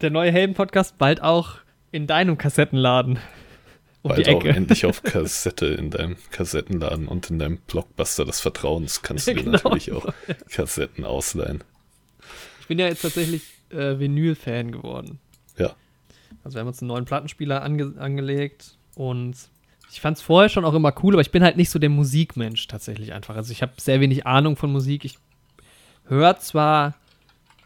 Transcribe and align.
der 0.00 0.10
neue 0.10 0.32
Helden-Podcast 0.32 0.98
bald 0.98 1.22
auch 1.22 1.58
in 1.92 2.06
deinem 2.06 2.38
Kassettenladen. 2.38 3.18
Um 4.02 4.08
bald 4.08 4.28
auch 4.28 4.44
endlich 4.44 4.86
auf 4.86 5.02
Kassette 5.02 5.66
in 5.66 5.90
deinem 5.90 6.16
Kassettenladen 6.30 7.06
und 7.06 7.28
in 7.30 7.38
deinem 7.38 7.58
Blockbuster 7.58 8.24
des 8.24 8.40
Vertrauens 8.40 9.02
kannst 9.02 9.26
du 9.26 9.34
dir 9.34 9.42
genau. 9.42 9.52
natürlich 9.52 9.92
auch 9.92 10.06
Kassetten 10.50 11.04
ausleihen. 11.04 11.62
Ich 12.60 12.66
bin 12.66 12.78
ja 12.78 12.86
jetzt 12.86 13.02
tatsächlich 13.02 13.42
äh, 13.70 13.98
Vinyl-Fan 13.98 14.72
geworden. 14.72 15.18
Ja. 15.58 15.74
Also 16.44 16.56
wir 16.56 16.60
haben 16.60 16.68
uns 16.68 16.80
einen 16.80 16.88
neuen 16.88 17.04
Plattenspieler 17.04 17.62
ange 17.62 17.94
angelegt 17.98 18.78
und 18.94 19.36
ich 19.92 20.00
fand 20.00 20.16
es 20.16 20.22
vorher 20.22 20.48
schon 20.48 20.64
auch 20.64 20.74
immer 20.74 20.94
cool, 21.02 21.14
aber 21.14 21.20
ich 21.20 21.32
bin 21.32 21.42
halt 21.42 21.56
nicht 21.56 21.68
so 21.68 21.78
der 21.78 21.90
Musikmensch 21.90 22.68
tatsächlich 22.68 23.12
einfach. 23.12 23.36
Also 23.36 23.52
ich 23.52 23.60
habe 23.60 23.72
sehr 23.76 24.00
wenig 24.00 24.26
Ahnung 24.26 24.56
von 24.56 24.72
Musik. 24.72 25.04
Ich 25.04 25.18
höre 26.06 26.38
zwar 26.38 26.94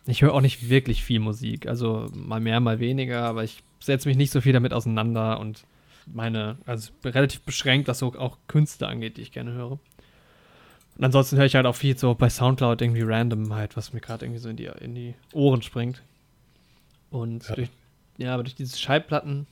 ich 0.07 0.23
höre 0.23 0.35
auch 0.35 0.41
nicht 0.41 0.69
wirklich 0.69 1.03
viel 1.03 1.21
Musik. 1.21 1.67
Also 1.67 2.07
mal 2.15 2.41
mehr, 2.41 2.61
mal 2.61 2.79
weniger, 2.79 3.23
aber 3.23 3.45
ich 3.45 3.63
setze 3.81 4.09
mich 4.09 4.17
nicht 4.17 4.33
so 4.33 4.41
viel 4.41 4.53
damit 4.53 4.73
auseinander 4.73 5.41
und 5.41 5.65
meine, 6.07 6.59
also 6.67 6.93
relativ 7.05 7.41
beschränkt, 7.43 7.89
was 7.89 7.99
so 7.99 8.15
auch 8.15 8.37
Künste 8.47 8.87
angeht, 8.87 9.17
die 9.17 9.23
ich 9.23 9.33
gerne 9.33 9.53
höre. 9.53 9.73
Und 10.97 11.05
ansonsten 11.05 11.37
höre 11.37 11.47
ich 11.47 11.55
halt 11.55 11.67
auch 11.67 11.75
viel 11.75 11.97
so 11.97 12.15
bei 12.15 12.29
Soundcloud 12.29 12.81
irgendwie 12.83 13.03
random 13.03 13.55
halt, 13.55 13.77
was 13.77 13.93
mir 13.93 14.01
gerade 14.01 14.27
irgendwie 14.27 14.41
so 14.41 14.49
in 14.49 14.57
die, 14.57 14.71
in 14.81 14.95
die 14.95 15.15
Ohren 15.33 15.63
springt. 15.63 16.03
Und 17.11 17.49
ja. 17.49 17.55
durch, 17.55 17.69
ja, 18.19 18.35
aber 18.35 18.45
durch 18.45 18.55
dieses 18.55 18.81
Schallplatten 18.81 19.47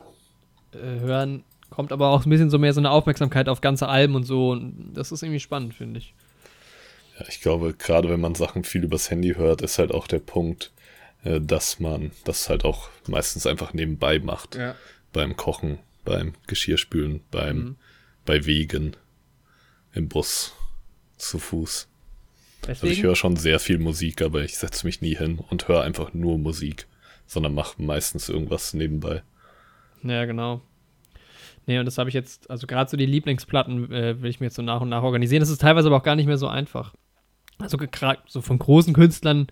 äh, 0.72 1.00
hören 1.00 1.44
kommt 1.70 1.90
aber 1.90 2.10
auch 2.10 2.24
ein 2.24 2.30
bisschen 2.30 2.50
so 2.50 2.58
mehr 2.58 2.74
so 2.74 2.80
eine 2.80 2.90
Aufmerksamkeit 2.90 3.48
auf 3.48 3.60
ganze 3.60 3.88
Alben 3.88 4.14
und 4.14 4.24
so. 4.24 4.50
Und 4.50 4.92
das 4.94 5.10
ist 5.10 5.22
irgendwie 5.22 5.40
spannend, 5.40 5.74
finde 5.74 5.98
ich. 5.98 6.14
Ja, 7.18 7.26
ich 7.28 7.40
glaube, 7.40 7.74
gerade 7.74 8.08
wenn 8.08 8.20
man 8.20 8.34
Sachen 8.34 8.64
viel 8.64 8.84
übers 8.84 9.10
Handy 9.10 9.34
hört, 9.34 9.62
ist 9.62 9.78
halt 9.78 9.92
auch 9.92 10.06
der 10.06 10.18
Punkt, 10.18 10.72
äh, 11.24 11.40
dass 11.40 11.80
man 11.80 12.12
das 12.24 12.48
halt 12.48 12.64
auch 12.64 12.88
meistens 13.06 13.46
einfach 13.46 13.72
nebenbei 13.72 14.18
macht. 14.18 14.56
Ja. 14.56 14.74
Beim 15.12 15.36
Kochen, 15.36 15.78
beim 16.04 16.34
Geschirrspülen, 16.46 17.20
beim, 17.30 17.56
mhm. 17.56 17.76
bei 18.24 18.46
Wegen, 18.46 18.96
im 19.92 20.08
Bus, 20.08 20.54
zu 21.18 21.38
Fuß. 21.38 21.88
Deswegen? 22.62 22.70
Also 22.70 22.86
ich 22.86 23.02
höre 23.02 23.16
schon 23.16 23.36
sehr 23.36 23.60
viel 23.60 23.78
Musik, 23.78 24.22
aber 24.22 24.42
ich 24.42 24.56
setze 24.56 24.86
mich 24.86 25.00
nie 25.00 25.16
hin 25.16 25.38
und 25.38 25.68
höre 25.68 25.82
einfach 25.82 26.14
nur 26.14 26.38
Musik, 26.38 26.86
sondern 27.26 27.54
mache 27.54 27.82
meistens 27.82 28.28
irgendwas 28.28 28.72
nebenbei. 28.72 29.22
Ja, 30.02 30.24
genau. 30.24 30.62
Nee, 31.66 31.78
und 31.78 31.84
das 31.84 31.98
habe 31.98 32.08
ich 32.08 32.14
jetzt, 32.14 32.50
also 32.50 32.66
gerade 32.66 32.90
so 32.90 32.96
die 32.96 33.06
Lieblingsplatten 33.06 33.92
äh, 33.92 34.20
will 34.20 34.30
ich 34.30 34.40
mir 34.40 34.46
jetzt 34.46 34.56
so 34.56 34.62
nach 34.62 34.80
und 34.80 34.88
nach 34.88 35.02
organisieren. 35.02 35.40
Das 35.40 35.48
ist 35.48 35.60
teilweise 35.60 35.88
aber 35.88 35.98
auch 35.98 36.02
gar 36.02 36.16
nicht 36.16 36.26
mehr 36.26 36.38
so 36.38 36.48
einfach. 36.48 36.92
Also 37.62 37.76
gerade 37.78 38.20
so 38.26 38.40
von 38.40 38.58
großen 38.58 38.94
Künstlern, 38.94 39.46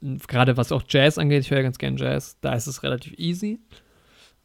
gerade 0.00 0.56
was 0.56 0.72
auch 0.72 0.82
Jazz 0.88 1.18
angeht, 1.18 1.42
ich 1.42 1.50
höre 1.50 1.58
ja 1.58 1.64
ganz 1.64 1.78
gerne 1.78 1.98
Jazz, 1.98 2.38
da 2.40 2.52
ist 2.54 2.66
es 2.66 2.82
relativ 2.82 3.14
easy. 3.18 3.60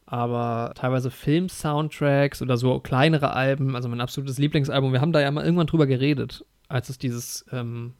Aber 0.06 0.72
teilweise 0.74 1.10
Film-Soundtracks 1.10 2.42
oder 2.42 2.56
so 2.56 2.80
kleinere 2.80 3.32
Alben, 3.32 3.76
also 3.76 3.88
mein 3.88 4.00
absolutes 4.00 4.38
Lieblingsalbum, 4.38 4.92
wir 4.92 5.00
haben 5.00 5.12
da 5.12 5.20
ja 5.20 5.30
mal 5.30 5.44
irgendwann 5.44 5.68
drüber 5.68 5.86
geredet, 5.86 6.44
als 6.68 6.88
es 6.88 6.98
dieses 6.98 7.44
ähm, 7.52 7.92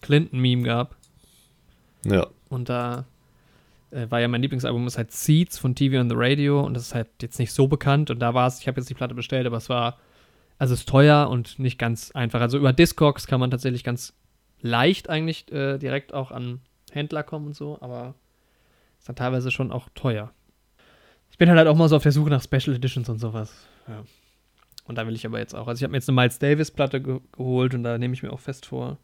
Clinton-Meme 0.00 0.62
gab. 0.62 0.96
Ja. 2.04 2.28
Und 2.48 2.68
da 2.68 3.06
äh, 3.90 4.06
war 4.08 4.20
ja 4.20 4.28
mein 4.28 4.42
Lieblingsalbum, 4.42 4.86
ist 4.86 4.98
halt 4.98 5.12
Seeds 5.12 5.58
von 5.58 5.74
TV 5.74 6.00
on 6.00 6.08
the 6.08 6.16
Radio 6.16 6.60
und 6.64 6.74
das 6.74 6.84
ist 6.84 6.94
halt 6.94 7.08
jetzt 7.20 7.38
nicht 7.38 7.52
so 7.52 7.66
bekannt 7.66 8.10
und 8.10 8.20
da 8.20 8.34
war 8.34 8.46
es, 8.46 8.60
ich 8.60 8.68
habe 8.68 8.80
jetzt 8.80 8.88
die 8.88 8.94
Platte 8.94 9.14
bestellt, 9.14 9.46
aber 9.46 9.56
es 9.56 9.68
war, 9.68 9.98
also 10.58 10.74
es 10.74 10.80
ist 10.80 10.88
teuer 10.88 11.28
und 11.28 11.58
nicht 11.58 11.78
ganz 11.78 12.10
einfach. 12.12 12.40
Also 12.40 12.58
über 12.58 12.72
Discogs 12.72 13.26
kann 13.26 13.40
man 13.40 13.50
tatsächlich 13.50 13.84
ganz 13.84 14.14
leicht 14.60 15.08
eigentlich 15.08 15.50
äh, 15.52 15.78
direkt 15.78 16.14
auch 16.14 16.30
an 16.30 16.60
Händler 16.92 17.22
kommen 17.22 17.48
und 17.48 17.56
so, 17.56 17.78
aber 17.80 18.14
ist 18.98 19.08
dann 19.08 19.16
teilweise 19.16 19.50
schon 19.50 19.72
auch 19.72 19.88
teuer. 19.94 20.32
Ich 21.30 21.38
bin 21.38 21.50
halt 21.50 21.68
auch 21.68 21.76
mal 21.76 21.88
so 21.88 21.96
auf 21.96 22.02
der 22.02 22.12
Suche 22.12 22.30
nach 22.30 22.42
Special 22.42 22.74
Editions 22.74 23.08
und 23.08 23.18
sowas. 23.18 23.52
Ja. 23.86 24.04
Und 24.86 24.96
da 24.96 25.06
will 25.06 25.14
ich 25.14 25.26
aber 25.26 25.38
jetzt 25.38 25.54
auch. 25.54 25.68
Also 25.68 25.78
ich 25.78 25.82
habe 25.84 25.92
mir 25.92 25.98
jetzt 25.98 26.08
eine 26.08 26.16
Miles 26.16 26.38
Davis 26.38 26.70
Platte 26.70 27.00
ge 27.00 27.20
geholt 27.32 27.74
und 27.74 27.82
da 27.82 27.98
nehme 27.98 28.14
ich 28.14 28.22
mir 28.22 28.32
auch 28.32 28.40
fest 28.40 28.66
vor, 28.66 28.98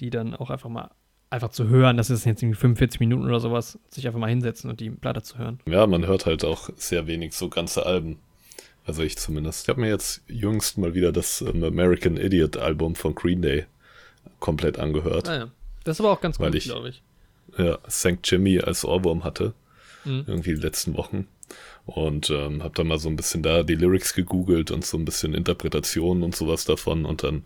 die 0.00 0.10
dann 0.10 0.34
auch 0.34 0.50
einfach 0.50 0.68
mal 0.68 0.90
einfach 1.30 1.50
zu 1.50 1.68
hören, 1.68 1.96
das 1.96 2.10
ist 2.10 2.24
jetzt 2.24 2.42
irgendwie 2.42 2.58
45 2.58 3.00
Minuten 3.00 3.26
oder 3.26 3.38
sowas, 3.40 3.78
sich 3.90 4.06
einfach 4.06 4.18
mal 4.18 4.30
hinsetzen 4.30 4.70
und 4.70 4.80
die 4.80 4.90
Platte 4.90 5.22
zu 5.22 5.38
hören. 5.38 5.60
Ja, 5.66 5.86
man 5.86 6.06
hört 6.06 6.26
halt 6.26 6.44
auch 6.44 6.70
sehr 6.76 7.06
wenig 7.06 7.34
so 7.34 7.48
ganze 7.48 7.84
Alben. 7.84 8.18
Also 8.86 9.02
ich 9.02 9.18
zumindest. 9.18 9.64
Ich 9.64 9.68
habe 9.68 9.82
mir 9.82 9.88
jetzt 9.88 10.22
jüngst 10.26 10.78
mal 10.78 10.94
wieder 10.94 11.12
das 11.12 11.42
ähm, 11.42 11.62
American 11.62 12.16
Idiot 12.16 12.56
Album 12.56 12.94
von 12.94 13.14
Green 13.14 13.42
Day 13.42 13.66
komplett 14.40 14.78
angehört. 14.78 15.28
Ah, 15.28 15.36
ja. 15.36 15.50
Das 15.84 15.96
ist 15.96 16.00
aber 16.00 16.10
auch 16.10 16.20
ganz 16.20 16.38
gut, 16.38 16.52
glaube 16.60 16.90
ich. 16.90 17.02
Ja, 17.56 17.78
St. 17.88 18.18
Jimmy 18.24 18.60
als 18.60 18.84
Ohrwurm 18.84 19.24
hatte. 19.24 19.54
Mhm. 20.04 20.24
Irgendwie 20.26 20.54
die 20.54 20.60
letzten 20.60 20.96
Wochen. 20.96 21.26
Und 21.86 22.28
ähm, 22.30 22.62
habe 22.62 22.74
dann 22.74 22.88
mal 22.88 22.98
so 22.98 23.08
ein 23.08 23.16
bisschen 23.16 23.42
da 23.42 23.62
die 23.62 23.74
Lyrics 23.74 24.14
gegoogelt 24.14 24.70
und 24.70 24.84
so 24.84 24.98
ein 24.98 25.04
bisschen 25.04 25.32
Interpretationen 25.32 26.22
und 26.22 26.36
sowas 26.36 26.66
davon. 26.66 27.06
Und 27.06 27.22
dann 27.22 27.42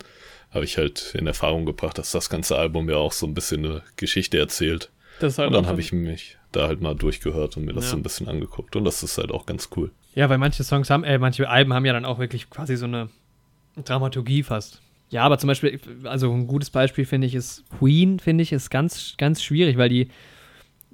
habe 0.51 0.65
ich 0.65 0.77
halt 0.77 1.15
in 1.15 1.25
Erfahrung 1.25 1.65
gebracht, 1.65 1.97
dass 1.97 2.11
das 2.11 2.29
ganze 2.29 2.57
Album 2.57 2.89
ja 2.89 2.97
auch 2.97 3.13
so 3.13 3.25
ein 3.25 3.33
bisschen 3.33 3.65
eine 3.65 3.81
Geschichte 3.95 4.37
erzählt. 4.37 4.89
Halt 5.21 5.39
und 5.39 5.53
dann 5.53 5.67
habe 5.67 5.79
ich 5.79 5.93
mich 5.93 6.37
da 6.51 6.67
halt 6.67 6.81
mal 6.81 6.95
durchgehört 6.95 7.55
und 7.55 7.65
mir 7.65 7.73
das 7.73 7.85
ja. 7.85 7.91
so 7.91 7.97
ein 7.97 8.03
bisschen 8.03 8.27
angeguckt. 8.27 8.75
Und 8.75 8.83
das 8.83 9.03
ist 9.03 9.17
halt 9.17 9.31
auch 9.31 9.45
ganz 9.45 9.69
cool. 9.77 9.91
Ja, 10.15 10.29
weil 10.29 10.37
manche 10.37 10.63
Songs 10.63 10.89
haben, 10.89 11.03
äh, 11.03 11.17
manche 11.17 11.47
Alben 11.49 11.73
haben 11.73 11.85
ja 11.85 11.93
dann 11.93 12.05
auch 12.05 12.19
wirklich 12.19 12.49
quasi 12.49 12.75
so 12.75 12.85
eine 12.85 13.09
Dramaturgie 13.83 14.43
fast. 14.43 14.81
Ja, 15.13 15.21
aber 15.21 15.37
zum 15.37 15.47
Beispiel, 15.47 15.79
also 16.05 16.33
ein 16.33 16.47
gutes 16.47 16.71
Beispiel 16.71 17.05
finde 17.05 17.27
ich 17.27 17.35
ist 17.35 17.63
Queen, 17.77 18.17
finde 18.17 18.41
ich, 18.41 18.51
ist 18.51 18.71
ganz, 18.71 19.13
ganz 19.19 19.43
schwierig, 19.43 19.77
weil 19.77 19.87
die, 19.87 20.07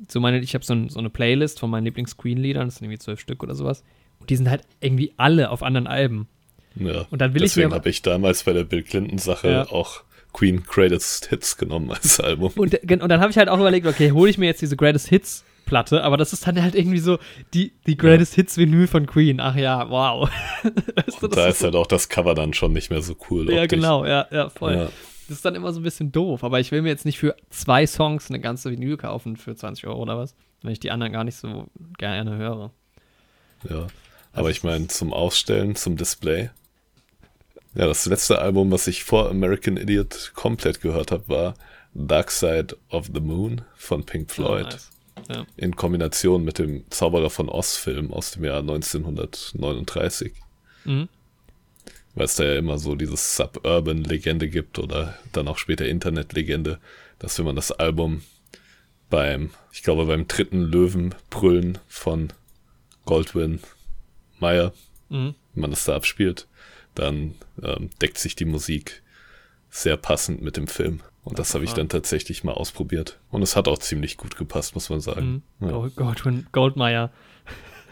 so 0.10 0.20
meine, 0.20 0.40
ich 0.40 0.54
habe 0.56 0.66
so, 0.66 0.74
ein, 0.74 0.90
so, 0.90 1.00
eine 1.00 1.10
Playlist 1.10 1.58
von 1.58 1.70
meinen 1.70 1.86
Lieblings-Queen-Liedern, 1.86 2.68
das 2.68 2.76
sind 2.76 2.84
irgendwie 2.84 3.00
zwölf 3.00 3.22
Stück 3.22 3.42
oder 3.44 3.56
sowas. 3.56 3.82
Und 4.20 4.30
die 4.30 4.36
sind 4.36 4.50
halt 4.50 4.64
irgendwie 4.82 5.14
alle 5.16 5.50
auf 5.50 5.64
anderen 5.64 5.88
Alben. 5.88 6.28
Ja, 6.76 7.08
und 7.10 7.22
dann 7.22 7.34
will 7.34 7.44
deswegen 7.44 7.74
habe 7.74 7.90
ich 7.90 8.02
damals 8.02 8.44
bei 8.44 8.52
der 8.52 8.66
Bill 8.66 8.84
Clinton-Sache 8.84 9.50
ja. 9.50 9.70
auch 9.70 10.04
Queen 10.34 10.64
Greatest 10.64 11.28
Hits 11.28 11.56
genommen 11.56 11.90
als 11.90 12.20
Album. 12.20 12.52
Und, 12.58 12.76
und 12.92 13.10
dann 13.10 13.22
habe 13.22 13.32
ich 13.32 13.38
halt 13.38 13.48
auch 13.48 13.60
überlegt, 13.60 13.88
okay, 13.88 14.12
hole 14.12 14.30
ich 14.30 14.38
mir 14.38 14.48
jetzt 14.48 14.62
diese 14.62 14.76
Greatest 14.76 15.08
Hits 15.08 15.46
Platte, 15.70 16.04
aber 16.04 16.18
das 16.18 16.34
ist 16.34 16.48
dann 16.48 16.62
halt 16.62 16.74
irgendwie 16.74 16.98
so 16.98 17.20
die, 17.54 17.74
die 17.86 17.96
Greatest. 17.96 18.34
Hits 18.34 18.58
Vinyl 18.58 18.88
von 18.88 19.06
Queen. 19.06 19.40
Ach 19.40 19.56
ja, 19.56 19.88
wow. 19.88 20.28
weißt 20.64 21.22
du, 21.22 21.28
da 21.28 21.48
ist, 21.48 21.58
ist 21.58 21.64
halt 21.64 21.76
auch 21.76 21.86
das 21.86 22.10
Cover 22.10 22.34
dann 22.34 22.54
schon 22.54 22.74
nicht 22.74 22.90
mehr 22.90 23.04
so 23.04 23.16
cool. 23.30 23.54
Ja, 23.54 23.68
genau, 23.68 24.04
ja, 24.04 24.26
ja, 24.32 24.50
voll. 24.50 24.74
Ja. 24.74 24.90
Das 25.28 25.38
ist 25.38 25.46
dann 25.46 25.54
immer 25.54 25.72
so 25.72 25.80
ein 25.80 25.84
bisschen 25.84 26.12
doof, 26.12 26.44
aber 26.44 26.60
ich 26.60 26.72
will 26.72 26.82
mir 26.82 26.90
jetzt 26.90 27.06
nicht 27.06 27.20
für 27.20 27.36
zwei 27.52 27.86
Songs 27.86 28.30
eine 28.30 28.40
ganze 28.40 28.72
Vinyl 28.72 28.98
kaufen 28.98 29.38
für 29.38 29.56
20 29.56 29.86
Euro 29.86 30.02
oder 30.02 30.18
was, 30.18 30.34
wenn 30.64 30.72
ich 30.72 30.80
die 30.80 30.90
anderen 30.90 31.14
gar 31.14 31.24
nicht 31.24 31.36
so 31.36 31.68
gerne 32.00 32.36
höre. 32.36 32.72
Ja, 33.70 33.76
aber 33.76 33.90
also, 34.34 34.50
ich 34.50 34.64
meine, 34.64 34.88
zum 34.88 35.14
Ausstellen, 35.14 35.76
zum 35.76 35.98
Display. 35.98 36.50
Ja, 37.76 37.86
das 37.86 38.08
letzte 38.08 38.40
Album, 38.40 38.72
was 38.72 38.88
ich 38.88 39.04
vor 39.04 39.30
American 39.30 39.78
Idiot 39.78 40.32
komplett 40.34 40.82
gehört 40.82 41.12
habe, 41.12 41.30
war 41.30 41.54
Dark 41.94 42.32
Side 42.32 42.76
of 42.90 43.12
the 43.14 43.20
Moon 43.20 43.62
von 43.76 44.04
Pink 44.04 44.30
oh, 44.32 44.34
Floyd. 44.34 44.66
Oh, 44.66 44.72
nice. 44.72 44.90
Ja. 45.28 45.46
In 45.58 45.76
Kombination 45.76 46.44
mit 46.44 46.60
dem 46.60 46.90
Zauberer 46.90 47.30
von 47.30 47.50
Oz-Film 47.50 48.14
aus 48.14 48.32
dem 48.32 48.46
Jahr 48.46 48.60
1939. 48.60 50.34
Mhm. 50.86 51.10
Weil 52.16 52.26
es 52.26 52.36
da 52.36 52.44
ja 52.44 52.56
immer 52.56 52.78
so 52.78 52.96
dieses 52.96 53.36
Suburban-Legende 53.36 54.50
gibt 54.50 54.80
oder 54.80 55.18
dann 55.32 55.48
auch 55.48 55.58
später 55.58 55.88
Internet-Legende, 55.88 56.80
dass 57.20 57.38
wenn 57.38 57.46
man 57.46 57.56
das 57.56 57.72
Album 57.72 58.24
beim, 59.10 59.52
ich 59.72 59.84
glaube, 59.84 60.06
beim 60.06 60.28
dritten 60.28 60.62
Löwenbrüllen 60.62 61.78
von 61.88 62.34
Goldwyn 63.06 63.60
Meyer, 64.40 64.74
mhm. 65.10 65.36
wenn 65.54 65.62
man 65.62 65.72
das 65.72 65.86
da 65.86 65.96
abspielt, 65.96 66.48
dann 66.96 67.36
ähm, 67.62 67.90
deckt 68.02 68.18
sich 68.18 68.36
die 68.36 68.46
Musik 68.46 69.02
sehr 69.70 69.98
passend 69.98 70.42
mit 70.42 70.58
dem 70.58 70.68
Film. 70.68 71.02
Und 71.30 71.38
das 71.38 71.54
habe 71.54 71.64
ich 71.64 71.74
dann 71.74 71.90
tatsächlich 71.90 72.44
mal 72.44 72.54
ausprobiert. 72.54 73.20
Und 73.30 73.44
es 73.44 73.56
hat 73.56 73.68
auch 73.68 73.78
ziemlich 73.78 74.18
gut 74.18 74.36
gepasst, 74.36 74.74
muss 74.74 74.90
man 74.90 75.00
sagen. 75.00 75.44
Mhm. 75.60 75.70
Ja. 75.70 75.88
Goldwyn, 75.96 76.48
Goldmeier. 76.52 77.12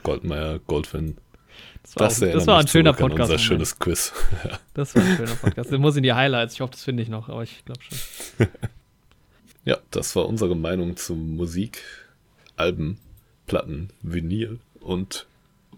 Goldmeier, 0.01 0.59
Goldwyn. 0.59 1.17
Das 1.83 1.95
war, 1.95 2.07
das, 2.07 2.23
auch, 2.23 2.33
das 2.33 2.47
war 2.47 2.59
ein 2.59 2.67
schöner 2.67 2.93
Podcast. 2.93 3.31
Unser 3.31 3.37
schönes 3.37 3.77
Quiz. 3.77 4.11
ja. 4.43 4.59
Das 4.73 4.95
war 4.95 5.03
ein 5.03 5.17
schöner 5.17 5.35
Podcast. 5.35 5.71
Der 5.71 5.77
muss 5.77 5.95
in 5.95 6.03
die 6.03 6.13
Highlights. 6.13 6.55
Ich 6.55 6.61
hoffe, 6.61 6.71
das 6.71 6.83
finde 6.83 7.03
ich 7.03 7.09
noch, 7.09 7.29
aber 7.29 7.43
ich 7.43 7.63
glaube 7.63 7.79
schon. 7.81 8.47
ja, 9.65 9.77
das 9.91 10.15
war 10.15 10.25
unsere 10.25 10.55
Meinung 10.55 10.97
zu 10.97 11.13
Musik, 11.13 11.83
Alben, 12.55 12.97
Platten, 13.45 13.89
Vinyl 14.01 14.59
und 14.79 15.27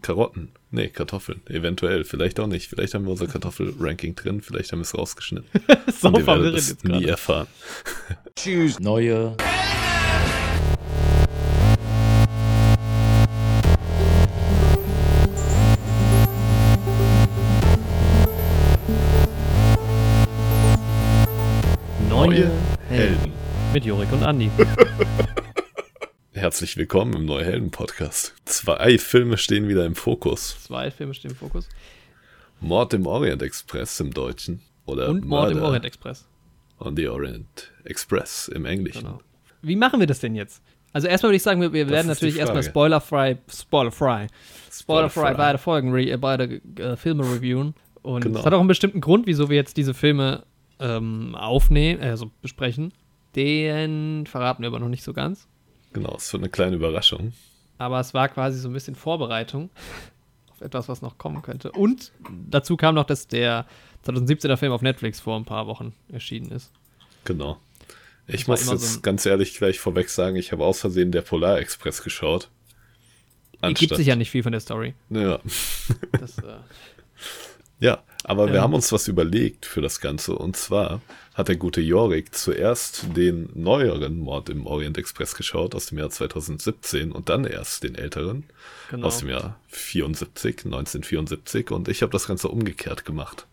Karotten. 0.02 0.52
Nee, 0.72 0.90
Kartoffeln. 0.90 1.42
Eventuell. 1.48 2.04
Vielleicht 2.04 2.40
auch 2.40 2.46
nicht. 2.46 2.68
Vielleicht 2.68 2.94
haben 2.94 3.06
wir 3.06 3.12
unser 3.12 3.26
Kartoffel-Ranking 3.26 4.14
drin. 4.14 4.42
Vielleicht 4.42 4.72
haben 4.72 4.80
wir 4.80 4.84
es 4.84 4.96
rausgeschnitten. 4.96 5.50
so 6.00 6.10
Und 6.10 6.20
ihr 6.20 6.28
werdet 6.28 6.56
es 6.56 6.84
nie 6.84 7.06
erfahren. 7.06 7.48
Tschüss. 8.36 8.80
Neue. 8.80 9.36
Neue 22.08 22.52
Helden. 22.90 23.34
Mit 23.74 23.86
Jorik 23.86 24.12
und 24.12 24.24
Andi. 24.24 24.52
Herzlich 26.40 26.78
willkommen 26.78 27.14
im 27.16 27.26
Neuhelden-Podcast. 27.26 28.34
Zwei 28.46 28.98
Filme 28.98 29.38
stehen 29.38 29.68
wieder 29.68 29.86
im 29.86 29.94
Fokus. 29.94 30.56
Zwei 30.64 30.90
Filme 30.90 31.14
stehen 31.14 31.32
im 31.32 31.36
Fokus. 31.36 31.68
Mord 32.62 32.94
im 32.94 33.06
Orient 33.08 33.42
Express 33.42 34.00
im 34.00 34.14
Deutschen. 34.14 34.62
Oder 34.86 35.10
Und 35.10 35.26
Mord 35.26 35.52
im 35.52 35.62
Orient 35.62 35.84
Express. 35.84 36.26
on 36.80 36.96
the 36.96 37.10
Orient 37.10 37.74
Express 37.84 38.48
im 38.48 38.64
Englischen. 38.64 39.02
Genau. 39.04 39.20
Wie 39.62 39.76
machen 39.76 40.00
wir 40.00 40.08
das 40.08 40.22
denn 40.22 40.34
jetzt? 40.34 40.64
Also 40.94 41.10
erstmal 41.10 41.32
würde 41.32 41.36
ich 41.36 41.44
sagen, 41.44 41.60
wir, 41.60 41.74
wir 41.74 41.84
Das 41.84 41.92
werden 41.92 42.08
natürlich 42.08 42.38
erstmal 42.38 42.64
spoilerfrei, 42.64 43.38
spoilerfrei, 43.54 44.28
spoilerfrei 44.72 45.34
beide 45.34 45.58
Folgen, 45.58 45.92
re, 45.92 46.18
beide 46.18 46.62
äh, 46.78 46.96
Filme 46.96 47.24
reviewen. 47.26 47.76
Und 48.02 48.24
Genau. 48.24 48.40
es 48.40 48.46
hat 48.46 48.54
auch 48.54 48.60
einen 48.60 48.70
bestimmten 48.70 49.02
Grund, 49.02 49.28
wieso 49.28 49.50
wir 49.50 49.58
jetzt 49.58 49.76
diese 49.76 49.94
Filme 49.94 50.44
ähm, 50.80 51.36
aufnehmen, 51.36 52.02
also 52.02 52.32
besprechen. 52.42 52.94
Den 53.36 54.26
verraten 54.26 54.64
wir 54.64 54.68
aber 54.68 54.80
noch 54.80 54.88
nicht 54.88 55.04
so 55.04 55.12
ganz. 55.12 55.50
Genau, 55.94 56.16
es 56.16 56.32
wird 56.32 56.44
eine 56.44 56.50
kleine 56.50 56.76
Überraschung. 56.76 57.34
Aber 57.78 58.00
es 58.00 58.14
war 58.14 58.30
quasi 58.30 58.60
so 58.60 58.70
ein 58.70 58.74
bisschen 58.74 58.96
Vorbereitung 58.96 59.70
auf 60.52 60.62
etwas, 60.62 60.90
was 60.90 61.02
noch 61.02 61.18
kommen 61.18 61.42
könnte. 61.42 61.72
Und 61.72 62.12
dazu 62.50 62.78
kam 62.78 62.96
noch, 62.96 63.06
dass 63.06 63.28
der 63.28 63.66
2017er 64.06 64.58
Film 64.58 64.72
auf 64.72 64.82
Netflix 64.82 65.20
vor 65.20 65.38
ein 65.38 65.46
paar 65.46 65.68
Wochen 65.68 65.94
erschienen 66.12 66.52
ist. 66.52 66.72
Genau. 67.26 67.58
Ich 68.28 68.48
muss 68.48 68.70
jetzt 68.70 68.94
so 68.94 69.02
ganz 69.02 69.26
ehrlich 69.26 69.58
gleich 69.58 69.80
vorweg 69.80 70.10
sagen, 70.10 70.36
ich 70.36 70.52
habe 70.52 70.64
aus 70.64 70.80
Versehen 70.80 71.12
der 71.12 71.22
Polar 71.22 71.60
Express 71.60 72.04
geschaut. 72.04 72.50
Ergibt 73.62 73.96
sich 73.96 74.08
ja 74.08 74.16
nicht 74.16 74.30
viel 74.30 74.44
von 74.44 74.52
der 74.52 74.62
Story. 74.62 74.94
ja. 75.10 75.40
Das, 76.12 76.38
äh, 76.38 76.44
Ja, 77.80 78.04
aber 78.24 78.48
wir 78.48 78.56
Ähm. 78.56 78.62
haben 78.62 78.74
uns 78.74 78.92
was 78.92 79.08
überlegt 79.08 79.66
für 79.66 79.82
das 79.82 80.02
Ganze. 80.02 80.36
Und 80.36 80.58
zwar 80.58 81.02
hat 81.34 81.48
der 81.48 81.56
gute 81.56 81.80
Jorik 81.80 82.36
zuerst 82.36 83.16
den 83.16 83.50
neueren 83.54 84.20
Mord 84.20 84.50
im 84.50 84.68
Orient 84.68 84.98
Express 84.98 85.36
geschaut 85.36 85.74
aus 85.74 85.88
dem 85.88 85.98
Jahr 85.98 86.10
2017 86.10 87.12
und 87.12 87.30
dann 87.30 87.46
erst 87.46 87.84
den 87.84 87.96
älteren 87.96 88.44
genau. 88.90 89.08
aus 89.08 89.20
dem 89.20 89.30
Jahr 89.30 89.58
74, 89.70 90.66
1974. 90.66 91.72
Und 91.72 91.88
ich 91.88 92.02
habe 92.02 92.12
das 92.12 92.28
Ganze 92.28 92.50
umgekehrt 92.50 93.06
gemacht. 93.06 93.48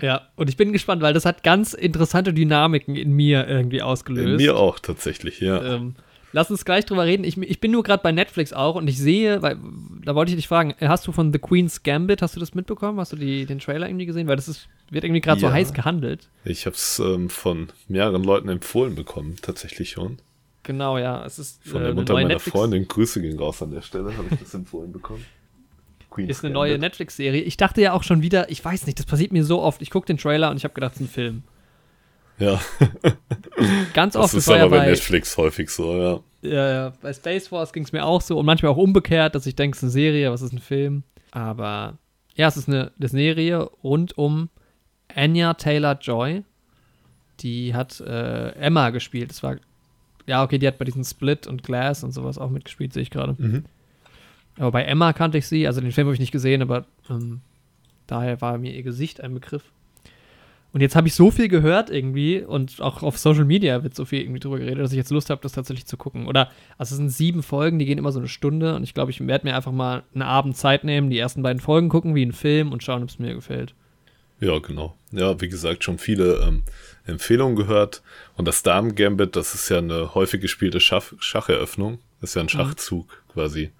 Ja, 0.00 0.28
und 0.36 0.48
ich 0.48 0.56
bin 0.56 0.72
gespannt, 0.72 1.02
weil 1.02 1.14
das 1.14 1.24
hat 1.24 1.42
ganz 1.42 1.74
interessante 1.74 2.32
Dynamiken 2.32 2.96
in 2.96 3.12
mir 3.12 3.46
irgendwie 3.46 3.82
ausgelöst. 3.82 4.28
In 4.28 4.36
mir 4.36 4.56
auch 4.56 4.78
tatsächlich, 4.78 5.40
ja. 5.40 5.62
Ähm, 5.62 5.94
lass 6.32 6.50
uns 6.50 6.64
gleich 6.64 6.84
drüber 6.84 7.04
reden. 7.04 7.24
Ich, 7.24 7.36
ich 7.38 7.60
bin 7.60 7.70
nur 7.70 7.82
gerade 7.82 8.02
bei 8.02 8.12
Netflix 8.12 8.52
auch 8.52 8.74
und 8.74 8.88
ich 8.88 8.98
sehe, 8.98 9.40
weil, 9.42 9.56
da 10.04 10.14
wollte 10.14 10.30
ich 10.32 10.36
dich 10.36 10.48
fragen, 10.48 10.74
hast 10.80 11.06
du 11.06 11.12
von 11.12 11.32
The 11.32 11.38
Queen's 11.38 11.82
Gambit, 11.82 12.22
hast 12.22 12.34
du 12.36 12.40
das 12.40 12.54
mitbekommen? 12.54 12.98
Hast 12.98 13.12
du 13.12 13.16
die, 13.16 13.46
den 13.46 13.58
Trailer 13.58 13.88
irgendwie 13.88 14.06
gesehen? 14.06 14.26
Weil 14.26 14.36
das 14.36 14.48
ist, 14.48 14.68
wird 14.90 15.04
irgendwie 15.04 15.20
gerade 15.20 15.40
Ja. 15.40 15.48
so 15.48 15.54
heiß 15.54 15.72
gehandelt. 15.72 16.28
Ich 16.44 16.66
habe 16.66 16.74
es 16.74 16.98
ähm, 16.98 17.30
von 17.30 17.68
mehreren 17.88 18.24
Leuten 18.24 18.48
empfohlen 18.48 18.94
bekommen, 18.94 19.36
tatsächlich 19.40 19.90
schon. 19.90 20.18
Genau, 20.64 20.96
ja. 20.98 21.24
Es 21.24 21.38
ist 21.38 21.62
Von 21.64 21.82
äh, 21.82 21.86
der 21.86 21.94
Mutter 21.94 22.12
neue 22.12 22.22
meiner 22.24 22.34
Netflix, 22.34 22.56
Freundin. 22.56 22.86
Grüße 22.88 23.20
gehen 23.20 23.38
raus 23.38 23.62
an 23.62 23.70
der 23.72 23.82
Stelle, 23.82 24.16
habe 24.16 24.28
ich 24.30 24.38
das 24.40 24.54
empfohlen 24.54 24.92
bekommen. 24.92 25.24
Queen's 26.10 26.30
ist 26.30 26.44
eine 26.44 26.52
neue 26.54 26.72
Gambit. 26.72 26.82
Netflix-Serie. 26.82 27.40
Ich 27.42 27.56
dachte 27.56 27.80
ja 27.80 27.92
auch 27.94 28.02
schon 28.02 28.22
wieder, 28.22 28.50
ich 28.50 28.64
weiß 28.64 28.86
nicht, 28.86 28.98
das 28.98 29.06
passiert 29.06 29.32
mir 29.32 29.44
so 29.44 29.60
oft. 29.62 29.80
Ich 29.82 29.90
gucke 29.90 30.06
den 30.06 30.18
Trailer 30.18 30.50
und 30.50 30.56
ich 30.58 30.64
habe 30.64 30.74
gedacht, 30.74 30.92
es 30.94 31.00
ist 31.00 31.06
ein 31.06 31.10
Film. 31.10 31.42
Ja, 32.42 32.60
Ganz 33.94 34.14
das 34.14 34.24
oft 34.24 34.34
ist 34.34 34.48
war 34.48 34.56
ja 34.56 34.64
aber 34.64 34.78
bei 34.78 34.84
bei, 34.84 34.90
Netflix 34.90 35.36
häufig 35.36 35.70
so, 35.70 35.96
ja. 35.96 36.20
Ja, 36.42 36.70
ja. 36.72 36.92
Bei 37.00 37.12
Space 37.12 37.48
Force 37.48 37.72
ging 37.72 37.84
es 37.84 37.92
mir 37.92 38.04
auch 38.04 38.20
so 38.20 38.38
und 38.38 38.46
manchmal 38.46 38.72
auch 38.72 38.76
umgekehrt, 38.76 39.34
dass 39.34 39.46
ich 39.46 39.54
denke, 39.54 39.76
es 39.76 39.78
ist 39.78 39.84
eine 39.84 39.92
Serie, 39.92 40.32
was 40.32 40.42
ist 40.42 40.52
ein 40.52 40.58
Film. 40.58 41.04
Aber 41.30 41.98
ja, 42.34 42.48
es 42.48 42.56
ist 42.56 42.68
eine, 42.68 42.90
eine 42.98 43.08
Serie 43.08 43.70
rund 43.84 44.18
um 44.18 44.48
Anya 45.14 45.54
Taylor 45.54 45.98
Joy. 46.00 46.42
Die 47.40 47.74
hat 47.74 48.00
äh, 48.00 48.50
Emma 48.50 48.90
gespielt. 48.90 49.30
Das 49.30 49.42
war, 49.42 49.56
ja, 50.26 50.42
okay, 50.42 50.58
die 50.58 50.66
hat 50.66 50.78
bei 50.78 50.84
diesem 50.84 51.04
Split 51.04 51.46
und 51.46 51.62
Glass 51.62 52.02
und 52.02 52.12
sowas 52.12 52.38
auch 52.38 52.50
mitgespielt, 52.50 52.92
sehe 52.92 53.02
ich 53.02 53.10
gerade. 53.10 53.36
Mhm. 53.38 53.64
Aber 54.56 54.72
bei 54.72 54.84
Emma 54.84 55.12
kannte 55.12 55.38
ich 55.38 55.46
sie, 55.46 55.66
also 55.66 55.80
den 55.80 55.92
Film 55.92 56.08
habe 56.08 56.14
ich 56.14 56.20
nicht 56.20 56.32
gesehen, 56.32 56.60
aber 56.60 56.86
ähm, 57.08 57.40
daher 58.06 58.40
war 58.40 58.58
mir 58.58 58.72
ihr 58.72 58.82
Gesicht 58.82 59.20
ein 59.20 59.32
Begriff. 59.32 59.62
Und 60.72 60.80
jetzt 60.80 60.96
habe 60.96 61.06
ich 61.06 61.14
so 61.14 61.30
viel 61.30 61.48
gehört 61.48 61.90
irgendwie 61.90 62.40
und 62.40 62.80
auch 62.80 63.02
auf 63.02 63.18
Social 63.18 63.44
Media 63.44 63.82
wird 63.82 63.94
so 63.94 64.06
viel 64.06 64.22
irgendwie 64.22 64.40
drüber 64.40 64.58
geredet, 64.58 64.82
dass 64.82 64.92
ich 64.92 64.96
jetzt 64.96 65.10
Lust 65.10 65.28
habe, 65.28 65.42
das 65.42 65.52
tatsächlich 65.52 65.84
zu 65.84 65.98
gucken. 65.98 66.26
Oder, 66.26 66.50
also 66.78 66.94
es 66.94 66.96
sind 66.96 67.10
sieben 67.10 67.42
Folgen, 67.42 67.78
die 67.78 67.84
gehen 67.84 67.98
immer 67.98 68.12
so 68.12 68.18
eine 68.18 68.28
Stunde 68.28 68.74
und 68.74 68.82
ich 68.82 68.94
glaube, 68.94 69.10
ich 69.10 69.26
werde 69.26 69.46
mir 69.46 69.54
einfach 69.54 69.72
mal 69.72 70.02
einen 70.14 70.22
Abend 70.22 70.56
Zeit 70.56 70.84
nehmen, 70.84 71.10
die 71.10 71.18
ersten 71.18 71.42
beiden 71.42 71.60
Folgen 71.60 71.90
gucken, 71.90 72.14
wie 72.14 72.24
ein 72.24 72.32
Film 72.32 72.72
und 72.72 72.82
schauen, 72.82 73.02
ob 73.02 73.10
es 73.10 73.18
mir 73.18 73.34
gefällt. 73.34 73.74
Ja, 74.40 74.58
genau. 74.58 74.96
Ja, 75.12 75.40
wie 75.40 75.48
gesagt, 75.48 75.84
schon 75.84 75.98
viele 75.98 76.42
ähm, 76.42 76.64
Empfehlungen 77.04 77.54
gehört. 77.54 78.02
Und 78.36 78.48
das 78.48 78.64
Damen-Gambit, 78.64 79.36
das 79.36 79.54
ist 79.54 79.68
ja 79.68 79.78
eine 79.78 80.14
häufig 80.14 80.40
gespielte 80.40 80.80
Schach 80.80 81.12
Schacheröffnung. 81.18 81.98
Das 82.20 82.30
ist 82.30 82.34
ja 82.34 82.42
ein 82.42 82.48
Schachzug 82.48 83.22
quasi 83.32 83.70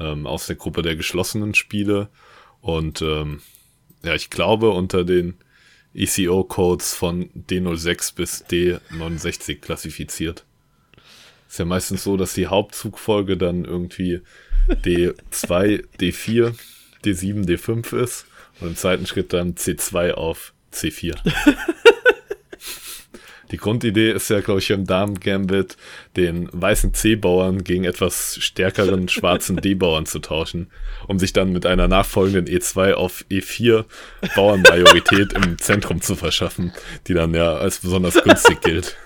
ähm, 0.00 0.26
aus 0.26 0.48
der 0.48 0.56
Gruppe 0.56 0.82
der 0.82 0.96
geschlossenen 0.96 1.54
Spiele. 1.54 2.08
Und 2.60 3.02
ähm, 3.02 3.40
ja, 4.02 4.14
ich 4.14 4.30
glaube, 4.30 4.70
unter 4.70 5.04
den 5.04 5.34
ECO-Codes 5.94 6.94
von 6.94 7.30
D06 7.34 8.14
bis 8.14 8.44
D69 8.44 9.60
klassifiziert. 9.60 10.44
Ist 11.48 11.58
ja 11.58 11.64
meistens 11.64 12.04
so, 12.04 12.16
dass 12.16 12.34
die 12.34 12.46
Hauptzugfolge 12.46 13.36
dann 13.36 13.64
irgendwie 13.64 14.20
D2, 14.68 15.84
D4, 15.98 16.54
D7, 17.04 17.44
D5 17.44 17.96
ist 17.96 18.26
und 18.60 18.68
im 18.68 18.76
zweiten 18.76 19.06
Schritt 19.06 19.32
dann 19.32 19.54
C2 19.54 20.12
auf 20.12 20.52
C4. 20.72 21.16
Die 23.50 23.56
Grundidee 23.56 24.12
ist 24.12 24.30
ja, 24.30 24.40
glaube 24.40 24.60
ich, 24.60 24.70
im 24.70 24.86
Damen-Gambit, 24.86 25.76
den 26.16 26.48
weißen 26.52 26.94
C-Bauern 26.94 27.64
gegen 27.64 27.84
etwas 27.84 28.36
stärkeren 28.40 29.08
schwarzen 29.10 29.56
D-Bauern 29.56 30.06
zu 30.06 30.20
tauschen, 30.20 30.70
um 31.08 31.18
sich 31.18 31.32
dann 31.32 31.52
mit 31.52 31.66
einer 31.66 31.88
nachfolgenden 31.88 32.46
E2 32.46 32.92
auf 32.94 33.24
E4 33.30 33.84
Bauernmajorität 34.36 35.32
im 35.32 35.58
Zentrum 35.58 36.00
zu 36.00 36.14
verschaffen, 36.14 36.72
die 37.08 37.14
dann 37.14 37.34
ja 37.34 37.54
als 37.54 37.80
besonders 37.80 38.22
günstig 38.22 38.60
gilt. 38.62 38.96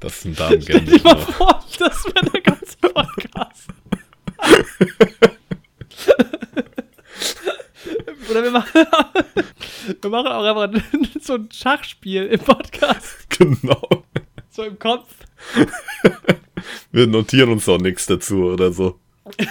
Das 0.00 0.18
ist 0.18 0.24
ein 0.26 0.34
Stell 0.34 0.58
dir 0.58 0.66
Damen-Gambit. 0.66 1.04
mal 1.04 1.16
vor, 1.18 1.64
das 1.78 2.04
wäre 2.06 2.30
der 2.30 2.40
ganze 2.42 2.76
Podcast. 2.78 3.68
Oder 8.30 8.44
wir 8.44 8.50
machen, 8.50 8.86
wir 10.00 10.10
machen 10.10 10.26
auch 10.28 10.44
einfach 10.44 10.80
so 11.20 11.34
ein 11.34 11.48
Schachspiel 11.52 12.26
im 12.26 12.40
Podcast, 12.40 13.19
Genau. 13.40 13.88
so 14.50 14.62
im 14.64 14.78
Kopf. 14.78 15.08
Wir 16.92 17.06
notieren 17.06 17.50
uns 17.50 17.68
auch 17.68 17.78
nichts 17.80 18.06
dazu 18.06 18.44
oder 18.44 18.72
so. 18.72 18.98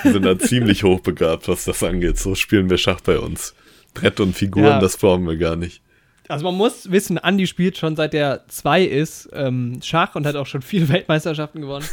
Wir 0.03 0.11
sind 0.13 0.23
da 0.23 0.37
ziemlich 0.39 0.83
hochbegabt, 0.83 1.47
was 1.47 1.65
das 1.65 1.81
angeht. 1.83 2.17
So 2.17 2.35
spielen 2.35 2.69
wir 2.69 2.77
Schach 2.77 3.01
bei 3.01 3.17
uns. 3.17 3.55
Brett 3.93 4.19
und 4.19 4.33
Figuren, 4.35 4.65
Ja. 4.65 4.79
das 4.79 4.97
brauchen 4.97 5.25
wir 5.27 5.37
gar 5.37 5.55
nicht. 5.55 5.81
Also 6.27 6.45
man 6.45 6.53
muss 6.55 6.91
wissen, 6.91 7.17
Andi 7.17 7.47
spielt 7.47 7.77
schon 7.77 7.95
seit 7.95 8.13
er 8.13 8.45
zwei 8.49 8.83
ist 8.83 9.29
ähm, 9.33 9.79
Schach 9.83 10.13
und 10.15 10.27
hat 10.27 10.35
auch 10.35 10.45
schon 10.45 10.61
viele 10.61 10.87
Weltmeisterschaften 10.89 11.61
gewonnen. 11.61 11.87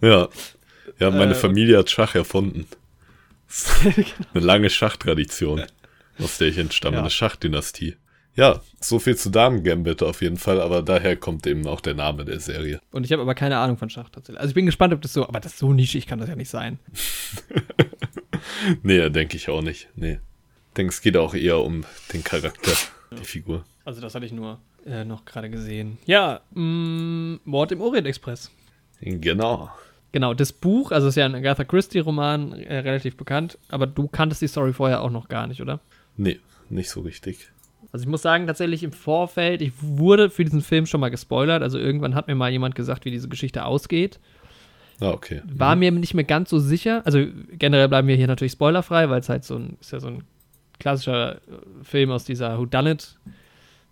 Ja. 0.00 0.28
Ja, 0.98 1.10
meine 1.10 1.32
Äh, 1.32 1.34
Familie 1.34 1.76
hat 1.78 1.90
Schach 1.90 2.14
erfunden. 2.14 2.66
Eine 4.34 4.44
lange 4.44 4.70
Schachtradition, 4.70 5.62
aus 6.18 6.38
der 6.38 6.48
ich 6.48 6.56
entstamme, 6.58 6.96
Ja. 6.96 7.00
eine 7.02 7.10
Schachdynastie. 7.10 7.96
Ja, 8.36 8.60
so 8.80 8.98
viel 8.98 9.16
zu 9.16 9.30
Damen-Gambit 9.30 10.02
auf 10.02 10.20
jeden 10.20 10.36
Fall, 10.36 10.60
aber 10.60 10.82
daher 10.82 11.16
kommt 11.16 11.46
eben 11.46 11.66
auch 11.66 11.80
der 11.80 11.94
Name 11.94 12.24
der 12.26 12.38
Serie. 12.38 12.80
Und 12.92 13.04
ich 13.04 13.12
habe 13.12 13.22
aber 13.22 13.34
keine 13.34 13.56
Ahnung 13.58 13.78
von 13.78 13.88
Schach 13.88 14.10
tatsächlich. 14.10 14.38
Also 14.40 14.50
ich 14.50 14.54
bin 14.54 14.66
gespannt, 14.66 14.92
ob 14.92 15.00
das 15.00 15.14
so, 15.14 15.26
aber 15.26 15.40
das 15.40 15.52
ist 15.52 15.58
so 15.58 15.72
nischig 15.72 16.06
kann 16.06 16.18
das 16.18 16.28
ja 16.28 16.36
nicht 16.36 16.50
sein. 16.50 16.78
Nee, 18.82 19.10
denke 19.10 19.36
ich 19.36 19.48
auch 19.48 19.62
nicht. 19.62 19.88
Nee. 19.96 20.18
Ich 20.68 20.74
denke, 20.76 20.92
es 20.92 21.00
geht 21.00 21.16
auch 21.16 21.34
eher 21.34 21.58
um 21.58 21.84
den 22.12 22.22
Charakter, 22.22 22.72
die 23.18 23.24
Figur. 23.24 23.64
Also 23.84 24.00
das 24.00 24.14
hatte 24.14 24.26
ich 24.26 24.32
nur 24.32 24.60
äh, 24.84 25.04
noch 25.04 25.24
gerade 25.24 25.50
gesehen. 25.50 25.98
Ja, 26.06 26.40
mh, 26.52 27.38
Mord 27.44 27.72
im 27.72 27.80
Orient 27.80 28.06
Express. 28.06 28.50
Genau. 29.00 29.70
Genau, 30.12 30.32
das 30.32 30.52
Buch, 30.52 30.92
also 30.92 31.08
es 31.08 31.12
ist 31.12 31.16
ja 31.16 31.26
ein 31.26 31.34
Agatha 31.34 31.64
Christie-Roman, 31.64 32.52
äh, 32.52 32.78
relativ 32.78 33.16
bekannt, 33.16 33.58
aber 33.68 33.86
du 33.86 34.08
kanntest 34.08 34.40
die 34.42 34.48
Story 34.48 34.72
vorher 34.72 35.02
auch 35.02 35.10
noch 35.10 35.28
gar 35.28 35.46
nicht, 35.46 35.60
oder? 35.60 35.80
Nee, 36.16 36.40
nicht 36.70 36.88
so 36.90 37.00
richtig. 37.00 37.50
Also 37.96 38.04
ich 38.04 38.10
muss 38.10 38.20
sagen, 38.20 38.46
tatsächlich 38.46 38.82
im 38.82 38.92
Vorfeld, 38.92 39.62
ich 39.62 39.72
wurde 39.80 40.28
für 40.28 40.44
diesen 40.44 40.60
Film 40.60 40.84
schon 40.84 41.00
mal 41.00 41.08
gespoilert, 41.08 41.62
also 41.62 41.78
irgendwann 41.78 42.14
hat 42.14 42.26
mir 42.26 42.34
mal 42.34 42.50
jemand 42.50 42.74
gesagt, 42.74 43.06
wie 43.06 43.10
diese 43.10 43.26
Geschichte 43.26 43.64
ausgeht. 43.64 44.20
Ah, 45.00 45.12
okay. 45.12 45.40
War 45.46 45.76
mir 45.76 45.90
nicht 45.90 46.12
mehr 46.12 46.24
ganz 46.24 46.50
so 46.50 46.58
sicher. 46.58 47.00
Also 47.06 47.24
generell 47.52 47.88
bleiben 47.88 48.06
wir 48.06 48.14
hier 48.14 48.26
natürlich 48.26 48.52
spoilerfrei, 48.52 49.08
weil 49.08 49.20
es 49.20 49.30
halt 49.30 49.44
so 49.44 49.56
ein, 49.56 49.78
ist 49.80 49.92
ja 49.92 50.00
so 50.00 50.08
ein 50.08 50.24
klassischer 50.78 51.36
äh, 51.36 51.38
Film 51.84 52.10
aus 52.10 52.26
dieser 52.26 52.58
Whodunit, 52.58 53.16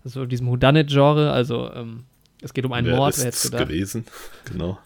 also 0.05 0.27
diesem 0.27 0.49
Whodunit-Genre, 0.49 1.33
also 1.33 1.73
ähm, 1.73 2.05
es 2.43 2.53
geht 2.53 2.67
um 2.67 2.75
einen 2.75 2.89
Wer 2.89 2.97
Mord, 2.97 3.15
ist 3.15 3.21
wer 3.21 3.25
hätte 3.29 3.37
es 3.37 3.43
gedacht, 3.45 3.69
gewesen? 3.69 4.05
Genau. 4.53 4.79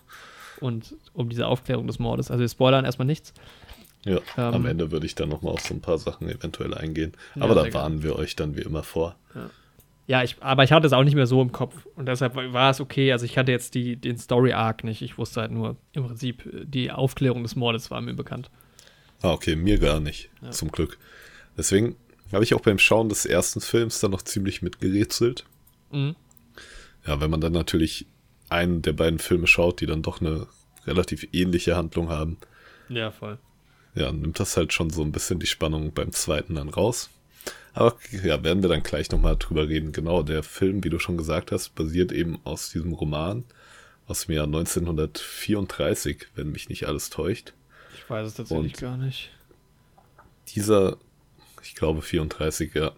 und 0.60 0.94
um 1.12 1.28
diese 1.28 1.48
Aufklärung 1.48 1.88
des 1.88 1.98
Mordes. 1.98 2.30
Also 2.30 2.40
wir 2.40 2.48
spoilern 2.48 2.84
erstmal 2.84 3.06
nichts. 3.06 3.34
Ja, 4.04 4.18
Ähm, 4.36 4.54
am 4.54 4.66
Ende 4.66 4.90
würde 4.90 5.06
ich 5.06 5.14
dann 5.14 5.28
nochmal 5.28 5.52
auf 5.52 5.60
so 5.60 5.74
ein 5.74 5.80
paar 5.80 5.98
Sachen 5.98 6.28
eventuell 6.28 6.72
eingehen. 6.74 7.12
Ja, 7.34 7.42
Aber 7.42 7.54
sehr 7.54 7.64
da 7.70 7.74
warnen 7.74 8.02
wir 8.02 8.16
euch 8.16 8.36
dann 8.36 8.56
wie 8.56 8.62
immer 8.62 8.82
vor. 8.82 9.16
Ja, 10.06 10.22
ich, 10.22 10.36
aber 10.40 10.64
ich 10.64 10.72
hatte 10.72 10.86
es 10.86 10.94
auch 10.94 11.04
nicht 11.04 11.14
mehr 11.16 11.26
so 11.26 11.42
im 11.42 11.52
Kopf. 11.52 11.74
Und 11.94 12.06
deshalb 12.06 12.34
war 12.34 12.70
es 12.70 12.80
okay. 12.80 13.12
Also 13.12 13.26
ich 13.26 13.34
kannte 13.34 13.52
jetzt 13.52 13.74
die, 13.74 13.96
den 13.96 14.16
Story-Arc 14.16 14.82
nicht. 14.84 15.02
Ich 15.02 15.18
wusste 15.18 15.42
halt 15.42 15.50
nur, 15.50 15.76
im 15.92 16.06
Prinzip, 16.06 16.48
die 16.64 16.90
Aufklärung 16.90 17.42
des 17.42 17.56
Mordes 17.56 17.90
war 17.90 18.00
mir 18.00 18.14
bekannt. 18.14 18.50
Ah, 19.20 19.32
okay, 19.32 19.54
mir 19.56 19.78
gar 19.78 20.00
nicht, 20.00 20.30
Ja. 20.40 20.50
zum 20.50 20.70
Glück. 20.72 20.96
Deswegen 21.58 21.96
habe 22.32 22.44
ich 22.44 22.54
auch 22.54 22.60
beim 22.60 22.78
Schauen 22.78 23.08
des 23.10 23.26
ersten 23.26 23.60
Films 23.60 24.00
dann 24.00 24.12
noch 24.12 24.22
ziemlich 24.22 24.62
mitgerätselt. 24.62 25.44
Mhm. 25.90 26.14
Ja, 27.06 27.20
wenn 27.20 27.30
man 27.30 27.40
dann 27.40 27.52
natürlich 27.52 28.06
einen 28.48 28.80
der 28.80 28.92
beiden 28.94 29.18
Filme 29.18 29.46
schaut, 29.46 29.80
die 29.80 29.86
dann 29.86 30.02
doch 30.02 30.20
eine 30.20 30.46
relativ 30.86 31.28
ähnliche 31.32 31.76
Handlung 31.76 32.08
haben, 32.08 32.38
Ja, 32.88 33.10
voll. 33.10 33.38
Ja, 33.98 34.12
nimmt 34.12 34.38
das 34.40 34.56
halt 34.56 34.72
schon 34.72 34.90
so 34.90 35.02
ein 35.02 35.12
bisschen 35.12 35.38
die 35.40 35.46
Spannung 35.46 35.92
beim 35.92 36.12
zweiten 36.12 36.54
dann 36.54 36.68
raus. 36.68 37.10
Aber 37.74 37.96
ja, 38.24 38.42
werden 38.42 38.62
wir 38.62 38.68
dann 38.68 38.82
gleich 38.82 39.10
nochmal 39.10 39.36
drüber 39.36 39.68
reden. 39.68 39.92
Genau, 39.92 40.22
der 40.22 40.42
Film, 40.42 40.82
wie 40.84 40.90
du 40.90 40.98
schon 40.98 41.16
gesagt 41.16 41.52
hast, 41.52 41.74
basiert 41.74 42.12
eben 42.12 42.40
aus 42.44 42.70
diesem 42.70 42.92
Roman 42.92 43.44
aus 44.06 44.24
dem 44.26 44.34
Jahr 44.36 44.46
1934, 44.46 46.28
wenn 46.34 46.50
mich 46.50 46.68
nicht 46.68 46.86
alles 46.86 47.10
täuscht. 47.10 47.52
Ich 47.94 48.08
weiß 48.08 48.26
es 48.28 48.34
tatsächlich 48.34 48.72
Und- 48.74 48.80
gar 48.80 48.96
nicht. 48.96 49.30
Dieser, 50.54 50.96
ich 51.62 51.74
glaube 51.74 52.00
34, 52.00 52.74
ja, 52.74 52.92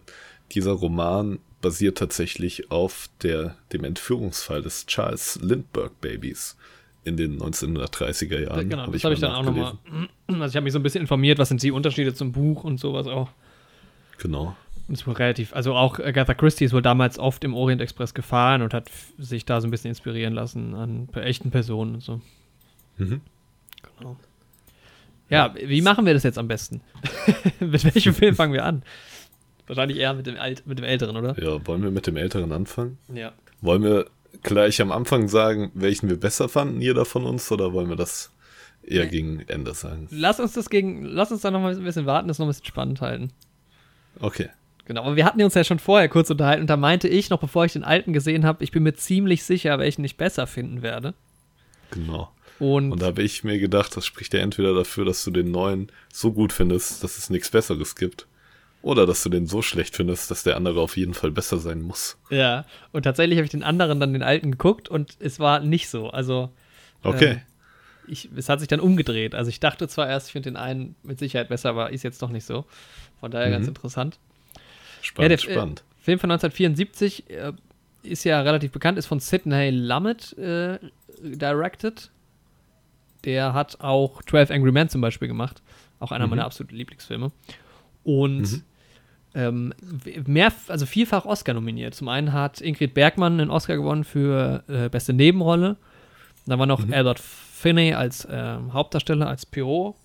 dieser 0.53 0.71
Roman 0.71 1.39
basiert 1.61 1.97
tatsächlich 1.97 2.71
auf 2.71 3.09
der, 3.21 3.57
dem 3.73 3.83
Entführungsfall 3.83 4.61
des 4.61 4.85
Charles 4.85 5.37
Lindbergh 5.41 5.93
Babys 5.99 6.55
in 7.03 7.17
den 7.17 7.39
1930er 7.39 8.41
Jahren. 8.41 8.69
genau, 8.69 8.83
Hab 8.83 8.91
das 8.91 9.03
habe 9.03 9.13
ich 9.13 9.19
dann 9.19 9.31
auch 9.31 9.43
nochmal. 9.43 9.77
Also 10.27 10.45
ich 10.45 10.55
habe 10.55 10.61
mich 10.61 10.73
so 10.73 10.79
ein 10.79 10.83
bisschen 10.83 11.01
informiert, 11.01 11.39
was 11.39 11.49
sind 11.49 11.61
die 11.63 11.71
Unterschiede 11.71 12.13
zum 12.13 12.31
Buch 12.31 12.63
und 12.63 12.79
sowas 12.79 13.07
auch. 13.07 13.29
Genau. 14.19 14.55
Und 14.87 14.95
es 14.95 15.07
war 15.07 15.17
relativ, 15.17 15.53
also 15.55 15.73
auch 15.73 15.99
Agatha 15.99 16.33
Christie 16.33 16.65
ist 16.65 16.73
wohl 16.73 16.81
damals 16.81 17.17
oft 17.17 17.43
im 17.43 17.53
Orient 17.53 17.81
Express 17.81 18.13
gefahren 18.13 18.61
und 18.61 18.73
hat 18.73 18.89
sich 19.17 19.45
da 19.45 19.61
so 19.61 19.67
ein 19.67 19.71
bisschen 19.71 19.89
inspirieren 19.89 20.33
lassen 20.33 20.75
an 20.75 21.07
echten 21.15 21.49
Personen 21.49 21.95
und 21.95 22.03
so. 22.03 22.21
Mhm. 22.97 23.21
Genau. 23.97 24.17
Ja, 25.29 25.55
wie 25.55 25.81
machen 25.81 26.05
wir 26.05 26.13
das 26.13 26.23
jetzt 26.23 26.37
am 26.37 26.47
besten? 26.47 26.81
mit 27.59 27.83
welchem 27.85 28.13
Film 28.13 28.35
fangen 28.35 28.53
wir 28.53 28.65
an? 28.65 28.83
Wahrscheinlich 29.65 29.97
eher 29.97 30.13
mit 30.13 30.27
dem, 30.27 30.37
Alt, 30.37 30.67
mit 30.67 30.77
dem 30.77 30.83
Älteren, 30.83 31.15
oder? 31.15 31.41
Ja, 31.41 31.65
wollen 31.65 31.81
wir 31.81 31.91
mit 31.91 32.05
dem 32.05 32.17
Älteren 32.17 32.51
anfangen? 32.51 32.97
Ja. 33.13 33.31
Wollen 33.61 33.83
wir 33.83 34.07
gleich 34.43 34.81
am 34.81 34.91
Anfang 34.91 35.27
sagen, 35.27 35.71
welchen 35.73 36.09
wir 36.09 36.19
besser 36.19 36.49
fanden, 36.49 36.81
jeder 36.81 37.05
von 37.05 37.25
uns, 37.25 37.51
oder 37.51 37.73
wollen 37.73 37.89
wir 37.89 37.95
das 37.95 38.31
eher 38.83 39.07
gegen 39.07 39.41
Ende 39.47 39.73
sagen? 39.73 40.07
Lass 40.11 40.39
uns 40.39 40.53
das 40.53 40.69
gegen, 40.69 41.03
lass 41.03 41.31
uns 41.31 41.41
da 41.41 41.51
noch 41.51 41.61
mal 41.61 41.75
ein 41.75 41.83
bisschen 41.83 42.05
warten, 42.05 42.27
das 42.27 42.39
noch 42.39 42.45
ein 42.45 42.49
bisschen 42.49 42.65
spannend 42.65 43.01
halten. 43.01 43.31
Okay. 44.19 44.49
Genau, 44.85 45.03
aber 45.03 45.15
wir 45.15 45.25
hatten 45.25 45.41
uns 45.41 45.53
ja 45.53 45.63
schon 45.63 45.79
vorher 45.79 46.09
kurz 46.09 46.29
unterhalten 46.29 46.61
und 46.61 46.69
da 46.69 46.77
meinte 46.77 47.07
ich, 47.07 47.29
noch 47.29 47.39
bevor 47.39 47.65
ich 47.65 47.73
den 47.73 47.83
alten 47.83 48.13
gesehen 48.13 48.45
habe, 48.45 48.63
ich 48.63 48.71
bin 48.71 48.83
mir 48.83 48.93
ziemlich 48.95 49.43
sicher, 49.43 49.77
welchen 49.79 50.03
ich 50.03 50.17
besser 50.17 50.47
finden 50.47 50.81
werde. 50.81 51.13
Genau. 51.91 52.31
Und, 52.59 52.91
Und 52.91 53.01
da 53.01 53.07
habe 53.07 53.23
ich 53.23 53.43
mir 53.43 53.57
gedacht, 53.57 53.95
das 53.95 54.05
spricht 54.05 54.33
ja 54.33 54.39
entweder 54.39 54.73
dafür, 54.73 55.05
dass 55.05 55.23
du 55.23 55.31
den 55.31 55.49
neuen 55.51 55.91
so 56.13 56.31
gut 56.31 56.53
findest, 56.53 57.03
dass 57.03 57.17
es 57.17 57.29
nichts 57.29 57.49
Besseres 57.49 57.95
gibt, 57.95 58.27
oder 58.81 59.05
dass 59.05 59.23
du 59.23 59.29
den 59.29 59.45
so 59.47 59.61
schlecht 59.61 59.95
findest, 59.95 60.31
dass 60.31 60.43
der 60.43 60.55
andere 60.57 60.81
auf 60.81 60.97
jeden 60.97 61.13
Fall 61.13 61.31
besser 61.31 61.57
sein 61.59 61.81
muss. 61.81 62.17
ja, 62.29 62.65
und 62.91 63.03
tatsächlich 63.03 63.37
habe 63.37 63.45
ich 63.45 63.51
den 63.51 63.63
anderen 63.63 63.99
dann 63.99 64.13
den 64.13 64.23
alten 64.23 64.51
geguckt 64.51 64.89
und 64.89 65.15
es 65.19 65.39
war 65.39 65.59
nicht 65.59 65.89
so. 65.89 66.09
Also 66.09 66.49
Okay. 67.03 67.31
Äh, 67.31 67.37
ich, 68.07 68.29
es 68.35 68.49
hat 68.49 68.59
sich 68.59 68.67
dann 68.67 68.79
umgedreht. 68.79 69.33
Also 69.35 69.49
ich 69.49 69.59
dachte 69.59 69.87
zwar 69.87 70.07
erst, 70.09 70.27
ich 70.27 70.31
finde 70.33 70.49
den 70.51 70.57
einen 70.57 70.95
mit 71.03 71.17
Sicherheit 71.19 71.49
besser, 71.49 71.69
aber 71.69 71.91
ist 71.91 72.03
jetzt 72.03 72.21
doch 72.21 72.29
nicht 72.29 72.45
so. 72.45 72.65
Von 73.19 73.31
daher 73.31 73.49
ganz 73.51 73.63
Mhm. 73.65 73.69
interessant. 73.69 74.19
spannend, 75.01 75.31
der, 75.31 75.37
spannend. 75.37 75.79
Äh, 75.99 76.03
Film 76.03 76.19
von 76.19 76.31
1974 76.31 77.29
äh, 77.29 77.53
ist 78.03 78.23
ja 78.23 78.41
relativ 78.41 78.71
bekannt, 78.71 78.97
ist 78.97 79.05
von 79.05 79.19
Sidney 79.19 79.69
Lumet 79.69 80.35
äh, 80.37 80.79
directed. 81.23 82.09
Der 83.23 83.53
hat 83.53 83.79
auch 83.81 84.23
12 84.23 84.49
Angry 84.51 84.71
Men 84.71 84.89
zum 84.89 85.01
Beispiel 85.01 85.27
gemacht. 85.27 85.61
Auch 85.99 86.11
einer 86.11 86.25
Mhm. 86.25 86.31
meiner 86.31 86.45
absoluten 86.45 86.75
Lieblingsfilme. 86.75 87.31
Und 88.03 88.41
Mhm. 88.41 88.63
Ähm, 89.33 89.73
mehr, 90.25 90.51
also 90.67 90.85
vielfach 90.85 91.25
Oscar 91.25 91.53
nominiert. 91.53 91.95
Zum 91.95 92.07
einen 92.09 92.33
hat 92.33 92.61
Ingrid 92.61 92.93
Bergmann 92.93 93.39
einen 93.39 93.49
Oscar 93.49 93.75
gewonnen 93.77 94.03
für 94.03 94.63
äh, 94.67 94.89
beste 94.89 95.13
Nebenrolle. 95.13 95.77
Dann 96.45 96.59
war 96.59 96.65
noch 96.65 96.85
Mhm. 96.85 96.93
Albert 96.93 97.19
Finney 97.19 97.93
als 97.93 98.27
ähm, 98.29 98.73
Hauptdarsteller, 98.73 99.27
als 99.27 99.45
Pierrot 99.45 99.95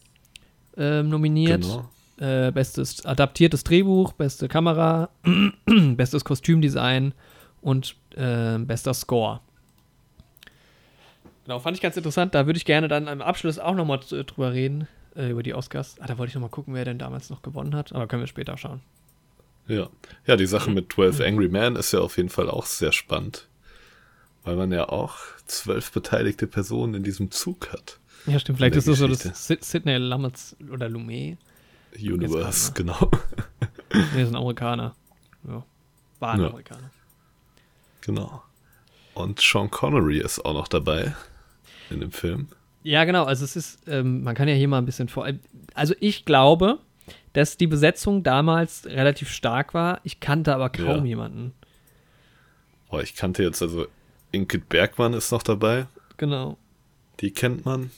ähm, 0.77 1.09
nominiert. 1.09 1.63
Genau. 1.63 1.89
Äh, 2.19 2.51
bestes 2.51 3.05
adaptiertes 3.05 3.63
Drehbuch, 3.65 4.13
beste 4.15 4.49
Kamera, 4.49 5.11
bestes 5.97 6.25
Kostümdesign 6.25 7.13
und 7.61 7.95
äh, 8.15 8.59
bester 8.59 8.95
Score. 8.95 9.41
Genau, 11.45 11.59
fand 11.59 11.77
ich 11.77 11.83
ganz 11.83 11.97
interessant. 11.97 12.35
Da 12.35 12.47
würde 12.47 12.57
ich 12.57 12.65
gerne 12.65 12.89
dann 12.89 13.07
am 13.09 13.21
Abschluss 13.21 13.59
auch 13.59 13.75
nochmal 13.75 14.01
drüber 14.01 14.53
reden, 14.53 14.89
äh, 15.15 15.31
über 15.31 15.43
die 15.43 15.53
Oscars. 15.55 15.97
Ah, 16.01 16.07
da 16.07 16.17
wollte 16.17 16.31
ich 16.31 16.35
nochmal 16.35 16.51
gucken, 16.51 16.75
wer 16.75 16.85
denn 16.85 16.99
damals 16.99 17.29
noch 17.29 17.43
gewonnen 17.43 17.75
hat. 17.75 17.93
Aber 17.93 18.07
können 18.07 18.23
wir 18.23 18.27
später 18.27 18.57
schauen. 18.57 18.81
Ja. 19.69 19.89
ja, 20.27 20.37
die 20.37 20.47
Sache 20.47 20.71
mit 20.71 20.93
12 20.93 21.21
Angry 21.21 21.49
Men 21.49 21.77
ist 21.77 21.93
ja 21.93 22.01
auf 22.01 22.17
jeden 22.17 22.29
Fall 22.29 22.49
auch 22.49 22.67
sehr 22.67 22.93
spannend, 22.93 23.49
weil 24.45 24.57
man 24.57 24.71
ja 24.73 24.89
auch 24.89 25.17
zwölf 25.47 25.91
beteiligte 25.93 26.47
Personen 26.47 26.95
in 26.95 27.03
diesem 27.03 27.31
Zug 27.31 27.73
hat. 27.73 27.99
Ja, 28.27 28.39
stimmt. 28.39 28.59
Vielleicht 28.59 28.77
ist 28.77 28.89
das 28.89 28.99
so 28.99 29.09
das 29.09 29.47
Sidney 29.61 29.97
Lumet 29.99 30.35
oder 30.73 30.89
Lumet. 30.89 31.39
Universe, 31.99 32.73
genau. 32.75 33.11
Nee, 34.15 34.23
ist 34.23 34.29
ein 34.29 34.37
Amerikaner. 34.37 34.95
Ja. 35.49 35.65
War 36.21 36.33
ein 36.35 36.41
Ja. 36.41 36.47
Amerikaner. 36.49 36.91
genau. 38.01 38.43
Und 39.15 39.41
Sean 39.41 39.71
Connery 39.71 40.19
ist 40.19 40.45
auch 40.45 40.53
noch 40.53 40.69
dabei 40.69 41.15
in 41.89 42.01
dem 42.01 42.13
Film. 42.13 42.49
Ja, 42.83 43.05
genau. 43.05 43.25
Also 43.25 43.45
es 43.45 43.57
ist, 43.57 43.79
ähm, 43.89 44.23
man 44.23 44.35
kann 44.35 44.47
ja 44.49 44.55
hier 44.55 44.69
mal 44.69 44.79
ein 44.79 44.85
bisschen 44.85 45.09
vor. 45.09 45.27
Also 45.75 45.95
ich 46.01 46.25
glaube, 46.27 46.79
dass 47.33 47.57
die 47.57 47.67
Besetzung 47.67 48.23
damals 48.23 48.87
relativ 48.87 49.31
stark 49.31 49.75
war. 49.75 50.01
Ich 50.05 50.21
kannte 50.21 50.55
aber 50.55 50.71
kaum 50.71 51.01
Ja. 51.01 51.05
jemanden. 51.05 51.53
Oh, 52.91 52.99
ich 52.99 53.15
kannte 53.15 53.43
jetzt 53.43 53.63
also 53.63 53.87
Ingrid 54.33 54.69
Bergmann 54.69 55.13
ist 55.13 55.31
noch 55.33 55.43
dabei. 55.43 55.87
Genau. 56.17 56.57
Die 57.21 57.31
kennt 57.33 57.65
man. 57.65 57.91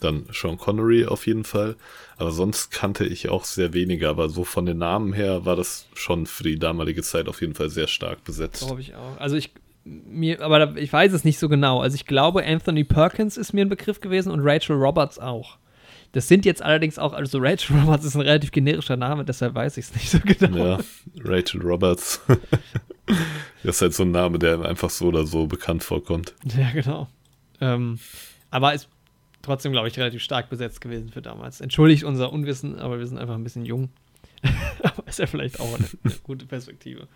Dann 0.00 0.26
Sean 0.32 0.58
Connery 0.58 1.06
auf 1.06 1.26
jeden 1.26 1.44
Fall. 1.44 1.76
Aber 2.16 2.30
sonst 2.30 2.70
kannte 2.70 3.06
ich 3.06 3.28
auch 3.28 3.44
sehr 3.44 3.72
wenige. 3.72 4.08
Aber 4.08 4.28
so 4.28 4.44
von 4.44 4.66
den 4.66 4.78
Namen 4.78 5.12
her 5.12 5.44
war 5.46 5.56
das 5.56 5.86
schon 5.94 6.26
für 6.26 6.42
die 6.42 6.58
damalige 6.58 7.02
Zeit 7.02 7.28
auf 7.28 7.40
jeden 7.40 7.54
Fall 7.54 7.70
sehr 7.70 7.86
stark 7.86 8.22
besetzt. 8.24 8.66
Glaube 8.66 8.80
ich 8.80 8.94
auch. 8.94 9.18
Also 9.18 9.36
ich 9.36 9.50
mir, 9.84 10.40
aber 10.40 10.76
ich 10.76 10.92
weiß 10.92 11.12
es 11.12 11.24
nicht 11.24 11.38
so 11.38 11.48
genau. 11.48 11.80
Also 11.80 11.94
ich 11.94 12.06
glaube, 12.06 12.44
Anthony 12.44 12.84
Perkins 12.84 13.36
ist 13.36 13.52
mir 13.52 13.62
ein 13.64 13.68
Begriff 13.68 14.00
gewesen 14.00 14.30
und 14.32 14.40
Rachel 14.42 14.76
Roberts 14.76 15.18
auch. 15.18 15.58
Das 16.14 16.28
sind 16.28 16.44
jetzt 16.44 16.62
allerdings 16.62 16.96
auch, 16.96 17.12
also 17.12 17.38
Rachel 17.40 17.76
Roberts 17.80 18.04
ist 18.04 18.14
ein 18.14 18.20
relativ 18.20 18.52
generischer 18.52 18.96
Name, 18.96 19.24
deshalb 19.24 19.54
weiß 19.54 19.76
ich 19.76 19.86
es 19.86 19.94
nicht 19.94 20.10
so 20.10 20.18
genau. 20.24 20.56
Ja, 20.56 20.78
Rachel 21.24 21.60
Roberts. 21.60 22.22
das 23.64 23.76
ist 23.76 23.82
halt 23.82 23.94
so 23.94 24.04
ein 24.04 24.12
Name, 24.12 24.38
der 24.38 24.64
einfach 24.64 24.90
so 24.90 25.06
oder 25.06 25.26
so 25.26 25.48
bekannt 25.48 25.82
vorkommt. 25.82 26.34
Ja, 26.56 26.70
genau. 26.70 27.08
Ähm, 27.60 27.98
aber 28.52 28.74
ist 28.74 28.88
trotzdem, 29.42 29.72
glaube 29.72 29.88
ich, 29.88 29.98
relativ 29.98 30.22
stark 30.22 30.48
besetzt 30.50 30.80
gewesen 30.80 31.10
für 31.10 31.20
damals. 31.20 31.60
Entschuldigt 31.60 32.04
unser 32.04 32.32
Unwissen, 32.32 32.78
aber 32.78 33.00
wir 33.00 33.06
sind 33.08 33.18
einfach 33.18 33.34
ein 33.34 33.42
bisschen 33.42 33.66
jung. 33.66 33.88
aber 34.84 35.08
ist 35.08 35.18
ja 35.18 35.26
vielleicht 35.26 35.58
auch 35.58 35.74
eine, 35.74 35.88
eine 36.04 36.14
gute 36.22 36.46
Perspektive. 36.46 37.08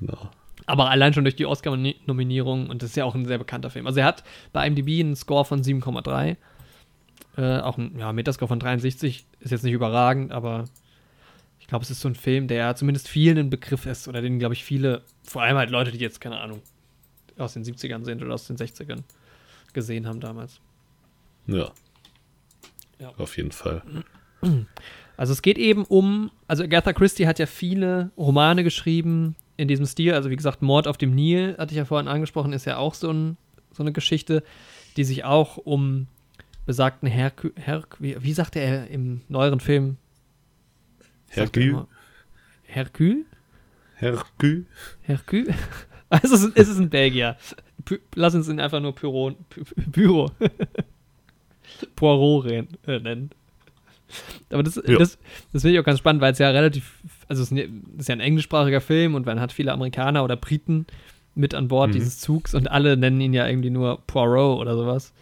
Genau. 0.00 0.30
Aber 0.66 0.90
allein 0.90 1.14
schon 1.14 1.22
durch 1.22 1.36
die 1.36 1.46
Oscar-Nominierung, 1.46 2.68
und 2.68 2.82
das 2.82 2.90
ist 2.90 2.96
ja 2.96 3.04
auch 3.04 3.14
ein 3.14 3.26
sehr 3.26 3.38
bekannter 3.38 3.70
Film. 3.70 3.86
Also 3.86 4.00
er 4.00 4.06
hat 4.06 4.24
bei 4.52 4.66
IMDb 4.66 4.98
einen 4.98 5.14
Score 5.14 5.44
von 5.44 5.62
7,3. 5.62 6.36
Äh, 7.36 7.60
auch 7.60 7.76
ein 7.76 7.98
ja, 7.98 8.12
Metascore 8.12 8.48
von 8.48 8.60
63 8.60 9.26
ist 9.40 9.50
jetzt 9.50 9.62
nicht 9.62 9.74
überragend, 9.74 10.32
aber 10.32 10.64
ich 11.60 11.66
glaube, 11.66 11.82
es 11.82 11.90
ist 11.90 12.00
so 12.00 12.08
ein 12.08 12.14
Film, 12.14 12.48
der 12.48 12.76
zumindest 12.76 13.08
vielen 13.08 13.38
ein 13.38 13.50
Begriff 13.50 13.86
ist 13.86 14.08
oder 14.08 14.22
den, 14.22 14.38
glaube 14.38 14.54
ich, 14.54 14.64
viele, 14.64 15.02
vor 15.24 15.42
allem 15.42 15.56
halt 15.56 15.70
Leute, 15.70 15.90
die 15.90 15.98
jetzt, 15.98 16.20
keine 16.20 16.38
Ahnung, 16.40 16.62
aus 17.36 17.54
den 17.54 17.64
70ern 17.64 18.04
sind 18.04 18.22
oder 18.22 18.34
aus 18.34 18.46
den 18.46 18.56
60ern 18.56 19.02
gesehen 19.72 20.06
haben 20.06 20.20
damals. 20.20 20.60
Ja. 21.46 21.72
Ja. 22.98 23.12
Auf 23.18 23.36
jeden 23.36 23.52
Fall. 23.52 23.82
Also 25.16 25.32
es 25.32 25.42
geht 25.42 25.58
eben 25.58 25.84
um, 25.84 26.30
also 26.46 26.62
Agatha 26.62 26.92
Christie 26.92 27.26
hat 27.26 27.38
ja 27.38 27.46
viele 27.46 28.10
Romane 28.16 28.64
geschrieben 28.64 29.34
in 29.56 29.68
diesem 29.68 29.86
Stil. 29.86 30.14
Also 30.14 30.30
wie 30.30 30.36
gesagt, 30.36 30.62
Mord 30.62 30.86
auf 30.86 30.98
dem 30.98 31.14
Nil, 31.14 31.56
hatte 31.58 31.72
ich 31.72 31.78
ja 31.78 31.84
vorhin 31.84 32.08
angesprochen, 32.08 32.52
ist 32.52 32.64
ja 32.64 32.76
auch 32.76 32.94
so, 32.94 33.10
ein, 33.10 33.36
so 33.72 33.82
eine 33.82 33.92
Geschichte, 33.92 34.42
die 34.96 35.04
sich 35.04 35.24
auch 35.24 35.56
um 35.56 36.06
besagten 36.66 37.08
Herkül, 37.08 37.52
Herk, 37.56 37.96
wie, 38.00 38.16
wie 38.22 38.32
sagt 38.32 38.56
er 38.56 38.88
im 38.88 39.22
neueren 39.28 39.60
Film? 39.60 39.96
Er 41.30 41.44
immer- 41.56 41.86
Hercule? 42.64 43.24
Hercule. 43.94 44.64
Hercule? 45.02 45.54
Also 46.08 46.36
es 46.36 46.44
ist, 46.44 46.56
es 46.56 46.68
ist 46.68 46.78
ein 46.78 46.88
Belgier. 46.88 47.36
Py, 47.84 47.98
lass 48.14 48.32
uns 48.36 48.48
ihn 48.48 48.60
einfach 48.60 48.78
nur 48.78 48.94
Pyro, 48.94 49.32
Py, 49.50 49.64
Pyro. 49.90 50.30
Poirot 51.96 52.46
äh, 52.46 53.00
nennen. 53.00 53.30
Aber 54.50 54.62
das, 54.62 54.76
Ja. 54.76 54.98
das, 54.98 55.18
das 55.52 55.62
finde 55.62 55.74
ich 55.74 55.80
auch 55.80 55.84
ganz 55.84 55.98
spannend, 55.98 56.22
weil 56.22 56.32
es 56.32 56.38
ja 56.38 56.48
relativ, 56.50 57.00
also 57.26 57.42
es 57.42 57.50
ist 57.50 57.58
ein- 57.58 57.82
es 57.94 58.02
ist 58.02 58.08
ja 58.08 58.14
ein 58.14 58.20
englischsprachiger 58.20 58.80
Film 58.80 59.14
und 59.16 59.26
man 59.26 59.40
hat 59.40 59.52
viele 59.52 59.72
Amerikaner 59.72 60.22
oder 60.22 60.36
Briten 60.36 60.86
mit 61.34 61.54
an 61.54 61.66
Bord 61.66 61.88
Mhm. 61.90 61.94
dieses 61.94 62.20
Zugs 62.20 62.54
und 62.54 62.70
alle 62.70 62.96
nennen 62.96 63.20
ihn 63.20 63.34
ja 63.34 63.48
irgendwie 63.48 63.70
nur 63.70 64.00
Poirot 64.06 64.60
oder 64.60 64.76
sowas. 64.76 65.12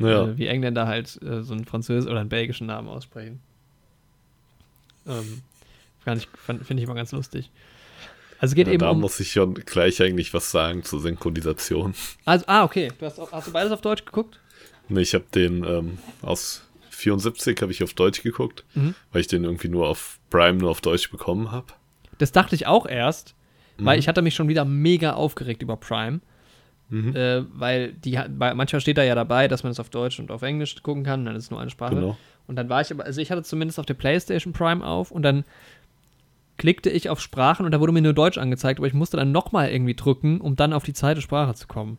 Ja. 0.00 0.24
Äh, 0.28 0.38
wie 0.38 0.46
Engländer 0.46 0.86
halt 0.86 1.20
äh, 1.22 1.42
so 1.42 1.52
einen 1.54 1.64
französischen 1.64 2.10
oder 2.10 2.20
einen 2.20 2.28
belgischen 2.28 2.66
Namen 2.66 2.88
aussprechen. 2.88 3.40
Ähm, 5.06 5.42
Finde 6.04 6.74
ich 6.76 6.82
immer 6.82 6.94
ganz 6.94 7.12
lustig. 7.12 7.50
Also 8.38 8.54
geht 8.54 8.66
ja, 8.68 8.72
eben 8.72 8.80
da 8.80 8.90
um. 8.90 9.00
muss 9.00 9.20
ich 9.20 9.32
schon 9.32 9.54
gleich 9.54 10.00
eigentlich 10.02 10.32
was 10.32 10.50
sagen 10.50 10.82
zur 10.82 11.00
Synchronisation. 11.00 11.94
Also, 12.24 12.44
ah, 12.48 12.64
okay. 12.64 12.90
Du 12.98 13.04
hast, 13.06 13.20
hast 13.32 13.48
du 13.48 13.52
beides 13.52 13.70
auf 13.72 13.82
Deutsch 13.82 14.04
geguckt? 14.06 14.40
Nee, 14.88 15.02
ich 15.02 15.14
habe 15.14 15.24
den 15.34 15.62
ähm, 15.64 15.98
aus 16.22 16.62
74 16.90 17.60
habe 17.60 17.70
ich 17.72 17.82
auf 17.82 17.92
Deutsch 17.94 18.22
geguckt, 18.22 18.64
Mhm. 18.74 18.94
weil 19.12 19.20
ich 19.20 19.26
den 19.26 19.44
irgendwie 19.44 19.68
nur 19.68 19.88
auf 19.88 20.18
Prime 20.30 20.58
nur 20.58 20.70
auf 20.70 20.80
Deutsch 20.80 21.10
bekommen 21.10 21.50
habe. 21.52 21.66
Das 22.18 22.32
dachte 22.32 22.54
ich 22.54 22.66
auch 22.66 22.86
erst, 22.86 23.34
weil 23.78 23.96
Mhm. 23.96 24.00
ich 24.00 24.08
hatte 24.08 24.22
mich 24.22 24.34
schon 24.34 24.48
wieder 24.48 24.64
mega 24.64 25.12
aufgeregt 25.12 25.62
über 25.62 25.76
Prime. 25.76 26.20
Mhm. 26.90 27.14
Äh, 27.14 27.44
weil 27.58 27.92
die 27.92 28.18
manchmal 28.36 28.80
steht 28.80 28.98
da 28.98 29.02
ja 29.04 29.14
dabei, 29.14 29.48
dass 29.48 29.62
man 29.62 29.72
es 29.72 29.80
auf 29.80 29.90
Deutsch 29.90 30.18
und 30.18 30.30
auf 30.30 30.42
Englisch 30.42 30.82
gucken 30.82 31.04
kann, 31.04 31.24
dann 31.24 31.36
ist 31.36 31.44
es 31.44 31.50
nur 31.50 31.60
eine 31.60 31.70
Sprache. 31.70 31.94
Genau. 31.94 32.16
Und 32.46 32.56
dann 32.56 32.68
war 32.68 32.80
ich 32.80 32.90
aber, 32.90 33.04
also 33.04 33.20
ich 33.20 33.30
hatte 33.30 33.44
zumindest 33.44 33.78
auf 33.78 33.86
der 33.86 33.94
PlayStation 33.94 34.52
Prime 34.52 34.84
auf 34.84 35.10
und 35.12 35.22
dann 35.22 35.44
klickte 36.58 36.90
ich 36.90 37.08
auf 37.08 37.20
Sprachen 37.20 37.64
und 37.64 37.72
da 37.72 37.80
wurde 37.80 37.92
mir 37.92 38.02
nur 38.02 38.12
Deutsch 38.12 38.36
angezeigt, 38.38 38.80
aber 38.80 38.86
ich 38.86 38.92
musste 38.92 39.16
dann 39.16 39.32
nochmal 39.32 39.70
irgendwie 39.70 39.94
drücken, 39.94 40.40
um 40.40 40.56
dann 40.56 40.72
auf 40.72 40.84
die 40.84 40.92
zweite 40.92 41.22
Sprache 41.22 41.54
zu 41.54 41.66
kommen. 41.66 41.98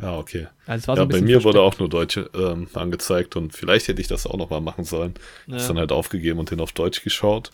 Ja, 0.00 0.16
okay. 0.18 0.48
Also 0.66 0.94
Ja, 0.94 1.04
bei 1.04 1.20
mir 1.20 1.42
wurde 1.44 1.58
versteckt. 1.58 1.74
auch 1.74 1.78
nur 1.78 1.88
Deutsch 1.88 2.18
ähm, 2.34 2.68
angezeigt 2.74 3.34
und 3.36 3.54
vielleicht 3.54 3.88
hätte 3.88 4.00
ich 4.00 4.08
das 4.08 4.26
auch 4.26 4.36
nochmal 4.36 4.60
machen 4.60 4.84
sollen. 4.84 5.14
Ja. 5.46 5.56
Ist 5.56 5.68
dann 5.68 5.78
halt 5.78 5.92
aufgegeben 5.92 6.38
und 6.38 6.50
den 6.50 6.60
auf 6.60 6.72
Deutsch 6.72 7.02
geschaut. 7.02 7.50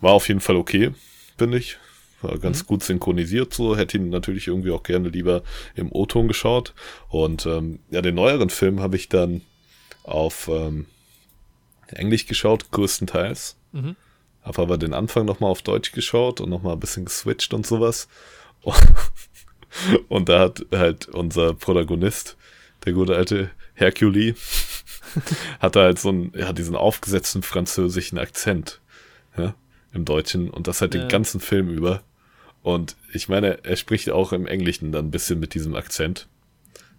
War 0.00 0.12
auf 0.12 0.28
jeden 0.28 0.40
Fall 0.40 0.56
okay, 0.56 0.92
finde 1.36 1.58
ich. 1.58 1.78
War 2.22 2.34
Mhm. 2.36 2.40
ganz 2.40 2.66
gut 2.66 2.82
synchronisiert 2.82 3.54
so. 3.54 3.76
Hätte 3.76 3.96
ihn 3.98 4.10
natürlich 4.10 4.46
irgendwie 4.48 4.70
auch 4.72 4.82
gerne 4.82 5.08
lieber 5.08 5.42
im 5.74 5.90
O-Ton 5.92 6.28
geschaut. 6.28 6.74
Und 7.08 7.46
ähm, 7.46 7.80
ja, 7.90 8.02
den 8.02 8.14
neueren 8.14 8.50
Film 8.50 8.80
habe 8.80 8.96
ich 8.96 9.08
dann 9.08 9.42
auf 10.02 10.48
ähm, 10.48 10.86
Englisch 11.88 12.26
geschaut, 12.26 12.70
größtenteils. 12.70 13.56
Mhm. 13.72 13.96
Habe 14.42 14.62
aber 14.62 14.78
den 14.78 14.94
Anfang 14.94 15.26
nochmal 15.26 15.50
auf 15.50 15.62
Deutsch 15.62 15.92
geschaut 15.92 16.40
und 16.40 16.48
nochmal 16.50 16.74
ein 16.74 16.80
bisschen 16.80 17.04
geswitcht 17.04 17.52
und 17.54 17.66
sowas. 17.66 18.08
Und 20.08 20.28
da 20.28 20.40
hat 20.40 20.66
halt 20.72 21.06
unser 21.08 21.54
Protagonist, 21.54 22.36
der 22.84 22.92
gute 22.92 23.14
alte 23.16 23.50
Hercule, 23.74 24.34
hatte 25.60 25.80
halt 25.80 25.98
so 25.98 26.08
einen, 26.08 26.32
ja, 26.36 26.52
diesen 26.52 26.74
aufgesetzten 26.74 27.42
französischen 27.42 28.18
Akzent 28.18 28.80
ja, 29.38 29.54
im 29.92 30.04
Deutschen 30.04 30.50
und 30.50 30.66
das 30.66 30.80
halt 30.80 30.94
Ja. 30.94 31.02
den 31.02 31.08
ganzen 31.08 31.40
Film 31.40 31.68
über. 31.70 32.02
Und 32.62 32.96
ich 33.12 33.28
meine, 33.28 33.64
er 33.64 33.76
spricht 33.76 34.10
auch 34.10 34.32
im 34.32 34.46
Englischen 34.46 34.92
dann 34.92 35.06
ein 35.06 35.10
bisschen 35.10 35.40
mit 35.40 35.54
diesem 35.54 35.74
Akzent. 35.74 36.28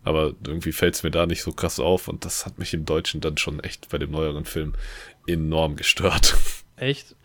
Aber 0.03 0.33
irgendwie 0.47 0.71
fällt 0.71 0.95
es 0.95 1.03
mir 1.03 1.11
da 1.11 1.27
nicht 1.27 1.43
so 1.43 1.51
krass 1.51 1.79
auf 1.79 2.07
und 2.07 2.25
das 2.25 2.45
hat 2.47 2.57
mich 2.57 2.73
im 2.73 2.85
Deutschen 2.85 3.21
dann 3.21 3.37
schon 3.37 3.59
echt 3.59 3.89
bei 3.89 3.99
dem 3.99 4.09
neueren 4.11 4.45
Film 4.45 4.73
enorm 5.27 5.75
gestört. 5.75 6.35
Echt? 6.77 7.15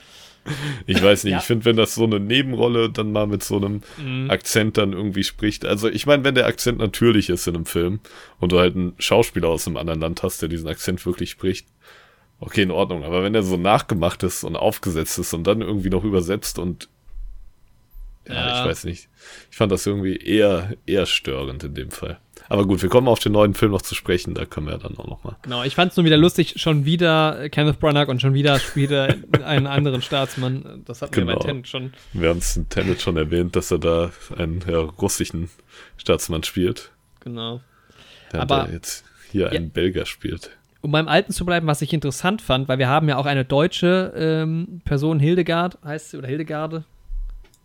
Ich 0.87 1.03
weiß 1.03 1.25
nicht, 1.25 1.33
Ja. 1.33 1.39
ich 1.39 1.45
finde, 1.45 1.65
wenn 1.65 1.77
das 1.77 1.95
so 1.95 2.05
eine 2.05 2.21
Nebenrolle 2.21 2.91
dann 2.91 3.11
mal 3.13 3.27
mit 3.27 3.43
so 3.43 3.57
einem 3.57 3.81
Mhm. 3.97 4.31
Akzent 4.31 4.77
dann 4.77 4.93
irgendwie 4.93 5.25
spricht. 5.25 5.65
Also 5.65 5.89
ich 5.89 6.05
meine, 6.07 6.23
wenn 6.23 6.35
der 6.35 6.47
Akzent 6.47 6.79
natürlich 6.79 7.31
ist 7.31 7.47
in 7.49 7.55
einem 7.57 7.67
Film 7.67 8.01
und 8.39 8.53
du 8.53 8.59
halt 8.61 8.77
einen 8.77 8.95
Schauspieler 8.99 9.49
aus 9.49 9.67
einem 9.67 9.79
anderen 9.79 10.01
Land 10.03 10.23
hast, 10.23 10.43
der 10.43 10.51
diesen 10.51 10.69
Akzent 10.69 11.05
wirklich 11.07 11.31
spricht, 11.31 11.67
okay, 12.39 12.63
in 12.63 12.71
Ordnung. 12.71 13.03
Aber 13.05 13.23
wenn 13.25 13.35
er 13.35 13.43
so 13.43 13.57
nachgemacht 13.57 14.23
ist 14.23 14.45
und 14.45 14.55
aufgesetzt 14.55 15.19
ist 15.19 15.33
und 15.33 15.45
dann 15.45 15.63
irgendwie 15.63 15.89
noch 15.91 16.05
übersetzt 16.05 16.59
und 16.59 16.91
ja, 18.29 18.35
Ja. 18.35 18.63
ich 18.63 18.69
weiß 18.71 18.85
nicht. 18.85 19.09
Ich 19.51 19.57
fand 19.57 19.73
das 19.73 19.87
irgendwie 19.87 20.17
eher, 20.17 20.75
eher 20.87 21.07
störend 21.07 21.65
in 21.65 21.75
dem 21.75 21.91
Fall. 21.91 22.19
Aber 22.49 22.65
gut, 22.65 22.81
wir 22.81 22.89
kommen 22.89 23.09
auf 23.09 23.19
den 23.19 23.33
neuen 23.33 23.55
Film 23.55 23.73
noch 23.73 23.83
zu 23.83 23.97
sprechen, 23.97 24.35
da 24.35 24.45
können 24.45 24.67
wir 24.67 24.75
ja 24.75 24.79
dann 24.79 24.97
auch 24.99 25.07
noch 25.09 25.25
mal. 25.25 25.37
Genau, 25.43 25.65
ich 25.65 25.75
fand 25.75 25.91
es 25.91 25.97
nur 25.97 26.07
wieder 26.07 26.17
lustig, 26.17 26.55
schon 26.59 26.85
wieder 26.85 27.49
Kenneth 27.49 27.81
Branagh 27.81 28.09
und 28.09 28.21
schon 28.23 28.35
wieder 28.35 28.61
spielt 28.61 28.93
er 28.93 29.17
einen 29.45 29.67
anderen 29.67 30.01
Staatsmann. 30.01 30.83
Das 30.85 31.03
hatten 31.03 31.17
wir 31.17 31.25
Genau. 31.25 31.39
bei 31.41 31.45
Tenet 31.45 31.67
schon. 31.67 31.93
Wir 32.13 32.29
haben 32.29 32.39
es 32.39 32.57
in 32.57 32.69
Tenet 32.69 33.01
schon 33.03 33.17
erwähnt, 33.17 33.57
dass 33.57 33.73
er 33.73 33.79
da 33.81 34.13
einen 34.37 34.63
ja, 34.69 34.79
russischen 34.79 35.51
Staatsmann 35.97 36.45
spielt. 36.45 36.93
Genau. 37.21 37.61
Der 38.33 38.43
Aber- 38.43 38.65
der 38.67 38.75
jetzt 38.75 39.05
hier 39.33 39.47
Ja. 39.47 39.49
einen 39.51 39.71
Belgier 39.71 40.07
spielt. 40.07 40.51
Um 40.83 40.93
beim 40.93 41.09
Alten 41.09 41.33
zu 41.33 41.45
bleiben, 41.45 41.67
was 41.67 41.83
ich 41.83 41.93
interessant 41.93 42.41
fand, 42.43 42.69
weil 42.69 42.79
wir 42.79 42.87
haben 42.89 43.09
ja 43.09 43.17
auch 43.17 43.27
eine 43.27 43.45
deutsche 43.45 44.13
ähm, 44.17 44.83
Person, 44.85 45.19
Hildegard 45.19 45.79
heißt 45.85 46.11
sie, 46.11 46.17
oder 46.17 46.29
Hildegarde, 46.29 46.85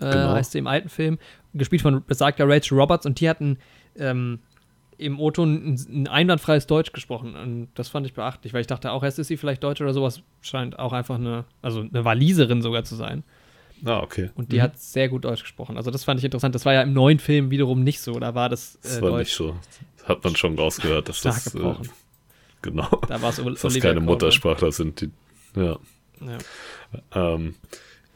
Genau. 0.09 0.33
heißt 0.33 0.51
sie 0.51 0.57
im 0.59 0.67
alten 0.67 0.89
Film, 0.89 1.17
gespielt 1.53 1.81
von 1.81 2.03
besagter 2.05 2.47
Rachel 2.47 2.77
Roberts 2.77 3.05
und 3.05 3.19
die 3.19 3.29
hatten 3.29 3.57
ähm, 3.97 4.39
im 4.97 5.19
O-Ton 5.19 5.73
ein, 5.73 5.85
ein 6.03 6.07
einwandfreies 6.07 6.67
Deutsch 6.67 6.91
gesprochen 6.93 7.35
und 7.35 7.69
das 7.75 7.89
fand 7.89 8.05
ich 8.05 8.13
beachtlich, 8.13 8.53
weil 8.53 8.61
ich 8.61 8.67
dachte 8.67 8.91
auch, 8.91 9.03
erst 9.03 9.19
ist 9.19 9.27
sie 9.27 9.37
vielleicht 9.37 9.63
Deutsch 9.63 9.81
oder 9.81 9.93
sowas, 9.93 10.21
scheint 10.41 10.77
auch 10.79 10.93
einfach 10.93 11.15
eine, 11.15 11.45
also 11.61 11.81
eine 11.81 12.05
Waliserin 12.05 12.61
sogar 12.61 12.83
zu 12.83 12.95
sein 12.95 13.23
Ah, 13.83 13.99
okay. 14.01 14.29
und 14.35 14.51
die 14.51 14.61
hat 14.61 14.77
sehr 14.79 15.09
gut 15.09 15.25
Deutsch 15.25 15.41
gesprochen, 15.41 15.75
also 15.77 15.89
das 15.89 16.03
fand 16.03 16.19
ich 16.19 16.23
interessant, 16.23 16.53
das 16.53 16.65
war 16.65 16.73
ja 16.73 16.83
im 16.83 16.93
neuen 16.93 17.17
Film 17.19 17.49
wiederum 17.49 17.83
nicht 17.83 17.99
so, 17.99 18.19
da 18.19 18.35
war 18.35 18.47
das, 18.47 18.77
Das 18.83 18.99
äh, 18.99 19.01
war 19.01 19.09
Deutsch 19.11 19.19
nicht 19.19 19.35
so. 19.35 19.55
Das 19.97 20.07
hat 20.07 20.23
man 20.23 20.35
schon 20.35 20.57
rausgehört, 20.57 21.09
dass 21.09 21.17
stark 21.19 21.35
das. 21.35 21.55
Äh, 21.55 21.57
gebrochen. 21.57 21.89
genau. 22.61 23.01
da 23.07 23.21
war 23.21 23.29
es 23.29 23.37
Dass 23.43 23.61
das 23.61 23.79
keine 23.79 23.99
Muttersprachler 23.99 24.71
sind. 24.71 25.01
Die, 25.01 25.09
ja. 25.55 25.77
Ja. 26.21 26.37
Ähm, 27.33 27.55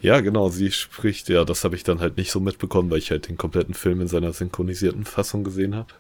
ja, 0.02 0.20
genau, 0.22 0.50
sie 0.50 0.72
spricht, 0.72 1.30
ja, 1.30 1.46
das 1.46 1.64
habe 1.64 1.76
ich 1.76 1.84
dann 1.84 2.00
halt 2.00 2.18
nicht 2.18 2.32
so 2.32 2.40
mitbekommen, 2.40 2.90
weil 2.90 3.00
ich 3.00 3.12
halt 3.12 3.28
den 3.28 3.38
kompletten 3.38 3.74
Film 3.74 4.02
in 4.02 4.08
seiner 4.08 4.34
synchronisierten 4.34 5.06
Fassung 5.06 5.44
gesehen 5.44 5.76
habe. 5.76 5.94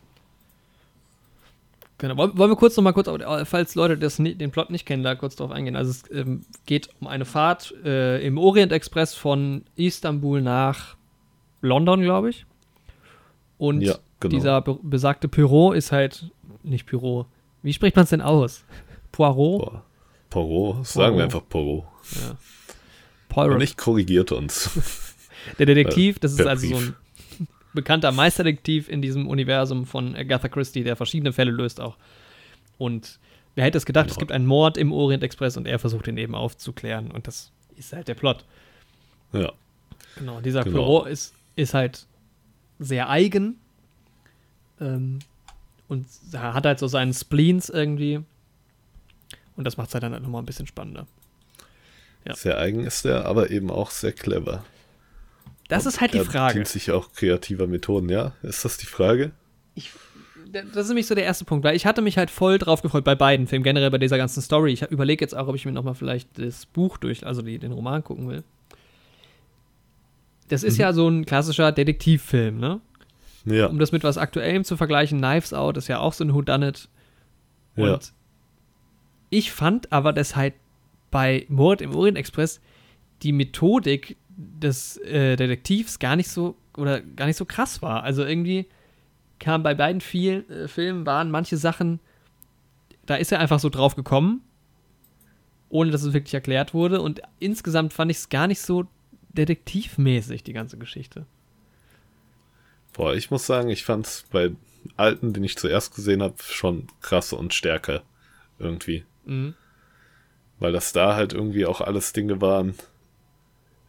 Genau. 1.97 2.17
Wollen 2.17 2.51
wir 2.51 2.55
kurz 2.57 2.75
noch 2.75 2.83
mal 2.83 2.91
kurz, 2.91 3.07
falls 3.47 3.75
Leute 3.75 3.97
das 3.97 4.17
den 4.17 4.51
Plot 4.51 4.69
nicht 4.69 4.85
kennen, 4.85 5.01
da 5.03 5.15
kurz 5.15 5.37
drauf 5.37 5.51
eingehen. 5.51 5.77
Also 5.77 5.91
es 5.91 6.03
ähm, 6.11 6.41
geht 6.65 6.89
um 6.99 7.07
eine 7.07 7.23
Fahrt 7.23 7.73
äh, 7.85 8.25
im 8.25 8.37
Orient 8.37 8.73
Express 8.73 9.13
von 9.15 9.63
Istanbul 9.77 10.41
nach 10.41 10.97
London, 11.61 12.01
glaube 12.01 12.29
ich. 12.29 12.45
Und 13.57 13.81
Ja, 13.81 13.95
genau. 14.19 14.35
dieser 14.35 14.61
be 14.61 14.77
besagte 14.83 15.29
Pyro 15.29 15.71
ist 15.71 15.93
halt 15.93 16.29
nicht 16.63 16.85
Pyro. 16.85 17.27
Wie 17.63 17.71
spricht 17.71 17.95
man 17.95 18.03
es 18.03 18.09
denn 18.09 18.21
aus? 18.21 18.65
Poirot? 19.13 19.61
Boah. 19.61 19.83
Poirot, 20.29 20.85
sagen 20.85 21.17
wir 21.17 21.27
Poirot. 21.27 21.35
einfach 21.35 21.49
Poirot. 21.49 21.85
Ja. 22.11 22.37
Poirot. 23.35 23.53
Und 23.53 23.59
nicht 23.59 23.77
korrigiert 23.77 24.31
uns. 24.31 24.69
Der 25.59 25.65
Detektiv, 25.67 26.17
das 26.19 26.33
ist 26.33 26.41
also 26.45 26.67
so 26.67 26.75
ein 26.77 26.95
bekannter 27.73 28.11
Meisterdetektiv 28.11 28.89
in 28.89 29.01
diesem 29.01 29.27
Universum 29.27 29.85
von 29.85 30.15
Agatha 30.15 30.47
Christie, 30.47 30.83
der 30.83 30.95
verschiedene 30.95 31.33
Fälle 31.33 31.51
löst 31.51 31.79
auch. 31.79 31.97
Und 32.79 33.19
wer 33.53 33.63
hätte 33.65 33.77
es 33.77 33.85
gedacht, 33.85 34.07
es 34.07 34.13
Genau. 34.15 34.19
gibt 34.21 34.31
einen 34.31 34.45
Mord 34.47 34.77
im 34.77 34.91
Orient 34.91 35.21
Express 35.23 35.55
und 35.57 35.67
er 35.67 35.77
versucht 35.77 36.07
ihn 36.07 36.17
eben 36.17 36.33
aufzuklären. 36.33 37.11
Und 37.11 37.27
das 37.27 37.51
ist 37.77 37.93
halt 37.93 38.07
der 38.07 38.15
Plot. 38.15 38.43
ja. 39.33 39.51
Genau, 40.17 40.39
dieser 40.39 40.63
Genau. 40.63 40.77
Poirot 40.77 41.07
ist, 41.09 41.33
ist 41.57 41.73
halt 41.73 42.05
sehr 42.79 43.09
eigen 43.09 43.57
ähm, 44.79 45.19
und 45.89 46.05
hat 46.33 46.65
halt 46.65 46.79
so 46.79 46.87
seinen 46.87 47.13
Spleens 47.13 47.69
irgendwie. 47.69 48.21
Und 49.57 49.63
das 49.65 49.75
macht 49.77 49.89
es 49.89 49.93
halt 49.93 50.03
dann 50.03 50.13
halt 50.13 50.23
nochmal 50.23 50.41
ein 50.41 50.45
bisschen 50.45 50.67
spannender. 50.67 51.05
Ja. 52.27 52.35
Sehr 52.35 52.57
eigen 52.57 52.83
ist 52.85 53.05
er, 53.05 53.25
aber 53.25 53.51
eben 53.51 53.69
auch 53.69 53.91
sehr 53.91 54.11
clever. 54.11 54.63
Das 55.67 55.85
ist 55.85 56.01
halt 56.01 56.13
die 56.13 56.19
er 56.19 56.25
Frage. 56.25 56.53
bedient 56.53 56.67
sich 56.67 56.91
auch 56.91 57.11
kreativer 57.13 57.67
Methoden, 57.67 58.09
ja? 58.09 58.33
Ist 58.43 58.65
das 58.65 58.77
die 58.77 58.85
Frage? 58.85 59.31
ich, 59.75 59.91
das 60.51 60.83
ist 60.83 60.87
nämlich 60.87 61.07
so 61.07 61.15
der 61.15 61.25
erste 61.25 61.43
Punkt, 61.43 61.65
weil 61.65 61.75
ich 61.75 61.85
hatte 61.85 62.01
mich 62.01 62.17
halt 62.17 62.31
voll 62.31 62.57
drauf 62.57 62.81
gefreut 62.81 63.03
bei 63.03 63.15
beiden 63.15 63.45
Filmen, 63.47 63.63
generell 63.63 63.91
bei 63.91 63.97
dieser 63.97 64.17
ganzen 64.17 64.41
Story. 64.41 64.71
Ich 64.71 64.83
überlege 64.83 65.23
jetzt 65.23 65.35
auch, 65.35 65.47
ob 65.47 65.55
ich 65.55 65.65
mir 65.65 65.71
nochmal 65.73 65.95
vielleicht 65.95 66.29
das 66.39 66.65
Buch 66.65 66.97
durch, 66.97 67.25
also 67.25 67.41
die, 67.41 67.59
den 67.59 67.71
Roman 67.73 68.03
gucken 68.03 68.29
will. 68.29 68.43
Das 70.47 70.63
ist 70.63 70.75
Mhm. 70.75 70.81
ja 70.81 70.93
so 70.93 71.07
ein 71.09 71.25
klassischer 71.25 71.71
Detektivfilm, 71.71 72.59
ne? 72.59 72.79
Ja. 73.45 73.67
Um 73.67 73.79
das 73.79 73.91
mit 73.91 74.03
was 74.03 74.17
Aktuellem 74.17 74.63
zu 74.63 74.77
vergleichen, 74.77 75.19
Knives 75.19 75.53
Out 75.53 75.77
ist 75.77 75.87
ja 75.87 75.99
auch 75.99 76.13
so 76.13 76.23
ein 76.23 76.33
Whodunit. 76.33 76.87
Und 77.75 77.85
Ja. 77.87 77.99
ich 79.29 79.51
fand 79.51 79.91
aber, 79.91 80.13
dass 80.13 80.35
halt 80.35 80.53
bei 81.15 81.45
Mord 81.47 81.79
im 81.79 81.95
Orient 81.95 82.17
Express 82.17 82.59
die 83.21 83.31
Methodik 83.31 84.17
des 84.27 84.97
äh, 84.97 85.37
Detektivs 85.37 85.97
gar 85.97 86.17
nicht 86.17 86.27
so 86.27 86.57
oder 86.75 86.99
gar 86.99 87.25
nicht 87.25 87.37
so 87.37 87.45
krass 87.45 87.81
war. 87.81 88.03
Also 88.03 88.25
irgendwie 88.25 88.65
kam 89.39 89.63
bei 89.63 89.73
beiden 89.75 90.01
vielen 90.01 90.49
äh, 90.49 90.67
Filmen 90.67 91.05
waren 91.05 91.31
manche 91.31 91.55
Sachen, 91.55 92.01
da 93.05 93.15
ist 93.15 93.31
er 93.31 93.39
einfach 93.39 93.61
so 93.61 93.69
drauf 93.69 93.95
gekommen, 93.95 94.41
ohne 95.69 95.89
dass 95.89 96.03
es 96.03 96.11
wirklich 96.11 96.33
erklärt 96.33 96.73
wurde. 96.73 96.99
Und 96.99 97.21
insgesamt 97.39 97.93
fand 97.93 98.11
ich 98.11 98.17
es 98.17 98.27
gar 98.27 98.47
nicht 98.47 98.59
so 98.59 98.85
detektivmäßig, 99.29 100.43
die 100.43 100.51
ganze 100.51 100.77
Geschichte. 100.77 101.25
Boah, 102.91 103.15
ich 103.15 103.31
muss 103.31 103.45
sagen, 103.45 103.69
ich 103.69 103.85
fand's 103.85 104.25
bei 104.33 104.51
alten, 104.97 105.31
den 105.31 105.45
ich 105.45 105.55
zuerst 105.55 105.95
gesehen 105.95 106.21
habe, 106.21 106.35
schon 106.43 106.87
krass 106.99 107.31
und 107.31 107.53
stärker. 107.53 108.03
Irgendwie. 108.59 109.05
Mhm. 109.23 109.53
Weil 110.59 110.71
das 110.71 110.93
da 110.93 111.15
halt 111.15 111.33
irgendwie 111.33 111.65
auch 111.65 111.81
alles 111.81 112.13
Dinge 112.13 112.41
waren, 112.41 112.75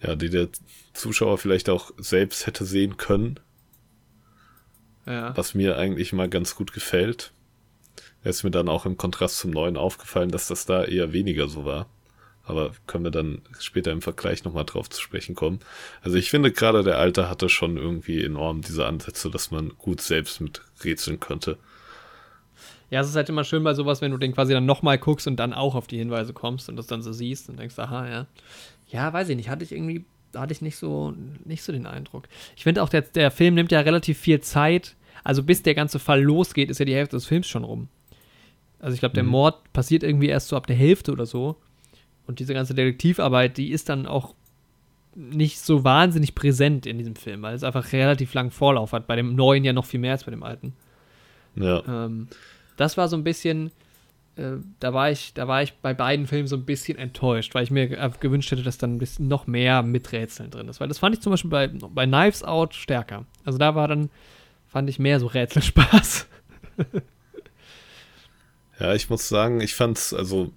ja, 0.03 0.15
die 0.15 0.31
der 0.31 0.49
Zuschauer 0.93 1.39
vielleicht 1.39 1.69
auch 1.69 1.91
selbst 1.99 2.47
hätte 2.47 2.65
sehen 2.65 2.97
können. 2.97 3.41
Ja. 5.07 5.37
Was 5.37 5.55
mir 5.55 5.79
eigentlich 5.79 6.13
mal 6.13 6.29
ganz 6.29 6.57
gut 6.57 6.73
gefällt. 6.73 7.33
ist 8.25 8.43
mir 8.43 8.51
dann 8.51 8.69
auch 8.69 8.87
im 8.87 8.97
Kontrast 8.97 9.39
zum 9.39 9.53
neuen 9.53 9.77
aufgefallen, 9.77 10.31
dass 10.31 10.49
das 10.49 10.67
da 10.67 10.85
eher 10.85 11.13
weniger 11.13 11.49
so 11.49 11.65
war. 11.65 11.87
Aber 12.43 12.73
können 12.87 13.05
wir 13.05 13.11
dann 13.11 13.43
später 13.59 13.91
im 13.93 14.03
Vergleich 14.03 14.45
nochmal 14.45 14.65
drauf 14.65 14.89
zu 14.89 15.01
sprechen 15.01 15.35
kommen. 15.35 15.61
Also 16.03 16.17
ich 16.17 16.31
finde 16.31 16.53
gerade 16.53 16.83
der 16.83 16.99
Alte 16.99 17.29
hatte 17.29 17.49
schon 17.49 17.77
irgendwie 17.77 18.23
enorm 18.23 18.63
diese 18.63 18.87
Ansätze, 18.87 19.31
dass 19.31 19.51
man 19.51 19.71
gut 19.79 20.01
selbst 20.01 20.41
mit 20.41 20.63
rätseln 20.85 21.19
könnte. 21.19 21.59
Ja, 22.91 23.01
es 23.01 23.09
ist 23.09 23.17
halt 23.17 23.29
immer 23.29 23.45
schön 23.45 23.65
bei 23.65 23.75
sowas, 23.75 24.01
wenn 24.01 24.13
du 24.13 24.17
den 24.19 24.33
quasi 24.33 24.53
dann 24.53 24.67
nochmal 24.67 24.99
guckst 24.99 25.27
und 25.27 25.37
dann 25.37 25.53
auch 25.53 25.75
auf 25.75 25.87
die 25.87 25.99
Hinweise 25.99 26.33
kommst 26.33 26.69
und 26.69 26.77
das 26.77 26.87
dann 26.87 27.03
so 27.03 27.13
siehst 27.13 27.49
und 27.49 27.59
denkst, 27.59 27.79
aha, 27.79 28.09
ja. 28.09 28.27
Ja, 28.89 29.13
weiß 29.13 29.29
ich 29.29 29.37
nicht, 29.37 29.49
hatte 29.49 29.65
ich 29.65 29.73
irgendwie, 29.73 30.05
da 30.31 30.41
hatte 30.43 30.53
ich 30.53 30.63
nicht 30.63 30.77
so, 30.77 31.13
nicht 31.45 31.63
so 31.65 31.73
den 31.73 31.87
Eindruck. 31.87 32.29
Ich 32.57 32.63
finde 32.63 32.83
auch, 32.83 32.89
der, 32.89 33.03
der 33.03 33.31
Film 33.33 33.55
nimmt 33.55 33.73
ja 33.73 33.81
relativ 33.81 34.19
viel 34.19 34.41
Zeit. 34.41 34.95
Also 35.25 35.43
bis 35.43 35.63
der 35.63 35.75
ganze 35.75 35.99
Fall 35.99 36.23
losgeht, 36.23 36.71
ist 36.71 36.79
ja 36.79 36.85
die 36.85 36.95
Hälfte 36.95 37.17
des 37.17 37.27
Films 37.27 37.49
schon 37.49 37.65
rum. 37.65 37.89
Also 38.79 38.95
ich 38.95 39.01
glaube, 39.01 39.15
der 39.15 39.25
Mhm. 39.25 39.31
Mord 39.31 39.73
passiert 39.73 40.05
irgendwie 40.05 40.29
erst 40.29 40.49
so 40.49 40.57
ab 40.57 40.69
der 40.69 40.77
Hälfte 40.77 41.11
oder 41.11 41.27
so. 41.27 41.57
Und 42.29 42.39
diese 42.39 42.55
ganze 42.55 42.75
Detektivarbeit, 42.75 43.57
die 43.57 43.71
ist 43.71 43.89
dann 43.89 44.07
auch 44.07 44.35
nicht 45.17 45.59
so 45.59 45.83
wahnsinnig 45.83 46.35
präsent 46.35 46.87
in 46.87 46.99
diesem 46.99 47.17
Film, 47.17 47.43
weil 47.43 47.55
es 47.55 47.65
einfach 47.65 47.93
relativ 47.93 48.35
lang 48.35 48.51
Vorlauf 48.53 48.93
hat. 48.93 49.07
Bei 49.09 49.17
dem 49.17 49.35
neuen 49.35 49.65
ja 49.65 49.73
noch 49.73 49.87
viel 49.87 49.99
mehr 49.99 50.13
als 50.13 50.25
bei 50.25 50.31
dem 50.31 50.43
alten. 50.43 50.75
Ja. 51.57 51.83
Ähm, 51.89 52.29
das 52.77 52.97
war 52.97 53.09
so 53.09 53.17
ein 53.17 53.25
bisschen, 53.25 53.71
äh, 54.37 54.53
da 54.81 54.93
war 54.95 55.11
ich, 55.11 55.35
da 55.35 55.49
war 55.49 55.63
ich 55.63 55.75
bei 55.75 55.95
beiden 55.95 56.27
Filmen 56.27 56.47
so 56.49 56.57
ein 56.57 56.65
bisschen 56.65 56.99
enttäuscht, 56.99 57.55
weil 57.55 57.65
ich 57.65 57.71
mir 57.71 57.89
ge- 57.89 58.11
gewünscht 58.21 58.51
hätte, 58.51 58.63
dass 58.63 58.79
dann 58.79 58.95
ein 58.97 58.99
bisschen 58.99 59.29
noch 59.29 59.47
mehr 59.47 59.83
mit 59.83 60.13
Rätseln 60.13 60.51
drin 60.51 60.69
ist. 60.69 60.81
Weil 60.81 60.89
das 60.89 60.99
fand 60.99 61.15
ich 61.15 61.21
zum 61.23 61.31
Beispiel 61.33 61.51
bei, 61.51 61.69
bei 61.69 62.07
Knives 62.07 62.43
Out 62.43 62.75
stärker. 62.75 63.25
Also 63.45 63.59
da 63.59 63.75
war 63.75 63.89
dann, 63.89 64.11
fand 64.69 64.89
ich 64.91 64.99
mehr 64.99 65.21
so 65.21 65.27
Rätselspaß. 65.27 66.27
Ja, 68.79 68.95
ich 68.95 69.09
muss 69.09 69.29
sagen, 69.29 69.61
ich 69.61 69.75
fand's, 69.75 70.13
also, 70.13 70.53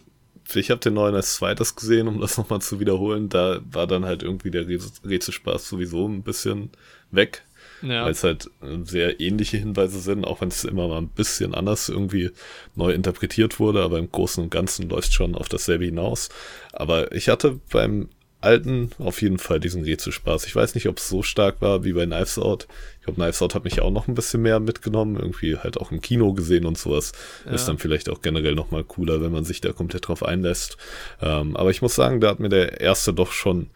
ich 0.54 0.72
habe 0.72 0.82
den 0.82 0.94
neuen 0.96 1.16
als 1.16 1.36
zweites 1.36 1.76
gesehen, 1.76 2.08
um 2.08 2.20
das 2.20 2.38
nochmal 2.38 2.62
zu 2.62 2.80
wiederholen. 2.80 3.30
Da 3.30 3.62
war 3.72 3.88
dann 3.88 4.06
halt 4.06 4.24
irgendwie 4.24 4.52
der 4.52 4.68
Rätsel- 4.68 5.08
Rätselspaß 5.08 5.68
sowieso 5.70 6.08
ein 6.08 6.24
bisschen 6.24 6.70
weg, 7.12 7.46
Ja. 7.82 8.06
weil 8.06 8.12
es 8.12 8.24
halt 8.24 8.50
äh, 8.62 8.78
sehr 8.84 9.20
ähnliche 9.20 9.58
Hinweise 9.58 10.00
sind, 10.00 10.26
auch 10.26 10.42
wenn 10.42 10.50
es 10.50 10.64
immer 10.64 10.88
mal 10.88 10.98
ein 10.98 11.10
bisschen 11.10 11.54
anders 11.54 11.90
irgendwie 11.90 12.32
neu 12.76 12.92
interpretiert 12.92 13.60
wurde, 13.60 13.82
aber 13.84 14.00
im 14.00 14.12
Großen 14.12 14.44
und 14.44 14.50
Ganzen 14.50 14.90
läuft 14.90 15.14
schon 15.14 15.36
auf 15.36 15.50
dasselbe 15.50 15.86
hinaus. 15.86 16.30
Aber 16.74 17.12
ich 17.14 17.30
hatte 17.30 17.60
beim 17.72 18.10
alten 18.42 18.92
auf 19.00 19.22
jeden 19.22 19.38
Fall 19.38 19.60
diesen 19.60 19.84
Rätselspaß. 19.84 20.46
Ich 20.46 20.56
weiß 20.56 20.76
nicht, 20.76 20.88
ob 20.88 20.98
es 20.98 21.10
so 21.10 21.24
stark 21.24 21.62
war 21.62 21.84
wie 21.84 21.94
bei 21.94 22.06
Knives 22.06 22.40
Out. 22.40 22.68
Ich 23.00 23.06
glaube, 23.06 23.22
Knives 23.22 23.42
Out 23.42 23.54
hat 23.54 23.66
mich 23.66 23.82
auch 23.82 23.92
noch 23.92 24.08
ein 24.08 24.16
bisschen 24.16 24.42
mehr 24.42 24.60
mitgenommen, 24.60 25.18
irgendwie 25.18 25.58
halt 25.58 25.78
auch 25.78 25.92
im 25.92 26.02
Kino 26.02 26.34
gesehen 26.34 26.66
und 26.66 26.78
sowas. 26.78 27.12
Ja. 27.46 27.52
Ist 27.52 27.66
dann 27.66 27.78
vielleicht 27.78 28.10
auch 28.10 28.22
generell 28.22 28.56
noch 28.56 28.72
mal 28.72 28.84
cooler, 28.84 29.22
wenn 29.22 29.32
man 29.32 29.44
sich 29.44 29.60
da 29.62 29.74
komplett 29.74 30.08
drauf 30.08 30.24
einlässt. 30.24 30.78
Ähm, 31.22 31.58
aber 31.58 31.70
ich 31.72 31.82
muss 31.82 31.96
sagen, 31.96 32.22
da 32.22 32.30
hat 32.30 32.40
mir 32.40 32.50
der 32.50 32.80
erste 32.80 33.14
doch 33.14 33.34
schon 33.34 33.70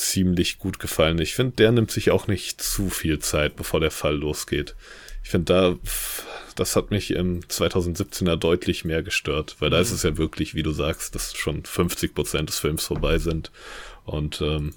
ziemlich 0.00 0.58
gut 0.58 0.78
gefallen. 0.78 1.20
Ich 1.20 1.34
finde, 1.34 1.56
der 1.56 1.72
nimmt 1.72 1.90
sich 1.90 2.10
auch 2.10 2.26
nicht 2.26 2.60
zu 2.60 2.90
viel 2.90 3.18
Zeit, 3.18 3.56
bevor 3.56 3.80
der 3.80 3.90
Fall 3.90 4.16
losgeht. 4.16 4.74
Ich 5.22 5.30
finde, 5.30 5.52
da, 5.52 5.76
das 6.56 6.76
hat 6.76 6.90
mich 6.90 7.12
im 7.12 7.40
2017er 7.40 8.36
deutlich 8.36 8.84
mehr 8.84 9.02
gestört, 9.02 9.56
weil 9.60 9.70
da 9.70 9.78
ist 9.78 9.92
es 9.92 10.02
ja 10.02 10.16
wirklich, 10.16 10.54
wie 10.54 10.62
du 10.62 10.72
sagst, 10.72 11.14
dass 11.14 11.34
schon 11.34 11.64
50 11.64 12.14
Prozent 12.14 12.48
des 12.48 12.58
Films 12.58 12.86
vorbei 12.86 13.18
sind. 13.18 13.50
Und 14.04 14.40
ähm, 14.40 14.74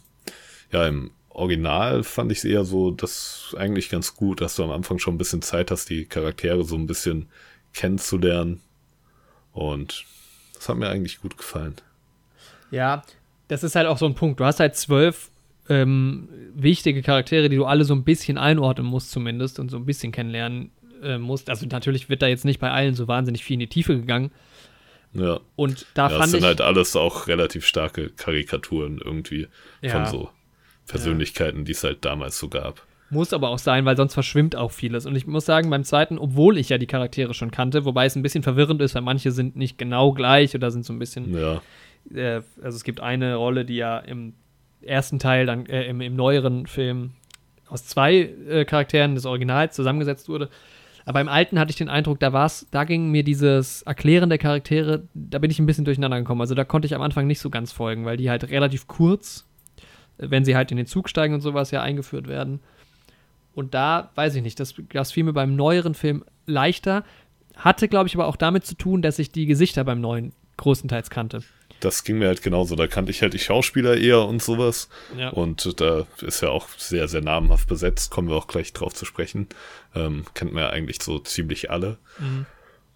ja, 0.71 0.87
im 0.87 1.11
Original 1.29 2.03
fand 2.03 2.31
ich 2.31 2.39
es 2.39 2.45
eher 2.45 2.65
so, 2.65 2.91
dass 2.91 3.55
eigentlich 3.57 3.89
ganz 3.89 4.15
gut, 4.15 4.41
dass 4.41 4.55
du 4.55 4.63
am 4.63 4.71
Anfang 4.71 4.99
schon 4.99 5.15
ein 5.15 5.19
bisschen 5.19 5.41
Zeit 5.41 5.71
hast, 5.71 5.89
die 5.89 6.05
Charaktere 6.05 6.63
so 6.63 6.75
ein 6.75 6.87
bisschen 6.87 7.29
kennenzulernen. 7.73 8.61
Und 9.53 10.05
das 10.53 10.69
hat 10.69 10.77
mir 10.77 10.89
eigentlich 10.89 11.21
gut 11.21 11.37
gefallen. 11.37 11.75
Ja, 12.69 13.03
das 13.47 13.63
ist 13.63 13.75
halt 13.75 13.87
auch 13.87 13.97
so 13.97 14.05
ein 14.05 14.15
Punkt. 14.15 14.39
Du 14.39 14.45
hast 14.45 14.59
halt 14.59 14.75
zwölf 14.75 15.29
ähm, 15.69 16.27
wichtige 16.55 17.01
Charaktere, 17.01 17.49
die 17.49 17.55
du 17.55 17.65
alle 17.65 17.85
so 17.85 17.93
ein 17.93 18.03
bisschen 18.03 18.37
einordnen 18.37 18.87
musst, 18.87 19.11
zumindest, 19.11 19.59
und 19.59 19.69
so 19.69 19.77
ein 19.77 19.85
bisschen 19.85 20.11
kennenlernen 20.11 20.71
äh, 21.01 21.17
musst. 21.17 21.49
Also 21.49 21.65
natürlich 21.65 22.09
wird 22.09 22.21
da 22.21 22.27
jetzt 22.27 22.45
nicht 22.45 22.59
bei 22.59 22.71
allen 22.71 22.95
so 22.95 23.07
wahnsinnig 23.07 23.43
viel 23.43 23.55
in 23.55 23.59
die 23.61 23.67
Tiefe 23.67 23.95
gegangen. 23.95 24.31
Ja. 25.13 25.39
Und 25.55 25.85
da 25.93 26.09
ja, 26.09 26.17
fand 26.17 26.31
sind 26.31 26.39
ich. 26.39 26.45
halt 26.45 26.61
alles 26.61 26.95
auch 26.95 27.27
relativ 27.27 27.65
starke 27.65 28.09
Karikaturen 28.09 28.99
irgendwie 29.03 29.47
Ja. 29.81 29.91
von 29.91 30.05
so 30.05 30.29
Persönlichkeiten, 30.87 31.65
die 31.65 31.71
es 31.71 31.83
halt 31.83 32.03
damals 32.03 32.39
so 32.39 32.49
gab. 32.49 32.85
Muss 33.09 33.31
aber 33.31 33.49
auch 33.49 33.59
sein, 33.59 33.85
weil 33.85 33.95
sonst 33.95 34.15
verschwimmt 34.15 34.55
auch 34.55 34.71
vieles. 34.71 35.05
Und 35.05 35.15
ich 35.15 35.27
muss 35.27 35.45
sagen, 35.45 35.69
beim 35.69 35.83
zweiten, 35.83 36.17
obwohl 36.17 36.57
ich 36.57 36.69
ja 36.69 36.79
die 36.79 36.87
Charaktere 36.87 37.33
schon 37.35 37.51
kannte, 37.51 37.85
wobei 37.85 38.05
es 38.07 38.15
ein 38.15 38.23
bisschen 38.23 38.41
verwirrend 38.43 38.81
ist, 38.81 38.95
weil 38.95 39.03
manche 39.03 39.31
sind 39.31 39.55
nicht 39.55 39.77
genau 39.77 40.13
gleich 40.13 40.55
oder 40.55 40.71
sind 40.71 40.83
so 40.83 40.93
ein 40.93 40.99
bisschen. 40.99 41.31
Ja, 41.37 41.61
Äh, 42.13 42.41
also 42.61 42.75
es 42.75 42.83
gibt 42.83 42.99
eine 42.99 43.35
Rolle, 43.35 43.65
die 43.65 43.75
ja 43.75 43.99
im 43.99 44.33
ersten 44.81 45.19
Teil, 45.19 45.45
dann 45.45 45.65
äh, 45.65 45.85
im, 45.85 46.01
im 46.01 46.15
neueren 46.15 46.67
Film 46.67 47.11
aus 47.69 47.85
zwei 47.85 48.15
äh, 48.15 48.65
Charakteren 48.65 49.15
des 49.15 49.25
Originals 49.25 49.75
zusammengesetzt 49.75 50.29
wurde. 50.29 50.49
Aber 51.05 51.19
im 51.19 51.27
alten 51.27 51.59
hatte 51.59 51.71
ich 51.71 51.75
den 51.77 51.89
Eindruck, 51.89 52.19
da 52.19 52.31
war's, 52.31 52.65
da 52.71 52.85
ging 52.85 53.11
mir 53.11 53.23
dieses 53.23 53.81
Erklären 53.81 54.29
der 54.29 54.37
Charaktere, 54.37 55.07
da 55.13 55.39
bin 55.39 55.51
ich 55.51 55.59
ein 55.59 55.65
bisschen 55.65 55.85
durcheinander 55.85 56.19
gekommen. 56.19 56.41
Also 56.41 56.55
da 56.55 56.63
konnte 56.63 56.85
ich 56.85 56.95
am 56.95 57.01
Anfang 57.01 57.27
nicht 57.27 57.39
so 57.39 57.49
ganz 57.49 57.71
folgen, 57.71 58.05
weil 58.05 58.15
die 58.15 58.29
halt 58.29 58.49
relativ 58.49 58.87
kurz, 58.87 59.45
äh, 60.17 60.29
wenn 60.29 60.45
sie 60.45 60.55
halt 60.55 60.71
in 60.71 60.77
den 60.77 60.85
Zug 60.85 61.09
steigen 61.09 61.33
und 61.33 61.41
sowas 61.41 61.71
ja 61.71 61.81
eingeführt 61.81 62.27
werden. 62.27 62.61
Und 63.53 63.73
da 63.73 64.11
weiß 64.15 64.35
ich 64.35 64.41
nicht, 64.41 64.59
das, 64.59 64.73
das 64.91 65.11
fiel 65.11 65.23
mir 65.23 65.33
beim 65.33 65.55
neueren 65.55 65.93
Film 65.93 66.23
leichter. 66.45 67.03
Hatte, 67.55 67.87
glaube 67.87 68.07
ich, 68.07 68.15
aber 68.15 68.25
auch 68.25 68.35
damit 68.35 68.65
zu 68.65 68.75
tun, 68.75 69.01
dass 69.01 69.19
ich 69.19 69.31
die 69.31 69.45
Gesichter 69.45 69.83
beim 69.83 70.01
neuen 70.01 70.33
größtenteils 70.57 71.09
kannte. 71.09 71.43
Das 71.83 72.03
ging 72.03 72.19
mir 72.19 72.27
halt 72.27 72.41
genauso. 72.41 72.75
Da 72.75 72.87
kannte 72.87 73.11
ich 73.11 73.21
halt 73.21 73.33
die 73.33 73.39
Schauspieler 73.39 73.97
eher 73.97 74.25
und 74.25 74.41
sowas. 74.41 74.87
Ja. 75.17 75.29
Und 75.29 75.81
da 75.81 76.05
ist 76.21 76.41
ja 76.41 76.49
auch 76.49 76.69
sehr, 76.77 77.07
sehr 77.07 77.21
namenhaft 77.21 77.67
besetzt. 77.67 78.09
Kommen 78.09 78.29
wir 78.29 78.35
auch 78.35 78.47
gleich 78.47 78.71
drauf 78.71 78.93
zu 78.93 79.05
sprechen. 79.05 79.47
Ähm, 79.93 80.25
kennt 80.33 80.53
man 80.53 80.63
ja 80.63 80.69
eigentlich 80.69 81.01
so 81.01 81.19
ziemlich 81.19 81.71
alle. 81.71 81.97
Mhm. 82.19 82.45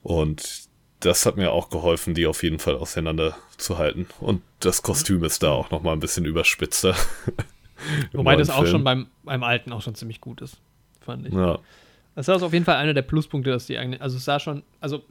Und 0.04 0.68
das 1.02 1.26
hat 1.26 1.36
mir 1.36 1.52
auch 1.52 1.70
geholfen, 1.70 2.14
die 2.14 2.28
auf 2.28 2.44
jeden 2.44 2.60
Fall 2.60 2.76
auseinanderzuhalten. 2.76 4.08
Und 4.20 4.42
das 4.62 4.84
Kostüm 4.84 5.24
ist 5.26 5.44
da 5.44 5.52
auch 5.52 5.70
noch 5.70 5.84
mal 5.84 5.92
ein 5.94 6.00
bisschen 6.00 6.24
überspitzer. 6.26 6.96
Im 8.14 8.20
Wobei 8.20 8.38
das 8.38 8.50
auch 8.50 8.60
Film. 8.60 8.72
schon 8.72 8.84
beim, 8.86 9.08
beim 9.24 9.44
alten 9.44 9.74
auch 9.74 9.82
schon 9.82 9.96
ziemlich 9.96 10.22
gut 10.22 10.42
ist, 10.42 10.58
fand 11.02 11.28
ich. 11.28 11.34
Ja, 11.34 11.60
Das 12.16 12.28
war 12.30 12.42
auf 12.42 12.54
jeden 12.54 12.66
Fall 12.66 12.78
einer 12.78 12.94
der 12.94 13.04
Pluspunkte, 13.04 13.52
dass 13.52 13.68
die 13.68 13.78
eigentlich, 13.78 14.02
also 14.02 14.18
es 14.18 14.26
sah 14.26 14.40
schon, 14.40 14.64
also 14.80 15.04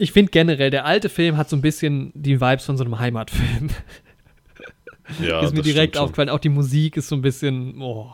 ich 0.00 0.12
finde 0.12 0.30
generell, 0.30 0.70
der 0.70 0.84
alte 0.86 1.08
Film 1.08 1.36
hat 1.36 1.48
so 1.48 1.56
ein 1.56 1.62
bisschen 1.62 2.10
die 2.14 2.40
Vibes 2.40 2.64
von 2.64 2.76
so 2.76 2.84
einem 2.84 2.98
Heimatfilm. 2.98 3.70
ja 5.22 5.40
ist 5.42 5.54
mir 5.54 5.62
direkt 5.62 5.96
schon. 5.96 6.04
aufgefallen. 6.04 6.28
Auch 6.28 6.38
die 6.38 6.48
Musik 6.48 6.96
ist 6.96 7.08
so 7.08 7.16
ein 7.16 7.22
bisschen, 7.22 7.80
oh, 7.82 8.12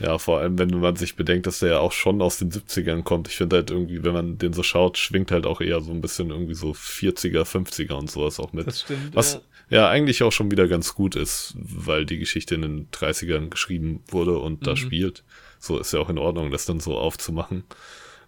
Ja, 0.00 0.18
vor 0.18 0.38
allem, 0.40 0.58
wenn 0.58 0.68
man 0.80 0.96
sich 0.96 1.16
bedenkt, 1.16 1.46
dass 1.46 1.60
der 1.60 1.70
ja 1.70 1.78
auch 1.78 1.92
schon 1.92 2.20
aus 2.22 2.38
den 2.38 2.50
70ern 2.50 3.02
kommt. 3.02 3.28
Ich 3.28 3.36
finde 3.36 3.56
halt 3.56 3.70
irgendwie, 3.70 4.04
wenn 4.04 4.12
man 4.12 4.38
den 4.38 4.52
so 4.52 4.62
schaut, 4.62 4.98
schwingt 4.98 5.30
halt 5.30 5.46
auch 5.46 5.60
eher 5.60 5.80
so 5.80 5.90
ein 5.90 6.00
bisschen 6.00 6.30
irgendwie 6.30 6.54
so 6.54 6.70
40er, 6.72 7.42
50er 7.44 7.92
und 7.94 8.10
sowas 8.10 8.38
auch 8.38 8.52
mit. 8.52 8.66
das 8.66 8.82
stimmt. 8.82 9.14
Was 9.14 9.40
ja 9.70 9.88
eigentlich 9.88 10.22
auch 10.22 10.32
schon 10.32 10.50
wieder 10.50 10.66
ganz 10.68 10.94
gut 10.94 11.14
ist, 11.16 11.54
weil 11.58 12.06
die 12.06 12.18
Geschichte 12.18 12.54
in 12.54 12.62
den 12.62 12.88
30ern 12.90 13.48
geschrieben 13.50 14.02
wurde 14.08 14.38
und 14.38 14.66
da 14.66 14.72
Mhm. 14.72 14.76
spielt. 14.76 15.24
So 15.58 15.78
ist 15.78 15.92
ja 15.92 16.00
auch 16.00 16.08
in 16.10 16.18
Ordnung, 16.18 16.50
das 16.50 16.64
dann 16.66 16.78
so 16.80 16.96
aufzumachen. 16.96 17.64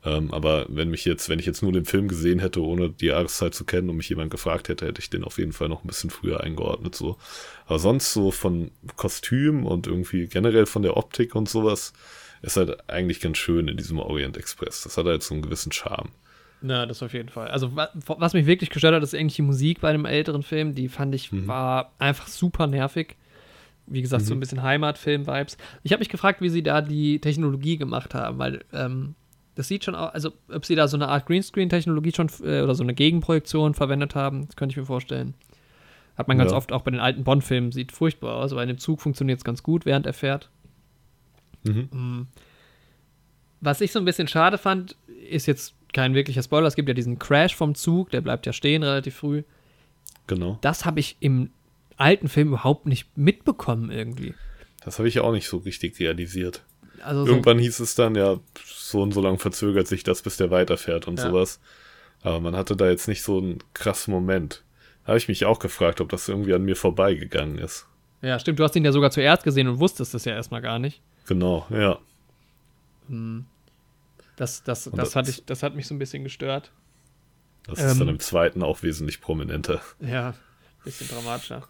Ähm, 0.05 0.33
aber 0.33 0.65
wenn 0.69 0.89
mich 0.89 1.05
jetzt, 1.05 1.29
wenn 1.29 1.39
ich 1.39 1.47
jetzt 1.47 1.63
nur 1.63 1.73
den 1.73 1.85
Film 1.85 2.09
gesehen 2.09 2.39
hätte, 2.39 2.63
ohne 2.63 2.89
die 2.89 3.07
Jahreszeit 3.07 3.55
zu 3.55 3.65
kennen 3.65 3.91
und 3.91 3.97
mich 3.97 4.09
jemand 4.09 4.31
gefragt 4.31 4.69
hätte, 4.69 4.87
hätte 4.87 5.01
ich 5.01 5.11
den 5.11 5.25
auf 5.25 5.37
jeden 5.39 5.53
Fall 5.53 5.69
noch 5.69 5.85
ein 5.85 5.87
bisschen 5.89 6.09
früher 6.11 6.41
eingeordnet, 6.41 6.95
so. 6.95 7.17
Aber 7.67 7.79
sonst 7.79 8.13
so 8.13 8.31
von 8.31 8.71
Kostüm 8.97 9.67
und 9.67 9.87
irgendwie 9.87 10.27
generell 10.27 10.65
von 10.67 10.83
der 10.83 10.97
Optik 10.97 11.35
und 11.35 11.49
sowas 11.49 11.93
ist 12.43 12.57
halt 12.57 12.89
eigentlich 12.89 13.21
ganz 13.21 13.37
schön 13.37 13.69
in 13.69 13.77
diesem 13.77 13.99
Orient 13.99 14.39
Express. 14.39 14.83
Das 14.85 14.97
hat 14.97 15.05
halt 15.05 15.23
so 15.23 15.35
einen 15.35 15.43
gewissen 15.43 15.73
Charme. 15.73 16.09
Na, 16.63 16.87
das 16.87 17.03
auf 17.03 17.13
jeden 17.13 17.29
Fall. 17.29 17.49
Also, 17.49 17.75
wa 17.77 17.89
was 17.95 18.33
mich 18.35 18.47
wirklich 18.47 18.71
gestört 18.71 18.95
hat, 18.95 19.03
ist 19.03 19.15
eigentlich 19.15 19.37
die 19.37 19.43
Musik 19.43 19.81
bei 19.81 19.91
einem 19.91 20.05
älteren 20.07 20.43
Film. 20.43 20.75
Die 20.75 20.89
fand 20.89 21.15
ich, 21.15 21.33
Mhm. 21.33 21.47
war 21.47 21.93
einfach 21.99 22.27
super 22.29 22.67
nervig. 22.67 23.17
Wie 23.87 24.03
gesagt, 24.03 24.25
so 24.25 24.35
ein 24.35 24.41
bisschen 24.41 24.63
Heimatfilm-Vibes. 24.63 25.57
Ich 25.83 25.93
habe 25.93 26.01
mich 26.01 26.09
gefragt, 26.11 26.41
wie 26.43 26.49
sie 26.49 26.63
da 26.63 26.81
die 26.81 27.19
Technologie 27.21 27.77
gemacht 27.77 28.15
haben, 28.15 28.39
weil 28.39 28.65
ähm, 28.73 29.15
das 29.61 29.69
sieht 29.69 29.85
schon 29.85 29.95
aus, 29.95 30.13
also 30.15 30.33
ob 30.53 30.65
sie 30.65 30.75
da 30.75 30.89
so 30.89 30.97
eine 30.97 31.09
Art 31.09 31.27
Greenscreen-Technologie 31.27 32.13
schon 32.15 32.29
äh, 32.43 32.63
oder 32.63 32.75
so 32.75 32.83
eine 32.83 32.95
Gegenprojektion 32.95 33.75
verwendet 33.75 34.15
haben, 34.15 34.47
das 34.47 34.57
könnte 34.57 34.73
ich 34.73 34.77
mir 34.79 34.87
vorstellen. 34.87 35.35
Hat 36.17 36.29
man 36.29 36.39
ganz 36.39 36.51
Ja. 36.53 36.57
oft 36.57 36.73
auch 36.73 36.83
bei 36.83 36.91
den 36.91 37.01
alten 37.01 37.25
Bond-Filmen, 37.25 37.71
sieht 37.73 37.93
furchtbar 37.93 38.37
aus, 38.37 38.53
aber 38.53 38.63
in 38.63 38.69
dem 38.69 38.79
Zug 38.79 39.01
funktioniert 39.01 39.39
es 39.39 39.45
ganz 39.45 39.63
gut, 39.63 39.85
während 39.87 40.07
er 40.07 40.13
fährt. 40.15 40.49
Mhm. 41.65 42.27
Was 43.61 43.81
ich 43.83 43.93
so 43.93 43.99
ein 43.99 44.05
bisschen 44.07 44.29
schade 44.29 44.57
fand, 44.59 44.97
ist 45.29 45.47
jetzt 45.47 45.75
kein 45.93 46.15
wirklicher 46.15 46.43
Spoiler. 46.43 46.67
Es 46.67 46.77
gibt 46.77 46.89
ja 46.89 46.95
diesen 46.95 47.19
Crash 47.19 47.55
vom 47.55 47.75
Zug, 47.75 48.11
der 48.11 48.23
bleibt 48.23 48.47
ja 48.47 48.53
stehen 48.53 48.83
relativ 48.83 49.17
früh. 49.17 49.43
genau. 50.27 50.59
Das 50.63 50.85
habe 50.87 51.01
ich 51.01 51.17
im 51.21 51.51
alten 51.97 52.29
Film 52.29 52.49
überhaupt 52.49 52.87
nicht 52.87 53.17
mitbekommen 53.19 53.91
irgendwie. 53.91 54.33
Das 54.83 54.99
habe 54.99 55.09
ich 55.09 55.17
ja 55.17 55.23
auch 55.23 55.33
nicht 55.33 55.47
so 55.49 55.59
richtig 55.59 55.99
realisiert. 56.01 56.65
Also 57.03 57.25
so, 57.25 57.31
Irgendwann 57.33 57.59
hieß 57.59 57.81
es 57.81 57.95
dann, 57.95 58.15
ja, 58.15 58.39
so 58.65 59.03
und 59.03 59.13
so 59.13 59.21
lang 59.21 59.39
verzögert 59.39 59.87
sich 59.89 60.03
das, 60.05 60.23
bis 60.23 60.37
der 60.37 60.51
weiterfährt 60.51 61.09
und 61.09 61.19
Ja. 61.19 61.27
sowas. 61.31 61.61
Aber 62.23 62.41
man 62.41 62.55
hatte 62.57 62.77
da 62.77 62.89
jetzt 62.89 63.09
nicht 63.09 63.23
so 63.23 63.39
einen 63.39 63.59
krassen 63.75 64.13
Moment. 64.13 64.63
Da 65.05 65.09
habe 65.09 65.19
ich 65.19 65.29
mich 65.29 65.45
auch 65.47 65.59
gefragt, 65.59 66.01
ob 66.01 66.09
das 66.11 66.29
irgendwie 66.29 66.53
an 66.55 66.63
mir 66.65 66.77
vorbeigegangen 66.77 67.59
ist. 67.59 67.87
ja, 68.23 68.39
stimmt, 68.39 68.59
du 68.59 68.65
hast 68.65 68.77
ihn 68.77 68.85
ja 68.85 68.93
sogar 68.93 69.11
zuerst 69.11 69.45
gesehen 69.45 69.67
und 69.69 69.79
wusstest 69.81 70.15
es 70.15 70.25
ja 70.27 70.35
erstmal 70.35 70.61
gar 70.61 70.79
nicht. 70.79 71.01
Genau, 71.27 71.67
ja. 71.71 71.99
Das, 74.37 74.63
das, 74.63 74.87
Und 74.87 74.97
das, 74.99 75.09
das- 75.11 75.17
hat 75.17 75.29
ich, 75.29 75.45
das 75.45 75.63
hat 75.63 75.75
mich 75.75 75.87
so 75.87 75.95
ein 75.95 75.99
bisschen 75.99 76.23
gestört. 76.25 76.71
Das 77.67 77.79
ist 77.79 77.99
dann 78.01 78.09
Ähm. 78.09 78.15
im 78.15 78.21
zweiten 78.21 78.63
auch 78.63 78.83
wesentlich 78.83 79.21
prominenter. 79.21 79.81
Ja, 80.01 80.35
bisschen 80.85 81.09
dramatischer. 81.09 81.67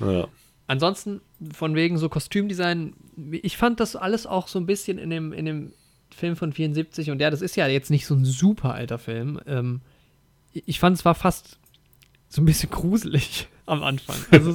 Ja. 0.00 0.28
Ansonsten, 0.66 1.20
von 1.52 1.74
wegen 1.74 1.98
so 1.98 2.08
Kostümdesign, 2.08 2.94
ich 3.42 3.56
fand 3.56 3.80
das 3.80 3.96
alles 3.96 4.26
auch 4.26 4.48
so 4.48 4.58
ein 4.58 4.66
bisschen 4.66 4.98
in 4.98 5.10
dem, 5.10 5.32
in 5.32 5.44
dem 5.44 5.72
Film 6.14 6.36
von 6.36 6.52
74 6.52 7.10
und 7.10 7.20
ja, 7.20 7.30
das 7.30 7.42
ist 7.42 7.56
ja 7.56 7.66
jetzt 7.66 7.90
nicht 7.90 8.06
so 8.06 8.14
ein 8.14 8.24
super 8.24 8.74
alter 8.74 8.98
Film. 8.98 9.40
Ähm, 9.46 9.80
ich 10.52 10.78
fand 10.78 10.96
es 10.96 11.04
war 11.04 11.14
fast 11.14 11.58
so 12.28 12.40
ein 12.42 12.44
bisschen 12.44 12.70
gruselig 12.70 13.48
am 13.66 13.82
Anfang. 13.82 14.16
Also 14.30 14.54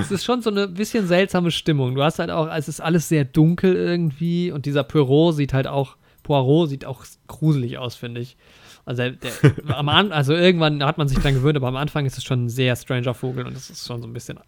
es- 0.00 0.10
ist 0.10 0.24
schon 0.24 0.42
so 0.42 0.50
eine 0.50 0.68
bisschen 0.68 1.06
seltsame 1.06 1.50
Stimmung. 1.50 1.94
Du 1.94 2.02
hast 2.02 2.18
halt 2.18 2.30
auch, 2.30 2.48
es 2.52 2.68
ist 2.68 2.80
alles 2.80 3.08
sehr 3.08 3.24
dunkel 3.24 3.74
irgendwie 3.74 4.50
und 4.52 4.66
dieser 4.66 4.84
Poirot 4.84 5.36
sieht 5.36 5.52
halt 5.52 5.66
auch, 5.66 5.96
Poirot 6.22 6.68
sieht 6.68 6.84
auch 6.84 7.04
gruselig 7.26 7.78
aus, 7.78 7.94
finde 7.96 8.20
ich. 8.20 8.36
Also, 8.84 9.02
der, 9.02 9.12
der, 9.12 9.32
am 9.76 9.88
An 9.88 10.12
also 10.12 10.32
irgendwann 10.34 10.82
hat 10.82 10.98
man 10.98 11.08
sich 11.08 11.18
dran 11.18 11.34
gewöhnt, 11.34 11.56
aber 11.56 11.68
am 11.68 11.76
Anfang 11.76 12.06
ist 12.06 12.16
es 12.18 12.24
schon 12.24 12.44
ein 12.46 12.48
sehr 12.48 12.74
stranger 12.74 13.14
Vogel 13.14 13.46
und 13.46 13.54
es 13.56 13.70
ist 13.70 13.86
schon 13.86 14.00
so 14.00 14.08
ein 14.08 14.12
bisschen 14.12 14.38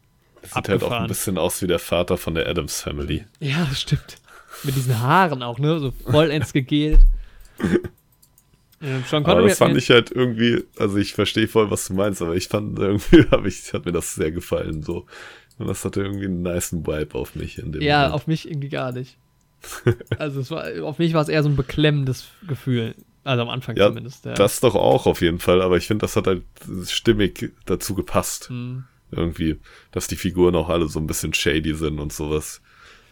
Sieht 0.42 0.54
halt 0.54 0.68
auch 0.68 0.72
Abgefahren. 0.74 1.02
ein 1.02 1.08
bisschen 1.08 1.38
aus 1.38 1.60
wie 1.62 1.66
der 1.66 1.78
Vater 1.78 2.16
von 2.16 2.34
der 2.34 2.48
Adams 2.48 2.80
Family. 2.80 3.24
Ja, 3.40 3.66
das 3.68 3.80
stimmt. 3.80 4.18
Mit 4.64 4.74
diesen 4.76 4.98
Haaren 5.00 5.42
auch, 5.42 5.58
ne? 5.58 5.78
So 5.78 5.92
vollends 6.10 6.52
gegelt. 6.52 7.00
Sean 8.80 9.02
Aber 9.12 9.34
Connery 9.34 9.48
das 9.50 9.60
hat 9.60 9.68
fand 9.68 9.76
ich 9.78 9.90
halt 9.90 10.10
irgendwie, 10.10 10.64
also 10.78 10.96
ich 10.96 11.12
verstehe 11.12 11.48
voll, 11.48 11.70
was 11.70 11.88
du 11.88 11.94
meinst, 11.94 12.22
aber 12.22 12.34
ich 12.34 12.48
fand 12.48 12.78
irgendwie, 12.78 13.24
hab 13.30 13.44
ich, 13.44 13.72
hat 13.74 13.84
mir 13.84 13.92
das 13.92 14.14
sehr 14.14 14.32
gefallen 14.32 14.82
so. 14.82 15.06
Und 15.58 15.66
das 15.68 15.84
hatte 15.84 16.00
irgendwie 16.00 16.24
einen 16.24 16.42
niceen 16.42 16.86
Vibe 16.86 17.14
auf 17.18 17.34
mich 17.34 17.58
in 17.58 17.72
dem 17.72 17.82
Ja, 17.82 17.98
Moment. 17.98 18.14
auf 18.14 18.26
mich 18.26 18.48
irgendwie 18.48 18.70
gar 18.70 18.92
nicht. 18.92 19.16
Also 20.18 20.40
es 20.40 20.50
war, 20.50 20.64
auf 20.84 20.98
mich 20.98 21.12
war 21.12 21.20
es 21.20 21.28
eher 21.28 21.42
so 21.42 21.50
ein 21.50 21.56
beklemmendes 21.56 22.28
Gefühl. 22.48 22.94
Also 23.24 23.42
am 23.42 23.50
Anfang 23.50 23.76
Ja, 23.76 23.88
zumindest. 23.88 24.24
Ja. 24.24 24.32
Das 24.32 24.60
doch 24.60 24.74
auch 24.74 25.04
auf 25.06 25.20
jeden 25.20 25.38
Fall, 25.38 25.60
aber 25.60 25.76
ich 25.76 25.86
finde, 25.86 26.00
das 26.04 26.16
hat 26.16 26.26
halt 26.26 26.42
stimmig 26.86 27.52
dazu 27.66 27.94
gepasst. 27.94 28.48
Hm. 28.48 28.84
Irgendwie, 29.10 29.58
dass 29.92 30.06
die 30.06 30.16
Figuren 30.16 30.54
auch 30.54 30.68
alle 30.68 30.88
so 30.88 31.00
ein 31.00 31.06
bisschen 31.06 31.34
shady 31.34 31.74
sind 31.74 31.98
und 31.98 32.12
sowas. 32.12 32.60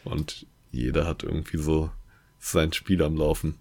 Und 0.05 0.47
jeder 0.71 1.07
hat 1.07 1.23
irgendwie 1.23 1.59
so 1.59 1.91
sein 2.39 2.73
Spiel 2.73 3.03
am 3.03 3.17
Laufen. 3.17 3.59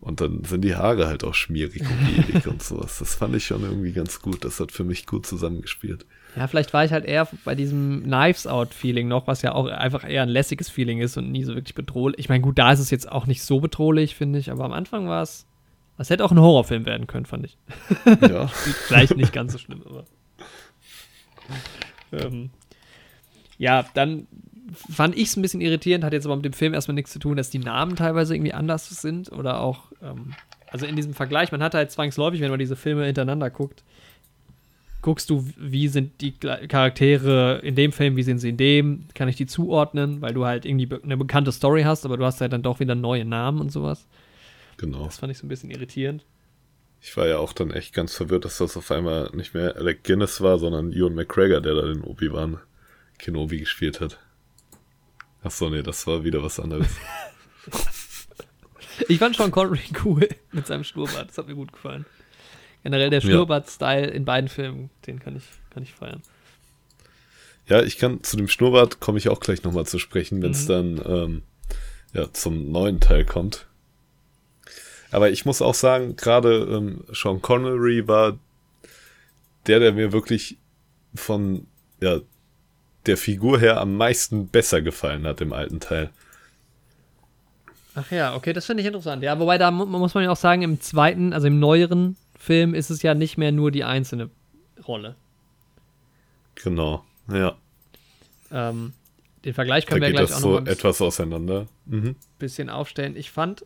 Und 0.00 0.22
dann 0.22 0.44
sind 0.44 0.62
die 0.62 0.76
Haare 0.76 1.08
halt 1.08 1.24
auch 1.24 1.34
schmierig 1.34 1.82
und 1.82 2.24
gelig 2.24 2.46
und 2.46 2.62
sowas. 2.62 2.98
Das 3.00 3.14
fand 3.14 3.36
ich 3.36 3.44
schon 3.44 3.62
irgendwie 3.62 3.92
ganz 3.92 4.22
gut. 4.22 4.44
Das 4.44 4.58
hat 4.58 4.72
für 4.72 4.84
mich 4.84 5.06
gut 5.06 5.26
zusammengespielt. 5.26 6.06
Ja, 6.36 6.46
vielleicht 6.46 6.72
war 6.72 6.84
ich 6.86 6.92
halt 6.92 7.04
eher 7.04 7.28
bei 7.44 7.54
diesem 7.54 8.04
Knives 8.04 8.46
Out 8.46 8.72
Feeling 8.72 9.08
noch, 9.08 9.26
was 9.26 9.42
ja 9.42 9.52
auch 9.52 9.66
einfach 9.66 10.08
eher 10.08 10.22
ein 10.22 10.30
lässiges 10.30 10.70
Feeling 10.70 11.00
ist 11.00 11.18
und 11.18 11.30
nie 11.30 11.44
so 11.44 11.54
wirklich 11.54 11.74
bedrohlich. 11.74 12.18
Ich 12.18 12.28
meine, 12.30 12.40
gut, 12.40 12.58
da 12.58 12.72
ist 12.72 12.78
es 12.78 12.90
jetzt 12.90 13.10
auch 13.10 13.26
nicht 13.26 13.42
so 13.42 13.60
bedrohlich, 13.60 14.14
finde 14.14 14.38
ich, 14.38 14.50
aber 14.50 14.64
am 14.64 14.72
Anfang 14.72 15.06
war 15.06 15.22
es, 15.22 15.46
es 15.98 16.08
hätte 16.08 16.24
auch 16.24 16.32
ein 16.32 16.40
Horrorfilm 16.40 16.86
werden 16.86 17.06
können, 17.06 17.26
fand 17.26 17.44
ich. 17.44 17.58
Ja, 18.22 18.46
Vielleicht 18.86 19.16
nicht 19.16 19.34
ganz 19.34 19.52
so 19.52 19.58
schlimm, 19.58 19.82
aber. 19.84 20.06
ähm, 22.12 22.50
ja, 23.58 23.84
dann 23.94 24.26
fand 24.72 25.16
ich 25.16 25.28
es 25.28 25.36
ein 25.36 25.42
bisschen 25.42 25.60
irritierend, 25.60 26.04
hat 26.04 26.12
jetzt 26.12 26.26
aber 26.26 26.36
mit 26.36 26.44
dem 26.44 26.52
Film 26.52 26.74
erstmal 26.74 26.94
nichts 26.94 27.12
zu 27.12 27.18
tun, 27.18 27.36
dass 27.36 27.50
die 27.50 27.58
Namen 27.58 27.96
teilweise 27.96 28.34
irgendwie 28.34 28.52
anders 28.52 28.88
sind 28.88 29.30
oder 29.32 29.60
auch, 29.60 29.92
ähm, 30.02 30.34
also 30.70 30.86
in 30.86 30.96
diesem 30.96 31.14
Vergleich, 31.14 31.52
man 31.52 31.62
hat 31.62 31.74
halt 31.74 31.90
zwangsläufig, 31.90 32.40
wenn 32.40 32.50
man 32.50 32.58
diese 32.58 32.76
Filme 32.76 33.04
hintereinander 33.04 33.50
guckt, 33.50 33.82
guckst 35.02 35.30
du, 35.30 35.46
wie 35.56 35.88
sind 35.88 36.20
die 36.20 36.32
Charaktere 36.32 37.60
in 37.62 37.74
dem 37.74 37.92
Film, 37.92 38.16
wie 38.16 38.22
sind 38.22 38.38
sie 38.38 38.50
in 38.50 38.56
dem, 38.56 39.06
kann 39.14 39.28
ich 39.28 39.36
die 39.36 39.46
zuordnen, 39.46 40.20
weil 40.20 40.34
du 40.34 40.44
halt 40.44 40.66
irgendwie 40.66 40.88
eine 41.02 41.16
bekannte 41.16 41.52
Story 41.52 41.82
hast, 41.82 42.04
aber 42.04 42.16
du 42.16 42.24
hast 42.24 42.40
halt 42.40 42.52
dann 42.52 42.62
doch 42.62 42.80
wieder 42.80 42.94
neue 42.94 43.24
Namen 43.24 43.60
und 43.60 43.72
sowas. 43.72 44.06
genau. 44.76 45.04
Das 45.04 45.18
fand 45.18 45.32
ich 45.32 45.38
so 45.38 45.46
ein 45.46 45.48
bisschen 45.48 45.70
irritierend. 45.70 46.24
Ich 47.02 47.16
war 47.16 47.26
ja 47.26 47.38
auch 47.38 47.52
dann 47.52 47.70
echt 47.70 47.94
ganz 47.94 48.14
verwirrt, 48.14 48.44
dass 48.44 48.58
das 48.58 48.76
auf 48.76 48.90
einmal 48.90 49.30
nicht 49.32 49.54
mehr 49.54 49.76
Alec 49.76 50.04
Guinness 50.04 50.40
war, 50.42 50.58
sondern 50.58 50.92
Ewan 50.92 51.14
McGregor, 51.14 51.60
der 51.60 51.74
da 51.74 51.82
den 51.82 52.02
Obi-Wan 52.02 52.58
Kenobi 53.18 53.58
gespielt 53.60 54.00
hat. 54.00 54.18
Ach 55.42 55.50
so, 55.50 55.70
nee, 55.70 55.82
das 55.82 56.06
war 56.06 56.24
wieder 56.24 56.42
was 56.42 56.60
anderes. 56.60 56.88
Ich 59.08 59.18
fand 59.18 59.34
Sean 59.34 59.50
Connery 59.50 59.80
cool 60.04 60.28
mit 60.52 60.66
seinem 60.66 60.84
Schnurrbart. 60.84 61.30
Das 61.30 61.38
hat 61.38 61.48
mir 61.48 61.54
gut 61.54 61.72
gefallen. 61.72 62.04
Generell 62.82 63.08
der 63.08 63.20
Ja. 63.20 63.28
Schnurrbart-Style 63.30 64.08
in 64.08 64.26
beiden 64.26 64.48
Filmen, 64.48 64.90
den 65.06 65.18
kann 65.20 65.36
ich, 65.36 65.44
kann 65.70 65.82
ich 65.82 65.94
feiern. 65.94 66.20
Ja, 67.66 67.82
ich 67.82 67.96
kann 67.96 68.22
zu 68.22 68.36
dem 68.36 68.48
Schnurrbart 68.48 69.00
komme 69.00 69.16
ich 69.16 69.28
auch 69.30 69.40
gleich 69.40 69.62
nochmal 69.62 69.86
zu 69.86 69.98
sprechen, 69.98 70.42
wenn 70.42 70.50
es 70.50 70.64
Mhm. 70.64 70.68
dann 70.68 71.02
ähm, 71.06 71.42
ja, 72.12 72.30
zum 72.32 72.70
neuen 72.72 73.00
Teil 73.00 73.24
kommt. 73.24 73.66
Aber 75.12 75.30
ich 75.30 75.44
muss 75.44 75.62
auch 75.62 75.74
sagen, 75.74 76.16
gerade 76.16 76.68
ähm, 76.70 77.04
Sean 77.12 77.42
Connery 77.42 78.06
war 78.06 78.38
der, 79.66 79.80
der 79.80 79.92
mir 79.92 80.12
wirklich 80.12 80.56
von 81.14 81.66
ja, 82.00 82.20
der 83.06 83.16
Figur 83.16 83.58
her 83.58 83.80
am 83.80 83.96
meisten 83.96 84.48
besser 84.48 84.82
gefallen 84.82 85.26
hat 85.26 85.40
im 85.40 85.52
alten 85.52 85.80
Teil. 85.80 86.10
Ach 87.94 88.10
ja, 88.10 88.34
okay, 88.36 88.52
das 88.52 88.66
finde 88.66 88.82
ich 88.82 88.86
interessant. 88.86 89.22
Ja, 89.22 89.38
wobei 89.38 89.58
da 89.58 89.70
mu 89.70 89.84
muss 89.84 90.14
man 90.14 90.24
ja 90.24 90.30
auch 90.30 90.36
sagen, 90.36 90.62
im 90.62 90.80
zweiten, 90.80 91.32
also 91.32 91.48
im 91.48 91.58
neueren 91.58 92.16
Film 92.38 92.74
ist 92.74 92.90
es 92.90 93.02
ja 93.02 93.14
nicht 93.14 93.36
mehr 93.36 93.52
nur 93.52 93.70
die 93.70 93.84
einzelne 93.84 94.30
Rolle. 94.86 95.16
Genau, 96.54 97.04
ja. 97.30 97.56
Ähm, 98.52 98.92
den 99.44 99.54
Vergleich 99.54 99.84
Da 99.86 99.90
können 99.90 100.02
wir 100.02 100.08
geht 100.08 100.16
gleich 100.16 100.28
das 100.28 100.36
auch 100.38 100.42
so 100.42 100.60
noch 100.60 100.66
etwas 100.66 101.00
auseinander. 101.00 101.66
Mhm. 101.86 102.16
bisschen 102.38 102.70
aufstellen. 102.70 103.16
Ich 103.16 103.30
fand 103.30 103.64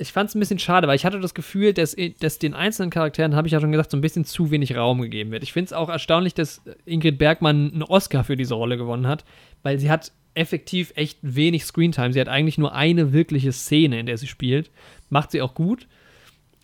ich 0.00 0.12
fand 0.12 0.30
es 0.30 0.34
ein 0.34 0.40
bisschen 0.40 0.58
schade, 0.58 0.88
weil 0.88 0.96
ich 0.96 1.04
hatte 1.04 1.20
das 1.20 1.34
Gefühl, 1.34 1.74
dass, 1.74 1.94
dass 2.20 2.38
den 2.38 2.54
einzelnen 2.54 2.90
Charakteren, 2.90 3.36
habe 3.36 3.46
ich 3.46 3.52
ja 3.52 3.60
schon 3.60 3.70
gesagt, 3.70 3.90
so 3.90 3.96
ein 3.96 4.00
bisschen 4.00 4.24
zu 4.24 4.50
wenig 4.50 4.76
Raum 4.76 5.02
gegeben 5.02 5.30
wird. 5.30 5.42
Ich 5.42 5.52
finde 5.52 5.66
es 5.66 5.72
auch 5.72 5.88
erstaunlich, 5.88 6.34
dass 6.34 6.62
Ingrid 6.86 7.18
Bergmann 7.18 7.70
einen 7.72 7.82
Oscar 7.82 8.24
für 8.24 8.36
diese 8.36 8.54
Rolle 8.54 8.76
gewonnen 8.76 9.06
hat, 9.06 9.24
weil 9.62 9.78
sie 9.78 9.90
hat 9.90 10.12
effektiv 10.34 10.92
echt 10.96 11.18
wenig 11.22 11.64
Screentime. 11.64 12.12
Sie 12.12 12.20
hat 12.20 12.28
eigentlich 12.28 12.56
nur 12.56 12.74
eine 12.74 13.12
wirkliche 13.12 13.52
Szene, 13.52 14.00
in 14.00 14.06
der 14.06 14.16
sie 14.16 14.26
spielt. 14.26 14.70
Macht 15.10 15.32
sie 15.32 15.42
auch 15.42 15.54
gut. 15.54 15.86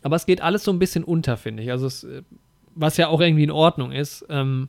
Aber 0.02 0.16
es 0.16 0.26
geht 0.26 0.40
alles 0.40 0.64
so 0.64 0.72
ein 0.72 0.78
bisschen 0.78 1.04
unter, 1.04 1.36
finde 1.36 1.62
ich. 1.62 1.70
Also 1.70 1.86
es, 1.86 2.04
äh, 2.04 2.22
was 2.74 2.96
ja 2.96 3.08
auch 3.08 3.20
irgendwie 3.20 3.44
in 3.44 3.50
Ordnung 3.50 3.92
ist, 3.92 4.24
ähm, 4.28 4.68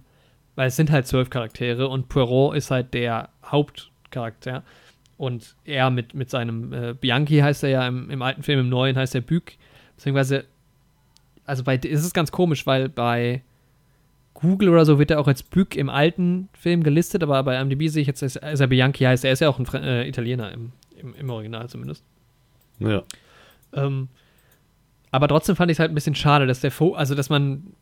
weil 0.56 0.70
es 0.70 0.76
sind 0.76 0.92
halt 0.92 1.06
zwölf 1.08 1.30
Charaktere 1.30 1.88
und 1.88 2.10
Poirot 2.10 2.56
ist 2.56 2.72
halt 2.72 2.94
der 2.94 3.30
Hauptcharakter. 3.46 4.64
Und 5.18 5.56
er 5.66 5.90
mit, 5.90 6.14
mit 6.14 6.30
seinem 6.30 6.74
äh, 6.74 6.94
Bianchi 6.94 7.40
heißt 7.40 7.64
er 7.64 7.70
ja 7.70 7.88
im, 7.88 8.10
im 8.10 8.22
alten 8.22 8.44
Film, 8.44 8.60
im 8.60 8.70
neuen 8.70 8.96
heißt 8.96 9.16
er 9.16 9.22
Bück. 9.22 9.54
Beziehungsweise, 9.96 10.46
also 11.46 11.64
bei, 11.64 11.76
es 11.78 12.04
ist 12.04 12.14
ganz 12.14 12.32
komisch, 12.32 12.68
weil 12.68 12.88
bei 12.88 13.42
Google 14.36 14.70
oder 14.70 14.86
so 14.86 15.00
wird 15.00 15.10
er 15.10 15.20
auch 15.20 15.28
als 15.28 15.42
Bück 15.42 15.76
im 15.76 15.90
alten 15.90 16.50
Film 16.54 16.84
gelistet, 16.84 17.24
aber 17.24 17.42
bei 17.42 17.60
IMDb 17.60 17.88
sehe 17.88 18.02
ich 18.02 18.08
jetzt, 18.08 18.22
dass 18.22 18.34
dass 18.34 18.60
er 18.60 18.68
Bianchi 18.68 19.06
heißt. 19.06 19.26
Er 19.26 19.32
ist 19.32 19.40
ja 19.40 19.50
auch 19.50 19.58
ein 19.58 19.66
äh, 19.84 20.08
Italiener 20.08 20.52
im, 20.52 20.72
im, 20.96 21.16
im 21.16 21.30
Original 21.32 21.68
zumindest. 21.68 22.04
Ja. 22.80 23.02
Ähm, 23.74 24.10
aber 25.10 25.28
trotzdem 25.28 25.56
fand 25.56 25.72
ich 25.72 25.76
es 25.76 25.80
halt 25.80 25.92
ein 25.92 25.96
bisschen 25.96 26.14
schade, 26.14 26.46
dass 26.46 26.60
der 26.60 26.70
Fo 26.70 26.94
also 26.94 27.16
dass 27.16 27.30
man 27.30 27.74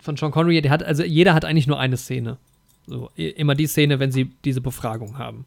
von 0.00 0.16
Sean 0.16 0.32
Connery, 0.32 0.60
der 0.60 0.70
hat, 0.70 0.82
also 0.82 1.02
jeder 1.04 1.32
hat 1.32 1.44
eigentlich 1.44 1.66
nur 1.66 1.78
eine 1.78 1.96
Szene. 1.96 2.36
So, 2.86 3.10
immer 3.14 3.54
die 3.54 3.66
Szene, 3.68 4.00
wenn 4.00 4.10
sie 4.10 4.30
diese 4.44 4.60
Befragung 4.60 5.16
haben. 5.16 5.46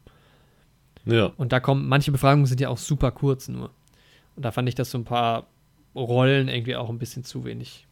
Ja. 1.06 1.32
Und 1.36 1.52
da 1.52 1.60
kommen, 1.60 1.88
manche 1.88 2.12
Befragungen 2.12 2.46
sind 2.46 2.60
ja 2.60 2.68
auch 2.68 2.78
super 2.78 3.10
kurz 3.12 3.48
nur. 3.48 3.70
Und 4.36 4.44
da 4.44 4.50
fand 4.50 4.68
ich, 4.68 4.74
dass 4.74 4.90
so 4.90 4.98
ein 4.98 5.04
paar 5.04 5.46
Rollen 5.94 6.48
irgendwie 6.48 6.76
auch 6.76 6.90
ein 6.90 6.98
bisschen 6.98 7.24
zu 7.24 7.44
wenig 7.44 7.86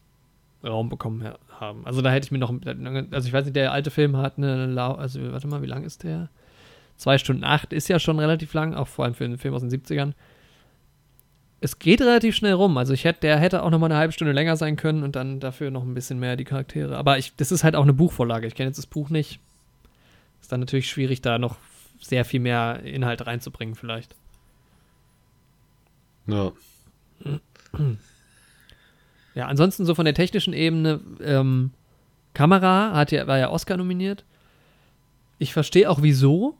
Raum 0.63 0.89
bekommen 0.89 1.25
ha- 1.25 1.39
haben. 1.61 1.87
Also 1.87 2.03
da 2.03 2.11
hätte 2.11 2.27
ich 2.27 2.33
mir 2.33 2.39
noch, 2.39 2.53
also 3.11 3.29
ich 3.29 3.33
weiß 3.33 3.45
nicht, 3.45 3.57
der 3.57 3.73
alte 3.73 3.91
Film 3.91 4.17
hat 4.17 4.35
eine, 4.37 4.81
also 4.99 5.21
warte 5.33 5.47
mal, 5.47 5.63
wie 5.63 5.67
lang 5.67 5.85
ist 5.85 6.03
der? 6.03 6.29
Zwei 6.97 7.19
Stunden 7.19 7.45
acht 7.45 7.73
ist 7.73 7.89
ja 7.89 7.99
schon 7.99 8.19
relativ 8.19 8.53
lang, 8.55 8.75
auch 8.75 8.89
vor 8.89 9.05
allem 9.05 9.15
für 9.15 9.25
einen 9.25 9.39
Film 9.39 9.55
aus 9.55 9.63
den 9.63 9.71
70ern. 9.71 10.13
Es 11.61 11.79
geht 11.79 12.01
relativ 12.03 12.37
schnell 12.37 12.53
rum. 12.53 12.77
Also 12.77 12.93
ich 12.93 13.05
hätte, 13.05 13.21
der 13.21 13.39
hätte 13.39 13.63
auch 13.63 13.71
noch 13.71 13.79
mal 13.79 13.87
eine 13.87 13.97
halbe 13.97 14.13
Stunde 14.13 14.33
länger 14.33 14.57
sein 14.57 14.77
können 14.77 15.03
und 15.03 15.17
dann 15.17 15.41
dafür 15.41 15.71
noch 15.71 15.83
ein 15.83 15.95
bisschen 15.95 16.19
mehr 16.19 16.37
die 16.37 16.45
Charaktere. 16.45 16.97
Aber 16.97 17.19
ich, 17.19 17.35
das 17.37 17.53
ist 17.53 17.65
halt 17.65 17.75
auch 17.75 17.83
eine 17.85 17.95
Buchvorlage. 17.95 18.47
Ich 18.47 18.55
kenne 18.55 18.69
jetzt 18.69 18.77
das 18.79 18.87
Buch 18.87 19.09
nicht. 19.09 19.41
Ist 20.43 20.53
dann 20.53 20.61
natürlich 20.61 20.89
schwierig, 20.89 21.23
da 21.23 21.39
noch 21.39 21.57
sehr 22.05 22.25
viel 22.25 22.41
mehr 22.41 22.81
Inhalt 22.85 23.27
reinzubringen, 23.27 23.75
vielleicht. 23.75 24.15
Ja. 26.27 26.53
Ja, 29.35 29.47
ansonsten 29.47 29.85
so 29.85 29.95
von 29.95 30.05
der 30.05 30.15
technischen 30.15 30.53
Ebene, 30.53 31.01
ähm, 31.21 31.73
Kamera 32.35 32.93
hat 32.95 33.13
ja, 33.13 33.27
war 33.27 33.39
ja 33.39 33.51
Oscar 33.51 33.77
nominiert. 33.77 34.25
Ich 35.39 35.53
verstehe 35.53 35.91
auch 35.91 36.03
wieso, 36.03 36.57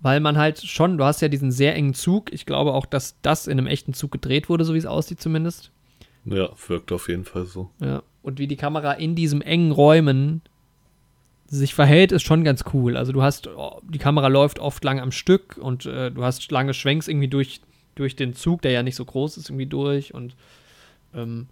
weil 0.00 0.20
man 0.20 0.36
halt 0.36 0.60
schon, 0.60 0.98
du 0.98 1.04
hast 1.04 1.22
ja 1.22 1.28
diesen 1.28 1.52
sehr 1.52 1.74
engen 1.74 1.94
Zug. 1.94 2.32
Ich 2.32 2.46
glaube 2.46 2.72
auch, 2.72 2.86
dass 2.86 3.20
das 3.22 3.46
in 3.46 3.58
einem 3.58 3.66
echten 3.66 3.94
Zug 3.94 4.12
gedreht 4.12 4.48
wurde, 4.48 4.64
so 4.64 4.74
wie 4.74 4.78
es 4.78 4.86
aussieht 4.86 5.20
zumindest. 5.20 5.70
Ja, 6.24 6.50
wirkt 6.66 6.90
auf 6.90 7.08
jeden 7.08 7.24
Fall 7.24 7.44
so. 7.44 7.70
Ja. 7.80 8.02
Und 8.22 8.38
wie 8.38 8.48
die 8.48 8.56
Kamera 8.56 8.92
in 8.92 9.14
diesem 9.14 9.40
engen 9.42 9.70
Räumen 9.70 10.42
sich 11.48 11.74
verhält, 11.74 12.12
ist 12.12 12.22
schon 12.24 12.44
ganz 12.44 12.64
cool. 12.72 12.96
Also 12.96 13.12
du 13.12 13.22
hast, 13.22 13.48
oh, 13.48 13.80
die 13.82 13.98
Kamera 13.98 14.28
läuft 14.28 14.58
oft 14.58 14.82
lang 14.84 15.00
am 15.00 15.12
Stück 15.12 15.56
und 15.58 15.86
äh, 15.86 16.10
du 16.10 16.24
hast 16.24 16.50
lange 16.50 16.74
Schwenks 16.74 17.08
irgendwie 17.08 17.28
durch, 17.28 17.60
durch 17.94 18.16
den 18.16 18.34
Zug, 18.34 18.62
der 18.62 18.72
ja 18.72 18.82
nicht 18.82 18.96
so 18.96 19.04
groß 19.04 19.36
ist, 19.36 19.48
irgendwie 19.48 19.66
durch 19.66 20.12
und 20.12 20.34
ähm, 21.14 21.46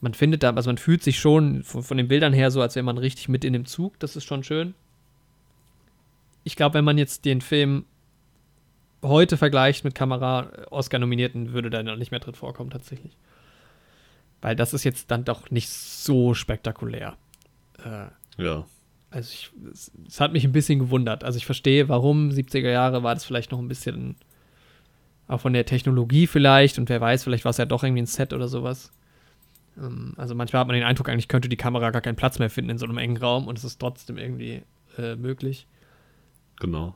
man 0.00 0.14
findet 0.14 0.42
da, 0.42 0.50
also 0.50 0.68
man 0.68 0.78
fühlt 0.78 1.02
sich 1.02 1.18
schon 1.20 1.62
von, 1.62 1.82
von 1.82 1.96
den 1.96 2.08
Bildern 2.08 2.32
her 2.32 2.50
so, 2.50 2.60
als 2.60 2.74
wäre 2.74 2.84
man 2.84 2.98
richtig 2.98 3.28
mit 3.28 3.44
in 3.44 3.52
dem 3.52 3.66
Zug. 3.66 3.98
Das 4.00 4.16
ist 4.16 4.24
schon 4.24 4.42
schön. 4.42 4.74
Ich 6.42 6.56
glaube, 6.56 6.74
wenn 6.74 6.84
man 6.84 6.98
jetzt 6.98 7.24
den 7.24 7.40
Film 7.40 7.84
heute 9.02 9.36
vergleicht 9.36 9.84
mit 9.84 9.94
Kamera 9.94 10.50
äh, 10.70 11.52
würde 11.52 11.70
der 11.70 11.82
noch 11.84 11.96
nicht 11.96 12.10
mehr 12.10 12.20
drin 12.20 12.34
vorkommen, 12.34 12.70
tatsächlich. 12.70 13.16
Weil 14.40 14.56
das 14.56 14.74
ist 14.74 14.82
jetzt 14.84 15.10
dann 15.10 15.24
doch 15.24 15.50
nicht 15.50 15.68
so 15.68 16.34
spektakulär. 16.34 17.16
Äh, 17.84 18.06
Ja. 18.42 18.64
Also 19.12 19.30
ich, 19.32 19.50
es, 19.72 19.92
es 20.06 20.20
hat 20.20 20.32
mich 20.32 20.44
ein 20.44 20.52
bisschen 20.52 20.78
gewundert. 20.78 21.22
Also 21.22 21.36
ich 21.36 21.46
verstehe, 21.46 21.88
warum 21.88 22.30
70er 22.30 22.70
Jahre 22.70 23.02
war 23.02 23.14
das 23.14 23.24
vielleicht 23.24 23.52
noch 23.52 23.58
ein 23.58 23.68
bisschen 23.68 24.16
auch 25.28 25.40
von 25.40 25.52
der 25.52 25.64
Technologie 25.64 26.26
vielleicht 26.26 26.78
und 26.78 26.88
wer 26.88 27.00
weiß, 27.00 27.24
vielleicht 27.24 27.44
war 27.44 27.50
es 27.50 27.56
ja 27.56 27.64
doch 27.64 27.84
irgendwie 27.84 28.02
ein 28.02 28.06
Set 28.06 28.32
oder 28.32 28.48
sowas. 28.48 28.90
Ähm, 29.78 30.14
also 30.16 30.34
manchmal 30.34 30.60
hat 30.60 30.66
man 30.66 30.74
den 30.74 30.84
Eindruck, 30.84 31.08
eigentlich 31.08 31.28
könnte 31.28 31.48
die 31.48 31.56
Kamera 31.56 31.90
gar 31.90 32.02
keinen 32.02 32.16
Platz 32.16 32.38
mehr 32.38 32.50
finden 32.50 32.70
in 32.70 32.78
so 32.78 32.86
einem 32.86 32.98
engen 32.98 33.16
Raum 33.16 33.46
und 33.46 33.58
es 33.58 33.64
ist 33.64 33.78
trotzdem 33.78 34.18
irgendwie 34.18 34.62
äh, 34.98 35.16
möglich. 35.16 35.66
Genau. 36.60 36.94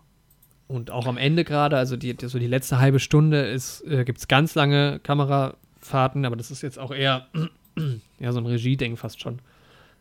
Und 0.69 0.91
auch 0.91 1.07
am 1.07 1.17
Ende 1.17 1.45
gerade, 1.45 1.77
also 1.77 1.97
die, 1.97 2.17
so 2.21 2.39
die 2.39 2.49
letzte 2.49 2.79
halbe 2.79 2.99
Stunde 2.99 3.53
äh, 3.53 4.05
gibt 4.05 4.19
es 4.19 4.29
ganz 4.29 4.55
lange 4.55 4.99
Kamerafahrten, 5.01 6.25
aber 6.25 6.37
das 6.37 6.51
ist 6.51 6.63
jetzt 6.63 6.79
auch 6.79 6.93
eher, 6.93 7.29
ja, 8.19 8.33
so 8.33 8.41
ein 8.41 8.47
Regie-Ding 8.47 8.97
fast 8.97 9.21
schon. 9.21 9.39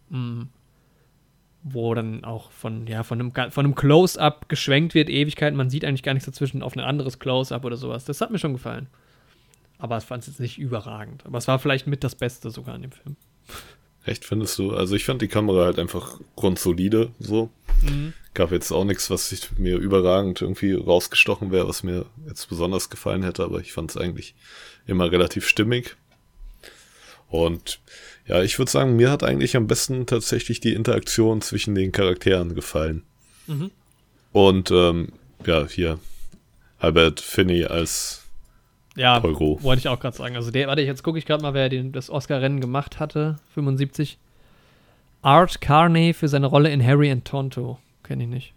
Mm. 0.10 0.43
Wo 1.67 1.95
dann 1.95 2.23
auch 2.23 2.51
von, 2.51 2.86
ja, 2.86 3.01
von 3.01 3.19
einem, 3.19 3.32
von 3.34 3.65
einem 3.65 3.73
Close-Up 3.73 4.49
geschwenkt 4.49 4.93
wird, 4.93 5.10
Ewigkeiten, 5.10 5.58
man 5.58 5.71
sieht 5.71 5.84
eigentlich 5.84 6.04
gar 6.04 6.13
nichts 6.13 6.28
dazwischen 6.28 6.62
auf 6.62 6.75
ein 6.75 6.80
anderes 6.80 7.17
Close-Up 7.17 7.65
oder 7.65 7.75
sowas. 7.75 8.06
Das 8.06 8.21
hat 8.21 8.30
mir 8.30 8.38
schon 8.38 8.54
gefallen. 8.54 8.88
Aber 9.80 9.97
ich 9.97 10.04
fand 10.04 10.21
es 10.21 10.28
jetzt 10.28 10.39
nicht 10.39 10.60
überragend. 10.60 11.25
Aber 11.25 11.39
es 11.39 11.47
war 11.47 11.58
vielleicht 11.58 11.88
mit 11.88 12.04
das 12.04 12.13
Beste 12.13 12.51
sogar 12.51 12.75
an 12.75 12.84
dem 12.84 12.91
Film. 12.91 13.15
Echt, 14.06 14.25
findest 14.25 14.60
du? 14.60 14.75
Also 14.75 14.95
ich 14.95 15.06
fand 15.06 15.23
die 15.23 15.28
Kamera 15.28 15.65
halt 15.65 15.80
einfach 15.80 16.19
grundsolide, 16.36 17.12
so. 17.17 17.49
Gab 18.36 18.51
jetzt 18.51 18.71
auch 18.71 18.84
nichts, 18.84 19.10
was 19.10 19.30
sich 19.30 19.58
mir 19.58 19.78
überragend 19.78 20.41
irgendwie 20.41 20.73
rausgestochen 20.73 21.51
wäre, 21.51 21.67
was 21.67 21.84
mir 21.84 22.06
jetzt 22.28 22.47
besonders 22.47 22.89
gefallen 22.91 23.23
hätte, 23.23 23.43
aber 23.43 23.60
ich 23.60 23.73
fand 23.73 23.89
es 23.89 23.97
eigentlich 23.97 24.36
immer 24.86 25.12
relativ 25.12 25.47
stimmig. 25.47 25.95
Und 27.28 27.80
ja, 28.27 28.41
ich 28.41 28.57
würde 28.57 28.71
sagen, 28.71 28.95
mir 28.95 29.11
hat 29.11 29.23
eigentlich 29.23 29.55
am 29.55 29.67
besten 29.67 30.05
tatsächlich 30.05 30.59
die 30.59 30.73
Interaktion 30.73 31.41
zwischen 31.41 31.75
den 31.75 31.91
Charakteren 31.91 32.55
gefallen. 32.55 33.03
Mhm. 33.47 33.71
Und 34.31 34.71
ähm, 34.71 35.09
ja, 35.45 35.65
hier 35.67 35.99
Albert 36.79 37.19
Finney 37.21 37.65
als 37.65 38.23
Ja, 38.95 39.19
Poirot. 39.19 39.63
wollte 39.63 39.79
ich 39.79 39.88
auch 39.88 39.99
gerade 39.99 40.17
sagen. 40.17 40.35
Also 40.35 40.51
der, 40.51 40.67
warte, 40.67 40.81
jetzt 40.81 41.03
gucke 41.03 41.17
ich 41.19 41.25
gerade 41.25 41.41
mal, 41.43 41.53
wer 41.53 41.69
den, 41.69 41.91
das 41.91 42.09
Oscar-Rennen 42.09 42.59
gemacht 42.61 42.99
hatte. 42.99 43.39
75. 43.53 44.17
Art 45.21 45.61
Carney 45.61 46.13
für 46.13 46.27
seine 46.27 46.47
Rolle 46.47 46.71
in 46.71 46.85
Harry 46.85 47.09
and 47.11 47.25
Tonto. 47.25 47.79
Kenne 48.03 48.23
ich 48.23 48.29
nicht. 48.29 48.53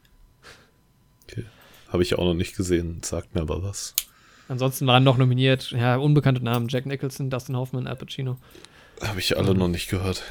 Habe 1.90 2.02
ich 2.02 2.18
auch 2.18 2.24
noch 2.24 2.34
nicht 2.34 2.54
gesehen, 2.54 2.98
sagt 3.02 3.34
mir 3.34 3.40
aber 3.40 3.62
was. 3.62 3.94
Ansonsten 4.48 4.86
waren 4.86 5.04
noch 5.04 5.16
nominiert, 5.16 5.70
ja, 5.70 5.96
unbekannte 5.96 6.44
Namen. 6.44 6.68
Jack 6.68 6.84
Nicholson, 6.84 7.30
Dustin 7.30 7.56
Hoffman, 7.56 7.86
Al 7.86 7.96
Pacino. 7.96 8.36
Habe 9.02 9.20
ich 9.20 9.36
alle 9.36 9.54
noch 9.54 9.68
nicht 9.68 9.88
gehört. 9.88 10.24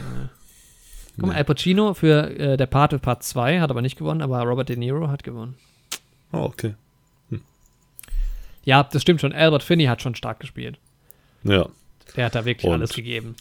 Guck 1.17 1.27
mal, 1.27 1.36
Al 1.36 1.45
Pacino 1.45 1.93
für 1.93 2.30
äh, 2.38 2.58
der 2.58 2.65
Pate 2.67 2.99
Part 2.99 3.23
2 3.23 3.60
hat 3.60 3.69
aber 3.71 3.82
nicht 3.82 3.97
gewonnen, 3.97 4.21
aber 4.21 4.41
Robert 4.43 4.69
De 4.69 4.75
Niro 4.75 5.08
hat 5.08 5.23
gewonnen. 5.23 5.56
Oh, 6.32 6.39
okay. 6.43 6.75
Ja, 8.65 8.84
das 8.84 9.01
stimmt 9.01 9.21
schon. 9.21 9.32
Albert 9.32 9.63
Finney 9.63 9.86
hat 9.86 10.01
schon 10.01 10.13
stark 10.15 10.41
gespielt. 10.41 10.77
Ja. 11.43 11.69
Der 12.17 12.25
hat 12.25 12.36
da 12.36 12.43
wirklich 12.43 12.67
Und- 12.67 12.73
alles 12.73 12.93
gegeben. 12.93 13.36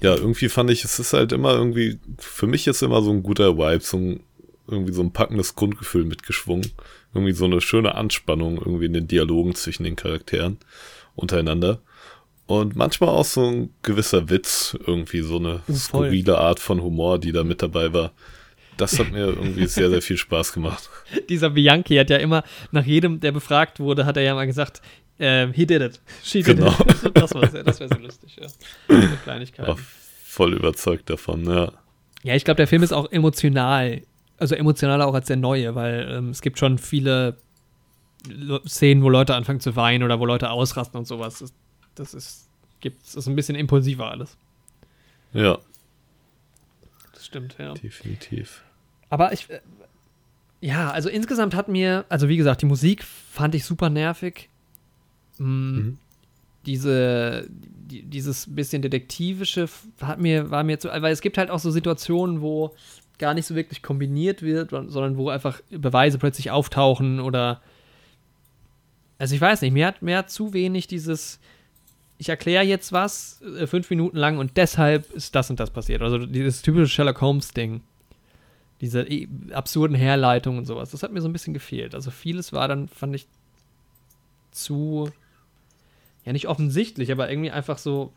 Ja, 0.00 0.14
irgendwie 0.14 0.48
fand 0.48 0.70
ich, 0.70 0.82
es 0.82 0.98
ist 0.98 1.12
halt 1.12 1.30
immer 1.32 1.52
irgendwie, 1.52 1.98
für 2.18 2.46
mich 2.46 2.66
ist 2.66 2.82
immer 2.82 3.02
so 3.02 3.10
ein 3.10 3.22
guter 3.22 3.58
Vibe, 3.58 3.84
so 3.84 3.98
ein, 3.98 4.20
irgendwie 4.66 4.94
so 4.94 5.02
ein 5.02 5.12
packendes 5.12 5.56
Grundgefühl 5.56 6.06
mitgeschwungen. 6.06 6.72
Irgendwie 7.12 7.34
so 7.34 7.44
eine 7.44 7.60
schöne 7.60 7.96
Anspannung 7.96 8.56
irgendwie 8.56 8.86
in 8.86 8.94
den 8.94 9.08
Dialogen 9.08 9.54
zwischen 9.54 9.84
den 9.84 9.96
Charakteren 9.96 10.56
untereinander. 11.14 11.82
Und 12.50 12.74
manchmal 12.74 13.10
auch 13.10 13.24
so 13.24 13.46
ein 13.48 13.70
gewisser 13.82 14.28
Witz, 14.28 14.76
irgendwie 14.86 15.20
so 15.20 15.36
eine 15.36 15.60
Voll. 15.66 15.74
skurrile 15.76 16.38
Art 16.38 16.58
von 16.58 16.82
Humor, 16.82 17.18
die 17.20 17.30
da 17.32 17.44
mit 17.44 17.62
dabei 17.62 17.92
war. 17.92 18.12
Das 18.76 18.98
hat 18.98 19.12
mir 19.12 19.26
irgendwie 19.26 19.66
sehr, 19.66 19.88
sehr 19.90 20.02
viel 20.02 20.16
Spaß 20.16 20.52
gemacht. 20.52 20.88
Dieser 21.28 21.50
Bianchi 21.50 21.96
hat 21.96 22.10
ja 22.10 22.16
immer, 22.16 22.42
nach 22.72 22.84
jedem, 22.84 23.20
der 23.20 23.30
befragt 23.32 23.78
wurde, 23.78 24.04
hat 24.06 24.16
er 24.16 24.22
ja 24.24 24.34
mal 24.34 24.46
gesagt, 24.46 24.80
ähm, 25.18 25.52
he 25.52 25.64
did 25.66 25.80
it. 25.82 26.00
She 26.24 26.42
did 26.42 26.56
Genau. 26.56 26.72
it. 26.72 27.14
Das, 27.14 27.34
war 27.34 27.46
sehr- 27.48 27.62
das 27.62 27.78
wäre 27.78 27.90
so 27.94 28.00
lustig, 28.00 28.36
ja. 28.40 28.48
So 28.48 28.96
Kleinigkeiten. 29.22 29.68
War 29.68 29.78
voll 30.24 30.54
überzeugt 30.54 31.08
davon, 31.10 31.44
ja. 31.44 31.72
Ja, 32.22 32.34
ich 32.34 32.44
glaube, 32.44 32.56
der 32.56 32.66
Film 32.66 32.82
ist 32.82 32.92
auch 32.92 33.10
emotional. 33.12 34.02
Also 34.38 34.54
emotionaler 34.54 35.06
auch 35.06 35.14
als 35.14 35.26
der 35.28 35.36
neue, 35.36 35.74
weil 35.74 36.08
ähm, 36.10 36.30
es 36.30 36.40
gibt 36.40 36.58
schon 36.58 36.78
viele 36.78 37.36
Le- 38.28 38.60
Szenen, 38.66 39.02
wo 39.02 39.08
Leute 39.10 39.34
anfangen 39.34 39.60
zu 39.60 39.76
weinen 39.76 40.02
oder 40.02 40.18
wo 40.18 40.26
Leute 40.26 40.50
ausrasten 40.50 40.98
und 40.98 41.06
sowas. 41.06 41.44
Das, 41.94 42.14
ist, 42.14 42.48
gibt's, 42.80 43.14
ist 43.14 43.26
ein 43.26 43.36
bisschen 43.36 43.56
impulsiver 43.56 44.10
alles. 44.10 44.36
Ja, 45.32 45.58
Das 47.12 47.26
stimmt, 47.26 47.56
ja. 47.58 47.74
definitiv. 47.74 48.62
Aber 49.08 49.32
ich, 49.32 49.48
äh, 49.50 49.60
ja, 50.60 50.90
also 50.90 51.08
insgesamt 51.08 51.54
hat 51.54 51.68
mir, 51.68 52.04
also 52.08 52.28
wie 52.28 52.36
gesagt, 52.36 52.62
die 52.62 52.66
Musik 52.66 53.04
fand 53.04 53.54
ich 53.54 53.64
super 53.64 53.90
nervig. 53.90 54.48
Mm, 55.38 55.44
Mhm. 55.44 55.98
Diese, 56.66 57.46
die, 57.48 58.02
dieses 58.02 58.54
bisschen 58.54 58.82
detektivische 58.82 59.66
hat 60.02 60.20
mir, 60.20 60.50
war 60.50 60.62
mir 60.62 60.78
zu, 60.78 60.88
weil 60.88 61.12
es 61.12 61.22
gibt 61.22 61.38
halt 61.38 61.48
auch 61.50 61.58
so 61.58 61.70
Situationen, 61.70 62.42
wo 62.42 62.74
gar 63.18 63.32
nicht 63.32 63.46
so 63.46 63.54
wirklich 63.54 63.82
kombiniert 63.82 64.42
wird, 64.42 64.70
sondern 64.70 65.16
wo 65.16 65.30
einfach 65.30 65.60
Beweise 65.70 66.18
plötzlich 66.18 66.50
auftauchen 66.50 67.18
oder, 67.20 67.62
also 69.18 69.34
ich 69.34 69.40
weiß 69.40 69.62
nicht, 69.62 69.72
mir 69.72 69.86
hat, 69.86 70.02
mir 70.02 70.18
hat 70.18 70.30
zu 70.30 70.52
wenig 70.52 70.86
dieses, 70.86 71.40
ich 72.20 72.28
erkläre 72.28 72.64
jetzt 72.64 72.92
was 72.92 73.40
äh, 73.42 73.66
fünf 73.66 73.88
Minuten 73.88 74.18
lang 74.18 74.36
und 74.38 74.56
deshalb 74.58 75.10
ist 75.12 75.34
das 75.34 75.48
und 75.48 75.58
das 75.58 75.70
passiert. 75.70 76.02
Also 76.02 76.18
dieses 76.18 76.60
typische 76.60 76.88
Sherlock 76.88 77.20
Holmes-Ding 77.20 77.80
diese 78.80 79.06
absurden 79.52 79.96
Herleitungen 79.96 80.60
und 80.60 80.64
sowas. 80.64 80.90
Das 80.90 81.02
hat 81.02 81.12
mir 81.12 81.20
so 81.20 81.28
ein 81.28 81.32
bisschen 81.32 81.52
gefehlt. 81.52 81.94
Also 81.94 82.10
vieles 82.10 82.52
war 82.52 82.66
dann, 82.66 82.88
fand 82.88 83.14
ich, 83.14 83.26
zu, 84.52 85.10
ja 86.24 86.32
nicht 86.32 86.48
offensichtlich, 86.48 87.12
aber 87.12 87.30
irgendwie 87.30 87.50
einfach 87.50 87.78
so, 87.78 88.12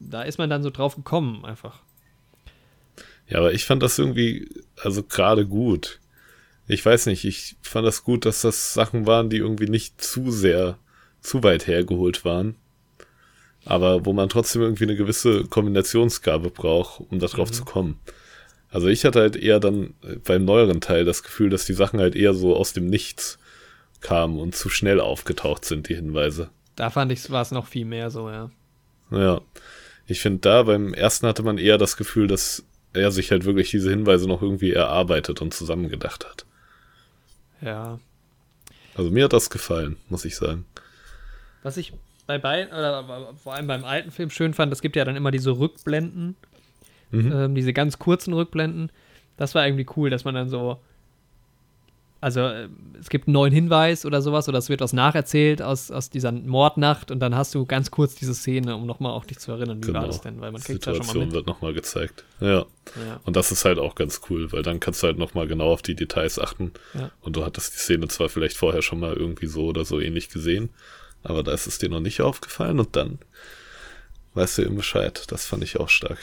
da 0.00 0.22
ist 0.22 0.38
man 0.38 0.50
dann 0.50 0.62
so 0.62 0.70
drauf 0.70 0.96
gekommen, 0.96 1.44
einfach. 1.44 1.80
Ja, 3.28 3.38
aber 3.38 3.52
ich 3.52 3.64
fand 3.64 3.82
das 3.82 3.98
irgendwie, 3.98 4.48
also 4.82 5.02
gerade 5.02 5.46
gut. 5.46 6.00
Ich 6.66 6.84
weiß 6.84 7.06
nicht, 7.06 7.24
ich 7.24 7.56
fand 7.62 7.86
das 7.86 8.02
gut, 8.02 8.24
dass 8.24 8.40
das 8.40 8.74
Sachen 8.74 9.06
waren, 9.06 9.30
die 9.30 9.36
irgendwie 9.36 9.68
nicht 9.68 10.00
zu 10.00 10.30
sehr, 10.30 10.78
zu 11.20 11.42
weit 11.42 11.66
hergeholt 11.66 12.24
waren. 12.24 12.56
Aber 13.66 14.06
wo 14.06 14.12
man 14.12 14.28
trotzdem 14.28 14.62
irgendwie 14.62 14.84
eine 14.84 14.96
gewisse 14.96 15.44
Kombinationsgabe 15.44 16.50
braucht, 16.50 17.00
um 17.10 17.18
da 17.18 17.26
drauf 17.26 17.50
zu 17.50 17.64
kommen. 17.64 17.98
Also 18.70 18.88
ich 18.88 19.04
hatte 19.04 19.20
halt 19.20 19.36
eher 19.36 19.60
dann 19.60 19.94
äh, 20.02 20.16
beim 20.16 20.44
neueren 20.44 20.80
Teil 20.80 21.04
das 21.04 21.22
Gefühl, 21.22 21.50
dass 21.50 21.66
die 21.66 21.72
Sachen 21.72 22.00
halt 22.00 22.14
eher 22.14 22.34
so 22.34 22.56
aus 22.56 22.72
dem 22.72 22.86
Nichts 22.86 23.38
kamen 24.00 24.38
und 24.38 24.54
zu 24.54 24.68
schnell 24.68 25.00
aufgetaucht 25.00 25.64
sind, 25.64 25.88
die 25.88 25.94
Hinweise. 25.94 26.50
Da 26.76 26.90
fand 26.90 27.10
ich, 27.10 27.30
war 27.30 27.42
es 27.42 27.50
noch 27.50 27.66
viel 27.66 27.86
mehr 27.86 28.10
so, 28.10 28.28
ja. 28.30 28.50
Ja. 29.10 29.40
Ich 30.06 30.20
finde 30.20 30.40
da 30.40 30.62
beim 30.62 30.94
ersten 30.94 31.26
hatte 31.26 31.42
man 31.42 31.58
eher 31.58 31.78
das 31.78 31.96
Gefühl, 31.96 32.28
dass 32.28 32.64
er 32.92 33.10
sich 33.10 33.30
halt 33.30 33.44
wirklich 33.44 33.70
diese 33.70 33.90
Hinweise 33.90 34.28
noch 34.28 34.42
irgendwie 34.42 34.72
erarbeitet 34.72 35.42
und 35.42 35.52
zusammengedacht 35.52 36.26
hat. 36.26 36.46
Ja. 37.60 37.98
Also 38.94 39.10
mir 39.10 39.24
hat 39.24 39.32
das 39.32 39.50
gefallen, 39.50 39.96
muss 40.08 40.24
ich 40.24 40.36
sagen. 40.36 40.64
Was 41.62 41.76
ich 41.76 41.92
bei 42.26 42.38
beiden, 42.38 42.72
oder 42.72 43.34
vor 43.42 43.54
allem 43.54 43.66
beim 43.66 43.84
alten 43.84 44.10
Film 44.10 44.30
schön 44.30 44.52
fand, 44.54 44.72
es 44.72 44.82
gibt 44.82 44.96
ja 44.96 45.04
dann 45.04 45.16
immer 45.16 45.30
diese 45.30 45.50
Rückblenden, 45.58 46.36
Mhm. 47.12 47.32
ähm, 47.32 47.54
diese 47.54 47.72
ganz 47.72 47.98
kurzen 48.00 48.32
Rückblenden. 48.34 48.90
Das 49.36 49.54
war 49.54 49.64
irgendwie 49.66 49.86
cool, 49.96 50.10
dass 50.10 50.24
man 50.24 50.34
dann 50.34 50.48
so. 50.48 50.80
also 52.20 52.40
äh, 52.40 52.68
es 52.98 53.10
gibt 53.10 53.28
einen 53.28 53.34
neuen 53.34 53.52
Hinweis 53.52 54.04
oder 54.06 54.20
sowas 54.22 54.48
oder 54.48 54.58
es 54.58 54.68
wird 54.68 54.80
was 54.80 54.92
nacherzählt 54.92 55.62
aus, 55.62 55.90
aus 55.92 56.10
dieser 56.10 56.32
Mordnacht 56.32 57.10
und 57.12 57.20
dann 57.20 57.36
hast 57.36 57.54
du 57.54 57.64
ganz 57.66 57.90
kurz 57.92 58.14
diese 58.16 58.34
Szene, 58.34 58.74
um 58.74 58.86
nochmal 58.86 59.12
auch 59.12 59.24
dich 59.24 59.38
zu 59.38 59.52
erinnern, 59.52 59.78
wie 59.82 59.88
Genau. 59.88 60.00
war 60.00 60.06
das 60.08 60.22
denn? 60.22 60.40
Weil 60.40 60.50
man 60.50 60.60
Die 60.62 60.66
kriegt 60.66 60.84
ja 60.86 60.92
schon 60.94 60.98
mal 60.98 61.04
Situation 61.04 61.24
mit. 61.26 61.34
wird 61.34 61.46
nochmal 61.46 61.74
gezeigt. 61.74 62.24
Ja. 62.40 62.48
Ja. 62.60 62.66
Und 63.24 63.36
das 63.36 63.52
ist 63.52 63.64
halt 63.64 63.78
auch 63.78 63.94
ganz 63.94 64.22
cool, 64.30 64.50
weil 64.50 64.62
dann 64.62 64.80
kannst 64.80 65.02
du 65.02 65.06
halt 65.06 65.18
nochmal 65.18 65.46
genau 65.46 65.70
auf 65.70 65.82
die 65.82 65.94
Details 65.94 66.38
achten. 66.40 66.72
Ja. 66.94 67.10
Und 67.20 67.36
du 67.36 67.44
hattest 67.44 67.74
die 67.74 67.78
Szene 67.78 68.08
zwar 68.08 68.28
vielleicht 68.30 68.56
vorher 68.56 68.82
schon 68.82 68.98
mal 68.98 69.12
irgendwie 69.12 69.46
so 69.46 69.66
oder 69.66 69.84
so 69.84 70.00
ähnlich 70.00 70.28
gesehen, 70.30 70.70
aber 71.28 71.42
da 71.42 71.52
ist 71.52 71.66
es 71.66 71.78
dir 71.78 71.88
noch 71.88 72.00
nicht 72.00 72.20
aufgefallen 72.20 72.78
und 72.78 72.96
dann 72.96 73.18
weißt 74.34 74.58
du 74.58 74.62
eben 74.62 74.76
Bescheid. 74.76 75.24
Das 75.28 75.46
fand 75.46 75.62
ich 75.64 75.78
auch 75.78 75.88
stark. 75.88 76.18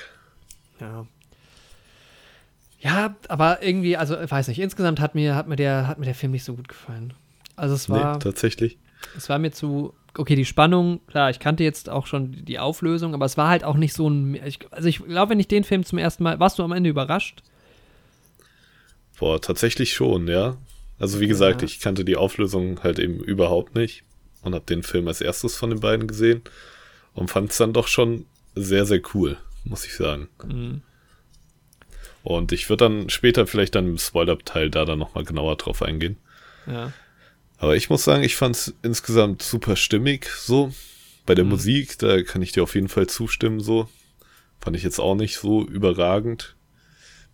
Ja. 0.79 1.05
Ja, 2.79 3.15
aber 3.29 3.63
irgendwie, 3.63 3.95
also 3.95 4.19
ich 4.19 4.29
weiß 4.29 4.49
nicht, 4.49 4.59
insgesamt 4.59 4.99
hat 4.99 5.15
mir, 5.15 5.35
hat 5.35 5.47
mir, 5.47 5.55
der, 5.55 5.87
hat 5.87 5.99
mir 5.99 6.05
der 6.05 6.15
Film 6.15 6.33
nicht 6.33 6.43
so 6.43 6.53
gut 6.55 6.67
gefallen. 6.67 7.13
Also 7.55 7.75
es 7.75 7.89
war, 7.89 8.13
nee, 8.13 8.19
tatsächlich. 8.19 8.77
es 9.15 9.29
war 9.29 9.39
mir 9.39 9.51
zu, 9.51 9.93
okay, 10.17 10.35
die 10.35 10.43
Spannung, 10.45 10.99
klar, 11.07 11.29
ich 11.29 11.39
kannte 11.39 11.63
jetzt 11.63 11.87
auch 11.89 12.07
schon 12.07 12.43
die 12.45 12.59
Auflösung, 12.59 13.13
aber 13.13 13.25
es 13.25 13.37
war 13.37 13.47
halt 13.47 13.63
auch 13.63 13.77
nicht 13.77 13.93
so 13.93 14.09
ein, 14.09 14.37
also 14.71 14.89
ich 14.89 14.99
glaube, 14.99 15.31
wenn 15.31 15.39
ich 15.39 15.47
den 15.47 15.63
Film 15.63 15.85
zum 15.85 15.97
ersten 15.97 16.23
Mal, 16.23 16.39
warst 16.39 16.59
du 16.59 16.63
am 16.63 16.73
Ende 16.73 16.89
überrascht? 16.89 17.41
Boah, 19.17 19.39
tatsächlich 19.41 19.93
schon, 19.93 20.27
ja. 20.27 20.57
Also 20.99 21.19
wie 21.21 21.27
gesagt, 21.27 21.61
Ja. 21.61 21.65
ich 21.67 21.79
kannte 21.79 22.03
die 22.03 22.17
Auflösung 22.17 22.83
halt 22.83 22.99
eben 22.99 23.19
überhaupt 23.19 23.75
nicht 23.75 24.03
und 24.43 24.53
habe 24.53 24.65
den 24.65 24.83
Film 24.83 25.07
als 25.07 25.21
erstes 25.21 25.55
von 25.55 25.69
den 25.69 25.79
beiden 25.79 26.07
gesehen 26.07 26.41
und 27.13 27.29
fand 27.29 27.51
es 27.51 27.57
dann 27.57 27.73
doch 27.73 27.87
schon 27.87 28.25
sehr, 28.55 28.85
sehr 28.85 29.01
cool, 29.13 29.37
muss 29.63 29.85
ich 29.85 29.95
sagen. 29.95 30.29
Mhm. 30.45 30.81
Und 32.23 32.51
ich 32.51 32.69
würde 32.69 32.85
dann 32.85 33.09
später 33.09 33.47
vielleicht 33.47 33.75
dann 33.75 33.87
im 33.87 33.97
Spoiler-Teil 33.97 34.69
da 34.69 34.85
dann 34.85 34.99
nochmal 34.99 35.25
genauer 35.25 35.57
drauf 35.57 35.81
eingehen. 35.81 36.17
Ja. 36.67 36.93
Aber 37.57 37.75
ich 37.75 37.89
muss 37.89 38.03
sagen, 38.03 38.23
ich 38.23 38.35
fand 38.35 38.55
es 38.55 38.73
insgesamt 38.81 39.41
super 39.41 39.75
stimmig 39.75 40.27
so. 40.27 40.73
Bei 41.25 41.35
der 41.35 41.45
Mhm. 41.45 41.51
Musik, 41.51 41.97
da 41.99 42.21
kann 42.21 42.41
ich 42.41 42.51
dir 42.51 42.63
auf 42.63 42.75
jeden 42.75 42.89
Fall 42.89 43.07
zustimmen 43.07 43.59
so. 43.59 43.89
Fand 44.59 44.75
ich 44.75 44.83
jetzt 44.83 44.99
auch 44.99 45.15
nicht 45.15 45.37
so 45.37 45.65
überragend. 45.65 46.55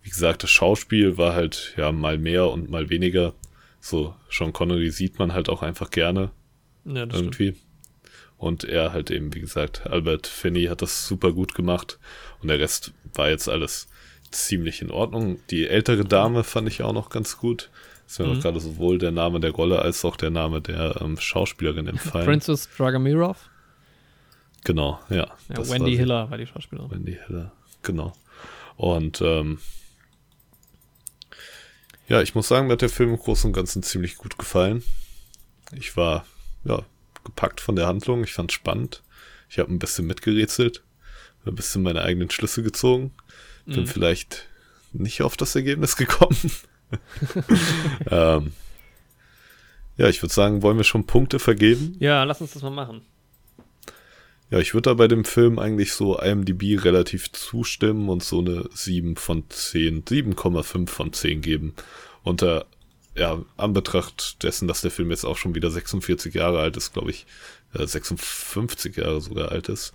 Wie 0.02 0.10
gesagt, 0.10 0.42
das 0.42 0.50
Schauspiel 0.50 1.16
war 1.18 1.34
halt 1.34 1.74
ja 1.76 1.92
mal 1.92 2.18
mehr 2.18 2.48
und 2.48 2.70
mal 2.70 2.90
weniger. 2.90 3.34
So, 3.80 4.14
Sean 4.30 4.52
Connery 4.52 4.90
sieht 4.90 5.18
man 5.18 5.32
halt 5.32 5.48
auch 5.48 5.62
einfach 5.62 5.90
gerne 5.90 6.30
Ja, 6.84 7.06
das 7.06 7.18
stimmt. 7.18 7.40
irgendwie. 7.40 7.60
Und 8.38 8.64
er 8.64 8.92
halt 8.92 9.10
eben, 9.10 9.34
wie 9.34 9.40
gesagt, 9.40 9.86
Albert 9.86 10.26
Finney 10.26 10.64
hat 10.64 10.80
das 10.82 11.06
super 11.06 11.32
gut 11.32 11.54
gemacht. 11.54 11.98
Und 12.40 12.48
der 12.48 12.58
Rest 12.58 12.92
war 13.14 13.28
jetzt 13.28 13.48
alles 13.48 13.88
ziemlich 14.30 14.80
in 14.80 14.90
Ordnung. 14.90 15.38
Die 15.50 15.68
ältere 15.68 16.04
Dame 16.04 16.42
fand 16.44 16.68
ich 16.68 16.82
auch 16.82 16.92
noch 16.94 17.10
ganz 17.10 17.36
gut. 17.36 17.68
Ist 18.06 18.18
mir 18.18 18.26
Mhm. 18.26 18.34
noch 18.34 18.42
gerade 18.42 18.60
sowohl 18.60 18.98
der 18.98 19.10
Name 19.10 19.40
der 19.40 19.50
Rolle 19.50 19.80
als 19.82 20.04
auch 20.04 20.16
der 20.16 20.30
Name 20.30 20.60
der 20.62 21.00
ähm, 21.02 21.18
Schauspielerin 21.18 21.86
entfallen. 21.86 22.26
Princess 22.26 22.68
Dragomirov, 22.76 23.50
Genau, 24.64 25.00
ja. 25.10 25.16
ja, 25.48 25.56
war 25.56 25.68
Wendy 25.68 25.92
sie. 25.92 25.96
Hiller 25.98 26.30
war 26.30 26.36
die 26.38 26.46
Schauspielerin. 26.46 26.90
Wendy 26.90 27.18
Hiller, 27.26 27.52
genau. 27.82 28.12
Und 28.76 29.20
ähm, 29.20 29.58
ja, 32.08 32.20
ich 32.22 32.34
muss 32.34 32.48
sagen, 32.48 32.66
mir 32.66 32.72
hat 32.74 32.82
der 32.82 32.88
Film 32.88 33.10
im 33.10 33.18
Großen 33.18 33.48
und 33.48 33.52
Ganzen 33.54 33.82
ziemlich 33.82 34.16
gut 34.16 34.38
gefallen. 34.38 34.82
Ich 35.72 35.96
war 35.96 36.26
ja 36.64 36.82
gepackt 37.24 37.60
von 37.60 37.76
der 37.76 37.86
Handlung, 37.86 38.24
ich 38.24 38.32
fand 38.32 38.52
spannend. 38.52 39.02
Ich 39.48 39.58
habe 39.58 39.72
ein 39.72 39.78
bisschen 39.78 40.06
mitgerätselt, 40.06 40.82
ein 41.44 41.54
bisschen 41.54 41.82
meine 41.82 42.02
eigenen 42.02 42.30
Schlüsse 42.30 42.62
gezogen. 42.62 43.12
Bin 43.66 43.80
Mhm. 43.80 43.86
vielleicht 43.86 44.48
nicht 44.92 45.22
auf 45.22 45.36
das 45.36 45.54
Ergebnis 45.54 45.96
gekommen. 45.96 46.50
ähm, 48.10 48.52
ja, 49.96 50.08
ich 50.08 50.22
würde 50.22 50.32
sagen, 50.34 50.62
wollen 50.62 50.76
wir 50.76 50.84
schon 50.84 51.06
Punkte 51.06 51.38
vergeben? 51.38 51.96
Ja, 52.00 52.24
lass 52.24 52.40
uns 52.40 52.52
das 52.52 52.62
mal 52.62 52.70
machen. 52.70 53.02
Ja, 54.50 54.58
ich 54.58 54.74
würde 54.74 54.90
da 54.90 54.94
bei 54.94 55.06
dem 55.06 55.24
Film 55.24 55.58
eigentlich 55.60 55.92
so 55.92 56.18
IMDb 56.18 56.82
relativ 56.82 57.30
zustimmen 57.30 58.08
und 58.08 58.24
so 58.24 58.40
eine 58.40 58.68
7 58.74 59.14
von 59.16 59.44
10, 59.48 60.04
7,5 60.04 60.88
von 60.88 61.12
10 61.12 61.40
geben. 61.40 61.74
Unter, 62.24 62.66
ja, 63.20 63.44
Anbetracht 63.58 64.42
dessen, 64.42 64.66
dass 64.66 64.80
der 64.80 64.90
Film 64.90 65.10
jetzt 65.10 65.24
auch 65.24 65.36
schon 65.36 65.54
wieder 65.54 65.70
46 65.70 66.34
Jahre 66.34 66.60
alt 66.60 66.76
ist, 66.78 66.92
glaube 66.94 67.10
ich, 67.10 67.26
äh, 67.74 67.86
56 67.86 68.96
Jahre 68.96 69.20
sogar 69.20 69.52
alt 69.52 69.68
ist. 69.68 69.92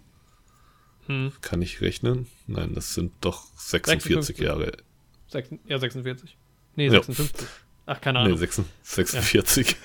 Hm. 1.08 1.32
Kann 1.42 1.62
ich 1.62 1.82
rechnen? 1.82 2.28
Nein, 2.48 2.74
das 2.76 2.94
sind 2.94 3.12
doch 3.22 3.44
46 3.58 4.04
56. 4.36 4.38
Jahre. 4.40 4.78
Sechs, 5.28 5.50
ja, 5.68 5.80
46. 5.80 6.38
Nee, 6.76 6.86
Ja. 6.86 6.92
56. 7.04 7.48
Ach, 7.88 8.00
keine 8.02 8.20
Nee, 8.20 8.26
Ahnung. 8.26 8.38
46. 8.38 9.20
46. 9.22 9.76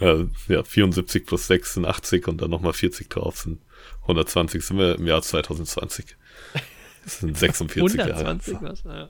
ja, 0.00 0.24
ja, 0.48 0.62
74 0.64 1.26
plus 1.26 1.46
86 1.46 2.26
und 2.28 2.40
dann 2.42 2.50
nochmal 2.50 2.72
40 2.72 3.08
drauf 3.10 3.38
sind 3.38 3.60
120. 4.02 4.62
Sind 4.64 4.78
wir 4.78 4.94
im 4.96 5.06
Jahr 5.06 5.22
2020. 5.22 6.16
Das 7.04 7.20
sind 7.20 7.36
46 7.36 7.98
120 8.00 8.52
Jahre. 8.54 8.68
was? 8.70 8.82
Ja. 8.84 9.08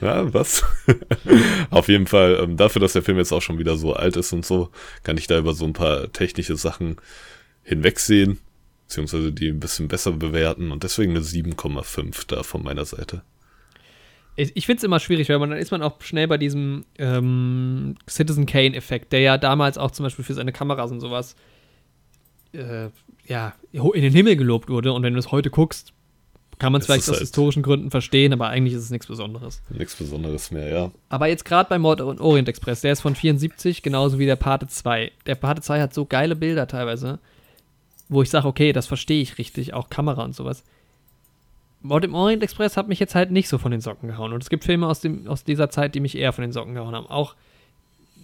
Ja, 0.00 0.32
was? 0.32 0.64
Auf 1.70 1.88
jeden 1.88 2.06
Fall, 2.06 2.38
ähm, 2.42 2.56
dafür, 2.56 2.80
dass 2.80 2.92
der 2.92 3.02
Film 3.02 3.18
jetzt 3.18 3.32
auch 3.32 3.42
schon 3.42 3.58
wieder 3.58 3.76
so 3.76 3.94
alt 3.94 4.16
ist 4.16 4.32
und 4.32 4.46
so, 4.46 4.70
kann 5.02 5.16
ich 5.16 5.26
da 5.26 5.38
über 5.38 5.54
so 5.54 5.64
ein 5.64 5.72
paar 5.72 6.12
technische 6.12 6.56
Sachen 6.56 6.96
hinwegsehen, 7.64 8.38
beziehungsweise 8.86 9.32
die 9.32 9.48
ein 9.48 9.60
bisschen 9.60 9.88
besser 9.88 10.12
bewerten 10.12 10.70
und 10.70 10.84
deswegen 10.84 11.10
eine 11.12 11.20
7,5 11.20 12.26
da 12.28 12.42
von 12.42 12.62
meiner 12.62 12.84
Seite. 12.84 13.22
Ich, 14.36 14.56
ich 14.56 14.66
finde 14.66 14.78
es 14.78 14.84
immer 14.84 15.00
schwierig, 15.00 15.28
weil 15.28 15.40
man 15.40 15.50
dann 15.50 15.58
ist 15.58 15.72
man 15.72 15.82
auch 15.82 16.00
schnell 16.00 16.28
bei 16.28 16.38
diesem 16.38 16.84
ähm, 16.96 17.96
Citizen 18.08 18.46
Kane-Effekt, 18.46 19.12
der 19.12 19.20
ja 19.20 19.36
damals 19.36 19.78
auch 19.78 19.90
zum 19.90 20.04
Beispiel 20.04 20.24
für 20.24 20.34
seine 20.34 20.52
Kameras 20.52 20.92
und 20.92 21.00
sowas 21.00 21.34
äh, 22.52 22.88
ja, 23.26 23.54
in 23.72 24.02
den 24.02 24.12
Himmel 24.12 24.36
gelobt 24.36 24.68
wurde. 24.68 24.92
Und 24.92 25.02
wenn 25.02 25.12
du 25.12 25.18
es 25.18 25.32
heute 25.32 25.50
guckst, 25.50 25.92
kann 26.58 26.72
man 26.72 26.80
es 26.80 26.86
vielleicht 26.86 27.02
aus 27.02 27.10
halt- 27.10 27.20
historischen 27.20 27.62
Gründen 27.62 27.90
verstehen, 27.90 28.32
aber 28.32 28.48
eigentlich 28.48 28.74
ist 28.74 28.84
es 28.84 28.90
nichts 28.90 29.06
Besonderes. 29.06 29.62
Nichts 29.70 29.94
Besonderes 29.96 30.50
mehr, 30.50 30.68
ja. 30.68 30.90
Aber 31.08 31.28
jetzt 31.28 31.44
gerade 31.44 31.68
bei 31.68 31.78
Mord 31.78 32.00
und 32.00 32.20
Orient 32.20 32.48
Express, 32.48 32.80
der 32.80 32.92
ist 32.92 33.00
von 33.00 33.14
74, 33.14 33.82
genauso 33.82 34.18
wie 34.18 34.26
der 34.26 34.36
Pate 34.36 34.66
2. 34.66 35.12
Der 35.26 35.34
Pate 35.34 35.62
2 35.62 35.80
hat 35.80 35.94
so 35.94 36.04
geile 36.04 36.36
Bilder 36.36 36.66
teilweise, 36.66 37.18
wo 38.08 38.22
ich 38.22 38.30
sage, 38.30 38.48
okay, 38.48 38.72
das 38.72 38.86
verstehe 38.86 39.22
ich 39.22 39.38
richtig, 39.38 39.74
auch 39.74 39.88
Kamera 39.90 40.24
und 40.24 40.34
sowas. 40.34 40.64
Mord 41.80 42.04
im 42.04 42.14
Orient 42.14 42.42
Express 42.42 42.76
hat 42.76 42.88
mich 42.88 42.98
jetzt 42.98 43.14
halt 43.14 43.30
nicht 43.30 43.48
so 43.48 43.58
von 43.58 43.70
den 43.70 43.80
Socken 43.80 44.08
gehauen. 44.08 44.32
Und 44.32 44.42
es 44.42 44.50
gibt 44.50 44.64
Filme 44.64 44.86
aus, 44.88 45.00
dem, 45.00 45.28
aus 45.28 45.44
dieser 45.44 45.70
Zeit, 45.70 45.94
die 45.94 46.00
mich 46.00 46.16
eher 46.16 46.32
von 46.32 46.42
den 46.42 46.52
Socken 46.52 46.74
gehauen 46.74 46.94
haben. 46.94 47.06
Auch 47.06 47.34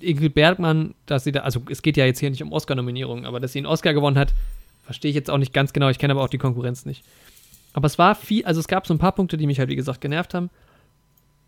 Ingrid 0.01 0.35
Bergmann, 0.35 0.95
dass 1.07 1.23
sie 1.25 1.31
da, 1.33 1.41
also 1.41 1.61
es 1.71 1.83
geht 1.83 1.97
ja 1.97 2.05
jetzt 2.05 2.19
hier 2.19 2.31
nicht 2.31 2.43
um 2.43 2.53
Oscar-Nominierungen, 2.53 3.27
aber 3.27 3.39
dass 3.39 3.53
sie 3.53 3.61
einen 3.61 3.67
Oscar 3.67 3.95
gewonnen 3.95 4.19
hat, 4.19 4.35
verstehe 4.85 5.09
ich 5.11 5.15
jetzt 5.15 5.31
auch 5.31 5.39
nicht 5.39 5.53
ganz 5.53 5.73
genau. 5.73 5.89
Ich 5.89 5.99
kenne 5.99 6.13
aber 6.13 6.23
auch 6.23 6.29
die 6.29 6.39
Konkurrenz 6.39 6.85
nicht. 6.85 7.05
Aber 7.75 7.87
es 7.87 7.99
war 7.99 8.15
viel, 8.15 8.45
also 8.47 8.61
es 8.61 8.69
gab 8.69 8.87
so 8.87 8.95
ein 8.95 8.99
paar 8.99 9.13
Punkte, 9.13 9.37
die 9.37 9.47
mich 9.47 9.59
halt, 9.59 9.69
wie 9.69 9.77
gesagt, 9.77 10.01
genervt 10.01 10.33
haben. 10.33 10.49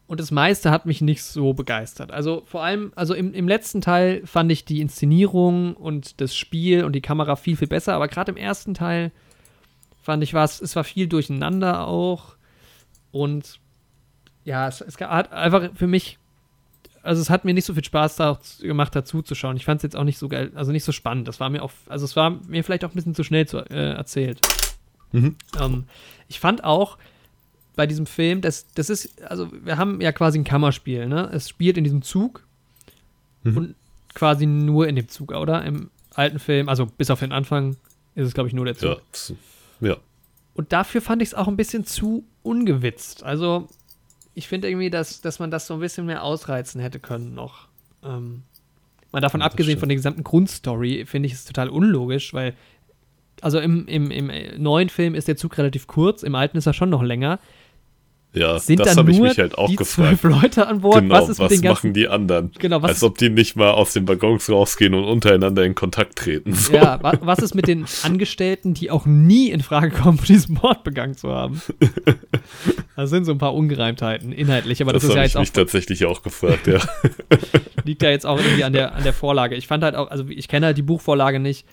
Und 0.08 0.20
das 0.20 0.30
meiste 0.30 0.70
hat 0.70 0.84
mich 0.84 1.00
nicht 1.00 1.22
so 1.22 1.54
begeistert. 1.54 2.12
Also 2.12 2.42
vor 2.46 2.62
allem, 2.62 2.92
also 2.94 3.14
im, 3.14 3.32
im 3.32 3.48
letzten 3.48 3.80
Teil 3.80 4.24
fand 4.26 4.52
ich 4.52 4.64
die 4.64 4.80
Inszenierung 4.80 5.74
und 5.74 6.20
das 6.20 6.36
Spiel 6.36 6.84
und 6.84 6.92
die 6.92 7.00
Kamera 7.00 7.36
viel, 7.36 7.56
viel 7.56 7.68
besser. 7.68 7.94
Aber 7.94 8.08
gerade 8.08 8.30
im 8.30 8.36
ersten 8.36 8.74
Teil 8.74 9.12
fand 10.02 10.22
ich, 10.22 10.34
war 10.34 10.44
es, 10.44 10.76
war 10.76 10.84
viel 10.84 11.08
durcheinander 11.08 11.86
auch. 11.86 12.36
Und 13.12 13.60
ja, 14.44 14.68
es, 14.68 14.80
es 14.80 14.98
hat 15.00 15.32
einfach 15.32 15.70
für 15.74 15.88
mich, 15.88 16.18
also 17.02 17.20
es 17.20 17.30
hat 17.30 17.44
mir 17.44 17.54
nicht 17.54 17.64
so 17.64 17.74
viel 17.74 17.84
Spaß 17.84 18.16
da 18.16 18.38
gemacht, 18.60 18.94
dazu 18.94 19.22
zu 19.22 19.34
schauen. 19.36 19.56
Ich 19.56 19.64
fand 19.64 19.78
es 19.78 19.82
jetzt 19.82 19.96
auch 19.96 20.04
nicht 20.04 20.18
so 20.18 20.28
geil, 20.28 20.52
also 20.54 20.70
nicht 20.70 20.84
so 20.84 20.92
spannend. 20.92 21.26
Das 21.26 21.40
war 21.40 21.50
mir 21.50 21.62
auch, 21.62 21.72
also 21.88 22.04
es 22.04 22.14
war 22.14 22.30
mir 22.30 22.62
vielleicht 22.62 22.84
auch 22.84 22.90
ein 22.90 22.94
bisschen 22.94 23.14
zu 23.14 23.24
schnell 23.24 23.46
zu, 23.46 23.58
äh, 23.58 23.94
erzählt. 23.94 24.40
Mhm. 25.12 25.36
Ähm, 25.60 25.84
ich 26.28 26.40
fand 26.40 26.64
auch 26.64 26.98
bei 27.76 27.86
diesem 27.86 28.06
Film, 28.06 28.40
das, 28.40 28.66
das 28.74 28.88
ist, 28.90 29.22
also 29.22 29.50
wir 29.64 29.76
haben 29.76 30.00
ja 30.00 30.12
quasi 30.12 30.38
ein 30.38 30.44
Kammerspiel, 30.44 31.06
ne? 31.06 31.28
Es 31.32 31.48
spielt 31.48 31.76
in 31.78 31.84
diesem 31.84 32.02
Zug 32.02 32.42
Mhm. 33.44 33.56
und 33.56 33.74
quasi 34.14 34.46
nur 34.46 34.88
in 34.88 34.96
dem 34.96 35.08
Zug, 35.08 35.32
oder? 35.32 35.64
Im 35.64 35.90
alten 36.14 36.38
Film, 36.38 36.68
also 36.68 36.86
bis 36.86 37.10
auf 37.10 37.20
den 37.20 37.32
Anfang 37.32 37.76
ist 38.14 38.26
es, 38.26 38.34
glaube 38.34 38.48
ich, 38.48 38.54
nur 38.54 38.64
der 38.64 38.76
Zug. 38.76 39.00
Ja, 39.80 39.88
ja. 39.90 39.96
Und 40.54 40.72
dafür 40.72 41.02
fand 41.02 41.20
ich 41.22 41.28
es 41.28 41.34
auch 41.34 41.48
ein 41.48 41.56
bisschen 41.56 41.84
zu 41.84 42.24
ungewitzt. 42.42 43.22
Also, 43.22 43.68
ich 44.34 44.48
finde 44.48 44.68
irgendwie, 44.70 44.88
dass, 44.88 45.20
dass 45.20 45.38
man 45.38 45.50
das 45.50 45.66
so 45.66 45.74
ein 45.74 45.80
bisschen 45.80 46.06
mehr 46.06 46.22
ausreizen 46.24 46.80
hätte 46.80 46.98
können 46.98 47.34
noch. 47.34 47.68
Ähm, 48.02 48.42
mal 49.12 49.20
davon 49.20 49.40
Ja, 49.40 49.46
abgesehen 49.46 49.72
stimmt. 49.72 49.80
von 49.80 49.88
der 49.90 49.96
gesamten 49.96 50.24
Grundstory, 50.24 51.04
finde 51.06 51.26
ich 51.26 51.34
es 51.34 51.44
total 51.44 51.68
unlogisch, 51.68 52.32
weil, 52.32 52.54
also 53.40 53.58
im, 53.60 53.86
im, 53.86 54.10
im 54.10 54.30
neuen 54.58 54.88
Film 54.88 55.14
ist 55.14 55.28
der 55.28 55.36
Zug 55.36 55.56
relativ 55.58 55.86
kurz, 55.86 56.22
im 56.22 56.34
alten 56.34 56.56
ist 56.56 56.66
er 56.66 56.72
schon 56.72 56.90
noch 56.90 57.02
länger. 57.02 57.38
Ja, 58.36 58.58
Sind 58.58 58.80
das 58.80 58.98
habe 58.98 59.10
ich 59.10 59.18
mich 59.18 59.38
halt 59.38 59.56
auch 59.56 59.70
die 59.70 59.76
gefragt. 59.76 60.20
zwölf 60.20 60.42
Leute 60.42 60.66
an 60.66 60.82
Bord? 60.82 61.00
Genau, 61.00 61.14
was 61.14 61.30
ist 61.30 61.38
den 61.38 61.48
ganzen 61.48 61.66
machen 61.68 61.94
die 61.94 62.06
anderen? 62.06 62.50
Genau, 62.58 62.82
was 62.82 62.90
Als 62.90 63.02
ob 63.02 63.16
die 63.16 63.30
nicht 63.30 63.56
mal 63.56 63.70
aus 63.70 63.94
den 63.94 64.06
Waggons 64.06 64.50
rausgehen 64.50 64.92
und 64.92 65.04
untereinander 65.04 65.64
in 65.64 65.74
Kontakt 65.74 66.16
treten. 66.16 66.52
So. 66.52 66.74
Ja, 66.74 67.02
wa 67.02 67.14
was 67.22 67.38
ist 67.38 67.54
mit 67.54 67.66
den 67.66 67.86
Angestellten, 68.02 68.74
die 68.74 68.90
auch 68.90 69.06
nie 69.06 69.48
in 69.48 69.62
Frage 69.62 69.90
kommen, 69.90 70.20
diesen 70.28 70.56
Mord 70.56 70.84
begangen 70.84 71.16
zu 71.16 71.30
haben? 71.30 71.62
Da 72.94 73.06
sind 73.06 73.26
so 73.26 73.32
ein 73.32 73.38
paar 73.38 73.54
Ungereimtheiten 73.54 74.32
inhaltlich, 74.32 74.80
aber 74.80 74.94
das, 74.94 75.02
das 75.02 75.10
ist 75.10 75.14
ja 75.14 75.20
habe 75.20 75.26
ich 75.26 75.34
jetzt 75.34 75.40
mich 75.40 75.50
auch, 75.50 75.54
tatsächlich 75.54 76.04
auch 76.06 76.22
gefragt, 76.22 76.66
ja. 76.66 76.78
liegt 77.84 78.02
ja 78.02 78.08
jetzt 78.08 78.24
auch 78.24 78.38
irgendwie 78.38 78.64
an 78.64 78.72
der, 78.72 78.94
an 78.94 79.02
der 79.02 79.12
Vorlage. 79.12 79.54
Ich 79.54 79.66
fand 79.66 79.84
halt 79.84 79.94
auch, 79.94 80.10
also 80.10 80.24
ich 80.28 80.48
kenne 80.48 80.66
halt 80.66 80.78
die 80.78 80.82
Buchvorlage 80.82 81.38
nicht. 81.38 81.66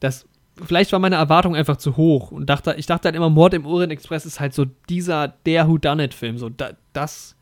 Das, 0.00 0.24
vielleicht 0.64 0.92
war 0.92 0.98
meine 0.98 1.16
Erwartung 1.16 1.56
einfach 1.56 1.76
zu 1.76 1.96
hoch 1.96 2.30
und 2.30 2.46
dachte, 2.46 2.74
ich 2.78 2.86
dachte 2.86 3.06
halt 3.08 3.16
immer, 3.16 3.30
Mord 3.30 3.54
im 3.54 3.66
Orient 3.66 3.92
Express 3.92 4.26
ist 4.26 4.40
halt 4.40 4.54
so 4.54 4.66
dieser, 4.88 5.28
der 5.46 5.68
Whodunit-Film, 5.68 6.38
so 6.38 6.48
da, 6.48 6.70
das 6.92 7.34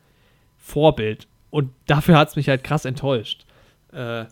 Vorbild. 0.57 1.27
Und 1.49 1.69
dafür 1.85 2.17
hat 2.17 2.29
es 2.29 2.35
mich 2.35 2.49
halt 2.49 2.63
krass 2.63 2.85
enttäuscht. 2.85 3.45
Äh, 3.91 4.25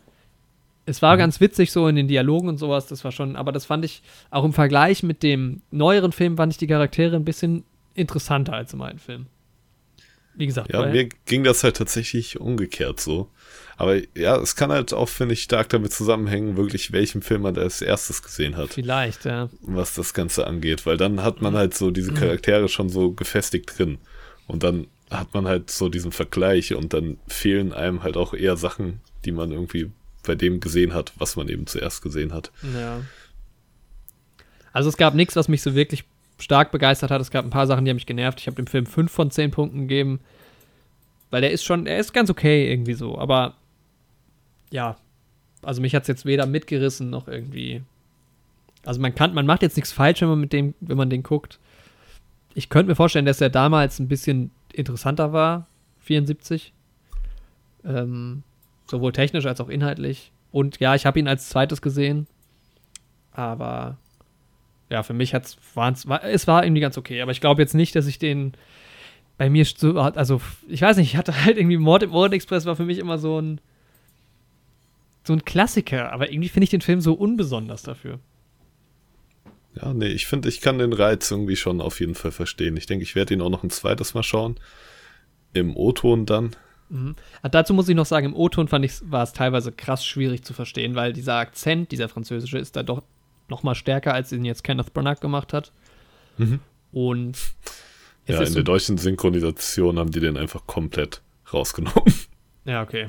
es 0.86 1.02
war 1.02 1.16
Mhm. 1.16 1.20
ganz 1.20 1.40
witzig 1.40 1.72
so 1.72 1.88
in 1.88 1.96
den 1.96 2.08
Dialogen 2.08 2.48
und 2.50 2.58
sowas, 2.58 2.88
das 2.88 3.04
war 3.04 3.12
schon, 3.12 3.36
aber 3.36 3.52
das 3.52 3.66
fand 3.66 3.86
ich 3.86 4.02
auch 4.32 4.44
im 4.44 4.54
Vergleich 4.54 5.04
mit 5.04 5.22
dem 5.22 5.62
neueren 5.70 6.12
Film, 6.12 6.38
fand 6.38 6.54
ich 6.54 6.58
die 6.58 6.68
Charaktere 6.68 7.16
ein 7.16 7.26
bisschen 7.26 7.64
interessanter 7.94 8.54
als 8.54 8.74
im 8.74 8.82
alten 8.82 8.98
Film. 9.00 9.28
Wie 10.34 10.48
gesagt, 10.48 10.74
Ja, 10.74 10.86
mir 10.86 11.10
ging 11.26 11.44
das 11.44 11.64
halt 11.64 11.76
tatsächlich 11.78 12.40
umgekehrt 12.40 13.00
so. 13.00 13.30
Aber 13.82 14.00
ja, 14.16 14.38
es 14.38 14.56
kann 14.56 14.72
halt 14.72 14.94
auch, 14.94 15.10
finde 15.10 15.34
ich, 15.34 15.42
stark 15.42 15.70
damit 15.70 15.92
zusammenhängen, 15.92 16.56
wirklich 16.56 16.92
welchen 16.92 17.24
Film 17.24 17.42
man 17.42 17.58
als 17.58 17.82
erstes 17.82 18.22
gesehen 18.22 18.56
hat, 18.56 18.76
vielleicht, 18.76 19.26
ja. 19.26 19.50
was 19.62 19.96
das 19.96 20.14
Ganze 20.14 20.46
angeht. 20.46 20.86
Weil 20.86 20.98
dann 20.98 21.24
hat 21.24 21.42
man 21.42 21.56
halt 21.56 21.74
so 21.74 21.88
Mhm. 21.88 21.94
diese 21.96 22.14
Charaktere 22.14 22.70
schon 22.70 22.90
so 22.90 23.12
gefestigt 23.14 23.76
drin. 23.76 23.98
Und 24.46 24.62
dann 24.62 24.86
hat 25.10 25.34
man 25.34 25.48
halt 25.48 25.72
so 25.72 25.90
diesen 25.90 26.12
Vergleich 26.12 26.76
und 26.76 26.94
dann 26.94 27.18
fehlen 27.28 27.74
einem 27.74 28.04
halt 28.04 28.18
auch 28.18 28.36
eher 28.36 28.56
Sachen, 28.56 29.02
die 29.26 29.32
man 29.32 29.52
irgendwie 29.52 29.90
bei 30.28 30.36
dem 30.36 30.60
gesehen 30.60 30.94
hat, 30.94 31.14
was 31.18 31.36
man 31.36 31.50
eben 31.50 31.66
zuerst 31.66 32.04
gesehen 32.04 32.36
hat. 32.36 32.52
Ja. 32.76 33.02
Also 34.74 34.90
es 34.90 34.98
gab 34.98 35.16
nichts, 35.16 35.36
was 35.36 35.48
mich 35.48 35.64
so 35.64 35.74
wirklich 35.74 36.04
stark 36.38 36.72
begeistert 36.72 37.10
hat. 37.10 37.20
Es 37.20 37.32
gab 37.32 37.46
ein 37.46 37.50
paar 37.50 37.66
Sachen, 37.66 37.84
die 37.84 37.90
haben 37.90 37.98
mich 37.98 38.06
genervt. 38.06 38.42
Ich 38.42 38.46
habe 38.46 38.58
dem 38.58 38.68
Film 38.68 38.86
5 38.86 39.12
von 39.12 39.32
10 39.32 39.50
Punkten 39.50 39.88
gegeben. 39.88 40.20
Weil 41.32 41.42
der 41.42 41.50
ist 41.50 41.64
schon, 41.64 41.88
er 41.88 41.98
ist 41.98 42.14
ganz 42.14 42.30
okay 42.30 42.72
irgendwie 42.72 42.94
so. 42.94 43.18
Aber 43.18 43.56
ja, 44.72 44.98
also 45.62 45.82
mich 45.82 45.94
hat 45.94 46.04
es 46.04 46.08
jetzt 46.08 46.26
weder 46.26 46.46
mitgerissen 46.46 47.10
noch 47.10 47.28
irgendwie. 47.28 47.84
Also 48.84 49.00
man 49.00 49.14
kann, 49.14 49.34
man 49.34 49.46
macht 49.46 49.62
jetzt 49.62 49.76
nichts 49.76 49.92
falsch, 49.92 50.22
wenn 50.22 50.30
man 50.30 50.40
mit 50.40 50.54
dem, 50.54 50.74
wenn 50.80 50.98
man 50.98 51.10
den 51.10 51.24
guckt. 51.24 51.60
Ich 52.56 52.70
könnte 52.70 52.90
mir 52.90 52.96
vorstellen, 52.96 53.26
dass 53.26 53.42
er 53.42 53.50
damals 53.50 54.00
ein 54.00 54.08
bisschen 54.08 54.52
interessanter 54.74 55.34
war, 55.34 55.68
74. 56.00 56.74
Ähm, 57.86 58.44
sowohl 58.90 59.12
technisch 59.12 59.46
als 59.46 59.62
auch 59.62 59.70
inhaltlich. 59.70 60.32
Und 60.52 60.80
ja, 60.80 60.96
ich 60.96 61.06
habe 61.06 61.20
ihn 61.20 61.28
als 61.28 61.50
zweites 61.50 61.82
gesehen. 61.82 62.28
Aber 63.32 63.98
ja, 64.90 65.04
für 65.04 65.14
mich 65.14 65.34
hat's, 65.34 65.58
waren's, 65.74 66.08
war 66.08 66.24
es 66.24 66.48
war 66.48 66.64
irgendwie 66.64 66.82
ganz 66.82 66.98
okay. 66.98 67.22
Aber 67.22 67.32
ich 67.32 67.42
glaube 67.42 67.62
jetzt 67.62 67.76
nicht, 67.76 67.96
dass 67.96 68.08
ich 68.08 68.20
den 68.20 68.54
bei 69.38 69.50
mir 69.50 69.66
so, 69.66 69.98
also 69.98 70.42
ich 70.68 70.82
weiß 70.82 70.98
nicht, 70.98 71.14
ich 71.14 71.18
hatte 71.18 71.46
halt 71.46 71.58
irgendwie 71.58 71.78
Mord 71.78 72.04
im 72.04 72.14
Orient 72.14 72.36
Express 72.36 72.66
war 72.66 72.76
für 72.76 72.86
mich 72.86 73.00
immer 73.00 73.18
so 73.18 73.40
ein 73.40 73.62
so 75.24 75.34
ein 75.34 75.46
Klassiker. 75.46 76.12
Aber 76.12 76.32
irgendwie 76.32 76.50
finde 76.50 76.66
ich 76.66 76.70
den 76.70 76.82
Film 76.82 77.02
so 77.02 77.14
unbesonders 77.14 77.84
dafür. 77.84 78.20
Ja, 79.76 79.94
nee, 79.94 80.08
ich 80.08 80.26
finde, 80.28 80.50
ich 80.50 80.60
kann 80.60 80.80
den 80.80 80.94
Reiz 80.94 81.32
irgendwie 81.32 81.56
schon 81.56 81.80
auf 81.80 82.00
jeden 82.00 82.16
Fall 82.16 82.32
verstehen. 82.32 82.76
Ich 82.76 82.88
denke, 82.88 83.04
ich 83.04 83.16
werde 83.16 83.34
ihn 83.34 83.42
auch 83.42 83.50
noch 83.50 83.64
ein 83.64 83.70
zweites 83.70 84.14
Mal 84.14 84.24
schauen. 84.24 84.60
Im 85.54 85.76
O-Ton 85.78 86.26
dann. 86.26 86.56
Mhm. 86.90 87.16
Ah, 87.42 87.50
dazu 87.50 87.74
muss 87.74 87.88
ich 87.88 87.96
noch 87.96 88.06
sagen, 88.06 88.28
im 88.28 88.36
O-Ton 88.36 88.68
fand 88.68 88.84
ich, 88.84 88.96
war 89.10 89.24
es 89.24 89.32
teilweise 89.32 89.72
krass 89.72 90.06
schwierig 90.06 90.44
zu 90.44 90.54
verstehen, 90.54 90.96
weil 90.96 91.14
dieser 91.14 91.36
Akzent, 91.36 91.92
dieser 91.92 92.10
französische, 92.10 92.58
ist 92.58 92.76
da 92.76 92.84
doch 92.84 93.02
noch 93.48 93.64
mal 93.64 93.76
stärker, 93.76 94.14
als 94.14 94.32
ihn 94.32 94.44
jetzt 94.46 94.64
Kenneth 94.64 94.94
Branagh 94.94 95.20
gemacht 95.22 95.54
hat. 95.54 95.72
Mhm. 96.38 96.60
Und 96.92 97.38
Ja, 98.28 98.40
in 98.42 98.48
so, 98.48 98.56
der 98.56 98.64
deutschen 98.64 98.98
Synchronisation 98.98 100.00
haben 100.00 100.12
die 100.12 100.20
den 100.20 100.36
einfach 100.36 100.68
komplett 100.68 101.22
rausgenommen. 101.54 102.14
ja, 102.66 102.82
okay. 102.82 103.08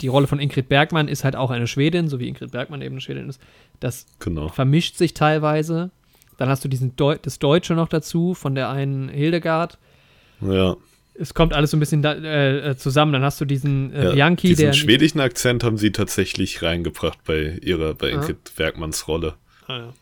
Die 0.00 0.08
Rolle 0.08 0.26
von 0.26 0.40
Ingrid 0.40 0.68
Bergmann 0.68 1.08
ist 1.08 1.24
halt 1.24 1.36
auch 1.36 1.50
eine 1.50 1.66
Schwedin, 1.66 2.08
so 2.08 2.18
wie 2.20 2.28
Ingrid 2.28 2.52
Bergmann 2.52 2.82
eben 2.82 2.94
eine 2.94 3.00
Schwedin 3.00 3.28
ist. 3.28 3.40
Das 3.80 4.06
genau. 4.18 4.48
vermischt 4.48 4.96
sich 4.96 5.14
teilweise. 5.14 5.90
Dann 6.38 6.48
hast 6.48 6.64
du 6.64 6.68
diesen 6.68 6.96
Deu 6.96 7.16
das 7.20 7.38
Deutsche 7.38 7.74
noch 7.74 7.88
dazu 7.88 8.34
von 8.34 8.54
der 8.54 8.70
einen 8.70 9.08
Hildegard. 9.10 9.78
Ja, 10.40 10.76
Es 11.14 11.34
kommt 11.34 11.52
alles 11.52 11.70
so 11.72 11.76
ein 11.76 11.80
bisschen 11.80 12.00
da, 12.00 12.14
äh, 12.14 12.76
zusammen. 12.78 13.12
Dann 13.12 13.22
hast 13.22 13.38
du 13.40 13.44
diesen 13.44 13.92
äh, 13.92 14.04
ja 14.06 14.12
Bianchi, 14.12 14.48
diesen 14.48 14.64
der. 14.66 14.72
schwedischen 14.72 15.20
Akzent 15.20 15.64
haben 15.64 15.76
sie 15.76 15.92
tatsächlich 15.92 16.62
reingebracht 16.62 17.18
bei 17.24 17.58
ihrer, 17.62 17.92
bei 17.94 18.06
Ah. 18.08 18.14
Ingrid 18.14 18.52
Bergmanns 18.56 19.06
Rolle. 19.06 19.34
Ah, 19.66 19.76
ja, 19.76 19.92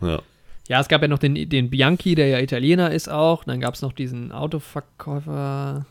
ja. 0.00 0.08
Ja, 0.08 0.22
Ja, 0.68 0.80
es 0.80 0.86
gab 0.86 1.02
ja 1.02 1.08
noch 1.08 1.18
den, 1.18 1.34
den 1.48 1.68
Bianchi, 1.68 2.14
der 2.14 2.28
ja 2.28 2.38
Italiener 2.38 2.92
ist 2.92 3.08
auch. 3.10 3.42
Dann 3.42 3.58
gab 3.60 3.74
es 3.74 3.82
noch 3.82 3.92
diesen 3.92 4.30
Autoverkäufer. 4.30 5.84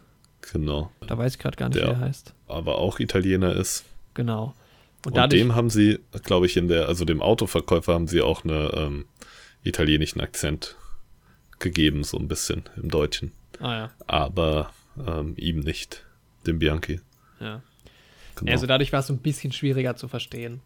genau. 0.54 0.90
Da 1.06 1.18
weiß 1.18 1.34
ich 1.34 1.40
gerade 1.40 1.58
gar 1.58 1.68
nicht, 1.70 1.80
Der- 1.82 1.88
wie 1.90 1.92
er 1.92 2.00
heißt. 2.00 2.34
Aber 2.52 2.78
auch 2.78 3.00
Italiener 3.00 3.56
ist. 3.56 3.86
Genau. 4.14 4.54
Und, 5.06 5.18
Und, 5.18 5.32
dem 5.34 5.56
haben 5.56 5.70
sie, 5.70 6.00
glaube 6.24 6.46
ich, 6.46 6.58
in 6.58 6.68
der, 6.68 6.88
also 6.88 7.06
dem 7.06 7.22
Autoverkäufer 7.22 7.94
haben 7.94 8.08
sie 8.08 8.22
auch 8.22 8.44
einen 8.44 8.70
ähm, 8.74 9.06
italienischen 9.64 10.22
Akzent 10.22 10.76
gegeben, 11.60 12.04
so 12.04 12.18
ein 12.18 12.28
bisschen 12.28 12.64
im 12.76 12.90
Deutschen. 12.90 13.32
ah, 13.60 13.74
ja. 13.74 13.92
Aber 14.08 14.72
ähm, 15.08 15.34
ihm 15.38 15.60
nicht, 15.62 16.06
dem 16.46 16.60
Bianchi. 16.60 17.00
ja. 17.40 17.62
Genau. 18.36 18.54
Also 18.54 18.66
dadurch 18.66 18.94
war 18.94 19.02
es 19.02 19.08
so 19.08 19.14
ein 19.14 19.20
bisschen 19.20 19.52
schwieriger 19.52 19.96
zu 19.96 20.08
verstehen. 20.08 20.62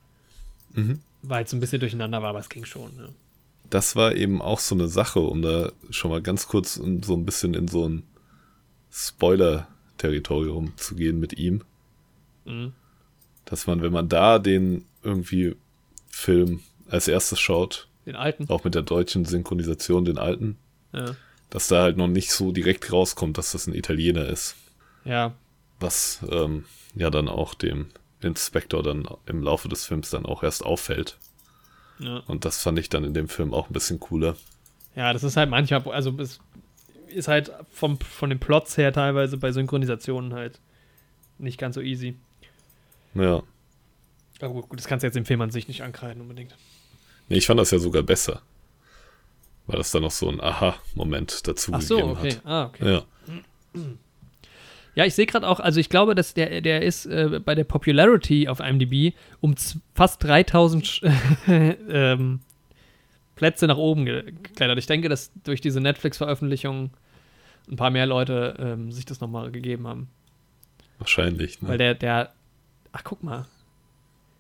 Mhm. 0.74 1.00
Weil 1.24 1.44
es 1.44 1.50
so 1.52 1.58
ein 1.58 1.60
bisschen 1.60 1.80
durcheinander 1.80 2.22
war, 2.22 2.30
aber 2.30 2.40
es 2.40 2.50
ging 2.50 2.64
schon. 2.64 2.92
Ja. 2.98 3.10
das 3.70 3.96
war 3.96 4.16
eben 4.16 4.42
auch 4.42 4.60
so 4.60 4.76
eine 4.76 4.88
Sache, 4.88 5.20
um 5.20 5.42
da 5.42 5.72
schon 5.90 6.12
mal 6.12 6.22
ganz 6.22 6.48
kurz 6.48 6.76
so 6.76 6.84
ein 7.16 7.26
bisschen 7.26 7.54
in 7.54 7.68
so 7.68 7.88
ein 7.90 8.04
Spoiler-Territorium 8.92 10.74
zu 10.78 10.96
gehen 10.96 11.20
mit 11.20 11.38
ihm. 11.38 11.64
Mhm. 12.46 12.74
Dass 13.46 13.68
man, 13.68 13.82
wenn 13.82 13.92
man 13.94 14.10
da 14.10 14.40
den 14.40 14.86
irgendwie 15.04 15.56
Film 16.08 16.62
als 16.90 17.08
erstes 17.08 17.40
schaut, 17.40 17.88
Den 18.06 18.16
alten. 18.16 18.50
auch 18.50 18.64
mit 18.64 18.74
der 18.76 18.82
deutschen 18.82 19.26
Synchronisation, 19.26 20.06
den 20.06 20.18
alten, 20.18 20.58
Ja. 20.94 21.16
dass 21.50 21.68
da 21.68 21.82
halt 21.84 21.98
noch 21.98 22.08
nicht 22.08 22.32
so 22.32 22.52
direkt 22.52 22.92
rauskommt, 22.92 23.38
dass 23.38 23.52
das 23.52 23.68
ein 23.68 23.76
Italiener 23.76 24.26
ist. 24.26 24.56
ja. 25.04 25.34
Was 25.82 26.22
ähm, 26.32 26.64
ja 26.96 27.10
dann 27.10 27.28
auch 27.28 27.54
dem 27.54 27.88
Inspektor 28.22 28.82
dann 28.82 29.06
im 29.26 29.44
Laufe 29.44 29.68
des 29.68 29.86
Films 29.86 30.10
dann 30.10 30.26
auch 30.26 30.42
erst 30.42 30.64
auffällt. 30.66 31.18
Ja. 32.00 32.20
Und 32.28 32.46
das 32.46 32.64
fand 32.64 32.80
ich 32.80 32.88
dann 32.88 33.04
in 33.04 33.14
dem 33.14 33.28
Film 33.28 33.54
auch 33.54 33.70
ein 33.70 33.74
bisschen 33.74 34.00
cooler. 34.00 34.38
Ja, 34.96 35.12
das 35.12 35.24
ist 35.26 35.36
halt 35.36 35.50
manchmal, 35.50 35.84
also 35.92 36.16
es 36.18 36.40
ist 37.08 37.28
halt 37.28 37.52
vom, 37.72 38.00
von 38.00 38.30
den 38.30 38.40
Plots 38.40 38.78
her 38.78 38.94
teilweise 38.94 39.36
bei 39.38 39.52
Synchronisationen 39.52 40.34
halt 40.34 40.62
nicht 41.40 41.58
ganz 41.60 41.76
so 41.76 41.82
easy. 41.82 42.16
Ja. 43.16 43.42
Aber 44.42 44.54
gut, 44.54 44.70
gut, 44.70 44.80
das 44.80 44.88
kannst 44.88 45.04
du 45.04 45.08
jetzt 45.08 45.16
im 45.18 45.26
Film 45.26 45.42
an 45.42 45.52
sich 45.52 45.68
nicht 45.68 45.82
ankreiden 45.84 46.22
unbedingt. 46.22 46.56
Nee, 47.30 47.38
ich 47.38 47.46
fand 47.48 47.60
das 47.60 47.72
ja 47.72 47.80
sogar 47.80 48.04
besser. 48.04 48.42
Weil 49.68 49.78
das 49.78 49.90
dann 49.92 50.04
noch 50.04 50.12
so 50.12 50.30
ein 50.30 50.40
Aha-Moment 50.42 51.48
dazu 51.48 51.72
Ach 51.74 51.82
so, 51.82 51.96
gegeben 51.98 52.12
okay. 52.18 52.30
hat. 52.36 52.42
Ah, 52.46 52.66
okay. 52.66 52.94
Ja. 52.94 53.04
Ja, 54.96 55.06
ich 55.06 55.14
sehe 55.16 55.26
gerade 55.26 55.48
auch, 55.48 55.60
also 55.60 55.80
ich 55.80 55.90
glaube, 55.90 56.16
dass 56.16 56.34
der, 56.34 56.62
der 56.62 56.82
ist 56.84 57.06
äh, 57.06 57.42
bei 57.44 57.54
der 57.56 57.66
Popularity 57.66 58.48
auf 58.48 58.60
IMDb 58.62 59.14
um 59.42 59.56
fast 59.94 60.24
3000 60.24 60.86
Sch- 60.86 61.12
ähm, 61.90 62.40
Plätze 63.36 63.68
nach 63.68 63.76
oben 63.78 64.06
ge- 64.06 64.24
geklettert. 64.24 64.78
Ich 64.78 64.86
denke, 64.86 65.10
dass 65.10 65.32
durch 65.44 65.60
diese 65.60 65.82
Netflix-Veröffentlichung 65.82 66.92
ein 67.70 67.76
paar 67.76 67.90
mehr 67.90 68.06
Leute 68.06 68.56
ähm, 68.60 68.92
sich 68.94 69.04
das 69.06 69.20
nochmal 69.20 69.52
gegeben 69.52 69.86
haben. 69.88 70.08
Wahrscheinlich. 71.00 71.62
Ne? 71.62 71.68
Weil 71.70 71.78
der, 71.78 71.96
der, 71.96 72.32
ach 72.96 73.04
guck 73.04 73.22
mal, 73.24 73.46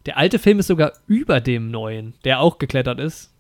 der 0.05 0.17
alte 0.17 0.39
Film 0.39 0.59
ist 0.59 0.67
sogar 0.67 0.93
über 1.07 1.41
dem 1.41 1.69
neuen, 1.71 2.13
der 2.23 2.39
auch 2.39 2.57
geklettert 2.57 2.99
ist. 2.99 3.31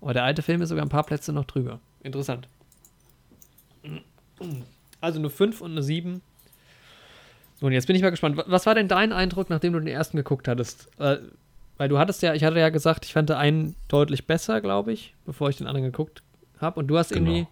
Aber 0.00 0.12
der 0.12 0.24
alte 0.24 0.42
Film 0.42 0.60
ist 0.62 0.68
sogar 0.70 0.84
ein 0.84 0.88
paar 0.90 1.04
Plätze 1.04 1.32
noch 1.32 1.44
drüber. 1.44 1.80
Interessant. 2.02 2.48
Also 5.00 5.18
eine 5.18 5.30
5 5.30 5.60
und 5.60 5.72
eine 5.72 5.82
7. 5.82 6.20
So, 7.60 7.66
und 7.66 7.72
jetzt 7.72 7.86
bin 7.86 7.96
ich 7.96 8.02
mal 8.02 8.10
gespannt. 8.10 8.36
Wa- 8.36 8.44
Was 8.48 8.66
war 8.66 8.74
denn 8.74 8.88
dein 8.88 9.12
Eindruck, 9.12 9.50
nachdem 9.50 9.72
du 9.74 9.78
den 9.80 9.88
ersten 9.88 10.16
geguckt 10.16 10.48
hattest? 10.48 10.88
Äh, 10.98 11.18
weil 11.76 11.88
du 11.88 11.98
hattest 11.98 12.22
ja, 12.22 12.34
ich 12.34 12.44
hatte 12.44 12.58
ja 12.58 12.68
gesagt, 12.70 13.04
ich 13.04 13.12
fand 13.12 13.28
den 13.28 13.36
einen 13.36 13.76
deutlich 13.88 14.26
besser, 14.26 14.60
glaube 14.60 14.92
ich, 14.92 15.14
bevor 15.24 15.48
ich 15.50 15.56
den 15.56 15.66
anderen 15.66 15.84
geguckt 15.90 16.22
habe. 16.60 16.80
Und 16.80 16.88
du 16.88 16.98
hast 16.98 17.10
Genau. 17.10 17.30
irgendwie, 17.30 17.46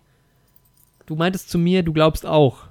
du 1.07 1.15
meintest 1.17 1.51
zu 1.51 1.59
mir, 1.59 1.83
du 1.83 1.93
glaubst 1.93 2.27
auch, 2.27 2.65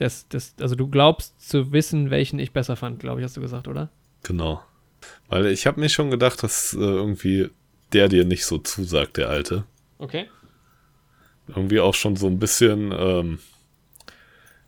das, 0.00 0.26
das, 0.28 0.54
also 0.58 0.74
du 0.76 0.88
glaubst 0.88 1.46
zu 1.46 1.72
wissen, 1.72 2.10
welchen 2.10 2.38
ich 2.38 2.52
besser 2.52 2.74
fand, 2.74 3.00
glaube 3.00 3.20
ich, 3.20 3.24
hast 3.24 3.36
du 3.36 3.42
gesagt, 3.42 3.68
oder? 3.68 3.90
Genau. 4.22 4.62
Weil 5.28 5.46
ich 5.46 5.66
habe 5.66 5.78
mir 5.78 5.90
schon 5.90 6.10
gedacht, 6.10 6.42
dass 6.42 6.72
äh, 6.72 6.78
irgendwie 6.78 7.50
der 7.92 8.08
dir 8.08 8.24
nicht 8.24 8.46
so 8.46 8.56
zusagt, 8.56 9.18
der 9.18 9.28
alte. 9.28 9.64
Okay. 9.98 10.26
Irgendwie 11.48 11.80
auch 11.80 11.94
schon 11.94 12.16
so 12.16 12.28
ein 12.28 12.38
bisschen, 12.38 12.94
ähm, 12.96 13.40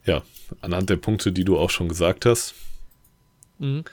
ja, 0.05 0.23
anhand 0.61 0.91
der 0.91 0.97
Punkte, 0.97 1.33
die 1.33 1.45
du 1.45 1.59
auch 1.59 1.71
schon 1.71 1.89
gesagt 1.89 2.27
hast. 2.27 2.55
Mhm. 3.59 3.85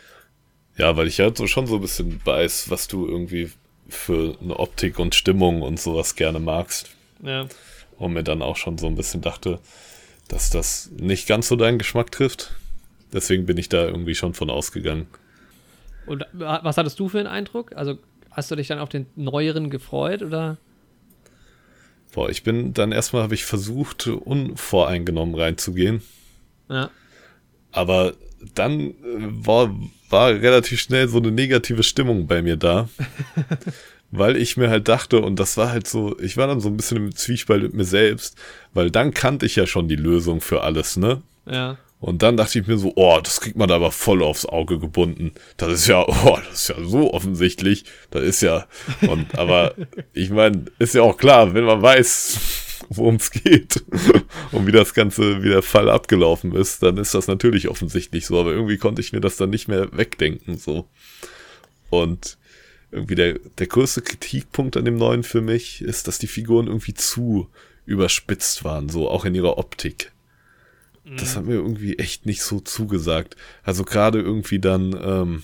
Ja, 0.78 0.98
weil 0.98 1.08
ich 1.08 1.20
ja 1.20 1.34
so 1.34 1.48
schon 1.48 1.68
so 1.68 1.76
ein 1.76 1.82
bisschen 1.82 2.20
weiß, 2.26 2.70
was 2.70 2.90
du 2.90 3.08
irgendwie 3.08 3.50
für 3.88 4.36
eine 4.42 4.60
Optik 4.60 5.00
und 5.00 5.16
Stimmung 5.16 5.62
und 5.62 5.80
sowas 5.80 6.16
gerne 6.16 6.40
magst. 6.40 6.90
Ja. 7.24 7.48
und 7.98 8.14
mir 8.14 8.24
dann 8.24 8.42
auch 8.42 8.56
schon 8.56 8.78
so 8.78 8.88
ein 8.88 8.96
bisschen 8.96 9.22
dachte, 9.22 9.60
dass 10.30 10.50
das 10.50 10.90
nicht 10.98 11.28
ganz 11.28 11.50
so 11.50 11.58
deinen 11.58 11.78
Geschmack 11.78 12.12
trifft. 12.12 12.56
Deswegen 13.12 13.46
bin 13.46 13.58
ich 13.58 13.68
da 13.68 13.86
irgendwie 13.86 14.16
schon 14.16 14.34
von 14.34 14.50
ausgegangen. 14.50 15.08
Und 16.06 16.26
was 16.32 16.78
hattest 16.78 17.00
du 17.00 17.10
für 17.10 17.20
einen 17.20 17.28
Eindruck? 17.28 17.76
Also 17.76 17.98
hast 18.32 18.50
du 18.50 18.56
dich 18.56 18.68
dann 18.68 18.80
auf 18.80 18.90
den 18.90 19.08
neueren 19.16 19.70
gefreut 19.70 20.24
oder? 20.24 20.58
Boah, 22.14 22.30
ich 22.30 22.44
bin 22.44 22.74
dann 22.74 22.92
erstmal 22.92 23.24
habe 23.24 23.36
ich 23.36 23.46
versucht, 23.46 24.08
unvoreingenommen 24.08 25.36
reinzugehen. 25.36 26.02
Ja. 26.70 26.90
Aber 27.72 28.14
dann 28.56 28.80
äh, 28.80 28.94
war, 29.04 29.76
war 30.10 30.30
relativ 30.30 30.80
schnell 30.80 31.08
so 31.08 31.18
eine 31.18 31.32
negative 31.32 31.84
Stimmung 31.84 32.28
bei 32.28 32.42
mir 32.42 32.56
da. 32.56 32.90
weil 34.12 34.38
ich 34.38 34.58
mir 34.58 34.70
halt 34.70 34.88
dachte, 34.88 35.20
und 35.22 35.40
das 35.40 35.58
war 35.58 35.72
halt 35.72 35.88
so, 35.88 36.18
ich 36.20 36.38
war 36.38 36.48
dann 36.48 36.60
so 36.60 36.70
ein 36.70 36.78
bisschen 36.78 36.98
im 36.98 37.16
Zwiespalt 37.16 37.64
mit 37.64 37.74
mir 37.74 37.86
selbst, 37.86 38.38
weil 38.74 38.90
dann 38.92 39.14
kannte 39.14 39.46
ich 39.46 39.56
ja 39.56 39.68
schon 39.68 39.88
die 39.88 39.96
Lösung 39.96 40.42
für 40.42 40.62
alles, 40.62 40.98
ne? 40.98 41.22
Ja. 41.46 41.78
Und 42.00 42.24
dann 42.24 42.38
dachte 42.38 42.60
ich 42.60 42.68
mir 42.68 42.78
so, 42.78 42.94
oh, 42.96 43.20
das 43.22 43.42
kriegt 43.42 43.58
man 43.58 43.70
aber 43.72 43.92
voll 43.92 44.24
aufs 44.24 44.46
Auge 44.46 44.80
gebunden. 44.80 45.34
Das 45.58 45.74
ist 45.74 45.88
ja, 45.88 46.08
oh, 46.08 46.40
das 46.48 46.62
ist 46.62 46.68
ja 46.70 46.76
so 46.82 47.14
offensichtlich. 47.14 47.84
Das 48.10 48.24
ist 48.24 48.42
ja, 48.42 48.68
und, 49.02 49.38
aber 49.38 49.76
ich 50.14 50.30
meine, 50.30 50.66
ist 50.80 50.96
ja 50.96 51.02
auch 51.02 51.18
klar, 51.18 51.54
wenn 51.54 51.66
man 51.66 51.82
weiß, 51.82 52.40
worum 52.90 53.16
es 53.16 53.32
geht 53.32 53.84
und 54.54 54.66
wie 54.66 54.72
das 54.72 54.94
Ganze, 54.94 55.44
wie 55.44 55.50
der 55.50 55.62
Fall 55.62 55.90
abgelaufen 55.90 56.56
ist, 56.56 56.82
dann 56.84 56.98
ist 56.98 57.14
das 57.14 57.28
natürlich 57.28 57.68
offensichtlich 57.68 58.26
so. 58.26 58.40
Aber 58.40 58.52
irgendwie 58.52 58.78
konnte 58.78 59.02
ich 59.02 59.12
mir 59.12 59.22
das 59.22 59.36
dann 59.36 59.50
nicht 59.50 59.68
mehr 59.68 59.90
wegdenken, 59.92 60.58
so. 60.58 60.88
Und 61.90 62.39
irgendwie 62.92 63.16
der, 63.16 63.40
der 63.58 63.68
größte 63.68 64.02
Kritikpunkt 64.02 64.78
an 64.78 64.86
dem 64.86 64.98
neuen 64.98 65.24
für 65.24 65.42
mich 65.42 65.82
ist, 65.82 66.08
dass 66.08 66.20
die 66.20 66.28
Figuren 66.28 66.68
irgendwie 66.68 66.94
zu 66.94 67.50
überspitzt 67.86 68.64
waren, 68.64 68.90
so 68.90 69.10
auch 69.10 69.26
in 69.26 69.36
ihrer 69.36 69.58
Optik. 69.58 70.12
Das 71.18 71.36
hat 71.36 71.46
mir 71.46 71.56
irgendwie 71.56 71.98
echt 71.98 72.26
nicht 72.26 72.44
so 72.44 72.60
zugesagt. 72.60 73.36
Also 73.64 73.84
gerade 73.84 74.20
irgendwie 74.20 74.60
dann 74.60 74.96
ähm, 75.02 75.44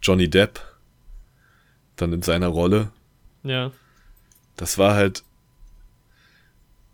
Johnny 0.00 0.28
Depp, 0.28 0.60
dann 1.96 2.12
in 2.12 2.22
seiner 2.22 2.48
Rolle. 2.48 2.90
Ja. 3.42 3.72
Das 4.56 4.78
war 4.78 4.94
halt. 4.94 5.22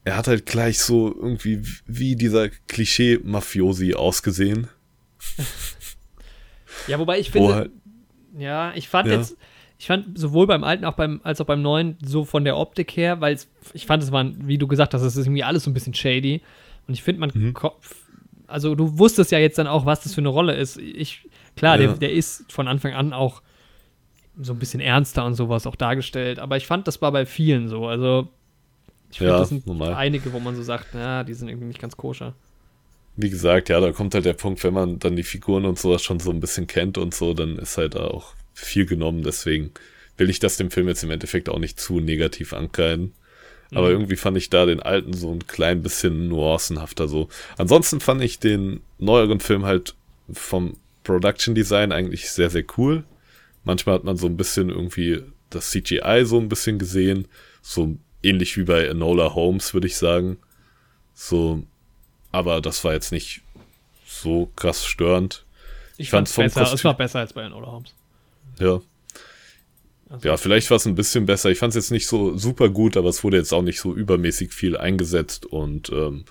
Er 0.04 0.16
hat 0.16 0.26
halt 0.26 0.46
gleich 0.46 0.80
so 0.80 1.14
irgendwie 1.14 1.62
wie 1.86 2.16
dieser 2.16 2.48
Klischee-Mafiosi 2.48 3.94
ausgesehen. 3.94 4.68
ja, 6.86 6.98
wobei 6.98 7.20
ich 7.20 7.30
finde. 7.30 7.70
Ja, 8.37 8.72
ich 8.74 8.89
fand 8.89 9.09
ja. 9.09 9.14
jetzt. 9.16 9.37
Ich 9.81 9.87
fand 9.87 10.18
sowohl 10.18 10.49
beim 10.49 10.64
alten 10.64 10.85
auch 10.85 10.95
beim, 10.95 11.20
als 11.22 11.41
auch 11.41 11.47
beim 11.47 11.62
neuen 11.62 11.97
so 12.05 12.24
von 12.24 12.43
der 12.45 12.57
Optik 12.57 12.97
her, 12.97 13.20
weil 13.20 13.39
ich 13.74 13.87
fand, 13.87 14.03
es 14.03 14.11
waren, 14.11 14.37
wie 14.49 14.59
du 14.59 14.66
gesagt 14.66 14.93
hast, 14.93 15.03
es 15.03 15.14
ist 15.16 15.26
irgendwie 15.26 15.45
alles 15.45 15.62
so 15.62 15.70
ein 15.70 15.74
bisschen 15.74 15.95
shady. 15.95 16.43
Und 16.89 16.95
ich 16.95 17.03
finde, 17.05 17.20
man, 17.20 17.31
Mhm. 17.33 17.55
also 18.49 18.74
du 18.74 18.99
wusstest 18.99 19.31
ja 19.31 19.39
jetzt 19.39 19.57
dann 19.59 19.68
auch, 19.68 19.87
was 19.87 20.01
das 20.03 20.14
für 20.14 20.20
eine 20.20 20.31
Rolle 20.31 20.55
ist. 20.57 20.79
Ich, 20.79 21.29
klar, 21.55 21.79
Ja. 21.81 21.87
der, 21.89 21.97
der 21.99 22.12
ist 22.12 22.51
von 22.51 22.66
Anfang 22.66 22.93
an 22.95 23.12
auch 23.12 23.41
so 24.41 24.53
ein 24.53 24.59
bisschen 24.59 24.81
ernster 24.81 25.24
und 25.24 25.35
sowas 25.35 25.64
auch 25.66 25.76
dargestellt. 25.76 26.41
Aber 26.41 26.57
ich 26.57 26.66
fand, 26.66 26.89
das 26.89 27.01
war 27.01 27.12
bei 27.12 27.24
vielen 27.24 27.68
so. 27.68 27.87
Also 27.87 28.26
ich 29.12 29.18
finde, 29.18 29.33
Ja, 29.35 29.39
das 29.39 29.51
sind 29.51 29.64
normal. 29.66 29.95
einige, 29.95 30.33
wo 30.33 30.41
man 30.41 30.57
so 30.57 30.62
sagt, 30.62 30.89
na, 30.93 31.22
die 31.22 31.35
sind 31.35 31.49
irgendwie 31.49 31.68
nicht 31.68 31.81
ganz 31.81 31.97
koscher. 31.97 32.35
Wie 33.20 33.30
gesagt, 33.30 33.68
ja, 33.68 33.80
da 33.80 33.90
kommt 33.90 34.14
halt 34.14 34.24
der 34.26 34.32
Punkt, 34.34 34.62
wenn 34.62 34.72
man 34.74 35.00
dann 35.00 35.16
die 35.16 35.24
Figuren 35.24 35.64
und 35.64 35.76
sowas 35.76 36.02
schon 36.04 36.20
so 36.20 36.30
ein 36.30 36.38
bisschen 36.38 36.68
kennt 36.68 36.98
und 36.98 37.12
so, 37.14 37.34
dann 37.34 37.58
ist 37.58 37.76
halt 37.76 37.96
da 37.96 38.04
auch 38.06 38.34
viel 38.54 38.86
genommen. 38.86 39.24
Deswegen 39.24 39.72
will 40.16 40.30
ich 40.30 40.38
das 40.38 40.56
dem 40.56 40.70
Film 40.70 40.86
jetzt 40.86 41.02
im 41.02 41.10
Endeffekt 41.10 41.48
auch 41.48 41.58
nicht 41.58 41.80
zu 41.80 41.98
negativ 41.98 42.52
ankreiden. 42.52 43.12
Aber 43.72 43.88
Mhm. 43.88 43.92
irgendwie 43.94 44.16
fand 44.16 44.36
ich 44.36 44.50
da 44.50 44.66
den 44.66 44.80
alten 44.80 45.14
so 45.14 45.32
ein 45.32 45.48
klein 45.48 45.82
bisschen 45.82 46.28
nuancenhafter 46.28 47.08
so. 47.08 47.28
Ansonsten 47.56 47.98
fand 48.00 48.22
ich 48.22 48.38
den 48.38 48.80
neueren 48.98 49.40
Film 49.40 49.64
halt 49.64 49.96
vom 50.32 50.76
Production 51.02 51.56
Design 51.56 51.90
eigentlich 51.90 52.30
sehr, 52.30 52.50
sehr 52.50 52.64
cool. 52.76 53.02
Manchmal 53.64 53.96
hat 53.96 54.04
man 54.04 54.16
so 54.16 54.26
ein 54.28 54.36
bisschen 54.36 54.70
irgendwie 54.70 55.22
das 55.50 55.70
CGI 55.70 56.22
so 56.24 56.38
ein 56.38 56.48
bisschen 56.48 56.78
gesehen. 56.78 57.26
So 57.62 57.96
ähnlich 58.22 58.56
wie 58.56 58.62
bei 58.64 58.84
Enola 58.86 59.34
Holmes, 59.34 59.74
würde 59.74 59.88
ich 59.88 59.96
sagen. 59.96 60.38
So, 61.14 61.64
aber 62.33 62.61
das 62.61 62.83
war 62.85 62.93
jetzt 62.93 63.12
nicht 63.12 63.43
so 64.07 64.51
krass 64.57 64.85
störend. 64.85 65.45
Ich 65.97 66.11
fand 66.11 66.29
es 66.29 66.35
besser. 66.37 66.62
Es 66.62 66.70
Kostüm- 66.72 66.85
war 66.85 66.97
besser 66.97 67.18
als 67.20 67.33
bei 67.33 67.43
Enola 67.43 67.66
Holmes. 67.68 67.95
Ja. 68.59 68.81
Also, 70.11 70.29
Ja, 70.29 70.37
vielleicht 70.37 70.70
war 70.70 70.76
es 70.76 70.87
ein 70.87 70.95
bisschen 70.95 71.26
besser. 71.26 71.51
Ich 71.51 71.59
fand 71.59 71.70
es 71.70 71.74
jetzt 71.76 71.91
nicht 71.91 72.07
so 72.07 72.37
super 72.37 72.68
gut, 72.70 72.97
aber 72.97 73.09
es 73.09 73.22
wurde 73.24 73.37
jetzt 73.37 73.53
auch 73.53 73.62
nicht 73.62 73.81
so 73.81 73.95
übermäßig 73.95 74.53
viel 74.53 74.76
eingesetzt 74.76 75.45
und 75.45 75.91
ähm, 75.91 76.24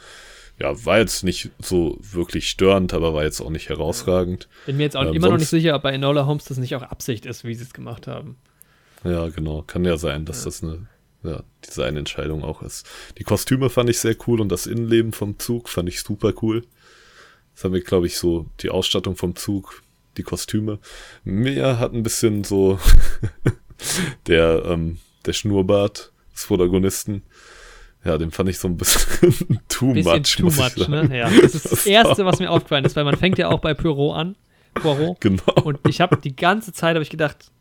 ja, 0.60 0.84
war 0.86 0.98
jetzt 0.98 1.24
nicht 1.24 1.52
so 1.60 2.00
wirklich 2.02 2.50
störend, 2.50 2.94
aber 2.94 3.14
war 3.14 3.24
jetzt 3.24 3.40
auch 3.42 3.52
nicht 3.52 3.70
herausragend. 3.70 4.48
Bin 4.66 4.78
mir 4.78 4.84
jetzt 4.84 4.98
auch 4.98 5.06
Ähm, 5.06 5.14
immer 5.14 5.30
noch 5.30 5.38
nicht 5.38 5.50
sicher, 5.50 5.76
ob 5.76 5.84
bei 5.84 5.92
Enola 5.94 6.26
Holmes 6.26 6.46
das 6.46 6.58
nicht 6.58 6.76
auch 6.76 6.82
Absicht 6.82 7.28
ist, 7.28 7.44
wie 7.44 7.54
sie 7.54 7.64
es 7.64 7.74
gemacht 7.74 8.08
haben. 8.08 8.38
Ja, 9.04 9.28
genau. 9.30 9.62
Kann 9.62 9.86
ja 9.86 9.98
sein, 9.98 10.26
dass 10.26 10.44
das 10.46 10.64
eine 10.64 10.88
ja, 11.24 11.44
Designentscheidung 11.66 12.44
auch 12.44 12.62
ist. 12.62 12.86
Die 13.18 13.24
Kostüme 13.24 13.70
fand 13.70 13.90
ich 13.90 14.00
sehr 14.00 14.16
cool 14.28 14.42
und 14.42 14.50
das 14.50 14.68
Innenleben 14.68 15.14
vom 15.14 15.40
Zug 15.40 15.70
fand 15.70 15.90
ich 15.90 16.02
super 16.02 16.34
cool. 16.42 16.64
Das 17.56 17.64
haben 17.64 17.74
wir, 17.74 17.82
glaube 17.82 18.06
ich, 18.08 18.18
so 18.18 18.46
die 18.62 18.70
Ausstattung 18.70 19.16
vom 19.16 19.36
Zug, 19.36 19.82
die 20.18 20.24
Kostüme. 20.24 20.80
Mir 21.24 21.80
hat 21.80 21.94
ein 21.94 22.04
bisschen 22.04 22.44
so 22.44 22.80
der, 24.28 24.64
ähm, 24.66 25.00
der 25.26 25.34
Schnurrbart 25.34 26.12
des 26.34 26.46
Protagonisten. 26.46 27.24
Ja, 28.06 28.18
den 28.18 28.32
fand 28.32 28.50
ich 28.50 28.60
so 28.60 28.68
ein 28.68 28.78
bisschen 28.78 29.60
too 29.68 29.94
Bisschen 29.94 30.14
much. 30.14 30.36
too 30.38 30.46
much, 30.46 30.88
ne? 30.88 31.10
Ja. 31.18 31.30
Das 31.30 31.56
ist 31.56 31.66
das 31.72 31.86
Erste, 31.86 32.26
was 32.26 32.40
mir 32.40 32.50
aufgefallen 32.52 32.86
ist, 32.86 32.96
weil 32.96 33.04
man 33.04 33.18
fängt 33.18 33.38
ja 33.38 33.50
auch 33.50 33.60
bei 33.60 33.74
Poirot 33.74 34.16
an. 34.16 34.36
Poirot. 34.76 35.20
Genau. 35.20 35.54
Und 35.64 35.80
ich 35.88 36.00
habe 36.00 36.18
die 36.18 36.36
ganze 36.36 36.72
Zeit 36.72 36.96
habe 36.96 37.04
ich 37.04 37.10
gedacht, 37.10 37.52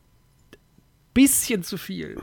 bisschen 1.14 1.62
zu 1.62 1.78
viel. 1.78 2.18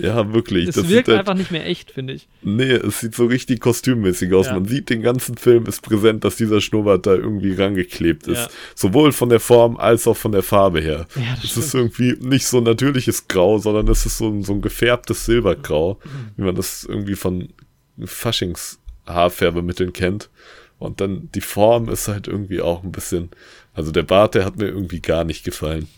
Ja, 0.00 0.32
wirklich. 0.32 0.68
Es 0.68 0.74
das 0.76 0.88
wirkt 0.88 1.06
sieht 1.06 1.14
halt, 1.14 1.20
einfach 1.20 1.34
nicht 1.34 1.50
mehr 1.50 1.66
echt, 1.66 1.90
finde 1.90 2.14
ich. 2.14 2.28
Nee, 2.42 2.72
es 2.72 3.00
sieht 3.00 3.14
so 3.14 3.26
richtig 3.26 3.60
kostümmäßig 3.60 4.32
aus. 4.32 4.46
Ja. 4.46 4.54
Man 4.54 4.66
sieht 4.66 4.90
den 4.90 5.02
ganzen 5.02 5.36
Film 5.36 5.66
ist 5.66 5.82
präsent, 5.82 6.24
dass 6.24 6.36
dieser 6.36 6.60
Schnurrbart 6.60 7.06
da 7.06 7.14
irgendwie 7.14 7.52
rangeklebt 7.54 8.26
ist. 8.26 8.38
Ja. 8.38 8.48
Sowohl 8.74 9.12
von 9.12 9.28
der 9.28 9.40
Form 9.40 9.76
als 9.76 10.06
auch 10.06 10.16
von 10.16 10.32
der 10.32 10.42
Farbe 10.42 10.80
her. 10.80 11.06
Ja, 11.16 11.36
es 11.42 11.56
ist 11.56 11.74
irgendwie 11.74 12.16
nicht 12.20 12.46
so 12.46 12.58
ein 12.58 12.64
natürliches 12.64 13.28
Grau, 13.28 13.58
sondern 13.58 13.88
es 13.88 14.06
ist 14.06 14.18
so 14.18 14.28
ein, 14.28 14.42
so 14.42 14.52
ein 14.52 14.62
gefärbtes 14.62 15.24
Silbergrau, 15.26 15.98
wie 16.36 16.42
man 16.42 16.54
das 16.54 16.84
irgendwie 16.84 17.16
von 17.16 17.48
Faschingshaarfärbemitteln 18.04 19.92
kennt. 19.92 20.30
Und 20.78 21.00
dann 21.00 21.30
die 21.34 21.40
Form 21.40 21.88
ist 21.88 22.08
halt 22.08 22.28
irgendwie 22.28 22.60
auch 22.60 22.84
ein 22.84 22.92
bisschen, 22.92 23.30
also 23.72 23.92
der 23.92 24.02
Bart, 24.02 24.34
der 24.34 24.44
hat 24.44 24.56
mir 24.58 24.66
irgendwie 24.66 25.00
gar 25.00 25.24
nicht 25.24 25.44
gefallen. 25.44 25.88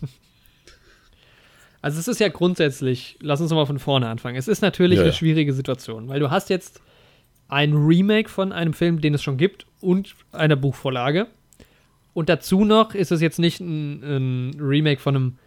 Also 1.81 1.99
es 1.99 2.07
ist 2.07 2.19
ja 2.19 2.27
grundsätzlich, 2.27 3.17
lass 3.21 3.39
uns 3.41 3.51
mal 3.51 3.65
von 3.65 3.79
vorne 3.79 4.07
anfangen. 4.07 4.35
Es 4.37 4.47
ist 4.47 4.61
natürlich 4.61 4.97
Ja, 4.97 5.03
eine 5.03 5.11
ja. 5.11 5.15
schwierige 5.17 5.53
Situation, 5.53 6.07
weil 6.09 6.19
du 6.19 6.29
hast 6.29 6.49
jetzt 6.49 6.81
ein 7.47 7.73
Remake 7.73 8.29
von 8.29 8.51
einem 8.51 8.73
Film, 8.73 8.99
den 9.01 9.13
es 9.13 9.23
schon 9.23 9.37
gibt 9.37 9.65
und 9.81 10.15
einer 10.31 10.55
Buchvorlage. 10.55 11.27
Und 12.13 12.27
dazu 12.29 12.65
noch 12.65 12.93
ist 12.95 13.11
es 13.11 13.21
jetzt 13.21 13.39
nicht 13.39 13.59
ein, 13.61 14.03
ein 14.51 14.59
Remake 14.59 14.99
von 14.99 15.15
einem 15.15 15.37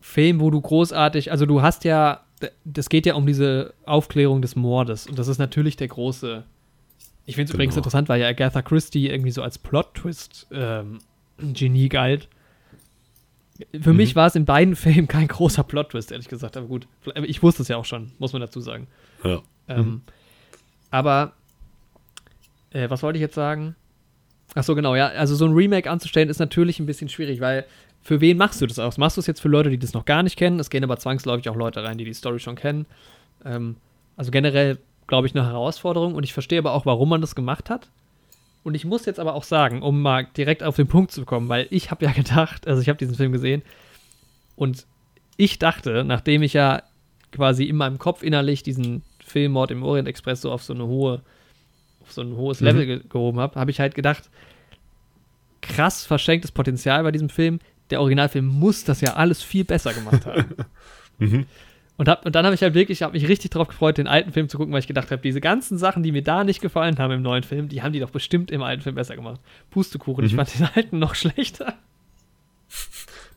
Film, 0.00 0.40
wo 0.40 0.50
du 0.50 0.60
großartig, 0.60 1.30
also 1.30 1.46
du 1.46 1.60
hast 1.62 1.84
ja, 1.84 2.22
das 2.64 2.88
geht 2.88 3.04
ja 3.06 3.14
um 3.14 3.26
diese 3.26 3.74
Aufklärung 3.84 4.40
des 4.40 4.56
Mordes 4.56 5.06
und 5.06 5.18
das 5.18 5.28
ist 5.28 5.38
natürlich 5.38 5.76
der 5.76 5.88
große. 5.88 6.42
Ich 7.26 7.34
finde 7.36 7.50
es 7.50 7.54
übrigens 7.54 7.74
Genau. 7.74 7.80
interessant, 7.80 8.08
weil 8.08 8.20
ja 8.20 8.28
Agatha 8.28 8.62
Christie 8.62 9.08
irgendwie 9.10 9.30
so 9.30 9.42
als 9.42 9.58
Plot-Twist 9.58 10.48
ähm, 10.52 10.98
Genie 11.38 11.88
galt. 11.90 12.28
Für 13.80 13.92
mich 13.92 14.16
war 14.16 14.26
es 14.26 14.34
in 14.34 14.44
beiden 14.44 14.76
Filmen 14.76 15.08
kein 15.08 15.28
großer 15.28 15.64
Plot-Twist, 15.64 16.12
ehrlich 16.12 16.28
gesagt. 16.28 16.56
Aber 16.56 16.66
gut, 16.66 16.86
ich 17.24 17.42
wusste 17.42 17.62
es 17.62 17.68
ja 17.68 17.76
auch 17.76 17.84
schon, 17.84 18.12
muss 18.18 18.32
man 18.32 18.40
dazu 18.40 18.60
sagen. 18.60 18.86
Ja. 19.24 19.42
Ähm, 19.68 20.02
aber, 20.90 21.32
äh, 22.70 22.88
was 22.90 23.02
wollte 23.02 23.18
ich 23.18 23.22
jetzt 23.22 23.34
sagen? 23.34 23.76
Ach 24.54 24.64
so, 24.64 24.74
genau, 24.74 24.96
ja. 24.96 25.08
Also 25.08 25.34
so 25.34 25.46
ein 25.46 25.52
Remake 25.52 25.88
anzustellen 25.88 26.28
ist 26.28 26.40
natürlich 26.40 26.80
ein 26.80 26.86
bisschen 26.86 27.08
schwierig, 27.08 27.40
weil 27.40 27.64
für 28.02 28.20
wen 28.20 28.36
machst 28.36 28.60
du 28.60 28.66
das 28.66 28.78
aus? 28.78 28.98
Machst 28.98 29.16
du 29.16 29.20
es 29.20 29.26
jetzt 29.26 29.40
für 29.40 29.48
Leute, 29.48 29.70
die 29.70 29.78
das 29.78 29.92
noch 29.92 30.04
gar 30.04 30.22
nicht 30.22 30.36
kennen? 30.36 30.58
Es 30.58 30.70
gehen 30.70 30.82
aber 30.82 30.96
zwangsläufig 30.96 31.48
auch 31.48 31.56
Leute 31.56 31.84
rein, 31.84 31.98
die 31.98 32.04
die 32.04 32.14
Story 32.14 32.40
schon 32.40 32.56
kennen. 32.56 32.86
Ähm, 33.44 33.76
also 34.16 34.30
generell, 34.30 34.78
glaube 35.06 35.26
ich, 35.26 35.34
eine 35.34 35.46
Herausforderung 35.46 36.14
und 36.14 36.24
ich 36.24 36.32
verstehe 36.32 36.58
aber 36.58 36.72
auch, 36.72 36.86
warum 36.86 37.08
man 37.08 37.20
das 37.20 37.34
gemacht 37.34 37.70
hat. 37.70 37.88
Und 38.62 38.74
ich 38.74 38.84
muss 38.84 39.06
jetzt 39.06 39.18
aber 39.18 39.34
auch 39.34 39.44
sagen, 39.44 39.82
um 39.82 40.02
mal 40.02 40.26
direkt 40.36 40.62
auf 40.62 40.76
den 40.76 40.86
Punkt 40.86 41.12
zu 41.12 41.24
kommen, 41.24 41.48
weil 41.48 41.66
ich 41.70 41.90
habe 41.90 42.04
ja 42.04 42.12
gedacht, 42.22 42.66
also 42.66 42.80
ich 42.82 42.88
habe 42.88 42.98
diesen 42.98 43.14
Film 43.14 43.32
gesehen 43.32 43.62
und 44.56 44.86
ich 45.36 45.58
dachte, 45.58 46.04
nachdem 46.04 46.42
ich 46.42 46.52
ja 46.52 46.82
quasi 47.32 47.64
in 47.64 47.76
meinem 47.76 47.98
Kopf 47.98 48.22
innerlich 48.22 48.62
diesen 48.62 49.02
Film 49.24 49.52
Mord 49.52 49.70
im 49.70 49.82
Orient 49.82 50.08
Express 50.08 50.42
so 50.42 50.52
auf 50.52 50.62
so 50.62 50.74
eine 50.74 50.86
hohe, 50.86 51.22
auf 52.02 52.12
so 52.12 52.20
ein 52.20 52.36
hohes 52.36 52.60
Mhm. 52.60 52.66
Level 52.66 52.86
ge 52.86 53.00
gehoben 53.08 53.40
habe, 53.40 53.58
habe 53.58 53.70
ich 53.70 53.80
halt 53.80 53.94
gedacht, 53.94 54.28
krass 55.62 56.04
verschenktes 56.04 56.52
Potenzial 56.52 57.02
bei 57.02 57.12
diesem 57.12 57.28
Film. 57.28 57.60
Der 57.90 58.00
Originalfilm 58.00 58.46
muss 58.46 58.84
das 58.84 59.00
ja 59.00 59.14
alles 59.14 59.42
viel 59.42 59.64
besser 59.64 59.94
gemacht 59.94 60.26
haben. 60.26 60.44
Mhm. 61.22 61.44
Und, 62.00 62.08
hab, 62.08 62.24
und 62.24 62.34
dann 62.34 62.46
habe 62.46 62.54
ich 62.54 62.62
halt 62.62 62.72
wirklich, 62.72 63.02
habe 63.02 63.12
mich 63.12 63.28
richtig 63.28 63.50
drauf 63.50 63.68
gefreut, 63.68 63.98
den 63.98 64.06
alten 64.06 64.32
Film 64.32 64.48
zu 64.48 64.56
gucken, 64.56 64.72
weil 64.72 64.78
ich 64.80 64.86
gedacht 64.86 65.10
habe, 65.10 65.20
diese 65.20 65.42
ganzen 65.42 65.76
Sachen, 65.76 66.02
die 66.02 66.12
mir 66.12 66.22
da 66.22 66.44
nicht 66.44 66.62
gefallen 66.62 66.98
haben 66.98 67.10
im 67.12 67.20
neuen 67.20 67.42
Film, 67.42 67.68
die 67.68 67.82
haben 67.82 67.92
die 67.92 68.00
doch 68.00 68.08
bestimmt 68.08 68.50
im 68.50 68.62
alten 68.62 68.80
Film 68.82 68.94
besser 68.94 69.16
gemacht. 69.16 69.38
Pustekuchen, 69.68 70.24
ich 70.24 70.32
Mhm. 70.32 70.36
fand 70.36 70.58
den 70.58 70.68
alten 70.74 70.98
noch 70.98 71.14
schlechter. 71.14 71.74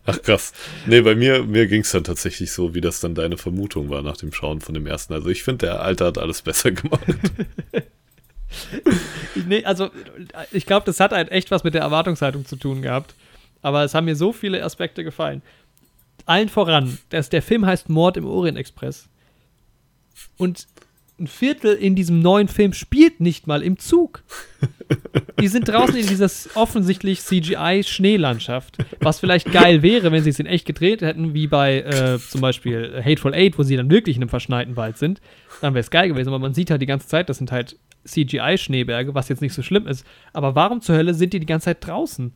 Ach 0.06 0.22
krass. 0.22 0.54
Nee, 0.86 1.02
bei 1.02 1.14
mir, 1.14 1.44
mir 1.44 1.68
ging 1.68 1.82
es 1.82 1.92
dann 1.92 2.06
tatsächlich 2.06 2.54
so, 2.54 2.74
wie 2.74 2.80
das 2.80 3.02
dann 3.02 3.16
deine 3.16 3.38
Vermutung 3.38 3.90
war 3.90 4.02
nach 4.02 4.16
dem 4.16 4.32
Schauen 4.32 4.62
von 4.62 4.74
dem 4.74 4.88
ersten. 4.88 5.12
Also 5.14 5.28
ich 5.28 5.44
finde, 5.44 5.66
der 5.66 5.82
Alte 5.82 6.06
hat 6.06 6.18
alles 6.18 6.42
besser 6.42 6.72
gemacht. 6.72 7.04
Nee, 9.48 9.66
also 9.66 9.90
ich 10.52 10.66
glaube, 10.68 10.86
das 10.86 11.00
hat 11.00 11.12
halt 11.12 11.32
echt 11.32 11.50
was 11.52 11.64
mit 11.64 11.74
der 11.74 11.82
Erwartungshaltung 11.82 12.46
zu 12.46 12.56
tun 12.56 12.82
gehabt. 12.84 13.16
Aber 13.64 13.84
es 13.84 13.96
haben 13.96 14.06
mir 14.06 14.16
so 14.16 14.32
viele 14.32 14.64
Aspekte 14.64 15.04
gefallen. 15.04 15.42
Allen 16.26 16.50
voran, 16.50 16.98
dass 17.10 17.30
der 17.30 17.42
Film 17.42 17.66
heißt 17.66 17.90
Mord 17.90 18.18
im 18.18 18.26
Orient 18.26 18.58
Express. 18.58 19.10
Und 20.38 20.68
ein 21.20 21.28
Viertel 21.28 21.74
in 21.76 21.96
diesem 21.96 22.22
neuen 22.22 22.48
Film 22.48 22.74
spielt 22.74 23.20
nicht 23.20 23.46
mal 23.46 23.62
im 23.62 23.78
Zug. 23.78 24.24
Die 25.40 25.48
sind 25.48 25.68
draußen 25.68 25.96
in 25.96 26.08
dieser 26.08 26.30
offensichtlich 26.56 27.22
CGI-Schneelandschaft. 27.22 28.78
Was 29.00 29.20
vielleicht 29.20 29.52
geil 29.52 29.82
wäre, 29.84 30.12
wenn 30.12 30.24
sie 30.24 30.32
es 30.32 30.40
in 30.40 30.46
echt 30.46 30.66
gedreht 30.66 31.02
hätten, 31.02 31.34
wie 31.34 31.48
bei 31.48 31.82
äh, 31.82 32.20
zum 32.20 32.42
Beispiel 32.42 33.02
Hateful 33.04 33.34
Eight, 33.34 33.60
wo 33.60 33.64
sie 33.64 33.76
dann 33.76 33.92
wirklich 33.92 34.16
in 34.16 34.24
einem 34.24 34.30
verschneiten 34.30 34.76
Wald 34.76 34.98
sind. 34.98 35.22
Dann 35.62 35.74
wäre 35.74 35.82
es 35.82 35.92
geil 35.92 36.08
gewesen, 36.08 36.30
aber 36.30 36.40
man 36.40 36.54
sieht 36.54 36.72
halt 36.72 36.82
die 36.82 36.88
ganze 36.88 37.08
Zeit, 37.08 37.30
das 37.30 37.38
sind 37.38 37.52
halt 37.52 37.78
CGI-Schneeberge, 38.06 39.14
was 39.14 39.30
jetzt 39.30 39.42
nicht 39.42 39.54
so 39.54 39.62
schlimm 39.62 39.88
ist. 39.88 40.06
Aber 40.34 40.56
warum 40.56 40.82
zur 40.82 40.96
Hölle 40.96 41.14
sind 41.14 41.34
die 41.34 41.40
die 41.40 41.46
ganze 41.46 41.66
Zeit 41.66 41.86
draußen? 41.86 42.34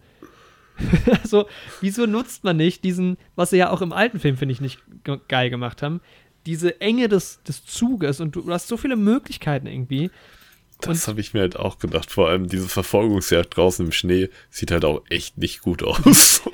also, 1.21 1.47
wieso 1.82 2.05
nutzt 2.05 2.43
man 2.43 2.57
nicht 2.57 2.84
diesen, 2.84 3.17
was 3.36 3.49
sie 3.49 3.57
ja 3.57 3.69
auch 3.69 3.82
im 3.82 3.93
alten 3.93 4.19
Film, 4.19 4.38
finde 4.38 4.53
ich, 4.53 4.61
nicht 4.61 4.80
ge 5.03 5.19
geil 5.28 5.49
gemacht 5.49 5.82
haben, 5.82 6.01
diese 6.45 6.80
Enge 6.80 7.09
des, 7.09 7.43
des 7.43 7.65
Zuges 7.65 8.21
und 8.21 8.36
du, 8.36 8.41
du 8.41 8.51
hast 8.51 8.67
so 8.67 8.78
viele 8.78 8.95
Möglichkeiten 8.95 9.67
irgendwie. 9.67 10.09
Das 10.82 11.07
habe 11.07 11.19
ich 11.21 11.34
mir 11.34 11.39
halt 11.41 11.55
auch 11.57 11.80
gedacht. 11.80 12.11
Vor 12.11 12.30
allem 12.30 12.47
diese 12.47 12.69
Verfolgungsjagd 12.69 13.57
draußen 13.57 13.86
im 13.86 13.91
Schnee 13.91 14.30
sieht 14.51 14.71
halt 14.71 14.86
auch 14.86 15.01
echt 15.09 15.38
nicht 15.38 15.61
gut 15.61 15.84
aus. 15.84 16.41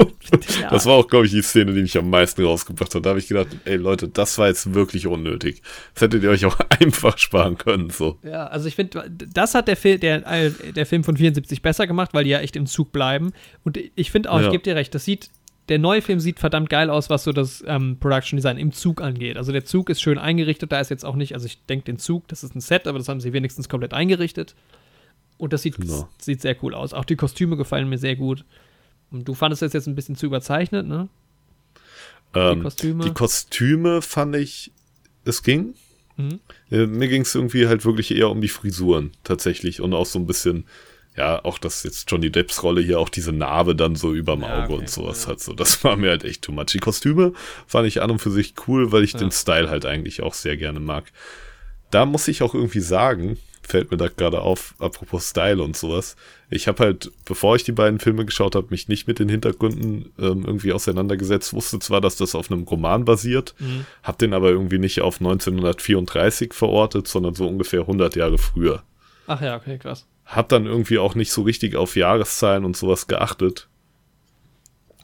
Ja. 0.61 0.69
Das 0.69 0.85
war 0.85 0.93
auch, 0.93 1.07
glaube 1.09 1.25
ich, 1.25 1.31
die 1.31 1.41
Szene, 1.41 1.73
die 1.73 1.81
mich 1.81 1.97
am 1.97 2.09
meisten 2.09 2.43
rausgebracht 2.43 2.95
hat. 2.95 3.05
Da 3.05 3.09
habe 3.09 3.19
ich 3.19 3.27
gedacht, 3.27 3.47
ey 3.65 3.75
Leute, 3.75 4.07
das 4.07 4.37
war 4.37 4.47
jetzt 4.47 4.73
wirklich 4.73 5.05
unnötig. 5.05 5.61
Das 5.93 6.03
hättet 6.03 6.23
ihr 6.23 6.29
euch 6.29 6.45
auch 6.45 6.57
einfach 6.79 7.17
sparen 7.17 7.57
können. 7.57 7.89
So. 7.89 8.17
Ja, 8.23 8.47
also 8.47 8.67
ich 8.67 8.75
finde, 8.75 9.11
das 9.11 9.53
hat 9.53 9.67
der, 9.67 9.75
Fil 9.75 9.99
der, 9.99 10.25
äh, 10.25 10.51
der 10.73 10.85
Film 10.85 11.03
von 11.03 11.17
74 11.17 11.61
besser 11.61 11.87
gemacht, 11.87 12.11
weil 12.13 12.23
die 12.23 12.29
ja 12.31 12.39
echt 12.39 12.55
im 12.55 12.65
Zug 12.65 12.91
bleiben. 12.93 13.31
Und 13.63 13.77
ich 13.95 14.11
finde 14.11 14.31
auch, 14.31 14.39
Ja. 14.39 14.45
ich 14.45 14.51
gebe 14.51 14.63
dir 14.63 14.75
recht, 14.75 14.95
das 14.95 15.03
sieht, 15.05 15.29
der 15.69 15.79
neue 15.79 16.01
Film 16.01 16.19
sieht 16.19 16.39
verdammt 16.39 16.69
geil 16.69 16.89
aus, 16.89 17.09
was 17.09 17.23
so 17.23 17.31
das 17.31 17.63
ähm, 17.67 17.97
Production 17.99 18.37
Design 18.37 18.57
im 18.57 18.71
Zug 18.73 19.01
angeht. 19.01 19.37
Also 19.37 19.51
der 19.51 19.63
Zug 19.65 19.89
ist 19.89 20.01
schön 20.01 20.17
eingerichtet, 20.17 20.71
da 20.71 20.79
ist 20.79 20.89
jetzt 20.89 21.05
auch 21.05 21.15
nicht, 21.15 21.33
also 21.33 21.45
ich 21.45 21.63
denke 21.65 21.85
den 21.85 21.97
Zug, 21.99 22.27
das 22.27 22.43
ist 22.43 22.55
ein 22.55 22.61
Set, 22.61 22.87
aber 22.87 22.97
das 22.97 23.07
haben 23.07 23.21
sie 23.21 23.31
wenigstens 23.33 23.69
komplett 23.69 23.93
eingerichtet. 23.93 24.55
Und 25.37 25.53
das 25.53 25.61
sieht, 25.61 25.77
Genau. 25.77 26.07
sieht 26.19 26.41
sehr 26.41 26.55
cool 26.63 26.73
aus. 26.73 26.93
Auch 26.93 27.05
die 27.05 27.15
Kostüme 27.15 27.57
gefallen 27.57 27.89
mir 27.89 27.97
sehr 27.97 28.15
gut. 28.15 28.45
Und 29.11 29.27
du 29.27 29.33
fandest 29.33 29.61
das 29.61 29.73
jetzt 29.73 29.87
ein 29.87 29.95
bisschen 29.95 30.15
zu 30.15 30.25
überzeichnet, 30.25 30.87
ne? 30.87 31.07
Ähm, 32.33 32.63
Kostüme? 32.63 33.03
Die 33.03 33.13
Kostüme 33.13 34.01
fand 34.01 34.35
ich, 34.35 34.71
es 35.25 35.43
ging. 35.43 35.75
Mhm. 36.17 36.39
Äh, 36.71 36.85
Mir 36.87 37.07
ging 37.07 37.21
es 37.21 37.35
irgendwie 37.35 37.67
halt 37.67 37.85
wirklich 37.85 38.11
eher 38.15 38.29
um 38.29 38.41
die 38.41 38.47
Frisuren 38.47 39.11
tatsächlich 39.23 39.81
und 39.81 39.93
auch 39.93 40.05
so 40.05 40.19
ein 40.19 40.25
bisschen, 40.27 40.65
ja, 41.17 41.43
auch 41.45 41.57
dass 41.59 41.83
jetzt 41.83 42.09
Johnny 42.11 42.31
Depps 42.31 42.63
Rolle 42.63 42.81
hier 42.81 42.99
auch 42.99 43.09
diese 43.09 43.31
Narbe 43.31 43.75
dann 43.75 43.95
so 43.95 44.13
überm 44.13 44.41
Ja, 44.41 44.63
Auge 44.63 44.73
okay, 44.73 44.81
und 44.81 44.89
sowas 44.89 45.23
ja. 45.25 45.31
hat. 45.31 45.39
So, 45.39 45.53
das 45.53 45.83
war 45.83 45.95
mir 45.95 46.09
halt 46.09 46.23
echt 46.23 46.41
too 46.41 46.51
much. 46.51 46.67
Die 46.67 46.79
Kostüme 46.79 47.33
fand 47.67 47.87
ich 47.87 48.01
an 48.01 48.11
und 48.11 48.19
für 48.19 48.31
sich 48.31 48.53
cool, 48.67 48.91
weil 48.91 49.03
ich 49.03 49.13
Ja. 49.13 49.19
den 49.19 49.31
Style 49.31 49.69
halt 49.69 49.85
eigentlich 49.85 50.21
auch 50.23 50.33
sehr 50.33 50.57
gerne 50.57 50.79
mag. 50.79 51.05
Da 51.91 52.05
muss 52.05 52.27
ich 52.27 52.41
auch 52.41 52.55
irgendwie 52.55 52.79
sagen, 52.79 53.37
fällt 53.65 53.91
mir 53.91 53.97
da 53.97 54.07
gerade 54.09 54.41
auf, 54.41 54.73
apropos 54.79 55.29
Style 55.29 55.61
und 55.63 55.77
sowas. 55.77 56.15
Ich 56.49 56.67
habe 56.67 56.83
halt, 56.83 57.11
bevor 57.25 57.55
ich 57.55 57.63
die 57.63 57.71
beiden 57.71 57.99
Filme 57.99 58.25
geschaut 58.25 58.55
habe, 58.55 58.67
mich 58.71 58.87
nicht 58.89 59.07
mit 59.07 59.19
den 59.19 59.29
Hintergründen 59.29 60.11
ähm, 60.19 60.43
irgendwie 60.45 60.73
auseinandergesetzt. 60.73 61.53
Wusste 61.53 61.79
zwar, 61.79 62.01
dass 62.01 62.17
das 62.17 62.35
auf 62.35 62.51
einem 62.51 62.63
Roman 62.63 63.05
basiert, 63.05 63.53
Mhm. 63.59 63.85
hab 64.01 64.17
den 64.17 64.33
aber 64.33 64.49
irgendwie 64.49 64.79
nicht 64.79 64.99
auf 65.01 65.19
1934 65.21 66.53
verortet, 66.53 67.07
sondern 67.07 67.35
so 67.35 67.47
ungefähr 67.47 67.81
100 67.81 68.15
Jahre 68.15 68.37
früher. 68.37 68.83
Ach 69.27 69.41
ja, 69.41 69.55
okay, 69.55 69.77
krass. 69.77 70.05
Hab 70.25 70.49
dann 70.49 70.65
irgendwie 70.65 70.97
auch 70.99 71.15
nicht 71.15 71.31
so 71.31 71.41
richtig 71.41 71.75
auf 71.75 71.95
Jahreszahlen 71.95 72.65
und 72.65 72.77
sowas 72.77 73.07
geachtet. 73.07 73.67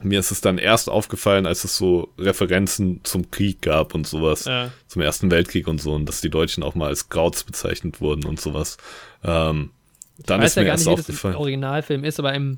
Mir 0.02 0.18
ist 0.18 0.30
es 0.30 0.40
dann 0.40 0.56
erst 0.56 0.88
aufgefallen, 0.88 1.44
als 1.44 1.64
es 1.64 1.76
so 1.76 2.08
Referenzen 2.18 3.00
zum 3.02 3.30
Krieg 3.30 3.60
gab 3.60 3.94
und 3.94 4.06
sowas, 4.06 4.46
Ja. 4.46 4.72
zum 4.86 5.02
Ersten 5.02 5.30
Weltkrieg 5.30 5.68
und 5.68 5.78
so, 5.80 5.92
und 5.92 6.06
dass 6.06 6.22
die 6.22 6.30
Deutschen 6.30 6.62
auch 6.62 6.74
mal 6.74 6.86
als 6.86 7.10
Krauts 7.10 7.44
bezeichnet 7.44 8.00
wurden 8.00 8.24
und 8.24 8.40
sowas. 8.40 8.78
Ähm, 9.22 9.70
dann 10.24 10.40
ich 10.40 10.46
ist 10.46 10.56
ja 10.56 10.62
mir 10.62 10.66
gar 10.68 10.74
erst 10.74 10.86
nicht, 10.86 10.92
wie 10.92 10.96
das 10.96 11.04
aufgefallen. 11.10 11.34
Originalfilm 11.36 12.04
ist, 12.04 12.18
aber 12.18 12.32
im 12.32 12.56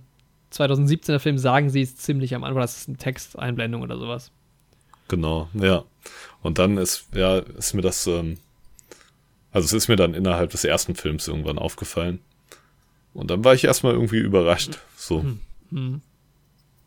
2017er 0.53 1.19
Film 1.19 1.37
sagen 1.39 1.69
sie 1.69 1.83
es 1.83 1.97
ziemlich 1.97 2.35
am 2.37 2.45
Anfang, 2.45 2.61
das 2.63 2.77
ist 2.77 2.89
eine 2.89 2.99
Texteinblendung 2.99 3.83
oder 3.83 3.99
sowas. 3.99 4.31
Genau, 5.09 5.49
ja. 5.55 5.83
Und 6.43 6.59
dann 6.59 6.79
ist, 6.79 7.07
ja, 7.13 7.39
ist 7.39 7.75
mir 7.75 7.83
das, 7.83 8.07
ähm, 8.07 8.39
also 9.51 9.67
es 9.67 9.73
ist 9.73 9.89
mir 9.89 9.97
dann 9.97 10.15
innerhalb 10.15 10.51
des 10.51 10.65
ersten 10.65 10.95
Films 10.95 11.27
irgendwann 11.27 11.59
aufgefallen. 11.59 12.21
Und 13.15 13.31
dann 13.31 13.45
war 13.45 13.55
ich 13.55 13.65
erstmal 13.65 13.93
irgendwie 13.95 14.19
überrascht. 14.19 14.79
So. 14.97 15.25
Hm. 15.71 16.01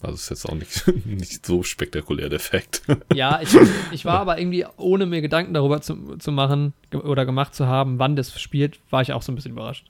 Also 0.01 0.15
ist 0.15 0.29
jetzt 0.29 0.45
auch 0.49 0.55
nicht, 0.55 0.83
nicht 1.05 1.45
so 1.45 1.63
spektakulär 1.63 2.29
der 2.29 2.39
Fakt. 2.39 2.81
Ja, 3.13 3.39
ich, 3.41 3.55
ich 3.91 4.05
war 4.05 4.19
aber 4.19 4.37
irgendwie, 4.39 4.65
ohne 4.77 5.05
mir 5.05 5.21
Gedanken 5.21 5.53
darüber 5.53 5.81
zu, 5.81 6.17
zu 6.17 6.31
machen 6.31 6.73
oder 6.93 7.25
gemacht 7.25 7.55
zu 7.55 7.67
haben, 7.67 7.97
wann 7.99 8.15
das 8.15 8.39
spielt, 8.39 8.79
war 8.89 9.01
ich 9.01 9.13
auch 9.13 9.21
so 9.21 9.31
ein 9.31 9.35
bisschen 9.35 9.51
überrascht. 9.53 9.85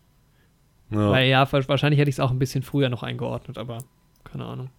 ja. 0.91 1.09
Weil 1.09 1.27
ja, 1.27 1.51
wa- 1.51 1.67
wahrscheinlich 1.67 1.99
hätte 1.99 2.09
ich 2.09 2.15
es 2.15 2.19
auch 2.19 2.31
ein 2.31 2.39
bisschen 2.39 2.63
früher 2.63 2.89
noch 2.89 3.03
eingeordnet, 3.03 3.57
aber 3.57 3.79
keine 4.23 4.45
Ahnung. 4.45 4.69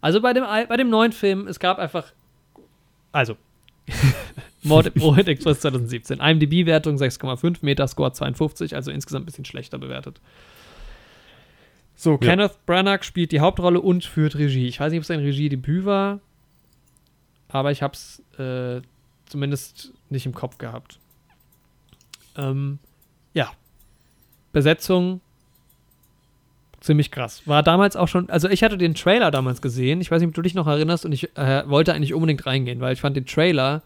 Also 0.00 0.20
bei 0.20 0.32
dem, 0.32 0.44
bei 0.44 0.76
dem 0.76 0.90
neuen 0.90 1.12
Film, 1.12 1.46
es 1.48 1.58
gab 1.58 1.78
einfach, 1.78 2.12
also, 3.12 3.36
Mord 4.68 4.86
im 4.94 5.02
Orient 5.02 5.28
Express 5.28 5.60
2017, 5.60 6.20
IMDb-Wertung 6.20 6.96
6,5, 6.96 7.58
Metascore 7.62 8.12
52, 8.12 8.74
also 8.76 8.90
insgesamt 8.90 9.24
ein 9.24 9.26
bisschen 9.26 9.44
schlechter 9.44 9.78
bewertet. 9.78 10.20
So, 11.96 12.12
Ja. 12.12 12.18
Kenneth 12.18 12.64
Branagh 12.66 13.02
spielt 13.04 13.32
die 13.32 13.40
Hauptrolle 13.40 13.80
und 13.80 14.04
führt 14.04 14.36
Regie. 14.36 14.68
Ich 14.68 14.78
weiß 14.78 14.90
nicht, 14.92 14.98
ob 14.98 15.02
es 15.02 15.08
sein 15.08 15.20
Regiedebüt 15.20 15.84
war, 15.84 16.20
aber 17.48 17.72
ich 17.72 17.82
habe 17.82 17.94
es 17.94 18.22
äh, 18.38 18.80
zumindest 19.26 19.92
nicht 20.10 20.26
im 20.26 20.34
Kopf 20.34 20.58
gehabt. 20.58 20.98
Ähm, 22.36 22.78
ja, 23.34 23.50
Besetzung 24.52 25.20
ziemlich 26.80 27.10
krass. 27.10 27.42
War 27.46 27.62
damals 27.64 27.96
auch 27.96 28.06
schon, 28.06 28.30
also 28.30 28.48
ich 28.48 28.62
hatte 28.62 28.78
den 28.78 28.94
Trailer 28.94 29.30
damals 29.32 29.60
gesehen, 29.60 30.00
ich 30.00 30.10
weiß 30.10 30.20
nicht, 30.20 30.28
ob 30.28 30.34
du 30.34 30.42
dich 30.42 30.54
noch 30.54 30.68
erinnerst 30.68 31.04
und 31.04 31.12
ich 31.12 31.36
äh, 31.36 31.68
wollte 31.68 31.92
eigentlich 31.92 32.14
unbedingt 32.14 32.46
reingehen, 32.46 32.80
weil 32.80 32.92
ich 32.92 33.00
fand 33.00 33.16
den 33.16 33.26
Trailer 33.26 33.82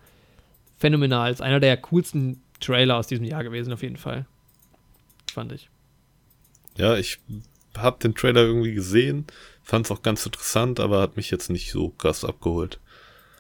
phänomenal. 0.83 1.33
Ist 1.33 1.41
einer 1.41 1.61
der 1.61 1.77
coolsten 1.79 2.43
Trailer 2.61 2.97
aus 2.97 3.07
diesem 3.07 3.25
Jahr 3.25 3.43
gewesen, 3.43 3.73
auf 3.73 3.83
jeden 3.83 3.97
Fall. 3.97 4.27
Fand 5.33 5.53
ich. 5.53 5.71
ja, 6.77 6.97
ich 6.97 7.19
habe 7.77 7.99
den 8.03 8.15
Trailer 8.15 8.43
irgendwie 8.43 8.75
gesehen, 8.75 9.27
fand 9.63 9.87
es 9.87 9.91
auch 9.91 10.03
ganz 10.03 10.27
interessant, 10.27 10.79
aber 10.79 11.01
hat 11.01 11.17
mich 11.17 11.31
jetzt 11.31 11.49
nicht 11.49 11.73
so 11.73 11.89
krass 11.89 12.25
abgeholt. 12.25 12.79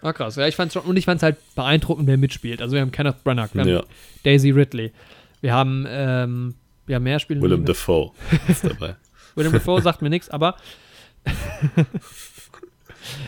War 0.01 0.15
krass. 0.15 0.37
Ja, 0.37 0.49
ich 0.49 0.57
fand's 0.57 0.75
schon, 0.75 0.85
und 0.85 0.97
ich 0.97 1.05
fand 1.05 1.19
es 1.19 1.23
halt 1.23 1.37
beeindruckend, 1.55 2.07
wer 2.07 2.17
mitspielt. 2.17 2.63
Also 2.63 2.75
wir 2.75 2.81
haben 2.81 2.93
Kenneth 2.93 3.23
Branagh, 3.23 3.51
wir 3.53 3.61
haben 3.61 3.69
Ja, 3.69 3.85
Daisy 4.25 4.51
Ridley, 4.51 4.91
wir 5.43 5.53
haben, 5.53 5.85
ähm, 5.89 6.55
wir 6.87 6.97
haben 6.97 7.03
mehr 7.03 7.19
Spiele. 7.19 7.43
Willem 7.43 7.67
Dafoe 7.67 8.13
ist 8.49 8.65
dabei. 8.65 8.97
Willem 9.35 9.53
Dafoe 9.53 9.83
sagt 9.83 10.01
mir 10.01 10.11
nichts, 10.11 10.31
aber 10.31 10.57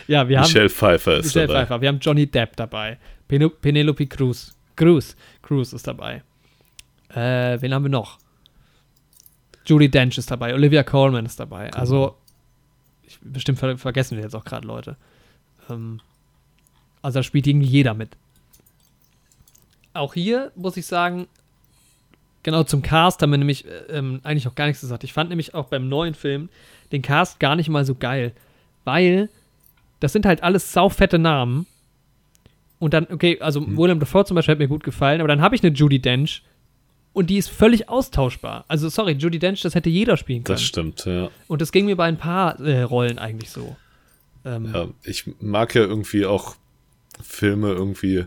ja, 0.06 0.28
wir 0.28 0.38
haben 0.38 0.46
Michelle 0.46 0.70
Pfeiffer 0.70 1.18
ist 1.18 1.26
Michelle 1.26 1.48
dabei. 1.48 1.60
Pfeiffer, 1.60 1.80
wir 1.80 1.88
haben 1.88 1.98
Johnny 1.98 2.26
Depp 2.26 2.56
dabei. 2.56 2.98
Penelope 3.38 4.06
Cruz. 4.06 4.54
Cruz. 4.76 5.16
Cruz 5.42 5.72
ist 5.72 5.86
dabei. 5.86 6.22
Äh, 7.10 7.60
wen 7.60 7.72
haben 7.72 7.84
wir 7.84 7.90
noch? 7.90 8.18
Judy 9.66 9.88
Dench 9.88 10.18
ist 10.18 10.30
dabei. 10.30 10.54
Olivia 10.54 10.82
Colman 10.82 11.26
ist 11.26 11.40
dabei. 11.40 11.66
Genau. 11.66 11.78
Also, 11.78 12.16
ich, 13.02 13.18
bestimmt 13.20 13.58
ver 13.58 13.78
vergessen 13.78 14.16
wir 14.16 14.24
jetzt 14.24 14.34
auch 14.34 14.44
gerade 14.44 14.66
Leute. 14.66 14.96
Ähm, 15.70 16.00
also, 17.02 17.18
da 17.20 17.22
spielt 17.22 17.46
irgendwie 17.46 17.68
jeder 17.68 17.94
mit. 17.94 18.16
Auch 19.94 20.14
hier 20.14 20.50
muss 20.56 20.76
ich 20.76 20.86
sagen, 20.86 21.28
genau 22.42 22.64
zum 22.64 22.82
Cast 22.82 23.22
haben 23.22 23.30
wir 23.30 23.38
nämlich 23.38 23.64
äh, 23.66 23.70
ähm, 23.90 24.20
eigentlich 24.24 24.48
auch 24.48 24.54
gar 24.54 24.66
nichts 24.66 24.80
gesagt. 24.80 25.04
Ich 25.04 25.12
fand 25.12 25.30
nämlich 25.30 25.54
auch 25.54 25.66
beim 25.66 25.88
neuen 25.88 26.14
Film 26.14 26.48
den 26.92 27.02
Cast 27.02 27.40
gar 27.40 27.56
nicht 27.56 27.68
mal 27.68 27.84
so 27.84 27.94
geil, 27.94 28.32
weil 28.84 29.28
das 30.00 30.12
sind 30.12 30.26
halt 30.26 30.42
alles 30.42 30.72
saufette 30.72 31.18
Namen. 31.18 31.66
Und 32.84 32.92
dann, 32.92 33.06
okay, 33.10 33.38
also 33.40 33.64
Hm. 33.64 33.78
Willem 33.78 33.98
Dafoe 33.98 34.26
zum 34.26 34.34
Beispiel 34.34 34.52
hat 34.52 34.58
mir 34.58 34.68
gut 34.68 34.84
gefallen, 34.84 35.22
aber 35.22 35.28
dann 35.28 35.40
habe 35.40 35.56
ich 35.56 35.64
eine 35.64 35.74
Judy 35.74 36.00
Dench 36.00 36.42
und 37.14 37.30
die 37.30 37.38
ist 37.38 37.48
völlig 37.48 37.88
austauschbar. 37.88 38.66
Also, 38.68 38.90
sorry, 38.90 39.12
Judy 39.12 39.38
Dench, 39.38 39.62
das 39.62 39.74
hätte 39.74 39.88
jeder 39.88 40.18
spielen 40.18 40.44
können. 40.44 40.56
Das 40.56 40.62
stimmt, 40.62 41.06
ja. 41.06 41.30
Und 41.48 41.62
das 41.62 41.72
ging 41.72 41.86
mir 41.86 41.96
bei 41.96 42.04
ein 42.04 42.18
paar 42.18 42.60
äh, 42.60 42.82
Rollen 42.82 43.18
eigentlich 43.18 43.48
so. 43.48 43.74
Ähm, 44.44 44.70
Ja, 44.74 44.88
ich 45.02 45.24
mag 45.40 45.74
ja 45.74 45.80
irgendwie 45.80 46.26
auch 46.26 46.56
Filme 47.22 47.72
irgendwie, 47.72 48.26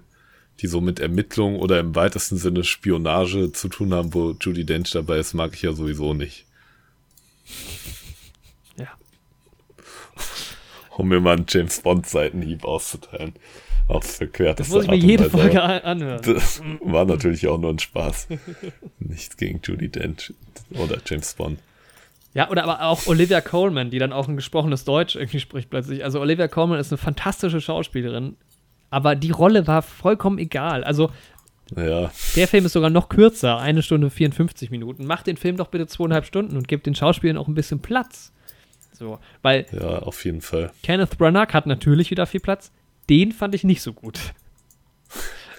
die 0.59 0.65
so 0.65 0.81
mit 0.81 0.99
Ermittlung 0.99 1.59
oder 1.59 1.79
im 1.79 1.93
weitesten 1.93 2.37
Sinne 2.37 2.63
Spionage 2.63 3.51
zu 3.51 3.69
tun 3.69 3.93
haben, 3.93 4.15
wo 4.15 4.31
Judy 4.41 4.65
Dench 4.65 4.89
dabei 4.89 5.19
ist, 5.19 5.35
mag 5.35 5.53
ich 5.53 5.61
ja 5.61 5.73
sowieso 5.73 6.15
nicht. 6.15 6.47
Ja. 8.75 8.87
Um 10.97 11.09
mir 11.09 11.21
mal 11.21 11.35
einen 11.35 11.45
James 11.47 11.79
Bond-Seitenhieb 11.81 12.65
auszuteilen. 12.65 13.35
Aufs 13.87 14.17
verquerte 14.17 14.63
Das 14.63 14.69
muss 14.69 14.83
ich 14.83 14.89
mir 14.89 14.97
jede 14.97 15.29
Folge 15.29 15.61
an- 15.63 15.81
anhören. 15.81 16.21
Das 16.23 16.61
war 16.81 17.05
natürlich 17.05 17.47
auch 17.47 17.57
nur 17.57 17.71
ein 17.71 17.79
Spaß. 17.79 18.27
Nichts 18.99 19.37
gegen 19.37 19.61
Judy 19.63 19.89
Dench 19.89 20.33
oder 20.71 20.97
James 21.05 21.33
Bond. 21.35 21.59
Ja, 22.33 22.49
oder 22.49 22.63
aber 22.65 22.83
auch 22.83 23.07
Olivia 23.07 23.39
Colman, 23.41 23.89
die 23.89 23.97
dann 23.99 24.11
auch 24.13 24.27
ein 24.27 24.35
gesprochenes 24.35 24.83
Deutsch 24.83 25.15
irgendwie 25.15 25.39
spricht 25.39 25.69
plötzlich. 25.69 26.03
Also 26.03 26.19
Olivia 26.19 26.47
Colman 26.47 26.79
ist 26.79 26.91
eine 26.91 26.97
fantastische 26.97 27.61
Schauspielerin, 27.61 28.35
aber 28.89 29.15
die 29.15 29.31
Rolle 29.31 29.65
war 29.67 29.81
vollkommen 29.81 30.37
egal. 30.37 30.83
Also 30.83 31.09
Ja, 31.75 32.11
der 32.35 32.47
Film 32.47 32.65
ist 32.65 32.73
sogar 32.73 32.89
noch 32.89 33.09
kürzer, 33.09 33.57
eine 33.57 33.81
Stunde 33.81 34.09
54 34.09 34.69
Minuten. 34.69 35.05
Macht 35.05 35.27
den 35.27 35.37
Film 35.37 35.57
doch 35.57 35.67
bitte 35.69 35.87
zweieinhalb 35.87 36.25
Stunden 36.25 36.57
und 36.57 36.67
gebt 36.67 36.85
den 36.85 36.93
Schauspielern 36.95 37.37
auch 37.37 37.47
ein 37.47 37.55
bisschen 37.55 37.79
Platz. 37.79 38.33
So, 38.93 39.19
weil 39.41 39.65
ja, 39.71 39.99
auf 39.99 40.23
jeden 40.25 40.41
Fall. 40.41 40.71
Kenneth 40.83 41.17
Branagh 41.17 41.53
hat 41.53 41.65
natürlich 41.67 42.11
wieder 42.11 42.25
viel 42.25 42.39
Platz. 42.41 42.71
Den 43.09 43.31
fand 43.31 43.55
ich 43.55 43.63
nicht 43.63 43.81
so 43.81 43.93
gut. 43.93 44.19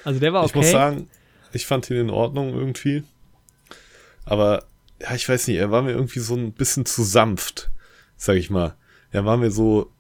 Also 0.05 0.21
der 0.21 0.33
war 0.33 0.41
okay. 0.43 0.51
Ich 0.51 0.55
muss 0.55 0.71
sagen, 0.71 1.09
ich 1.53 1.67
fand 1.67 1.89
ihn 1.91 1.97
in 1.97 2.11
Ordnung 2.11 2.53
irgendwie. 2.55 3.03
Aber, 4.25 4.65
ja, 5.01 5.15
ich 5.15 5.29
weiß 5.29 5.49
nicht, 5.49 5.57
er 5.57 5.71
war 5.71 5.83
mir 5.83 5.93
irgendwie 5.93 6.21
so 6.21 6.35
ein 6.35 6.53
bisschen 6.53 6.85
zu 6.85 7.03
sanft, 7.03 7.71
sag 8.17 8.37
ich 8.37 8.51
mal. 8.51 8.75
Er 9.11 9.25
war 9.25 9.37
mir 9.39 9.51
so 9.51 9.91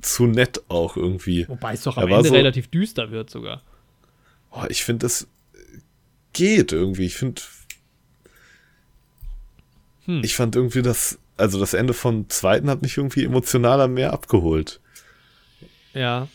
zu 0.00 0.26
nett 0.26 0.62
auch 0.68 0.96
irgendwie. 0.96 1.48
Wobei 1.48 1.74
es 1.74 1.82
doch 1.82 1.96
Er 1.96 2.04
am 2.04 2.10
war 2.10 2.18
Ende 2.18 2.28
so- 2.28 2.34
relativ 2.34 2.68
düster 2.68 3.10
wird 3.10 3.30
sogar. 3.30 3.62
Oh, 4.52 4.64
ich 4.68 4.84
finde, 4.84 5.06
das 5.06 5.26
geht 6.32 6.72
irgendwie. 6.72 7.06
Ich 7.06 7.16
finde. 7.16 7.42
Hm. 10.04 10.22
Ich 10.24 10.34
fand 10.36 10.56
irgendwie 10.56 10.82
das, 10.82 11.18
also 11.36 11.58
das 11.60 11.74
Ende 11.74 11.94
vom 11.94 12.28
zweiten 12.28 12.68
hat 12.68 12.82
mich 12.82 12.96
irgendwie 12.96 13.24
emotionaler 13.24 13.88
mehr 13.88 14.12
abgeholt. 14.12 14.80
Ja. 15.94 16.28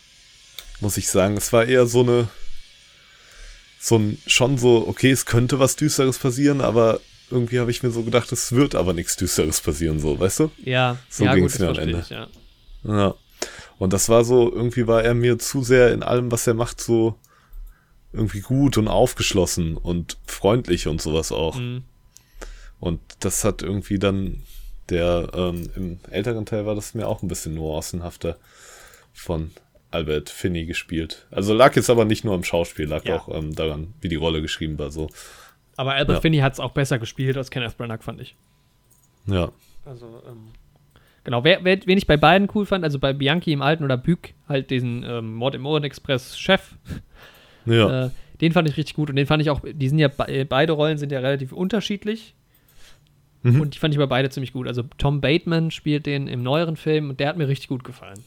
Muss 0.80 0.98
ich 0.98 1.10
sagen. 1.10 1.38
Es 1.38 1.52
war 1.54 1.66
eher 1.66 1.86
so 1.86 2.02
eine, 2.02 2.28
so 3.80 3.98
ein, 3.98 4.18
schon 4.28 4.58
so, 4.58 4.88
okay, 4.88 5.12
es 5.12 5.26
könnte 5.26 5.60
was 5.60 5.76
Düsteres 5.76 6.18
passieren, 6.18 6.62
aber 6.62 7.00
irgendwie 7.30 7.60
habe 7.60 7.72
ich 7.72 7.84
mir 7.84 7.92
so 7.92 8.04
gedacht, 8.04 8.32
es 8.32 8.52
wird 8.52 8.76
aber 8.76 8.94
nichts 8.94 9.16
Düsteres 9.16 9.62
passieren, 9.62 10.00
so, 10.00 10.20
weißt 10.20 10.40
du? 10.40 10.52
Ja, 10.64 10.98
So 11.10 11.26
ja 11.26 11.36
ging's 11.36 11.54
gut, 11.54 11.62
mir 11.62 11.70
am 11.70 11.80
Ende. 11.80 12.00
ich, 12.00 12.10
ja. 12.10 12.28
Ja. 12.84 13.16
Und 13.78 13.94
das 13.94 14.10
war 14.10 14.24
so, 14.24 14.52
irgendwie 14.52 14.88
war 14.88 15.04
er 15.04 15.14
mir 15.14 15.38
zu 15.38 15.64
sehr 15.64 15.94
in 15.94 16.04
allem, 16.04 16.32
was 16.32 16.48
er 16.48 16.54
macht, 16.54 16.82
so 16.82 17.16
irgendwie 18.14 18.40
gut 18.40 18.78
und 18.78 18.88
aufgeschlossen 18.88 19.78
und 19.78 20.18
freundlich 20.26 20.88
und 20.88 21.02
sowas 21.02 21.32
auch. 21.32 21.56
Mhm. 21.58 21.84
Und 22.80 23.00
das 23.20 23.44
hat 23.44 23.62
irgendwie 23.62 24.00
dann 24.00 24.44
der, 24.90 25.30
ähm, 25.34 25.70
im 25.76 26.00
älteren 26.10 26.46
Teil 26.46 26.66
war 26.66 26.76
das 26.76 26.94
mir 26.94 27.08
auch 27.08 27.22
ein 27.22 27.28
bisschen 27.28 27.56
nuancenhafter 27.56 28.38
von 29.14 29.52
Albert 29.92 30.30
Finney 30.30 30.66
gespielt. 30.66 31.28
Also 31.32 31.54
lag 31.54 31.76
jetzt 31.76 31.90
aber 31.90 32.06
nicht 32.06 32.24
nur 32.26 32.34
am 32.34 32.44
Schauspiel, 32.44 32.86
lag 32.88 33.06
Ja. 33.06 33.18
auch 33.18 33.34
ähm, 33.34 33.56
daran, 33.56 33.94
wie 34.02 34.10
die 34.10 34.16
Rolle 34.16 34.42
geschrieben 34.42 34.78
war, 34.80 34.92
so. 34.92 35.10
Aber 35.78 35.94
Albert 35.94 36.18
Ja. 36.18 36.22
Finney 36.22 36.40
hat 36.40 36.54
es 36.54 36.60
auch 36.60 36.72
besser 36.72 37.00
gespielt 37.00 37.38
als 37.38 37.52
Kenneth 37.52 37.78
Branagh, 37.78 38.04
fand 38.04 38.20
ich. 38.22 38.36
Ja. 39.28 39.52
Also, 39.86 40.22
ähm, 40.28 40.50
genau, 41.24 41.44
wer, 41.44 41.64
wer, 41.64 41.80
wen 41.86 41.98
ich 41.98 42.08
bei 42.08 42.18
beiden 42.18 42.50
cool 42.56 42.66
fand, 42.66 42.84
also 42.84 43.00
bei 43.00 43.14
Bianchi 43.14 43.52
im 43.54 43.62
Alten 43.62 43.84
oder 43.84 43.96
Bück, 43.98 44.34
halt 44.50 44.70
diesen 44.72 45.04
ähm, 45.04 45.34
Mord 45.36 45.56
im 45.56 45.66
Orient 45.66 45.86
Express 45.86 46.38
Chef, 46.38 46.76
Ja. 47.66 48.06
äh, 48.08 48.10
den 48.42 48.52
fand 48.52 48.68
ich 48.70 48.78
richtig 48.78 48.96
gut 48.96 49.10
und 49.10 49.16
den 49.16 49.26
fand 49.28 49.42
ich 49.42 49.50
auch, 49.50 49.62
die 49.66 49.88
sind 49.90 50.00
ja, 50.00 50.10
äh, 50.28 50.46
beide 50.46 50.74
Rollen 50.74 50.98
sind 50.98 51.12
ja 51.12 51.20
relativ 51.20 51.52
unterschiedlich 51.54 52.34
Mhm. 53.44 53.62
und 53.62 53.76
die 53.76 53.80
fand 53.80 53.94
ich 53.94 54.00
bei 54.00 54.06
beide 54.08 54.30
ziemlich 54.30 54.52
gut. 54.52 54.68
Also 54.68 54.84
Tom 54.98 55.22
Bateman 55.22 55.70
spielt 55.72 56.06
den 56.08 56.28
im 56.28 56.42
neueren 56.44 56.76
Film 56.76 57.10
und 57.12 57.20
der 57.20 57.30
hat 57.30 57.38
mir 57.38 57.48
richtig 57.48 57.68
gut 57.70 57.84
gefallen. 57.84 58.20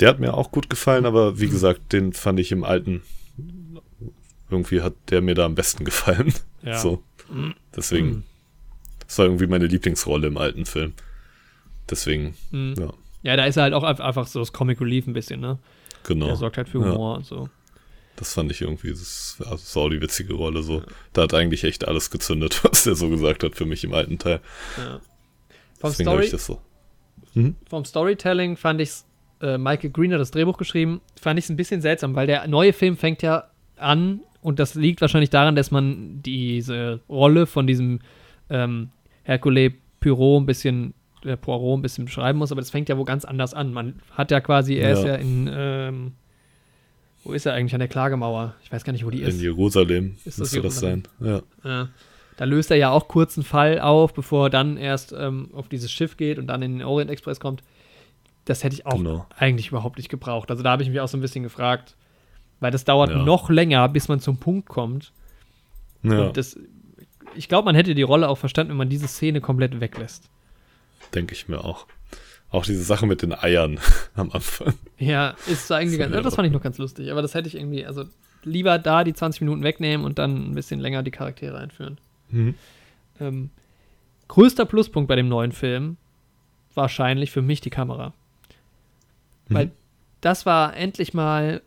Der 0.00 0.08
hat 0.08 0.18
mir 0.20 0.34
auch 0.34 0.50
gut 0.50 0.68
gefallen, 0.70 1.06
aber 1.06 1.38
wie 1.40 1.48
gesagt, 1.48 1.92
den 1.92 2.12
fand 2.12 2.40
ich 2.40 2.50
im 2.52 2.64
alten. 2.64 3.02
Irgendwie 4.50 4.80
hat 4.82 4.94
der 5.10 5.20
mir 5.20 5.34
da 5.34 5.44
am 5.46 5.54
besten 5.54 5.84
gefallen. 5.84 6.32
Ja. 6.62 6.78
So. 6.78 7.02
Deswegen. 7.74 8.24
Das 9.06 9.18
war 9.18 9.26
irgendwie 9.26 9.46
meine 9.46 9.66
Lieblingsrolle 9.66 10.26
im 10.28 10.36
alten 10.36 10.66
Film. 10.66 10.92
Deswegen, 11.90 12.34
Mhm. 12.50 12.74
ja, 12.78 12.92
Ja, 13.22 13.36
da 13.36 13.44
ist 13.46 13.56
er 13.56 13.64
halt 13.64 13.74
auch 13.74 13.82
ein- 13.84 14.00
einfach 14.00 14.26
so 14.26 14.38
das 14.38 14.52
Comic 14.52 14.80
Relief 14.80 15.06
ein 15.06 15.12
bisschen, 15.14 15.40
ne? 15.40 15.58
genau. 16.04 16.26
Der 16.26 16.36
sorgt 16.36 16.56
halt 16.58 16.68
für 16.68 16.78
Ja. 16.80 16.92
Humor 16.92 17.16
und 17.16 17.26
so. 17.26 17.48
Das 18.16 18.34
fand 18.34 18.50
ich 18.52 18.60
irgendwie, 18.60 18.90
das 18.90 19.36
war 19.38 19.56
so 19.58 19.88
die 19.88 20.00
witzige 20.00 20.34
Rolle. 20.34 20.62
So. 20.62 20.82
Da 21.14 21.22
hat 21.22 21.34
eigentlich 21.34 21.64
echt 21.64 21.86
alles 21.88 22.10
gezündet, 22.10 22.60
was 22.64 22.84
der 22.84 22.94
so 22.94 23.08
gesagt 23.08 23.42
hat 23.42 23.56
für 23.56 23.64
mich 23.66 23.82
im 23.84 23.92
alten 23.94 24.18
Teil. 24.18 24.40
Ja. 24.76 25.00
Vom, 25.80 25.90
Deswegen 25.90 26.08
Story, 26.10 26.24
ich 26.26 26.30
das 26.30 26.46
so. 26.46 26.60
vom 27.68 27.84
Storytelling 27.84 28.56
fand 28.56 28.80
ich 28.80 28.90
äh, 29.44 29.58
Michael 29.58 29.90
Green 29.90 30.12
hat 30.12 30.20
das 30.20 30.30
Drehbuch 30.30 30.56
geschrieben, 30.58 31.00
fand 31.20 31.38
ich 31.38 31.44
es 31.44 31.50
ein 31.50 31.56
bisschen 31.56 31.80
seltsam, 31.80 32.14
weil 32.14 32.26
der 32.26 32.46
neue 32.48 32.72
Film 32.72 32.96
fängt 32.96 33.22
ja 33.22 33.44
an 33.76 34.20
und 34.40 34.58
das 34.58 34.74
liegt 34.74 35.00
wahrscheinlich 35.00 35.30
daran, 35.30 35.56
dass 35.56 35.70
man 35.70 36.22
diese 36.22 37.00
Rolle 37.08 37.46
von 37.46 37.66
diesem 37.66 38.00
ähm, 38.50 38.90
Hercule 39.22 39.72
Poirot 40.00 40.42
ein 40.42 40.46
bisschen 40.46 40.94
äh, 41.24 41.36
Poirot 41.36 41.78
ein 41.78 41.82
bisschen 41.82 42.04
beschreiben 42.04 42.38
muss, 42.38 42.52
aber 42.52 42.60
das 42.60 42.70
fängt 42.70 42.88
ja 42.88 42.98
wo 42.98 43.04
ganz 43.04 43.24
anders 43.24 43.54
an. 43.54 43.72
Man 43.72 44.00
hat 44.10 44.30
ja 44.30 44.40
quasi, 44.40 44.74
er 44.76 44.92
ist 44.92 45.02
Ja. 45.04 45.08
ja 45.10 45.14
in 45.16 45.50
ähm, 45.52 46.12
wo 47.24 47.32
ist 47.32 47.46
er 47.46 47.54
eigentlich 47.54 47.72
an 47.72 47.78
der 47.78 47.88
Klagemauer? 47.88 48.54
Ich 48.62 48.70
weiß 48.70 48.84
gar 48.84 48.92
nicht, 48.92 49.06
wo 49.06 49.10
die 49.10 49.22
In 49.22 49.28
ist. 49.28 49.40
Jerusalem 49.40 50.16
Ist 50.26 50.38
das 50.38 50.52
müsste 50.52 50.60
das 50.60 50.78
sein. 50.78 51.04
Ja. 51.20 51.40
Ja. 51.64 51.88
Da 52.36 52.44
löst 52.44 52.70
er 52.70 52.76
ja 52.76 52.90
auch 52.90 53.08
kurz 53.08 53.38
einen 53.38 53.44
Fall 53.44 53.80
auf, 53.80 54.12
bevor 54.12 54.46
er 54.46 54.50
dann 54.50 54.76
erst 54.76 55.14
ähm, 55.16 55.48
auf 55.54 55.68
dieses 55.68 55.90
Schiff 55.90 56.16
geht 56.18 56.38
und 56.38 56.48
dann 56.48 56.60
in 56.62 56.78
den 56.78 56.86
Orient 56.86 57.10
Express 57.10 57.40
kommt. 57.40 57.62
Das 58.46 58.62
hätte 58.62 58.74
ich 58.74 58.86
auch 58.86 58.96
Genau. 58.98 59.26
eigentlich 59.36 59.68
überhaupt 59.68 59.96
nicht 59.96 60.08
gebraucht. 60.08 60.50
Also 60.50 60.62
da 60.62 60.70
habe 60.72 60.82
ich 60.82 60.88
mich 60.90 61.00
auch 61.00 61.08
so 61.08 61.16
ein 61.16 61.20
bisschen 61.22 61.42
gefragt, 61.42 61.96
weil 62.60 62.70
das 62.70 62.84
dauert 62.84 63.10
Ja. 63.10 63.16
noch 63.24 63.48
länger, 63.50 63.88
bis 63.88 64.08
man 64.08 64.20
zum 64.20 64.38
Punkt 64.38 64.68
kommt. 64.68 65.12
Ja, 66.02 66.26
Und 66.26 66.36
das, 66.36 66.58
ich 67.34 67.48
glaube, 67.48 67.64
man 67.66 67.74
hätte 67.74 67.94
die 67.94 68.02
Rolle 68.02 68.28
auch 68.28 68.36
verstanden, 68.38 68.70
wenn 68.72 68.76
man 68.76 68.88
diese 68.90 69.08
Szene 69.08 69.40
komplett 69.40 69.80
weglässt. 69.80 70.28
denke 71.14 71.32
ich 71.34 71.48
mir 71.48 71.64
auch. 71.64 71.86
Auch 72.50 72.64
diese 72.64 72.82
Sache 72.84 73.06
mit 73.06 73.22
den 73.22 73.32
Eiern 73.32 73.78
am 74.14 74.30
Anfang. 74.32 74.74
Ja, 74.98 75.34
ist 75.46 75.66
so 75.68 75.74
eigentlich 75.74 75.98
Das 75.98 76.22
das 76.22 76.34
fand 76.34 76.46
ich 76.46 76.52
noch 76.52 76.62
ganz 76.62 76.78
lustig, 76.78 77.10
aber 77.10 77.22
das 77.22 77.34
hätte 77.34 77.48
ich 77.48 77.54
irgendwie, 77.56 77.84
also 77.86 78.04
lieber 78.42 78.78
da 78.78 79.04
die 79.04 79.14
20 79.14 79.40
Minuten 79.40 79.62
wegnehmen 79.62 80.04
und 80.04 80.18
dann 80.18 80.50
ein 80.50 80.54
bisschen 80.54 80.80
länger 80.80 81.02
die 81.02 81.10
Charaktere 81.10 81.56
einführen. 81.58 81.98
Mhm. 82.30 82.54
Ähm, 83.20 83.50
größter 84.28 84.66
Pluspunkt 84.66 85.08
bei 85.08 85.16
dem 85.16 85.28
neuen 85.28 85.52
Film 85.52 85.96
wahrscheinlich 86.74 87.30
für 87.30 87.42
mich 87.42 87.60
die 87.60 87.70
Kamera. 87.70 88.12
Weil 89.48 89.70
das 90.20 90.46
war 90.46 90.76
endlich 90.76 91.14
mal 91.14 91.62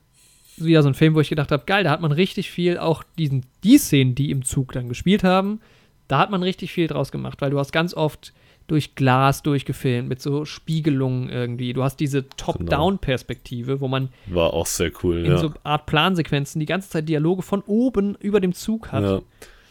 wieder 0.57 0.81
so 0.81 0.89
ein 0.89 0.95
Film, 0.95 1.13
wo 1.13 1.19
ich 1.19 1.29
gedacht 1.29 1.51
habe, 1.51 1.65
geil, 1.65 1.83
da 1.83 1.91
hat 1.91 2.01
man 2.01 2.11
richtig 2.11 2.49
viel, 2.49 2.77
auch 2.77 3.03
diesen, 3.17 3.45
die 3.63 3.77
Szenen, 3.77 4.15
die 4.15 4.31
im 4.31 4.43
Zug 4.43 4.71
dann 4.71 4.89
gespielt 4.89 5.23
haben, 5.23 5.61
da 6.07 6.17
hat 6.17 6.31
man 6.31 6.41
richtig 6.41 6.71
viel 6.71 6.87
draus 6.87 7.11
gemacht, 7.11 7.41
weil 7.41 7.51
du 7.51 7.59
hast 7.59 7.71
ganz 7.71 7.93
oft 7.93 8.33
durch 8.65 8.95
Glas 8.95 9.43
durchgefilmt, 9.43 10.09
mit 10.09 10.21
so 10.21 10.43
Spiegelungen 10.43 11.29
irgendwie. 11.29 11.71
Du 11.71 11.83
hast 11.83 11.97
diese 11.97 12.27
Top-Down-Perspektive, 12.27 13.79
wo 13.79 13.87
man 13.87 14.09
War 14.25 14.53
auch 14.53 14.65
sehr 14.65 14.91
cool, 15.03 15.19
in 15.19 15.31
ja. 15.31 15.37
so 15.37 15.53
Art 15.63 15.85
Plansequenzen 15.85 16.59
die 16.59 16.65
ganze 16.65 16.89
Zeit 16.89 17.07
Dialoge 17.07 17.43
von 17.43 17.61
oben 17.61 18.15
über 18.15 18.41
dem 18.41 18.53
Zug 18.53 18.91
hat. 18.91 19.03
ja. 19.03 19.21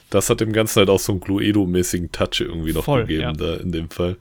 Das 0.08 0.30
hat 0.30 0.40
dem 0.40 0.52
Ganzen 0.52 0.78
halt 0.78 0.88
auch 0.88 1.00
so 1.00 1.10
einen 1.12 1.20
Cluedo-mäßigen 1.20 2.12
Touch 2.12 2.40
irgendwie 2.40 2.72
noch 2.72 2.84
Voll, 2.84 3.02
gegeben, 3.02 3.22
ja. 3.22 3.32
da 3.32 3.56
in 3.56 3.72
dem 3.72 3.90
Fall. 3.90 4.16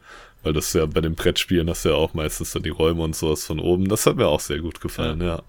Weil 0.45 0.53
das 0.53 0.71
ja 0.73 0.85
bei 0.85 1.01
den 1.01 1.15
Brettspielen 1.15 1.69
hast 1.69 1.83
du 1.85 1.89
ja 1.89 1.95
auch 1.95 2.13
meistens 2.13 2.51
dann 2.53 2.63
die 2.63 2.69
Räume 2.69 3.01
und 3.01 3.15
sowas 3.15 3.43
von 3.45 3.59
oben. 3.59 3.89
Das 3.89 4.05
hat 4.05 4.15
mir 4.15 4.27
auch 4.27 4.39
sehr 4.39 4.59
gut 4.59 4.79
gefallen, 4.79 5.19
ja. 5.21 5.41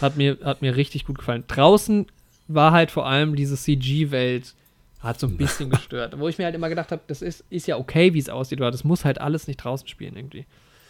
Hat 0.00 0.16
mir, 0.16 0.36
hat 0.44 0.60
mir 0.62 0.76
richtig 0.76 1.06
gut 1.06 1.18
gefallen. 1.18 1.44
Draußen 1.48 2.06
war 2.46 2.72
halt 2.72 2.90
vor 2.90 3.06
allem 3.06 3.36
diese 3.36 3.56
CG-Welt, 3.56 4.54
hat 5.00 5.18
so 5.18 5.26
ein 5.26 5.36
bisschen 5.38 5.70
gestört. 5.70 6.18
Wo 6.18 6.28
ich 6.28 6.36
mir 6.38 6.44
halt 6.44 6.54
immer 6.54 6.68
gedacht 6.68 6.92
habe, 6.92 7.00
das 7.06 7.22
ist, 7.22 7.44
ist 7.48 7.66
ja 7.66 7.78
okay, 7.78 8.12
wie 8.14 8.18
es 8.18 8.28
aussieht, 8.28 8.60
aber 8.60 8.70
das 8.70 8.84
muss 8.84 9.04
halt 9.04 9.20
alles 9.20 9.46
nicht 9.46 9.56
draußen 9.58 9.88
spielen 9.88 10.14
irgendwie. 10.16 10.44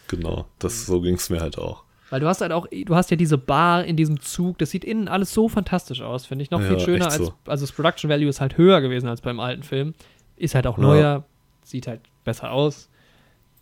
Genau. 0.07 0.45
Das, 0.59 0.85
so 0.85 0.99
ging 1.01 1.15
es 1.15 1.29
mir 1.29 1.39
halt 1.39 1.57
auch. 1.57 1.83
Weil 2.09 2.19
du 2.19 2.27
hast 2.27 2.41
halt 2.41 2.51
auch, 2.51 2.67
du 2.69 2.95
hast 2.95 3.09
ja 3.09 3.17
diese 3.17 3.37
Bar 3.37 3.85
in 3.85 3.95
diesem 3.95 4.19
Zug, 4.19 4.57
das 4.59 4.69
sieht 4.69 4.83
innen 4.83 5.07
alles 5.07 5.33
so 5.33 5.47
fantastisch 5.49 6.01
aus, 6.01 6.25
finde 6.25 6.43
ich. 6.43 6.51
Noch 6.51 6.61
Ja, 6.61 6.67
viel 6.67 6.79
schöner 6.79 7.05
als, 7.05 7.15
so. 7.15 7.33
also 7.47 7.65
das 7.65 7.71
Production 7.71 8.09
Value 8.09 8.27
ist 8.29 8.41
halt 8.41 8.57
höher 8.57 8.81
gewesen 8.81 9.07
als 9.07 9.21
beim 9.21 9.39
alten 9.39 9.63
Film. 9.63 9.93
Ist 10.35 10.53
halt 10.55 10.67
auch 10.67 10.77
Ja. 10.77 10.83
neuer, 10.83 11.23
sieht 11.63 11.87
halt 11.87 12.01
besser 12.25 12.51
aus. 12.51 12.89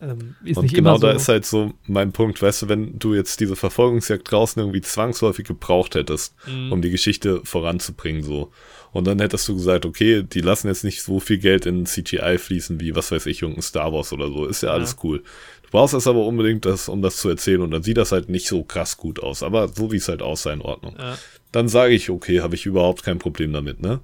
Ähm, 0.03 0.35
ist 0.43 0.57
und 0.57 0.63
nicht 0.63 0.75
genau 0.75 0.91
immer 0.91 0.99
so. 0.99 1.07
da 1.07 1.13
ist 1.13 1.27
halt 1.29 1.45
so 1.45 1.73
mein 1.87 2.11
Punkt, 2.11 2.41
weißt 2.41 2.63
du, 2.63 2.69
wenn 2.69 2.99
du 2.99 3.13
jetzt 3.15 3.39
diese 3.39 3.55
Verfolgungsjagd 3.55 4.29
draußen 4.29 4.59
irgendwie 4.61 4.81
zwangsläufig 4.81 5.45
gebraucht 5.47 5.95
hättest, 5.95 6.35
Mhm. 6.47 6.71
um 6.73 6.81
die 6.81 6.89
Geschichte 6.91 7.41
voranzubringen, 7.45 8.23
so. 8.23 8.51
Und 8.91 9.07
dann 9.07 9.19
hättest 9.19 9.47
du 9.47 9.55
gesagt, 9.55 9.85
okay, 9.85 10.21
die 10.23 10.41
lassen 10.41 10.67
jetzt 10.67 10.83
nicht 10.83 11.01
so 11.01 11.19
viel 11.19 11.37
Geld 11.39 11.65
in 11.65 11.85
CGI 11.85 12.37
fließen 12.37 12.79
wie, 12.79 12.95
was 12.95 13.11
weiß 13.11 13.25
ich, 13.27 13.41
irgendein 13.41 13.63
Star 13.63 13.91
Wars 13.91 14.13
oder 14.13 14.27
so. 14.27 14.45
Ist 14.45 14.61
ja 14.61 14.69
alles 14.69 14.97
cool. 15.03 15.23
Du 15.63 15.69
brauchst 15.71 15.95
es 15.95 16.05
aber 16.05 16.25
unbedingt, 16.27 16.65
das, 16.65 16.89
um 16.89 17.01
das 17.01 17.17
zu 17.17 17.29
erzählen 17.29 17.61
und 17.61 17.71
dann 17.71 17.81
sieht 17.81 17.97
das 17.97 18.11
halt 18.11 18.29
nicht 18.29 18.47
so 18.47 18.63
krass 18.63 18.97
gut 18.97 19.19
aus. 19.23 19.41
Aber 19.41 19.67
so 19.69 19.91
wie 19.91 19.95
es 19.97 20.07
halt 20.09 20.21
aussah, 20.21 20.53
in 20.53 20.61
Ordnung. 20.61 20.95
Ja. 20.99 21.17
Dann 21.51 21.67
sage 21.69 21.93
ich, 21.95 22.11
okay, 22.11 22.41
habe 22.41 22.53
ich 22.53 22.67
überhaupt 22.67 23.03
kein 23.03 23.17
Problem 23.17 23.51
damit, 23.53 23.81
ne? 23.81 23.99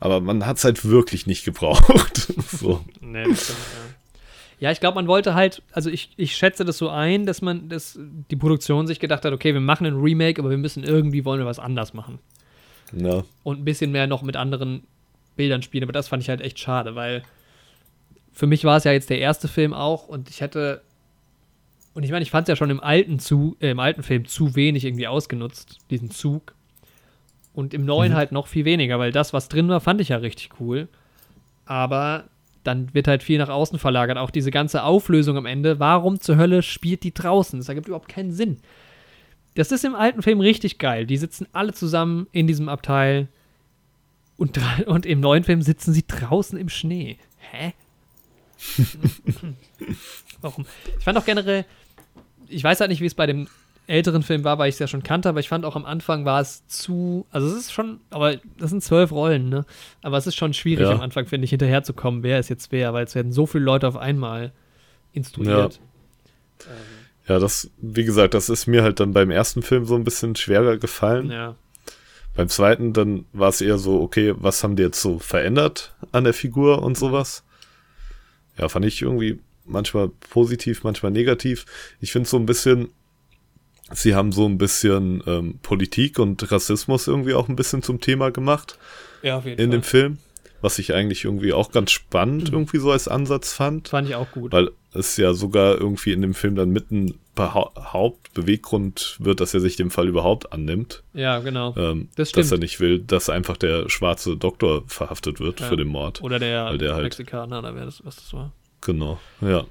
Aber 0.00 0.20
man 0.20 0.46
hat 0.46 0.58
es 0.58 0.64
halt 0.64 0.84
wirklich 0.84 1.26
nicht 1.26 1.44
gebraucht. 1.44 2.32
so. 2.50 2.84
Nee, 3.00 3.24
das 3.28 3.44
stimmt, 3.44 3.58
ja. 3.58 3.87
Ja, 4.60 4.72
ich 4.72 4.80
glaube, 4.80 4.96
man 4.96 5.06
wollte 5.06 5.34
halt, 5.34 5.62
also 5.72 5.88
ich, 5.88 6.10
ich 6.16 6.34
schätze 6.36 6.64
das 6.64 6.78
so 6.78 6.88
ein, 6.88 7.26
dass 7.26 7.42
man, 7.42 7.68
dass 7.68 7.98
die 8.30 8.36
Produktion 8.36 8.86
sich 8.86 8.98
gedacht 8.98 9.24
hat, 9.24 9.32
okay, 9.32 9.54
wir 9.54 9.60
machen 9.60 9.86
ein 9.86 9.94
Remake, 9.94 10.40
aber 10.40 10.50
wir 10.50 10.58
müssen 10.58 10.82
irgendwie, 10.82 11.24
wollen 11.24 11.38
wir 11.38 11.46
was 11.46 11.58
anders 11.60 11.94
machen. 11.94 12.18
Ja. 12.92 13.22
Und 13.44 13.60
ein 13.60 13.64
bisschen 13.64 13.92
mehr 13.92 14.06
noch 14.06 14.22
mit 14.22 14.34
anderen 14.36 14.82
Bildern 15.36 15.62
spielen. 15.62 15.84
Aber 15.84 15.92
das 15.92 16.08
fand 16.08 16.22
ich 16.22 16.28
halt 16.28 16.40
echt 16.40 16.58
schade, 16.58 16.94
weil 16.96 17.22
für 18.32 18.46
mich 18.46 18.64
war 18.64 18.76
es 18.76 18.84
ja 18.84 18.92
jetzt 18.92 19.10
der 19.10 19.18
erste 19.18 19.46
Film 19.48 19.72
auch 19.74 20.08
und 20.08 20.28
ich 20.28 20.40
hätte, 20.40 20.82
und 21.94 22.02
ich 22.02 22.10
meine, 22.10 22.22
ich 22.22 22.30
fand 22.30 22.48
es 22.48 22.52
ja 22.52 22.56
schon 22.56 22.70
im 22.70 22.80
alten, 22.80 23.18
zu, 23.18 23.56
äh, 23.60 23.70
im 23.70 23.80
alten 23.80 24.02
Film 24.02 24.24
zu 24.26 24.56
wenig 24.56 24.84
irgendwie 24.84 25.06
ausgenutzt, 25.06 25.78
diesen 25.90 26.10
Zug. 26.10 26.54
Und 27.54 27.74
im 27.74 27.84
neuen 27.84 28.12
Mhm. 28.12 28.16
halt 28.16 28.32
noch 28.32 28.46
viel 28.46 28.64
weniger, 28.64 28.98
weil 28.98 29.10
das, 29.12 29.32
was 29.32 29.48
drin 29.48 29.68
war, 29.68 29.80
fand 29.80 30.00
ich 30.00 30.10
ja 30.10 30.16
richtig 30.18 30.50
cool. 30.60 30.88
Aber 31.64 32.24
dann 32.64 32.92
wird 32.94 33.08
halt 33.08 33.22
viel 33.22 33.38
nach 33.38 33.48
außen 33.48 33.78
verlagert. 33.78 34.18
Auch 34.18 34.30
diese 34.30 34.50
ganze 34.50 34.82
Auflösung 34.82 35.36
am 35.36 35.46
Ende. 35.46 35.78
Warum 35.80 36.20
zur 36.20 36.36
Hölle 36.36 36.62
spielt 36.62 37.02
die 37.02 37.14
draußen? 37.14 37.58
Das 37.58 37.68
ergibt 37.68 37.88
überhaupt 37.88 38.08
keinen 38.08 38.32
Sinn. 38.32 38.58
Das 39.54 39.72
ist 39.72 39.84
im 39.84 39.94
alten 39.94 40.22
Film 40.22 40.40
richtig 40.40 40.78
geil. 40.78 41.06
Die 41.06 41.16
sitzen 41.16 41.46
alle 41.52 41.72
zusammen 41.72 42.26
in 42.32 42.46
diesem 42.46 42.68
Abteil. 42.68 43.28
Und, 44.36 44.58
und 44.86 45.06
im 45.06 45.20
neuen 45.20 45.44
Film 45.44 45.62
sitzen 45.62 45.92
sie 45.92 46.04
draußen 46.06 46.58
im 46.58 46.68
Schnee. 46.68 47.18
Hä? 47.38 47.72
Warum? 50.40 50.66
Ich 50.98 51.04
fand 51.04 51.18
auch 51.18 51.24
generell, 51.24 51.64
ich 52.48 52.62
weiß 52.62 52.80
halt 52.80 52.90
nicht, 52.90 53.00
wie 53.00 53.06
es 53.06 53.14
bei 53.14 53.26
dem 53.26 53.48
älteren 53.88 54.22
Film 54.22 54.44
war, 54.44 54.58
weil 54.58 54.68
ich 54.68 54.74
es 54.74 54.78
ja 54.78 54.86
schon 54.86 55.02
kannte, 55.02 55.28
aber 55.28 55.40
ich 55.40 55.48
fand 55.48 55.64
auch 55.64 55.74
am 55.74 55.84
Anfang 55.84 56.24
war 56.24 56.40
es 56.40 56.66
zu, 56.68 57.26
also 57.30 57.48
es 57.48 57.54
ist 57.54 57.72
schon, 57.72 58.00
aber 58.10 58.36
das 58.58 58.70
sind 58.70 58.82
zwölf 58.82 59.10
Rollen, 59.10 59.48
ne? 59.48 59.64
Aber 60.02 60.16
es 60.18 60.26
ist 60.26 60.36
schon 60.36 60.54
schwierig 60.54 60.86
Ja. 60.86 60.92
am 60.92 61.00
Anfang, 61.00 61.26
finde 61.26 61.46
ich, 61.46 61.50
hinterherzukommen, 61.50 62.22
wer 62.22 62.38
ist 62.38 62.48
jetzt 62.50 62.70
wer, 62.70 62.92
weil 62.92 63.04
es 63.04 63.14
werden 63.14 63.32
so 63.32 63.46
viele 63.46 63.64
Leute 63.64 63.88
auf 63.88 63.96
einmal 63.96 64.52
instruiert. 65.12 65.80
Ja, 67.26 67.38
das, 67.38 67.70
wie 67.78 68.04
gesagt, 68.04 68.34
das 68.34 68.48
ist 68.48 68.66
mir 68.66 68.82
halt 68.82 69.00
dann 69.00 69.12
beim 69.12 69.30
ersten 69.30 69.62
Film 69.62 69.84
so 69.84 69.94
ein 69.94 70.04
bisschen 70.04 70.36
schwerer 70.36 70.76
gefallen. 70.76 71.30
Ja. 71.30 71.56
Beim 72.34 72.48
zweiten, 72.48 72.92
dann 72.92 73.24
war 73.32 73.48
es 73.48 73.60
eher 73.60 73.78
so, 73.78 74.00
okay, 74.00 74.34
was 74.36 74.62
haben 74.62 74.76
die 74.76 74.82
jetzt 74.82 75.02
so 75.02 75.18
verändert 75.18 75.94
an 76.12 76.24
der 76.24 76.34
Figur 76.34 76.82
und 76.82 76.96
sowas? 76.96 77.42
Ja, 78.56 78.68
fand 78.68 78.84
ich 78.84 79.02
irgendwie 79.02 79.40
manchmal 79.64 80.08
positiv, 80.08 80.84
manchmal 80.84 81.12
negativ. 81.12 81.66
Ich 82.00 82.12
finde 82.12 82.28
so 82.28 82.36
ein 82.38 82.46
bisschen, 82.46 82.88
sie 83.92 84.14
haben 84.14 84.32
so 84.32 84.46
ein 84.46 84.58
bisschen 84.58 85.22
ähm, 85.26 85.58
Politik 85.62 86.18
und 86.18 86.50
Rassismus 86.52 87.06
irgendwie 87.08 87.34
auch 87.34 87.48
ein 87.48 87.56
bisschen 87.56 87.82
zum 87.82 88.00
Thema 88.00 88.30
gemacht 88.30 88.78
Ja, 89.22 89.38
auf 89.38 89.44
jeden 89.46 89.60
in 89.60 89.70
Fall. 89.70 89.78
dem 89.78 89.82
Film, 89.82 90.18
was 90.60 90.78
ich 90.78 90.92
eigentlich 90.94 91.24
irgendwie 91.24 91.52
auch 91.52 91.70
ganz 91.72 91.90
spannend 91.92 92.50
irgendwie 92.52 92.78
so 92.78 92.90
als 92.90 93.08
Ansatz 93.08 93.52
fand. 93.52 93.88
Fand 93.88 94.08
ich 94.08 94.14
auch 94.14 94.30
gut. 94.32 94.52
Weil 94.52 94.70
es 94.92 95.16
ja 95.16 95.32
sogar 95.34 95.76
irgendwie 95.78 96.12
in 96.12 96.22
dem 96.22 96.34
Film 96.34 96.54
dann 96.56 96.70
mitten 96.70 97.14
Hauptbeweggrund 97.38 99.16
wird, 99.20 99.40
dass 99.40 99.54
er 99.54 99.60
sich 99.60 99.76
dem 99.76 99.90
Fall 99.90 100.08
überhaupt 100.08 100.52
annimmt. 100.52 101.02
ja, 101.14 101.38
genau. 101.40 101.74
Ähm, 101.76 102.08
Das 102.16 102.32
dass 102.32 102.38
er 102.38 102.44
stimmt. 102.46 102.62
nicht 102.62 102.80
will, 102.80 102.98
dass 103.00 103.28
einfach 103.30 103.56
der 103.56 103.88
schwarze 103.88 104.36
Doktor 104.36 104.82
verhaftet 104.86 105.38
wird 105.40 105.60
Ja. 105.60 105.66
für 105.66 105.76
den 105.76 105.88
Mord. 105.88 106.22
Oder 106.22 106.38
der, 106.38 106.76
der 106.78 106.94
halt- 106.94 107.04
Mexikaner, 107.04 107.58
oder 107.60 107.74
wer 107.74 107.84
das, 107.84 108.04
was 108.04 108.16
das 108.16 108.32
war. 108.32 108.52
Genau, 108.80 109.18
ja. 109.40 109.64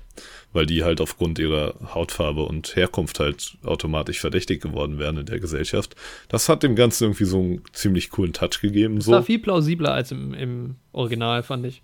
Weil 0.57 0.65
die 0.65 0.83
halt 0.83 1.01
aufgrund 1.01 1.37
ihrer 1.37 1.75
Hautfarbe 1.93 2.41
und 2.41 2.75
Herkunft 2.75 3.19
halt 3.19 3.57
automatisch 3.63 4.19
verdächtig 4.19 4.59
geworden 4.59 4.97
wären 4.97 5.17
in 5.17 5.27
der 5.27 5.39
Gesellschaft. 5.39 5.95
Das 6.29 6.49
hat 6.49 6.63
dem 6.63 6.75
Ganzen 6.75 7.03
irgendwie 7.03 7.25
so 7.25 7.37
einen 7.39 7.61
ziemlich 7.73 8.09
coolen 8.09 8.33
Touch 8.33 8.59
gegeben. 8.59 8.95
Das 8.95 9.05
So. 9.05 9.11
war 9.11 9.21
viel 9.21 9.37
plausibler 9.37 9.93
als 9.93 10.09
im, 10.11 10.33
im 10.33 10.75
Original, 10.93 11.43
fand 11.43 11.67
ich. 11.67 11.83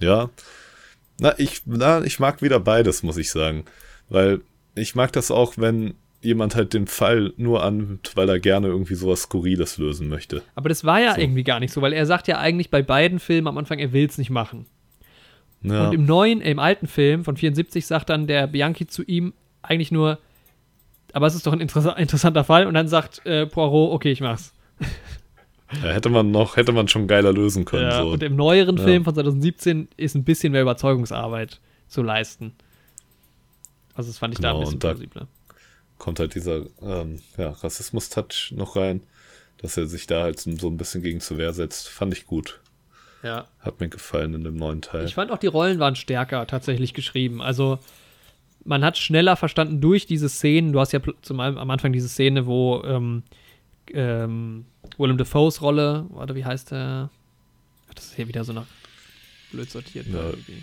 Ja. 0.00 0.30
Na, 1.20 1.38
ich, 1.38 1.60
na, 1.66 2.02
ich 2.04 2.18
mag 2.18 2.40
wieder 2.40 2.58
beides, 2.58 3.02
muss 3.02 3.18
ich 3.18 3.30
sagen. 3.30 3.66
Weil 4.08 4.40
ich 4.74 4.94
mag 4.94 5.12
das 5.12 5.30
auch, 5.30 5.58
wenn 5.58 5.92
jemand 6.22 6.54
halt 6.56 6.72
den 6.72 6.86
Fall 6.86 7.34
nur 7.36 7.62
annimmt, 7.62 8.12
weil 8.14 8.30
er 8.30 8.40
gerne 8.40 8.68
irgendwie 8.68 8.94
sowas 8.94 9.22
Skurriles 9.22 9.76
lösen 9.76 10.08
möchte. 10.08 10.42
Aber 10.54 10.70
das 10.70 10.84
war 10.84 11.00
ja 11.00 11.14
So. 11.16 11.20
irgendwie 11.20 11.44
gar 11.44 11.60
nicht 11.60 11.72
so, 11.74 11.82
weil 11.82 11.92
er 11.92 12.06
sagt 12.06 12.28
ja 12.28 12.38
eigentlich 12.38 12.70
bei 12.70 12.80
beiden 12.82 13.18
Filmen 13.18 13.46
am 13.48 13.58
Anfang, 13.58 13.78
er 13.78 13.92
will 13.92 14.06
es 14.06 14.16
nicht 14.16 14.30
machen. 14.30 14.64
Ja, 15.62 15.88
Und 15.88 15.94
im 15.94 16.04
neuen, 16.06 16.40
äh, 16.40 16.50
im 16.50 16.58
alten 16.58 16.86
Film 16.86 17.24
von 17.24 17.36
74 17.36 17.84
sagt 17.86 18.10
dann 18.10 18.26
der 18.26 18.46
Bianchi 18.46 18.86
zu 18.86 19.02
ihm 19.02 19.32
eigentlich 19.62 19.90
nur, 19.90 20.18
aber 21.12 21.26
es 21.26 21.34
ist 21.34 21.46
doch 21.46 21.52
ein 21.52 21.60
interessa 21.60 21.92
interessanter 21.92 22.44
Fall. 22.44 22.66
Und 22.66 22.74
dann 22.74 22.88
sagt 22.88 23.24
äh, 23.26 23.46
Poirot, 23.46 23.92
okay, 23.92 24.12
ich 24.12 24.20
mach's. 24.20 24.52
ja, 25.82 25.90
hätte 25.90 26.08
man 26.10 26.30
noch, 26.30 26.56
hätte 26.56 26.72
man 26.72 26.86
schon 26.88 27.06
geiler 27.08 27.32
lösen 27.32 27.64
können. 27.64 27.90
Ja, 27.90 28.02
so. 28.02 28.10
Und 28.10 28.22
im 28.22 28.36
neueren. 28.36 28.78
Film 28.78 29.04
von 29.04 29.14
2017 29.14 29.88
ist 29.96 30.14
ein 30.14 30.24
bisschen 30.24 30.52
mehr 30.52 30.62
Überzeugungsarbeit 30.62 31.60
zu 31.88 32.02
leisten. 32.02 32.52
Also 33.94 34.10
das 34.10 34.18
fand 34.18 34.34
ich 34.34 34.40
da 34.40 34.50
ein 34.50 34.54
Genau, 34.54 34.64
bisschen 34.64 34.78
plausibler. 34.78 35.26
kommt 35.98 36.20
halt 36.20 36.34
dieser 36.36 36.66
ähm, 36.80 37.20
ja, 37.36 37.50
Rassismus-Touch 37.50 38.52
noch 38.54 38.76
rein, 38.76 39.02
dass 39.60 39.76
er 39.76 39.86
sich 39.88 40.06
da 40.06 40.22
halt 40.22 40.38
so 40.38 40.54
so 40.56 40.68
ein 40.68 40.76
bisschen 40.76 41.02
gegen 41.02 41.20
zur 41.20 41.36
Wehr 41.38 41.52
setzt. 41.52 41.88
Fand 41.88 42.12
ich 42.14 42.26
gut. 42.26 42.60
Ja. 43.22 43.48
Hat 43.60 43.80
mir 43.80 43.88
gefallen 43.88 44.34
in 44.34 44.44
dem 44.44 44.56
neuen 44.56 44.80
Teil. 44.80 45.04
Ich 45.04 45.14
fand 45.14 45.30
auch, 45.30 45.38
die 45.38 45.46
Rollen 45.48 45.78
waren 45.78 45.96
stärker 45.96 46.46
tatsächlich 46.46 46.94
geschrieben. 46.94 47.42
Also 47.42 47.78
man 48.64 48.84
hat 48.84 48.98
schneller 48.98 49.36
verstanden 49.36 49.80
durch 49.80 50.06
diese 50.06 50.28
Szenen. 50.28 50.72
Du 50.72 50.80
hast 50.80 50.92
ja 50.92 51.00
zum 51.22 51.40
am 51.40 51.70
Anfang 51.70 51.92
diese 51.92 52.08
Szene, 52.08 52.46
wo 52.46 52.82
ähm, 52.84 53.22
ähm, 53.92 54.66
Willem 54.98 55.18
Dafoes 55.18 55.62
Rolle, 55.62 56.06
warte, 56.10 56.34
wie 56.34 56.44
heißt 56.44 56.70
der? 56.70 57.10
Ach, 57.88 57.94
Das 57.94 58.06
ist 58.06 58.14
hier 58.16 58.28
wieder 58.28 58.44
so 58.44 58.52
nach 58.52 58.66
blöd 59.52 59.70
sortiert. 59.70 60.06
Ja. 60.06 60.30
irgendwie. 60.30 60.62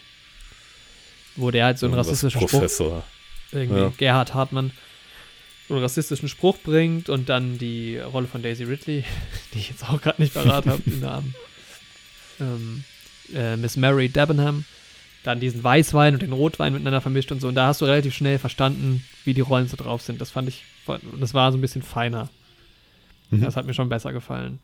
Wo 1.35 1.51
der 1.51 1.65
halt 1.65 1.79
so 1.79 1.87
einen 1.87 1.95
rassistischen 1.95 2.39
Spruch 2.39 2.51
Professor. 2.51 3.03
irgendwie 3.51 3.81
Ja. 3.81 3.93
Gerhard 3.97 4.33
Hartmann 4.33 4.71
so 5.67 5.73
einen 5.73 5.83
rassistischen 5.83 6.29
Spruch 6.29 6.57
bringt 6.59 7.09
und 7.09 7.27
dann 7.27 7.57
die 7.57 7.97
Rolle 7.97 8.27
von 8.27 8.41
Daisy 8.43 8.63
Ridley, 8.63 9.03
die 9.53 9.59
ich 9.59 9.69
jetzt 9.69 9.83
auch 9.89 10.01
gerade 10.01 10.21
nicht 10.21 10.33
parat 10.33 10.67
habe, 10.67 10.81
den 10.83 10.99
Namen. 10.99 11.33
Ähm, 12.39 12.83
äh, 13.33 13.57
Miss 13.57 13.77
Mary 13.77 14.09
Debenham, 14.09 14.65
dann 15.23 15.39
diesen 15.39 15.63
Weißwein 15.63 16.13
und 16.13 16.21
den 16.21 16.33
Rotwein 16.33 16.73
miteinander 16.73 17.01
vermischt 17.01 17.31
und 17.31 17.41
so. 17.41 17.47
Und 17.47 17.55
da 17.55 17.67
hast 17.67 17.81
du 17.81 17.85
relativ 17.85 18.13
schnell 18.13 18.37
verstanden, 18.39 19.03
wie 19.23 19.33
die 19.33 19.41
Rollen 19.41 19.67
so 19.67 19.77
drauf 19.77 20.01
sind. 20.01 20.21
Das 20.21 20.31
fand 20.31 20.47
ich, 20.47 20.63
das 21.19 21.33
war 21.33 21.51
so 21.51 21.57
ein 21.57 21.61
bisschen 21.61 21.81
feiner. 21.81 22.29
Mhm. 23.31 23.41
Das 23.41 23.55
hat 23.55 23.65
mir 23.65 23.73
schon 23.73 23.89
besser 23.89 24.13
gefallen. 24.13 24.59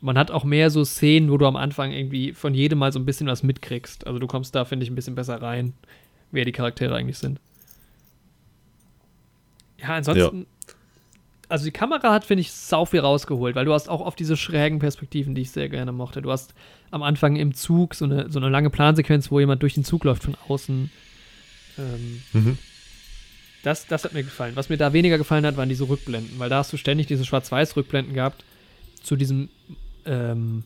Man 0.00 0.18
hat 0.18 0.30
auch 0.30 0.44
mehr 0.44 0.70
so 0.70 0.84
Szenen, 0.84 1.30
wo 1.30 1.36
du 1.36 1.46
am 1.46 1.56
Anfang 1.56 1.92
irgendwie 1.92 2.32
von 2.32 2.54
jedem 2.54 2.78
mal 2.78 2.92
so 2.92 2.98
ein 2.98 3.06
bisschen 3.06 3.28
was 3.28 3.42
mitkriegst. 3.42 4.06
Also 4.06 4.18
du 4.18 4.26
kommst 4.26 4.54
da, 4.54 4.64
finde 4.64 4.84
ich, 4.84 4.90
ein 4.90 4.96
bisschen 4.96 5.14
besser 5.14 5.40
rein, 5.40 5.74
wer 6.32 6.44
die 6.44 6.52
Charaktere 6.52 6.96
eigentlich 6.96 7.18
sind. 7.18 7.38
Ja, 9.78 9.96
ansonsten, 9.96 10.46
also 11.52 11.64
die 11.66 11.70
Kamera 11.70 12.12
hat, 12.12 12.24
finde 12.24 12.40
ich, 12.40 12.50
sau 12.52 12.84
viel 12.84 13.00
rausgeholt, 13.00 13.54
weil 13.54 13.64
du 13.64 13.72
hast 13.72 13.88
auch 13.88 14.00
oft 14.00 14.18
diese 14.18 14.36
schrägen 14.36 14.78
Perspektiven, 14.78 15.34
die 15.34 15.42
ich 15.42 15.50
sehr 15.50 15.68
gerne 15.68 15.92
mochte. 15.92 16.22
Du 16.22 16.30
hast 16.30 16.54
am 16.90 17.02
Anfang 17.02 17.36
im 17.36 17.54
Zug 17.54 17.94
so 17.94 18.04
eine, 18.06 18.30
so 18.30 18.38
eine 18.38 18.48
lange 18.48 18.70
Plansequenz, 18.70 19.30
wo 19.30 19.38
jemand 19.38 19.62
durch 19.62 19.74
den 19.74 19.84
Zug 19.84 20.04
läuft 20.04 20.24
von 20.24 20.36
außen. 20.48 20.90
Ähm, 21.78 22.22
Mhm. 22.32 22.58
das, 23.62 23.86
das 23.86 24.04
hat 24.04 24.12
mir 24.12 24.22
gefallen. 24.24 24.56
Was 24.56 24.68
mir 24.68 24.76
da 24.76 24.92
weniger 24.92 25.18
gefallen 25.18 25.46
hat, 25.46 25.56
waren 25.56 25.68
diese 25.68 25.88
Rückblenden, 25.88 26.38
weil 26.38 26.48
da 26.50 26.58
hast 26.58 26.72
du 26.72 26.76
ständig 26.76 27.06
diese 27.06 27.24
Schwarz-Weiß-Rückblenden 27.24 28.14
gehabt 28.14 28.44
zu 29.02 29.16
diesem 29.16 29.48
ähm, 30.04 30.64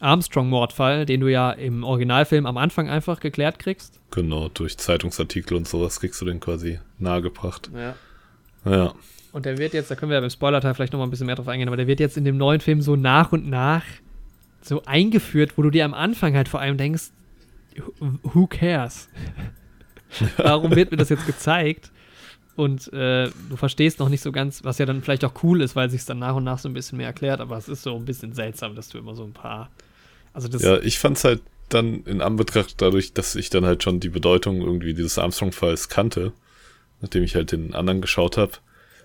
Armstrong-Mordfall, 0.00 1.06
den 1.06 1.20
du 1.20 1.28
ja 1.28 1.50
im 1.52 1.84
Originalfilm 1.84 2.46
am 2.46 2.56
Anfang 2.58 2.88
einfach 2.90 3.20
geklärt 3.20 3.58
kriegst. 3.58 3.98
Genau, 4.10 4.48
durch 4.48 4.76
Zeitungsartikel 4.76 5.56
und 5.56 5.66
sowas 5.66 6.00
kriegst 6.00 6.20
du 6.20 6.24
den 6.26 6.40
quasi 6.40 6.78
nahegebracht. 6.98 7.70
Ja. 7.74 7.94
Ja. 8.70 8.94
Und 9.36 9.44
der 9.44 9.58
wird 9.58 9.74
jetzt, 9.74 9.90
da 9.90 9.96
können 9.96 10.08
wir 10.08 10.14
ja 10.14 10.22
beim 10.22 10.30
Spoiler-Teil 10.30 10.72
vielleicht 10.72 10.94
noch 10.94 10.98
mal 10.98 11.04
ein 11.06 11.10
bisschen 11.10 11.26
mehr 11.26 11.34
drauf 11.36 11.46
eingehen, 11.46 11.68
aber 11.68 11.76
der 11.76 11.86
wird 11.86 12.00
jetzt 12.00 12.16
in 12.16 12.24
dem 12.24 12.38
neuen 12.38 12.60
Film 12.62 12.80
so 12.80 12.96
nach 12.96 13.32
und 13.32 13.46
nach 13.46 13.82
so 14.62 14.82
eingeführt, 14.86 15.58
wo 15.58 15.62
du 15.62 15.68
dir 15.68 15.84
am 15.84 15.92
Anfang 15.92 16.34
halt 16.34 16.48
vor 16.48 16.60
allem 16.60 16.78
denkst, 16.78 17.10
who- 18.00 18.18
who 18.22 18.46
cares? 18.46 19.10
Warum 20.38 20.74
wird 20.74 20.90
mir 20.90 20.96
das 20.96 21.10
jetzt 21.10 21.26
gezeigt? 21.26 21.90
Und 22.54 22.90
äh, 22.94 23.28
du 23.50 23.56
verstehst 23.56 23.98
noch 23.98 24.08
nicht 24.08 24.22
so 24.22 24.32
ganz, 24.32 24.64
was 24.64 24.78
ja 24.78 24.86
dann 24.86 25.02
vielleicht 25.02 25.22
auch 25.26 25.34
cool 25.42 25.60
ist, 25.60 25.76
weil 25.76 25.90
sich 25.90 26.00
es 26.00 26.06
dann 26.06 26.18
nach 26.18 26.34
und 26.34 26.44
nach 26.44 26.58
so 26.58 26.70
ein 26.70 26.72
bisschen 26.72 26.96
mehr 26.96 27.08
erklärt, 27.08 27.42
aber 27.42 27.58
es 27.58 27.68
ist 27.68 27.82
so 27.82 27.94
ein 27.94 28.06
bisschen 28.06 28.32
seltsam, 28.32 28.74
dass 28.74 28.88
du 28.88 28.96
immer 28.96 29.14
so 29.14 29.24
ein 29.24 29.34
paar. 29.34 29.68
Also 30.32 30.48
das 30.48 30.62
Ja, 30.62 30.78
ich 30.78 30.98
fand's 30.98 31.24
halt 31.24 31.42
dann 31.68 32.04
in 32.04 32.22
Anbetracht 32.22 32.80
dadurch, 32.80 33.12
dass 33.12 33.34
ich 33.34 33.50
dann 33.50 33.66
halt 33.66 33.82
schon 33.82 34.00
die 34.00 34.08
Bedeutung 34.08 34.62
irgendwie 34.62 34.94
dieses 34.94 35.18
Armstrong-Falls 35.18 35.90
kannte, 35.90 36.32
nachdem 37.02 37.22
ich 37.22 37.34
halt 37.34 37.52
den 37.52 37.74
anderen 37.74 38.00
geschaut 38.00 38.38
habe, 38.38 38.52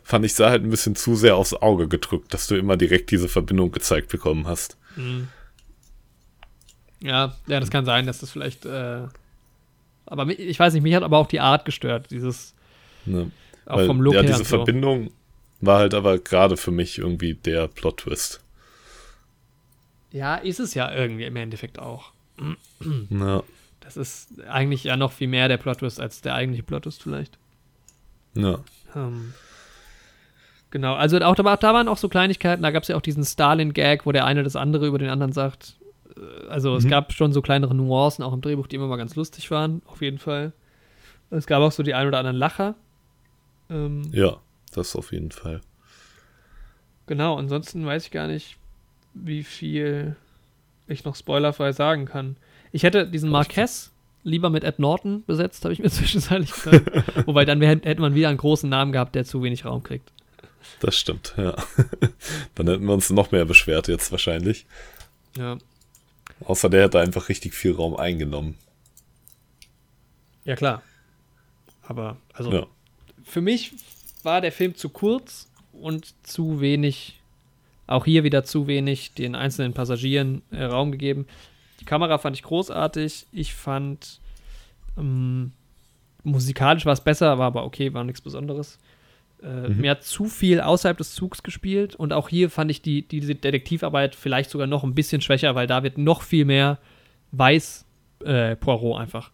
fand 0.04 0.26
ich 0.26 0.34
sah 0.34 0.50
halt 0.50 0.64
ein 0.64 0.70
bisschen 0.70 0.96
zu 0.96 1.16
sehr 1.16 1.36
aufs 1.36 1.54
Auge 1.54 1.88
gedrückt, 1.88 2.34
dass 2.34 2.48
du 2.48 2.56
immer 2.56 2.78
direkt 2.78 3.12
diese 3.12 3.30
Verbindung 3.30 3.72
gezeigt 3.72 4.10
bekommen 4.10 4.48
hast. 4.48 4.78
Mhm. 4.96 5.28
Ja, 7.02 7.36
ja, 7.48 7.60
das 7.60 7.70
kann 7.72 7.86
sein, 7.86 8.06
dass 8.06 8.20
das 8.20 8.30
vielleicht 8.32 8.66
äh, 8.66 9.08
Aber 10.06 10.28
ich 10.28 10.60
weiß 10.60 10.74
nicht, 10.74 10.84
mich 10.84 10.94
hat 10.96 11.04
aber 11.04 11.18
auch 11.18 11.28
die 11.28 11.40
Art 11.40 11.66
gestört, 11.66 12.12
dieses 12.12 12.54
Ne? 13.06 13.32
auch 13.66 13.78
Weil, 13.78 13.88
vom 13.88 14.02
Look 14.02 14.14
ja, 14.14 14.22
her. 14.22 14.30
diese 14.30 14.44
so. 14.44 14.58
Verbindung 14.58 15.10
war 15.60 15.80
halt 15.80 15.94
aber 15.96 16.20
gerade 16.20 16.56
für 16.58 16.70
mich 16.72 17.00
irgendwie 17.00 17.34
der 17.34 17.68
Plot-Twist. 17.68 18.42
Ja, 20.12 20.36
ist 20.36 20.60
es 20.60 20.74
ja 20.76 20.92
irgendwie 20.94 21.24
im 21.24 21.36
Endeffekt 21.36 21.80
auch. 21.80 22.12
Ja, 23.10 23.44
Das 23.80 23.98
ist 23.98 24.40
eigentlich 24.48 24.84
ja 24.84 24.98
noch 24.98 25.12
viel 25.12 25.28
mehr 25.28 25.48
der 25.48 25.58
Plot-Twist 25.58 26.00
als 26.00 26.22
der 26.22 26.36
eigentliche 26.36 26.64
Plot-Twist 26.64 27.02
vielleicht. 27.02 27.38
ja. 28.36 28.60
Ähm, 28.96 29.34
genau, 30.72 30.96
also 30.96 31.18
auch 31.20 31.36
da, 31.36 31.56
da 31.58 31.74
waren 31.74 31.88
auch 31.88 31.98
so 31.98 32.10
Kleinigkeiten, 32.10 32.64
da 32.64 32.72
gab 32.72 32.84
es 32.84 32.90
ja 32.90 32.96
auch 32.98 33.02
diesen 33.02 33.24
Stalin-Gag, 33.24 34.06
wo 34.06 34.12
der 34.12 34.26
eine 34.26 34.44
das 34.44 34.56
andere 34.56 34.88
über 34.88 34.98
den 34.98 35.10
anderen 35.10 35.32
sagt. 35.34 35.76
Äh, 36.18 36.48
Also 36.50 36.76
es 36.76 36.84
Mhm. 36.86 36.90
gab 36.90 37.14
schon 37.14 37.32
so 37.34 37.42
kleinere 37.42 37.76
Nuancen 37.76 38.24
auch 38.24 38.34
im 38.34 38.42
Drehbuch, 38.42 38.68
die 38.68 38.78
immer 38.78 38.88
mal 38.88 38.98
ganz 38.98 39.16
lustig 39.16 39.52
waren, 39.52 39.82
auf 39.86 40.02
jeden 40.02 40.18
Fall. 40.18 40.52
Es 41.30 41.46
gab 41.48 41.62
auch 41.62 41.72
so 41.72 41.84
die 41.84 41.94
ein 41.94 42.08
oder 42.08 42.18
anderen 42.18 42.38
Lacher. 42.38 42.76
Ähm, 43.70 44.02
ja, 44.12 44.38
das 44.74 44.96
auf 44.98 45.12
jeden 45.14 45.32
Fall. 45.32 45.62
Genau, 47.08 47.36
ansonsten 47.38 47.86
weiß 47.86 48.06
ich 48.06 48.12
gar 48.12 48.28
nicht, 48.28 48.58
wie 49.14 49.44
viel 49.44 50.16
ich 50.88 51.04
noch 51.06 51.16
spoilerfrei 51.16 51.72
sagen 51.72 52.06
kann. 52.06 52.36
Ich 52.72 52.84
hätte 52.84 53.08
diesen 53.08 53.30
Marquez 53.30 53.92
lieber 54.24 54.50
mit 54.50 54.64
Ed 54.64 54.80
Norton 54.80 55.24
besetzt, 55.26 55.64
habe 55.64 55.74
ich 55.74 55.80
mir 55.80 55.90
zwischenzeitlich 55.90 56.52
gesagt. 56.54 56.92
Wobei 57.28 57.46
dann 57.46 57.62
hätte 57.62 58.02
man 58.02 58.14
wieder 58.16 58.30
einen 58.30 58.38
großen 58.38 58.70
Namen 58.70 58.92
gehabt, 58.92 59.16
der 59.16 59.26
zu 59.26 59.42
wenig 59.44 59.66
Raum 59.66 59.84
kriegt. 59.84 60.12
Das 60.80 60.96
stimmt, 60.98 61.34
ja. 61.38 61.56
Dann 62.56 62.68
hätten 62.68 62.86
wir 62.86 62.94
uns 62.94 63.10
noch 63.10 63.32
mehr 63.32 63.46
beschwert 63.46 63.88
jetzt 63.88 64.12
wahrscheinlich. 64.12 64.66
Ja. 65.38 65.58
Außer 66.46 66.70
der 66.70 66.84
hätte 66.84 67.00
einfach 67.00 67.30
richtig 67.30 67.54
viel 67.54 67.74
Raum 67.74 67.96
eingenommen. 67.96 68.58
Ja, 70.46 70.56
klar. 70.56 70.82
Aber, 71.84 72.18
also, 72.34 72.52
Ja. 72.52 72.68
für 73.24 73.42
mich 73.42 73.74
war 74.24 74.42
der 74.42 74.52
Film 74.52 74.76
zu 74.76 74.90
kurz 74.90 75.48
und 75.74 76.14
zu 76.24 76.62
wenig, 76.62 77.20
auch 77.88 78.06
hier 78.06 78.24
wieder 78.24 78.44
zu 78.44 78.68
wenig 78.68 79.14
den 79.14 79.36
einzelnen 79.36 79.74
Passagieren 79.74 80.42
äh, 80.52 80.64
Raum 80.64 80.92
gegeben. 80.92 81.28
Die 81.80 81.86
Kamera 81.86 82.18
fand 82.18 82.36
ich 82.36 82.44
großartig. 82.44 83.26
Ich 83.32 83.54
fand, 83.54 84.20
ähm, 84.98 85.52
musikalisch 86.24 86.86
war 86.86 86.94
es 86.94 87.02
besser, 87.02 87.38
war 87.40 87.48
aber 87.48 87.64
okay, 87.66 87.94
war 87.94 88.04
nichts 88.04 88.22
Besonderes. 88.22 88.78
Äh, 89.44 89.70
Mhm. 89.70 89.82
Mir 89.82 89.92
hat 89.92 90.04
zu 90.04 90.26
viel 90.26 90.62
außerhalb 90.62 90.98
des 90.98 91.14
Zugs 91.14 91.44
gespielt 91.44 91.96
und 91.96 92.14
auch 92.14 92.30
hier 92.30 92.50
fand 92.50 92.72
ich 92.72 92.82
die, 92.82 93.08
diese 93.08 93.36
Detektivarbeit 93.36 94.16
vielleicht 94.16 94.50
sogar 94.50 94.68
noch 94.68 94.84
ein 94.84 94.94
bisschen 94.94 95.22
schwächer, 95.22 95.56
weil 95.56 95.68
da 95.68 95.84
wird 95.84 95.98
noch 95.98 96.22
viel 96.22 96.46
mehr 96.46 96.78
weiß 97.32 97.86
äh, 98.24 98.56
Poirot 98.56 99.00
einfach. 99.00 99.32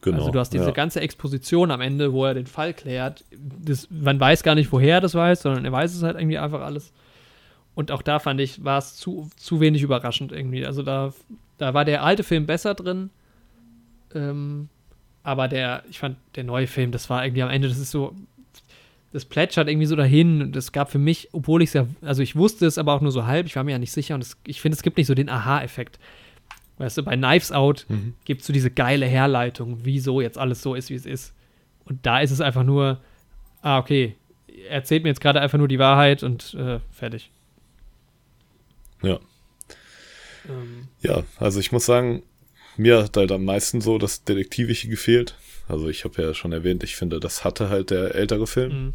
Genau. 0.00 0.18
Also 0.18 0.30
du 0.30 0.38
hast 0.38 0.52
diese 0.52 0.66
ja. 0.66 0.70
ganze 0.70 1.00
Exposition 1.00 1.70
am 1.70 1.80
Ende, 1.80 2.12
wo 2.12 2.24
er 2.24 2.34
den 2.34 2.46
Fall 2.46 2.74
klärt. 2.74 3.24
Das, 3.60 3.88
man 3.90 4.20
weiß 4.20 4.42
gar 4.42 4.54
nicht, 4.54 4.70
woher 4.70 4.96
er 4.96 5.00
das 5.00 5.14
weiß, 5.14 5.42
sondern 5.42 5.64
er 5.64 5.72
weiß 5.72 5.94
es 5.94 6.02
halt 6.02 6.16
irgendwie 6.16 6.38
einfach 6.38 6.60
alles. 6.60 6.92
Und 7.74 7.90
auch 7.90 8.02
da 8.02 8.18
fand 8.18 8.40
ich, 8.40 8.64
war 8.64 8.78
es 8.78 8.96
zu, 8.96 9.28
zu 9.36 9.60
wenig 9.60 9.82
überraschend 9.82 10.32
irgendwie. 10.32 10.64
Also 10.64 10.82
da, 10.82 11.12
da 11.58 11.74
war 11.74 11.84
der 11.84 12.02
alte 12.04 12.22
Film 12.22 12.46
besser 12.46 12.74
drin. 12.74 13.10
Ähm, 14.14 14.68
aber 15.22 15.48
der, 15.48 15.82
ich 15.90 15.98
fand, 15.98 16.16
der 16.36 16.44
neue 16.44 16.68
Film, 16.68 16.92
das 16.92 17.10
war 17.10 17.24
irgendwie 17.24 17.42
am 17.42 17.50
Ende, 17.50 17.68
das 17.68 17.78
ist 17.78 17.90
so, 17.90 18.14
das 19.16 19.24
plätschert 19.24 19.68
irgendwie 19.68 19.86
so 19.86 19.96
dahin. 19.96 20.42
Und 20.42 20.56
es 20.56 20.72
gab 20.72 20.90
für 20.90 20.98
mich, 20.98 21.28
obwohl 21.32 21.62
ich 21.62 21.70
es 21.70 21.72
ja, 21.74 21.86
also 22.02 22.22
ich 22.22 22.36
wusste 22.36 22.66
es 22.66 22.78
aber 22.78 22.92
auch 22.94 23.00
nur 23.00 23.12
so 23.12 23.26
halb, 23.26 23.46
ich 23.46 23.56
war 23.56 23.64
mir 23.64 23.72
ja 23.72 23.78
nicht 23.78 23.92
sicher. 23.92 24.14
Und 24.14 24.20
es, 24.22 24.36
ich 24.46 24.60
finde, 24.60 24.76
es 24.76 24.82
gibt 24.82 24.96
nicht 24.98 25.06
so 25.06 25.14
den 25.14 25.28
Aha-Effekt. 25.28 25.98
Weißt 26.78 26.98
du, 26.98 27.02
bei 27.02 27.16
Knives 27.16 27.52
Out 27.52 27.86
Mhm. 27.88 28.14
gibt 28.26 28.42
es 28.42 28.46
so 28.46 28.52
diese 28.52 28.70
geile 28.70 29.06
Herleitung, 29.06 29.78
wieso 29.82 30.20
jetzt 30.20 30.36
alles 30.38 30.60
so 30.62 30.74
ist, 30.74 30.90
wie 30.90 30.94
es 30.94 31.06
ist. 31.06 31.32
Und 31.86 32.04
da 32.04 32.20
ist 32.20 32.30
es 32.30 32.40
einfach 32.42 32.64
nur, 32.64 33.00
ah, 33.62 33.78
okay, 33.78 34.14
er 34.68 34.76
erzählt 34.76 35.02
mir 35.02 35.08
jetzt 35.10 35.20
gerade 35.20 35.40
einfach 35.40 35.58
nur 35.58 35.68
die 35.68 35.78
Wahrheit 35.78 36.22
und 36.22 36.54
äh, 36.54 36.80
fertig. 36.90 37.30
Ja. 39.02 39.18
Ähm, 40.48 40.88
Ja, 41.00 41.22
also 41.38 41.60
ich 41.60 41.72
muss 41.72 41.86
sagen, 41.86 42.22
mir 42.76 43.02
hat 43.04 43.16
halt 43.16 43.32
am 43.32 43.44
meisten 43.44 43.80
so 43.80 43.96
das 43.98 44.24
Detektivische 44.24 44.88
gefehlt. 44.88 45.34
Also 45.68 45.88
ich 45.88 46.04
habe 46.04 46.22
ja 46.22 46.34
schon 46.34 46.52
erwähnt, 46.52 46.82
ich 46.84 46.96
finde, 46.96 47.20
das 47.20 47.44
hatte 47.44 47.68
halt 47.68 47.90
der 47.90 48.14
ältere 48.14 48.46
Film. 48.46 48.86
mh, 48.88 48.92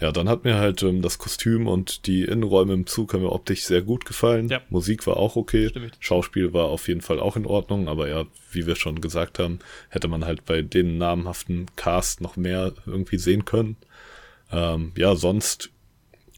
Ja, 0.00 0.10
dann 0.12 0.28
hat 0.28 0.44
mir 0.44 0.56
halt 0.56 0.82
ähm, 0.82 1.02
das 1.02 1.18
Kostüm 1.18 1.66
und 1.68 2.06
die 2.06 2.24
Innenräume 2.24 2.74
im 2.74 2.86
Zug 2.86 3.14
haben 3.14 3.22
mir 3.22 3.30
optisch 3.32 3.64
sehr 3.64 3.80
gut 3.80 4.04
gefallen. 4.04 4.48
Ja. 4.48 4.60
Musik 4.68 5.06
war 5.06 5.16
auch 5.16 5.36
okay. 5.36 5.68
Stimmt. 5.68 5.96
Schauspiel 6.00 6.52
war 6.52 6.64
auf 6.66 6.88
jeden 6.88 7.00
Fall 7.00 7.20
auch 7.20 7.36
in 7.36 7.46
Ordnung, 7.46 7.88
aber 7.88 8.08
ja, 8.08 8.24
wie 8.50 8.66
wir 8.66 8.74
schon 8.76 9.00
gesagt 9.00 9.38
haben, 9.38 9.60
hätte 9.88 10.08
man 10.08 10.24
halt 10.24 10.44
bei 10.44 10.62
den 10.62 10.98
namhaften 10.98 11.66
Cast 11.76 12.20
noch 12.20 12.36
mehr 12.36 12.72
irgendwie 12.86 13.18
sehen 13.18 13.44
können. 13.44 13.76
Ähm, 14.50 14.92
ja, 14.96 15.14
sonst, 15.14 15.70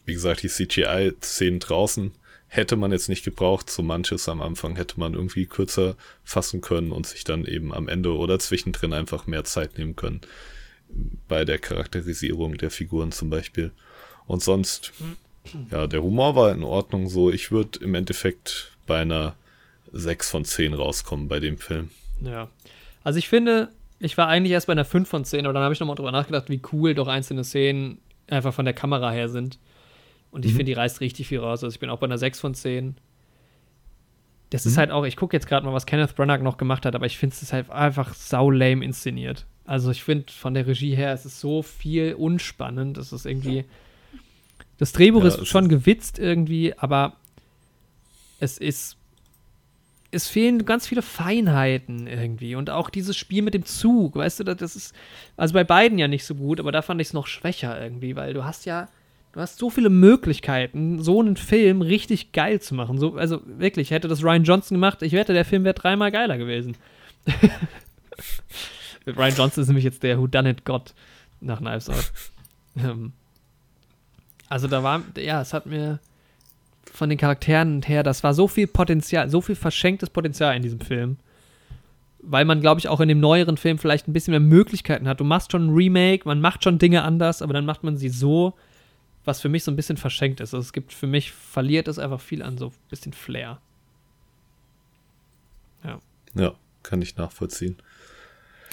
wie 0.05 0.13
gesagt, 0.13 0.43
die 0.43 0.49
CGI-Szenen 0.49 1.59
draußen 1.59 2.11
hätte 2.47 2.75
man 2.75 2.91
jetzt 2.91 3.09
nicht 3.09 3.23
gebraucht. 3.23 3.69
So 3.69 3.83
manches 3.83 4.29
am 4.29 4.41
Anfang 4.41 4.75
hätte 4.75 4.99
man 4.99 5.13
irgendwie 5.13 5.45
kürzer 5.45 5.95
fassen 6.23 6.61
können 6.61 6.91
und 6.91 7.05
sich 7.05 7.23
dann 7.23 7.45
eben 7.45 7.73
am 7.73 7.87
Ende 7.87 8.15
oder 8.15 8.39
zwischendrin 8.39 8.93
einfach 8.93 9.27
mehr 9.27 9.43
Zeit 9.43 9.77
nehmen 9.77 9.95
können. 9.95 10.21
Bei 11.27 11.43
der 11.45 11.59
Charakterisierung 11.59 12.57
der 12.57 12.71
Figuren 12.71 13.11
zum 13.11 13.29
Beispiel. 13.29 13.71
Und 14.25 14.41
sonst, 14.41 14.93
ja, 15.71 15.87
der 15.87 16.01
Humor 16.01 16.35
war 16.35 16.51
in 16.51 16.63
Ordnung 16.63 17.09
so. 17.09 17.31
Ich 17.31 17.51
würde 17.51 17.79
im 17.79 17.93
Endeffekt 17.95 18.71
bei 18.85 18.99
einer 18.99 19.35
6 19.91 20.31
von 20.31 20.45
10 20.45 20.73
rauskommen 20.73 21.27
bei 21.27 21.39
dem 21.39 21.57
Film. 21.57 21.89
ja. 22.21 22.49
Also 23.03 23.19
ich 23.19 23.29
finde, 23.29 23.69
ich 23.99 24.17
war 24.17 24.27
eigentlich 24.27 24.51
erst 24.51 24.67
bei 24.67 24.73
einer 24.73 24.83
5 24.83 25.07
von 25.07 25.23
10, 25.23 25.45
aber 25.45 25.53
dann 25.53 25.63
habe 25.63 25.73
ich 25.73 25.79
nochmal 25.79 25.95
drüber 25.95 26.11
nachgedacht, 26.11 26.49
wie 26.49 26.61
cool 26.73 26.93
doch 26.93 27.07
einzelne 27.07 27.45
Szenen 27.45 27.99
einfach 28.27 28.53
von 28.53 28.65
der 28.65 28.73
Kamera 28.73 29.11
her 29.11 29.29
sind. 29.29 29.59
Und 30.31 30.45
ich 30.45 30.51
Mhm. 30.53 30.57
finde, 30.57 30.71
die 30.71 30.73
reißt 30.73 31.01
richtig 31.01 31.27
viel 31.27 31.39
raus. 31.39 31.63
Also 31.63 31.73
ich 31.73 31.79
bin 31.79 31.89
auch 31.89 31.99
bei 31.99 32.05
einer 32.05 32.17
6 32.17 32.39
von 32.39 32.53
10. 32.53 32.95
Das 34.49 34.65
Mhm. 34.65 34.71
ist 34.71 34.77
halt 34.77 34.91
auch, 34.91 35.05
ich 35.05 35.15
gucke 35.17 35.35
jetzt 35.35 35.47
gerade 35.47 35.65
mal, 35.65 35.73
was 35.73 35.85
Kenneth 35.85 36.15
Branagh 36.15 36.43
noch 36.43 36.57
gemacht 36.57 36.85
hat, 36.85 36.95
aber 36.95 37.05
ich 37.05 37.17
finde 37.17 37.33
es 37.35 37.41
ist 37.41 37.53
halt 37.53 37.69
einfach 37.69 38.13
sau 38.13 38.49
lame 38.51 38.83
inszeniert. 38.85 39.45
Also 39.65 39.91
ich 39.91 40.03
finde 40.03 40.31
von 40.31 40.53
der 40.53 40.65
Regie 40.67 40.95
her, 40.95 41.11
es 41.11 41.25
ist 41.25 41.39
so 41.41 41.61
viel 41.61 42.13
unspannend. 42.13 42.97
Es 42.97 43.11
ist 43.11 43.25
irgendwie. 43.25 43.65
Das 44.77 44.93
Drehbuch 44.93 45.21
Ja, 45.23 45.27
ist 45.29 45.47
schon 45.47 45.67
gewitzt 45.69 46.19
irgendwie, 46.19 46.73
aber 46.77 47.13
es 48.39 48.57
ist. 48.57 48.95
Es 50.09 50.29
fehlen 50.29 50.63
ganz 50.65 50.87
viele 50.87 51.01
Feinheiten 51.01 52.07
irgendwie. 52.07 52.55
Und 52.55 52.69
auch 52.69 52.89
dieses 52.89 53.17
Spiel 53.17 53.41
mit 53.41 53.53
dem 53.53 53.65
Zug, 53.65 54.15
weißt 54.15 54.39
du, 54.39 54.43
das- 54.45 54.55
das 54.57 54.75
ist. 54.77 54.95
Also 55.35 55.53
bei 55.53 55.65
beiden 55.65 55.97
ja 55.97 56.07
nicht 56.07 56.23
so 56.23 56.33
gut, 56.35 56.61
aber 56.61 56.71
da 56.71 56.81
fand 56.81 57.01
ich 57.01 57.07
es 57.07 57.13
noch 57.13 57.27
schwächer 57.27 57.81
irgendwie, 57.81 58.15
weil 58.15 58.33
du 58.33 58.45
hast 58.45 58.65
ja. 58.65 58.87
Du 59.37 59.43
hast 59.43 59.59
so 59.59 59.69
viele 59.69 59.91
Möglichkeiten, 59.91 61.03
so 61.03 61.19
einen 61.19 61.37
Film 61.37 61.83
richtig 61.83 62.31
geil 62.31 62.59
zu 62.59 62.73
machen. 62.73 62.97
So, 62.97 63.17
also 63.17 63.39
wirklich, 63.45 63.91
hätte 63.91 64.07
das 64.07 64.23
Ryan 64.23 64.43
Johnson 64.43 64.77
gemacht, 64.77 65.03
ich 65.03 65.13
wette, 65.13 65.31
der 65.31 65.45
Film 65.45 65.63
wäre 65.63 65.75
dreimal 65.75 66.11
geiler 66.11 66.39
gewesen. 66.39 66.75
Ryan 69.05 69.35
Johnson 69.35 69.61
ist 69.61 69.67
nämlich 69.67 69.85
jetzt 69.85 70.01
der 70.01 70.17
Whodunit-Gott 70.17 70.95
nach 71.39 71.59
Knives 71.59 71.87
Out. 71.87 72.11
ähm, 72.83 73.13
also 74.49 74.67
da 74.67 74.81
war, 74.81 75.03
ja, 75.15 75.39
es 75.39 75.53
hat 75.53 75.67
mir 75.67 75.99
von 76.91 77.07
den 77.07 77.19
Charakteren 77.19 77.83
her, 77.83 78.01
das 78.01 78.23
war 78.23 78.33
so 78.33 78.47
viel 78.47 78.65
Potenzial, 78.65 79.29
so 79.29 79.41
viel 79.41 79.53
verschenktes 79.53 80.09
Potenzial 80.09 80.55
in 80.55 80.63
diesem 80.63 80.79
Film. 80.79 81.17
Weil 82.23 82.45
man, 82.45 82.59
glaube 82.59 82.79
ich, 82.79 82.87
auch 82.87 83.01
in 83.01 83.07
dem 83.07 83.19
neueren 83.19 83.57
Film 83.57 83.77
vielleicht 83.77 84.07
ein 84.07 84.13
bisschen 84.13 84.31
mehr 84.31 84.39
Möglichkeiten 84.39 85.07
hat. 85.07 85.19
Du 85.19 85.23
machst 85.25 85.51
schon 85.51 85.67
ein 85.67 85.75
Remake, 85.75 86.27
man 86.27 86.41
macht 86.41 86.63
schon 86.63 86.79
Dinge 86.79 87.03
anders, 87.03 87.43
aber 87.43 87.53
dann 87.53 87.65
macht 87.65 87.83
man 87.83 87.97
sie 87.97 88.09
so, 88.09 88.55
was 89.27 89.41
für 89.41 89.49
mich 89.49 89.63
so 89.63 89.71
ein 89.71 89.75
bisschen 89.75 89.97
verschenkt 89.97 90.39
ist. 90.39 90.53
Also 90.53 90.65
es 90.65 90.73
gibt 90.73 90.93
für 90.93 91.05
mich, 91.07 91.31
verliert 91.31 91.87
es 91.87 91.99
einfach 91.99 92.21
viel 92.21 92.41
an 92.41 92.57
so 92.57 92.67
ein 92.67 92.73
bisschen 92.89 93.13
Flair. 93.13 93.59
Ja, 96.35 96.53
kann 96.83 97.01
ich 97.01 97.17
nachvollziehen. 97.17 97.77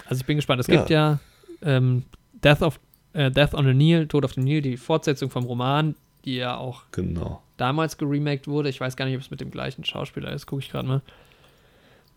Also 0.06 0.20
ich 0.20 0.26
bin 0.26 0.36
gespannt. 0.36 0.60
Es 0.60 0.66
Ja. 0.66 0.76
gibt 0.76 0.90
ja 0.90 1.18
ähm, 1.62 2.04
Death, 2.32 2.60
of, 2.62 2.78
äh, 3.14 3.30
Death 3.30 3.54
on 3.54 3.64
the 3.64 3.72
Nile, 3.72 4.06
Tod 4.06 4.24
auf 4.24 4.32
dem 4.32 4.44
Nil, 4.44 4.60
die 4.60 4.76
Fortsetzung 4.76 5.30
vom 5.30 5.44
Roman, 5.44 5.94
die 6.26 6.36
ja 6.36 6.56
auch 6.58 6.82
Genau. 6.90 7.42
damals 7.56 7.96
geremaked 7.96 8.46
wurde. 8.48 8.68
Ich 8.68 8.80
weiß 8.80 8.96
gar 8.96 9.06
nicht, 9.06 9.14
ob 9.14 9.22
es 9.22 9.30
mit 9.30 9.40
dem 9.40 9.50
gleichen 9.50 9.84
Schauspieler 9.84 10.32
ist. 10.32 10.46
Gucke 10.46 10.62
ich 10.62 10.70
gerade 10.70 10.86
mal. 10.86 11.02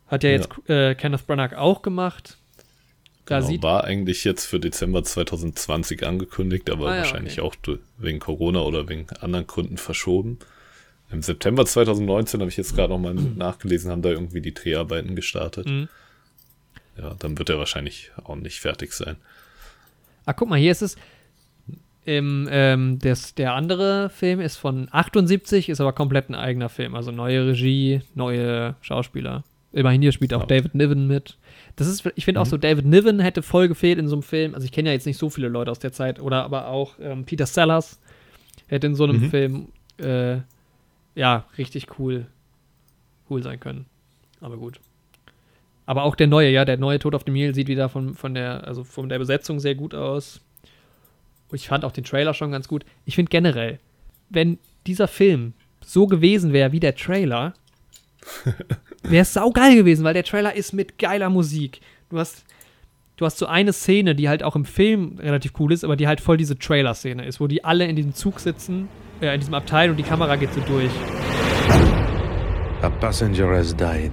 Hat 0.07 0.23
ja 0.23 0.31
jetzt 0.31 0.49
Äh, 0.67 0.95
Kenneth 0.95 1.25
Branagh 1.27 1.55
auch 1.57 1.81
gemacht. 1.81 2.37
Da 3.27 3.39
genau. 3.39 3.49
sieht 3.49 3.63
War 3.63 3.83
eigentlich 3.83 4.23
jetzt 4.23 4.45
für 4.45 4.59
Dezember 4.59 5.03
2020 5.03 6.07
angekündigt, 6.07 6.69
aber 6.69 6.87
Ah 6.87 6.95
ja, 6.95 6.97
wahrscheinlich 7.01 7.41
okay. 7.41 7.75
auch 7.75 7.77
wegen 7.97 8.19
Corona 8.19 8.61
oder 8.61 8.87
wegen 8.87 9.07
anderen 9.19 9.45
Gründen 9.45 9.77
verschoben. 9.77 10.39
Im 11.11 11.21
September 11.21 11.65
2019 11.65 12.39
habe 12.39 12.49
ich 12.49 12.57
jetzt 12.57 12.75
gerade 12.75 12.93
nochmal 12.93 13.13
nachgelesen, 13.13 13.91
haben 13.91 14.01
da 14.01 14.09
irgendwie 14.09 14.41
die 14.41 14.53
Dreharbeiten 14.53 15.15
gestartet. 15.15 15.67
Mhm. 15.67 15.89
Ja, 16.97 17.15
dann 17.19 17.37
wird 17.37 17.49
er 17.49 17.59
wahrscheinlich 17.59 18.11
auch 18.23 18.35
nicht 18.35 18.59
fertig 18.59 18.93
sein. 18.93 19.17
Ah, 20.25 20.33
guck 20.33 20.49
mal, 20.49 20.59
hier 20.59 20.71
ist 20.71 20.81
es. 20.81 20.97
Im, 22.05 22.47
ähm, 22.49 22.99
das, 22.99 23.35
der 23.35 23.53
andere 23.53 24.09
Film 24.09 24.39
ist 24.39 24.55
von 24.55 24.87
78, 24.91 25.67
ist 25.67 25.81
aber 25.81 25.91
komplett 25.91 26.29
ein 26.29 26.35
eigener 26.35 26.69
Film. 26.69 26.95
Also 26.95 27.11
neue 27.11 27.47
Regie, 27.47 28.01
neue 28.15 28.75
Schauspieler. 28.81 29.43
Immerhin 29.73 30.01
hier 30.01 30.13
spielt 30.13 30.33
auch 30.33 30.41
Ja. 30.41 30.47
David 30.47 30.73
Niven 30.73 31.07
mit. 31.07 31.37
Das 31.77 31.87
ist, 31.87 32.05
ich 32.15 32.25
finde 32.25 32.41
auch 32.41 32.45
so, 32.47 32.57
David 32.57 32.85
Niven 32.85 33.19
hätte 33.19 33.41
voll 33.43 33.67
gefehlt 33.67 33.99
in 33.99 34.07
so 34.07 34.15
einem 34.15 34.23
Film. 34.23 34.55
Also 34.55 34.65
ich 34.65 34.71
kenne 34.71 34.89
ja 34.89 34.93
jetzt 34.93 35.05
nicht 35.05 35.17
so 35.17 35.29
viele 35.29 35.47
Leute 35.47 35.71
aus 35.71 35.79
der 35.79 35.93
Zeit. 35.93 36.19
Oder 36.19 36.43
aber 36.43 36.67
auch 36.67 36.95
ähm, 36.99 37.23
Peter 37.23 37.45
Sellers 37.45 37.99
hätte 38.67 38.87
in 38.87 38.95
so 38.95 39.03
einem 39.05 39.21
Mhm. 39.21 39.29
Film, 39.29 39.67
äh, 39.99 40.39
ja, 41.15 41.45
richtig 41.57 41.99
cool, 41.99 42.25
cool 43.29 43.43
sein 43.43 43.59
können. 43.59 43.85
Aber 44.41 44.57
gut. 44.57 44.79
Aber 45.85 46.03
auch 46.03 46.15
der 46.15 46.27
neue, 46.27 46.49
ja, 46.49 46.65
der 46.65 46.77
neue 46.77 46.99
Tod 46.99 47.13
auf 47.15 47.23
dem 47.23 47.35
Nil 47.35 47.53
sieht 47.55 47.67
wieder 47.67 47.89
von, 47.89 48.15
von 48.15 48.33
der, 48.33 48.67
also 48.67 48.83
von 48.83 49.07
der 49.07 49.19
Besetzung 49.19 49.59
sehr 49.59 49.75
gut 49.75 49.93
aus. 49.93 50.41
Und 51.49 51.55
ich 51.55 51.67
fand 51.67 51.85
auch 51.85 51.91
den 51.93 52.03
Trailer 52.03 52.33
schon 52.33 52.51
ganz 52.51 52.67
gut. 52.67 52.85
Ich 53.05 53.15
finde 53.15 53.29
generell, 53.29 53.79
wenn 54.29 54.57
dieser 54.87 55.07
Film 55.07 55.53
so 55.81 56.07
gewesen 56.07 56.53
wäre 56.53 56.71
wie 56.71 56.79
der 56.79 56.95
Trailer, 56.95 57.53
wäre 59.03 59.21
es 59.21 59.33
saugeil 59.33 59.75
gewesen, 59.75 60.03
weil 60.03 60.13
der 60.13 60.23
Trailer 60.23 60.55
ist 60.55 60.73
mit 60.73 60.97
geiler 60.97 61.29
Musik. 61.29 61.81
Du 62.09 62.17
hast, 62.19 62.45
du 63.17 63.25
hast 63.25 63.37
so 63.37 63.45
eine 63.45 63.73
Szene, 63.73 64.15
die 64.15 64.29
halt 64.29 64.43
auch 64.43 64.55
im 64.55 64.65
Film 64.65 65.17
relativ 65.19 65.53
cool 65.59 65.71
ist, 65.71 65.83
aber 65.83 65.95
die 65.95 66.07
halt 66.07 66.21
voll 66.21 66.37
diese 66.37 66.57
Trailer-Szene 66.57 67.25
ist, 67.25 67.39
wo 67.39 67.47
die 67.47 67.63
alle 67.63 67.85
in 67.85 67.95
diesem 67.95 68.13
Zug 68.13 68.39
sitzen, 68.39 68.87
äh, 69.21 69.33
in 69.33 69.39
diesem 69.39 69.53
Abteil 69.53 69.89
und 69.89 69.97
die 69.97 70.03
Kamera 70.03 70.35
geht 70.35 70.53
so 70.53 70.61
durch. 70.61 70.91
A 72.81 72.89
passenger 72.89 73.47
has 73.49 73.75
died. 73.75 74.11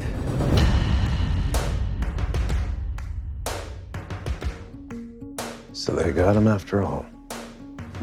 So 5.72 5.94
they 5.94 6.12
got 6.12 6.34
him 6.34 6.48
after 6.48 6.82
all. 6.82 7.04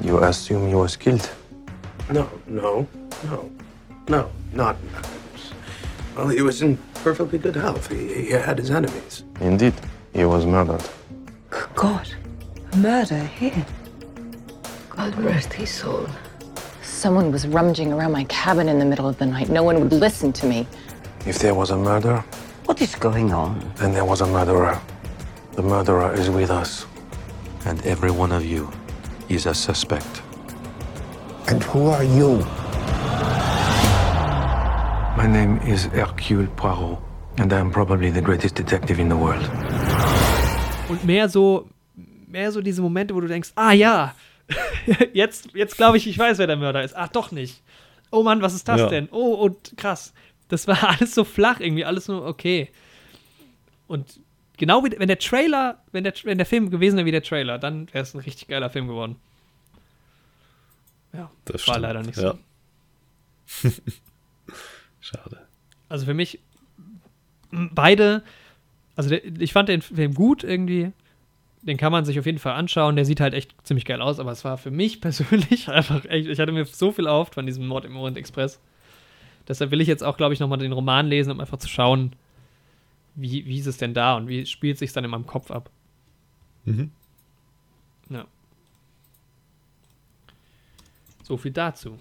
You 0.03 0.19
assume 0.19 0.67
he 0.67 0.75
was 0.75 0.95
killed? 0.95 1.27
No, 2.11 2.29
no, 2.47 2.87
no, 3.23 3.49
no, 4.07 4.29
not. 4.53 4.75
Well, 6.15 6.27
he 6.27 6.41
was 6.41 6.61
in 6.61 6.77
perfectly 6.95 7.39
good 7.39 7.55
health. 7.55 7.89
He, 7.89 8.25
he 8.25 8.29
had 8.31 8.57
his 8.57 8.69
enemies. 8.71 9.23
Indeed, 9.39 9.73
he 10.13 10.25
was 10.25 10.45
murdered. 10.45 10.83
God, 11.75 12.07
murder 12.75 13.23
here. 13.25 13.65
God 14.89 15.15
rest 15.19 15.53
his 15.53 15.69
soul. 15.69 16.07
Someone 16.83 17.31
was 17.31 17.47
rummaging 17.47 17.91
around 17.93 18.11
my 18.11 18.25
cabin 18.25 18.69
in 18.69 18.77
the 18.77 18.85
middle 18.85 19.07
of 19.07 19.17
the 19.17 19.25
night. 19.25 19.49
No 19.49 19.63
one 19.63 19.79
would 19.79 19.93
listen 19.93 20.31
to 20.33 20.45
me. 20.45 20.67
If 21.25 21.39
there 21.39 21.55
was 21.55 21.71
a 21.71 21.77
murder, 21.77 22.23
What 22.65 22.81
is 22.81 22.93
going 22.95 23.33
on? 23.33 23.59
then 23.77 23.91
there 23.93 24.05
was 24.05 24.21
a 24.21 24.27
murderer. 24.27 24.79
The 25.53 25.61
murderer 25.63 26.13
is 26.13 26.29
with 26.29 26.49
us. 26.51 26.85
And 27.65 27.83
every 27.85 28.11
one 28.11 28.31
of 28.31 28.45
you 28.45 28.71
is 29.29 29.45
a 29.45 29.53
suspect. 29.53 30.21
And 31.47 31.63
who 31.63 31.87
are 31.87 32.03
you? 32.03 32.45
My 35.21 35.27
name 35.27 35.59
is 35.67 35.85
Hercule 35.93 36.47
Poirot, 36.55 36.97
and 37.37 37.53
I 37.53 37.59
am 37.59 37.69
probably 37.69 38.09
the 38.09 38.21
greatest 38.23 38.55
detective 38.55 38.99
in 38.99 39.07
the 39.07 39.15
world. 39.15 39.47
Und 40.89 41.05
mehr 41.05 41.29
so, 41.29 41.69
mehr 42.27 42.51
so 42.51 42.59
diese 42.59 42.81
Momente, 42.81 43.13
wo 43.13 43.21
du 43.21 43.27
denkst, 43.27 43.51
ah 43.55 43.71
ja, 43.71 44.15
jetzt, 45.13 45.53
jetzt 45.53 45.77
glaube 45.77 45.97
ich, 45.97 46.07
ich 46.07 46.17
weiß, 46.17 46.39
wer 46.39 46.47
der 46.47 46.55
Mörder 46.57 46.83
ist. 46.83 46.95
Ach, 46.95 47.07
doch 47.09 47.31
nicht. 47.31 47.61
Oh 48.09 48.23
Mann, 48.23 48.41
was 48.41 48.55
ist 48.55 48.67
das 48.67 48.79
Ja. 48.79 48.87
denn? 48.87 49.09
Oh, 49.11 49.35
und 49.35 49.77
krass. 49.77 50.11
Das 50.47 50.67
war 50.67 50.89
alles 50.89 51.13
so 51.13 51.23
flach 51.23 51.59
irgendwie, 51.59 51.85
alles 51.85 52.07
nur 52.07 52.25
okay. 52.25 52.71
Und 53.87 54.19
genau 54.57 54.83
wie, 54.83 54.97
wenn 54.97 55.07
der 55.07 55.19
Trailer, 55.19 55.83
wenn 55.91 56.03
der, 56.03 56.13
wenn 56.23 56.39
der 56.39 56.47
Film 56.47 56.71
gewesen 56.71 56.97
wäre 56.97 57.05
wie 57.05 57.11
der 57.11 57.21
Trailer, 57.21 57.59
dann 57.59 57.93
wäre 57.93 58.01
es 58.01 58.15
ein 58.15 58.21
richtig 58.21 58.47
geiler 58.47 58.71
Film 58.71 58.87
geworden. 58.87 59.17
Ja, 61.13 61.29
Das 61.45 61.67
war 61.67 61.75
stimmt, 61.75 61.81
leider 61.83 62.01
nicht 62.01 62.17
ja. 62.17 62.33
Schade. 65.11 65.39
Also 65.89 66.05
für 66.05 66.13
mich 66.13 66.39
beide, 67.51 68.23
also 68.95 69.09
der, 69.09 69.23
ich 69.39 69.53
fand 69.53 69.69
den 69.69 69.81
Film 69.81 70.13
gut 70.13 70.43
irgendwie. 70.43 70.91
Den 71.63 71.77
kann 71.77 71.91
man 71.91 72.05
sich 72.05 72.17
auf 72.17 72.25
jeden 72.25 72.39
Fall 72.39 72.53
anschauen. 72.53 72.95
Der 72.95 73.05
sieht 73.05 73.19
halt 73.19 73.33
echt 73.33 73.55
ziemlich 73.65 73.85
geil 73.85 74.01
aus, 74.01 74.19
aber 74.19 74.31
es 74.31 74.43
war 74.43 74.57
für 74.57 74.71
mich 74.71 75.01
persönlich 75.01 75.69
einfach 75.69 76.05
echt, 76.05 76.27
ich 76.27 76.39
hatte 76.39 76.51
mir 76.51 76.65
so 76.65 76.91
viel 76.91 77.07
auf 77.07 77.29
von 77.29 77.45
diesem 77.45 77.67
Mord 77.67 77.85
im 77.85 77.95
Orient 77.95 78.17
Express. 78.17 78.59
Deshalb 79.47 79.71
will 79.71 79.81
ich 79.81 79.87
jetzt 79.87 80.03
auch, 80.03 80.17
glaube 80.17 80.33
ich, 80.33 80.39
nochmal 80.39 80.59
den 80.59 80.71
Roman 80.71 81.07
lesen, 81.07 81.31
um 81.31 81.39
einfach 81.39 81.57
zu 81.57 81.67
schauen, 81.67 82.13
wie, 83.15 83.45
wie 83.45 83.59
ist 83.59 83.67
es 83.67 83.77
denn 83.77 83.93
da 83.93 84.15
und 84.15 84.27
wie 84.27 84.45
spielt 84.45 84.77
sich 84.77 84.93
dann 84.93 85.03
in 85.03 85.11
meinem 85.11 85.25
Kopf 85.25 85.51
ab. 85.51 85.69
Mhm. 86.65 86.91
Ja. 88.09 88.25
So 91.23 91.37
viel 91.37 91.51
dazu. 91.51 91.97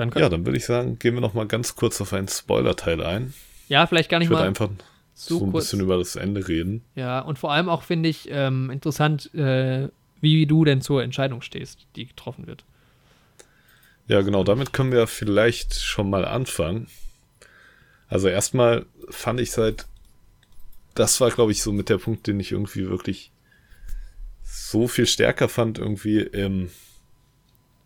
Dann 0.00 0.10
Ja, 0.16 0.28
dann 0.28 0.46
würde 0.46 0.56
ich 0.56 0.64
sagen, 0.64 0.98
gehen 0.98 1.14
wir 1.14 1.20
noch 1.20 1.34
mal 1.34 1.46
ganz 1.46 1.76
kurz 1.76 2.00
auf 2.00 2.12
einen 2.12 2.28
Spoiler-Teil 2.28 3.02
ein. 3.02 3.34
ja, 3.68 3.86
vielleicht 3.86 4.10
gar 4.10 4.18
nicht 4.18 4.26
Ich 4.26 4.30
würde 4.30 4.42
mal 4.42 4.48
einfach 4.48 4.70
so 5.14 5.38
so 5.38 5.44
ein 5.44 5.52
kurz. 5.52 5.64
bisschen 5.66 5.80
über 5.80 5.98
das 5.98 6.16
Ende 6.16 6.48
reden. 6.48 6.82
Ja, 6.94 7.20
und 7.20 7.38
vor 7.38 7.52
allem 7.52 7.68
auch 7.68 7.82
finde 7.82 8.08
ich 8.08 8.28
ähm, 8.30 8.70
interessant, 8.70 9.32
äh, 9.34 9.88
wie 10.20 10.46
du 10.46 10.64
denn 10.64 10.80
zur 10.80 11.02
Entscheidung 11.02 11.42
stehst, 11.42 11.86
die 11.96 12.06
getroffen 12.06 12.46
wird. 12.46 12.64
Ja, 14.08 14.22
genau, 14.22 14.42
damit 14.44 14.72
können 14.72 14.92
wir 14.92 15.06
vielleicht 15.06 15.74
schon 15.74 16.10
mal 16.10 16.24
anfangen. 16.24 16.88
Also 18.08 18.28
erstmal 18.28 18.86
fand 19.08 19.38
ich 19.40 19.52
seit, 19.52 19.86
das 20.94 21.20
war, 21.20 21.30
glaube 21.30 21.52
ich, 21.52 21.62
so 21.62 21.72
mit 21.72 21.88
der 21.88 21.98
Punkt, 21.98 22.26
den 22.26 22.40
ich 22.40 22.50
irgendwie 22.52 22.88
wirklich 22.88 23.30
so 24.42 24.88
viel 24.88 25.06
stärker 25.06 25.48
fand, 25.48 25.78
irgendwie 25.78 26.18
im 26.20 26.70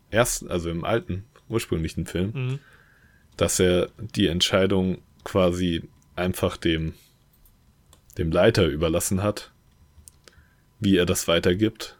ersten, 0.09 0.49
also 0.49 0.69
im 0.69 0.83
alten, 0.83 1.25
ursprünglichen 1.49 2.05
Film, 2.05 2.31
Mhm. 2.33 2.59
dass 3.37 3.59
er 3.59 3.89
die 3.97 4.27
Entscheidung 4.27 4.99
quasi 5.23 5.83
einfach 6.15 6.57
dem, 6.57 6.93
dem 8.17 8.31
Leiter 8.31 8.65
überlassen 8.67 9.21
hat, 9.23 9.51
wie 10.79 10.97
er 10.97 11.05
das 11.05 11.27
weitergibt. 11.27 11.97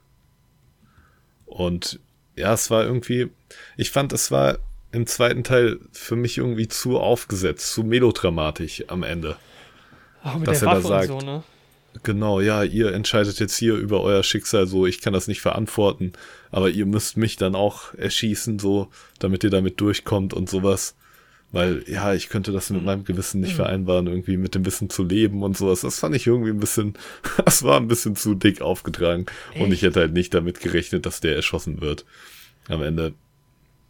Und 1.45 1.99
ja, 2.35 2.53
es 2.53 2.69
war 2.69 2.83
irgendwie, 2.83 3.29
ich 3.77 3.91
fand, 3.91 4.13
es 4.13 4.31
war 4.31 4.59
im 4.91 5.07
zweiten 5.07 5.43
Teil 5.43 5.79
für 5.91 6.15
mich 6.15 6.37
irgendwie 6.37 6.67
zu 6.67 6.97
aufgesetzt, 6.97 7.71
zu 7.73 7.83
melodramatisch 7.83 8.83
am 8.87 9.03
Ende. 9.03 9.37
Auch 10.23 10.37
mit 10.37 10.47
Dass 10.47 10.59
der 10.59 10.69
er 10.69 10.75
da 10.75 10.77
Waffe 10.79 10.87
sagt, 10.87 11.09
und 11.11 11.19
so, 11.21 11.25
ne? 11.25 11.43
Genau, 12.03 12.41
ja, 12.41 12.63
ihr 12.63 12.93
entscheidet 12.93 13.39
jetzt 13.39 13.57
hier 13.57 13.75
über 13.75 14.01
euer 14.01 14.23
Schicksal 14.23 14.67
so, 14.67 14.85
ich 14.85 15.01
kann 15.01 15.13
das 15.13 15.27
nicht 15.27 15.41
verantworten, 15.41 16.13
aber 16.51 16.69
ihr 16.69 16.85
müsst 16.85 17.17
mich 17.17 17.35
dann 17.37 17.55
auch 17.55 17.93
erschießen, 17.93 18.59
so, 18.59 18.89
damit 19.19 19.43
ihr 19.43 19.49
damit 19.49 19.79
durchkommt 19.79 20.33
und 20.33 20.49
sowas. 20.49 20.95
Weil, 21.51 21.83
ja, 21.87 22.13
ich 22.13 22.27
könnte 22.27 22.51
das 22.51 22.69
mit 22.69 22.83
meinem 22.83 23.05
Gewissen 23.05 23.39
nicht 23.39 23.55
vereinbaren, 23.55 24.07
irgendwie 24.07 24.35
mit 24.35 24.55
dem 24.55 24.65
Wissen 24.65 24.89
zu 24.89 25.03
leben 25.05 25.41
und 25.41 25.55
sowas. 25.55 25.81
Das 25.81 25.99
fand 25.99 26.13
ich 26.15 26.27
irgendwie 26.27 26.49
ein 26.49 26.59
bisschen, 26.59 26.95
das 27.45 27.63
war 27.63 27.77
ein 27.79 27.87
bisschen 27.87 28.15
zu 28.15 28.33
dick 28.35 28.61
aufgetragen. 28.61 29.25
Und 29.57 29.71
ich 29.71 29.81
hätte 29.81 30.01
halt 30.01 30.11
nicht 30.13 30.33
damit 30.33 30.59
gerechnet, 30.59 31.05
dass 31.05 31.21
der 31.21 31.35
erschossen 31.35 31.79
wird. 31.79 32.03
Am 32.67 32.81
Ende. 32.81 33.13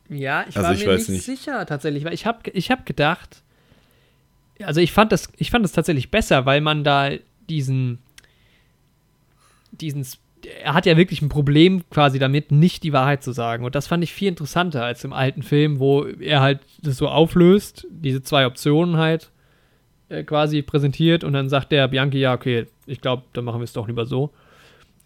Ja, 0.10 0.46
ich 0.48 0.56
Also 0.58 0.68
war 0.68 0.74
ich 0.76 0.86
mir 0.86 0.96
nicht, 0.96 1.10
nicht. 1.10 1.26
sicher 1.26 1.66
tatsächlich, 1.66 2.04
weil 2.04 2.14
ich 2.14 2.28
habe 2.28 2.52
ich 2.52 2.70
hab 2.70 2.86
gedacht, 2.86 3.42
also 4.62 4.80
ich 4.80 4.92
fand 4.92 5.12
das, 5.12 5.30
ich 5.38 5.50
fand 5.50 5.66
das 5.66 5.72
tatsächlich 5.72 6.12
besser, 6.12 6.46
weil 6.46 6.62
man 6.62 6.84
da 6.84 7.10
diesen, 7.50 8.00
diesen, 9.72 10.06
er 10.64 10.74
hat 10.74 10.86
ja 10.86 10.98
wirklich 10.98 11.22
ein 11.22 11.30
Problem 11.30 11.84
quasi 11.90 12.20
damit, 12.20 12.52
nicht 12.52 12.84
die 12.84 12.94
Wahrheit 12.94 13.24
zu 13.24 13.32
sagen. 13.32 13.66
Und 13.66 13.76
das 13.76 13.88
fand 13.88 14.04
ich 14.04 14.14
viel 14.14 14.30
interessanter 14.30 14.84
als 14.84 15.04
im 15.04 15.14
alten 15.14 15.44
Film, 15.44 15.80
wo 15.80 16.04
er 16.06 16.42
halt 16.42 16.60
das 16.82 16.98
so 16.98 17.08
auflöst, 17.08 17.88
diese 17.90 18.22
zwei 18.22 18.46
Optionen 18.46 18.98
halt 18.98 19.32
äh, 20.10 20.24
quasi 20.24 20.62
präsentiert 20.62 21.24
und 21.24 21.34
dann 21.34 21.50
sagt 21.50 21.72
der 21.72 21.88
Bianchi, 21.88 22.20
ja, 22.20 22.34
okay, 22.34 22.68
ich 22.86 23.02
glaube, 23.02 23.24
dann 23.34 23.46
machen 23.46 23.60
wir 23.60 23.66
es 23.66 23.74
doch 23.74 23.88
lieber 23.88 24.06
so. 24.06 24.32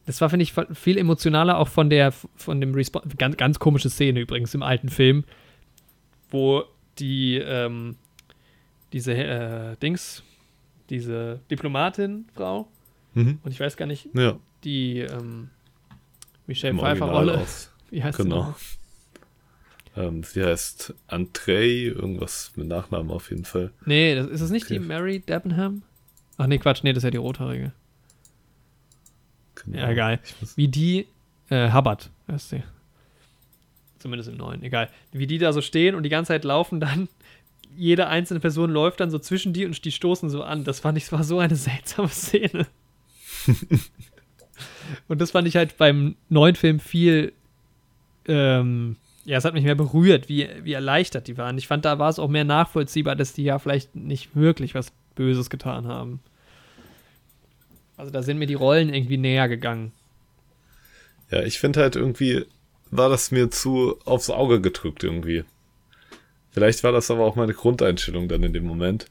Das 0.05 0.19
war, 0.21 0.29
finde 0.29 0.43
ich, 0.43 0.53
viel 0.73 0.97
emotionaler 0.97 1.57
auch 1.57 1.67
von 1.67 1.89
der, 1.89 2.11
von 2.11 2.59
dem 2.59 2.73
Response. 2.73 3.15
Ganz, 3.15 3.37
ganz 3.37 3.59
komische 3.59 3.89
Szene 3.89 4.21
übrigens 4.21 4.53
im 4.55 4.63
alten 4.63 4.89
Film, 4.89 5.23
wo 6.31 6.63
die, 6.97 7.37
ähm, 7.37 7.95
diese 8.91 9.13
äh, 9.13 9.75
Dings, 9.81 10.23
diese 10.89 11.39
Diplomatin-Frau, 11.51 12.67
Mhm. 13.15 13.39
und 13.43 13.51
ich 13.51 13.59
weiß 13.59 13.75
gar 13.77 13.85
nicht, 13.87 14.07
Ja, 14.13 14.37
die 14.63 14.99
ähm, 14.99 15.49
Michelle 16.47 16.77
Pfeiffer-Rolle, 16.77 17.45
wie 17.89 18.03
heißt 18.03 18.17
sie 18.17 18.23
Genau. 18.23 18.43
noch? 18.49 18.55
Ähm, 19.97 20.23
sie 20.23 20.43
heißt 20.43 20.93
Andrei, 21.07 21.65
irgendwas 21.87 22.51
mit 22.55 22.67
Nachnamen 22.67 23.09
auf 23.11 23.31
jeden 23.31 23.45
Fall. 23.45 23.71
Nee, 23.85 24.15
das, 24.15 24.27
ist 24.27 24.41
es 24.41 24.51
nicht 24.51 24.69
die 24.69 24.77
Okay. 24.77 24.85
Mary 24.87 25.19
Debenham? 25.19 25.81
Ach 26.37 26.45
nee, 26.47 26.59
Quatsch, 26.59 26.83
nee, 26.83 26.93
das 26.93 26.99
ist 26.99 27.05
ja 27.05 27.11
die 27.11 27.17
rothaarige. 27.17 27.71
Genau. 29.55 29.77
Ja, 29.77 29.89
egal. 29.89 30.19
Wie 30.55 30.67
die, 30.67 31.07
äh, 31.49 31.71
Hubbard 31.73 32.09
heißt 32.31 32.49
sie. 32.49 32.63
Zumindest 33.97 34.29
im 34.29 34.37
neuen, 34.37 34.63
egal. 34.63 34.89
Wie 35.11 35.27
die 35.27 35.37
da 35.39 35.51
so 35.51 35.61
stehen 35.61 35.95
und 35.95 36.03
die 36.03 36.09
ganze 36.09 36.29
Zeit 36.29 36.45
laufen 36.45 36.79
dann, 36.79 37.09
jede 37.75 38.07
einzelne 38.07 38.39
Person 38.39 38.71
läuft 38.71 38.99
dann 38.99 39.11
so 39.11 39.19
zwischen 39.19 39.53
die 39.53 39.65
und 39.65 39.83
die 39.83 39.91
stoßen 39.91 40.29
so 40.29 40.43
an. 40.43 40.63
Das 40.63 40.79
fand 40.79 40.97
ich, 40.97 41.11
war 41.11 41.23
so 41.23 41.39
eine 41.39 41.55
seltsame 41.57 42.09
Szene. 42.09 42.67
und 45.07 45.21
das 45.21 45.31
fand 45.31 45.47
ich 45.47 45.55
halt 45.55 45.77
beim 45.77 46.15
neuen 46.29 46.55
Film 46.55 46.79
viel, 46.79 47.33
ähm, 48.27 48.97
ja, 49.25 49.37
es 49.37 49.45
hat 49.45 49.53
mich 49.53 49.63
mehr 49.63 49.75
berührt, 49.75 50.29
wie, 50.29 50.49
wie 50.63 50.73
erleichtert 50.73 51.27
die 51.27 51.37
waren. 51.37 51.57
Ich 51.57 51.67
fand, 51.67 51.85
da 51.85 51.99
war 51.99 52.09
es 52.09 52.19
auch 52.19 52.29
mehr 52.29 52.43
nachvollziehbar, 52.43 53.15
dass 53.15 53.33
die 53.33 53.43
ja 53.43 53.59
vielleicht 53.59 53.95
nicht 53.95 54.35
wirklich 54.35 54.75
was 54.75 54.91
Böses 55.15 55.49
getan 55.49 55.87
haben. 55.87 56.19
Also 57.97 58.11
da 58.11 58.23
sind 58.23 58.39
mir 58.39 58.47
die 58.47 58.53
Rollen 58.53 58.93
irgendwie 58.93 59.17
näher 59.17 59.49
gegangen. 59.49 59.91
Ja, 61.31 61.43
ich 61.43 61.59
finde 61.59 61.81
halt 61.81 61.95
irgendwie, 61.95 62.45
war 62.91 63.09
das 63.09 63.31
mir 63.31 63.51
zu 63.51 63.99
aufs 64.05 64.29
Auge 64.29 64.61
gedrückt 64.61 65.03
irgendwie. 65.03 65.43
Vielleicht 66.51 66.83
war 66.83 66.91
das 66.91 67.11
aber 67.11 67.25
auch 67.25 67.35
meine 67.35 67.53
Grundeinstellung 67.53 68.27
dann 68.27 68.43
in 68.43 68.53
dem 68.53 68.65
Moment. 68.65 69.05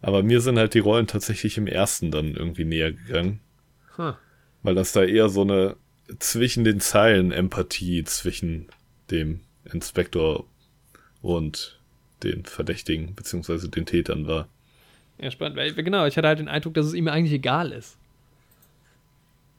Aber 0.00 0.22
mir 0.22 0.40
sind 0.40 0.58
halt 0.58 0.74
die 0.74 0.80
Rollen 0.80 1.06
tatsächlich 1.06 1.58
im 1.58 1.66
ersten 1.66 2.10
dann 2.10 2.34
irgendwie 2.34 2.64
näher 2.64 2.92
gegangen. 2.92 3.40
Huh. 3.96 4.14
Weil 4.62 4.74
das 4.74 4.92
da 4.92 5.04
eher 5.04 5.28
so 5.28 5.42
eine 5.42 5.76
zwischen 6.18 6.64
den 6.64 6.80
Zeilen 6.80 7.30
Empathie 7.30 8.04
zwischen 8.04 8.66
dem 9.10 9.40
Inspektor 9.72 10.44
und 11.20 11.78
den 12.22 12.44
Verdächtigen 12.44 13.14
beziehungsweise 13.14 13.68
den 13.68 13.86
Tätern 13.86 14.26
war. 14.26 14.48
Ja, 15.18 15.30
spannend. 15.30 15.56
Weil, 15.56 15.72
genau, 15.74 16.06
ich 16.06 16.16
hatte 16.16 16.28
halt 16.28 16.38
den 16.38 16.48
Eindruck, 16.48 16.74
dass 16.74 16.86
es 16.86 16.94
ihm 16.94 17.08
eigentlich 17.08 17.32
egal 17.32 17.72
ist. 17.72 17.96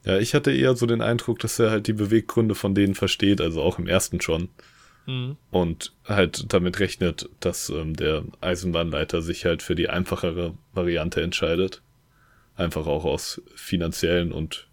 Ja, 0.04 0.18
ich 0.18 0.34
hatte 0.34 0.52
eher 0.52 0.76
so 0.76 0.84
den 0.84 1.00
Eindruck, 1.00 1.38
dass 1.38 1.58
er 1.58 1.70
halt 1.70 1.86
die 1.86 1.94
Beweggründe 1.94 2.54
von 2.54 2.74
denen 2.74 2.94
versteht, 2.94 3.40
also 3.40 3.62
auch 3.62 3.78
im 3.78 3.86
ersten 3.86 4.20
schon. 4.20 4.50
Mhm. 5.06 5.36
Und 5.50 5.92
halt 6.04 6.52
damit 6.52 6.80
rechnet, 6.80 7.28
dass 7.40 7.68
ähm, 7.68 7.94
der 7.94 8.24
Eisenbahnleiter 8.40 9.22
sich 9.22 9.44
halt 9.44 9.62
für 9.62 9.74
die 9.74 9.88
einfachere 9.88 10.54
Variante 10.72 11.22
entscheidet. 11.22 11.82
Einfach 12.56 12.86
auch 12.86 13.04
aus 13.04 13.42
finanziellen 13.54 14.32
und 14.32 14.68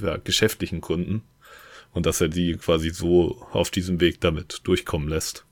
ja, 0.00 0.16
geschäftlichen 0.16 0.80
Gründen. 0.80 1.22
Und 1.92 2.06
dass 2.06 2.20
er 2.20 2.28
die 2.28 2.54
quasi 2.54 2.90
so 2.90 3.46
auf 3.52 3.70
diesem 3.70 4.00
Weg 4.00 4.20
damit 4.20 4.60
durchkommen 4.64 5.08
lässt. 5.08 5.44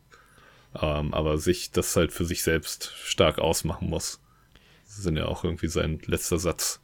Ähm, 0.81 1.15
aber 1.15 1.39
sich 1.39 1.71
das 1.71 1.95
halt 1.97 2.13
für 2.13 2.25
sich 2.25 2.43
selbst 2.43 2.93
stark 2.97 3.39
ausmachen 3.39 3.89
muss. 3.89 4.21
Das 4.87 4.99
ist 4.99 5.17
ja 5.17 5.27
auch 5.27 5.45
irgendwie 5.45 5.69
sein 5.69 6.01
letzter 6.07 6.39
Satz, 6.39 6.81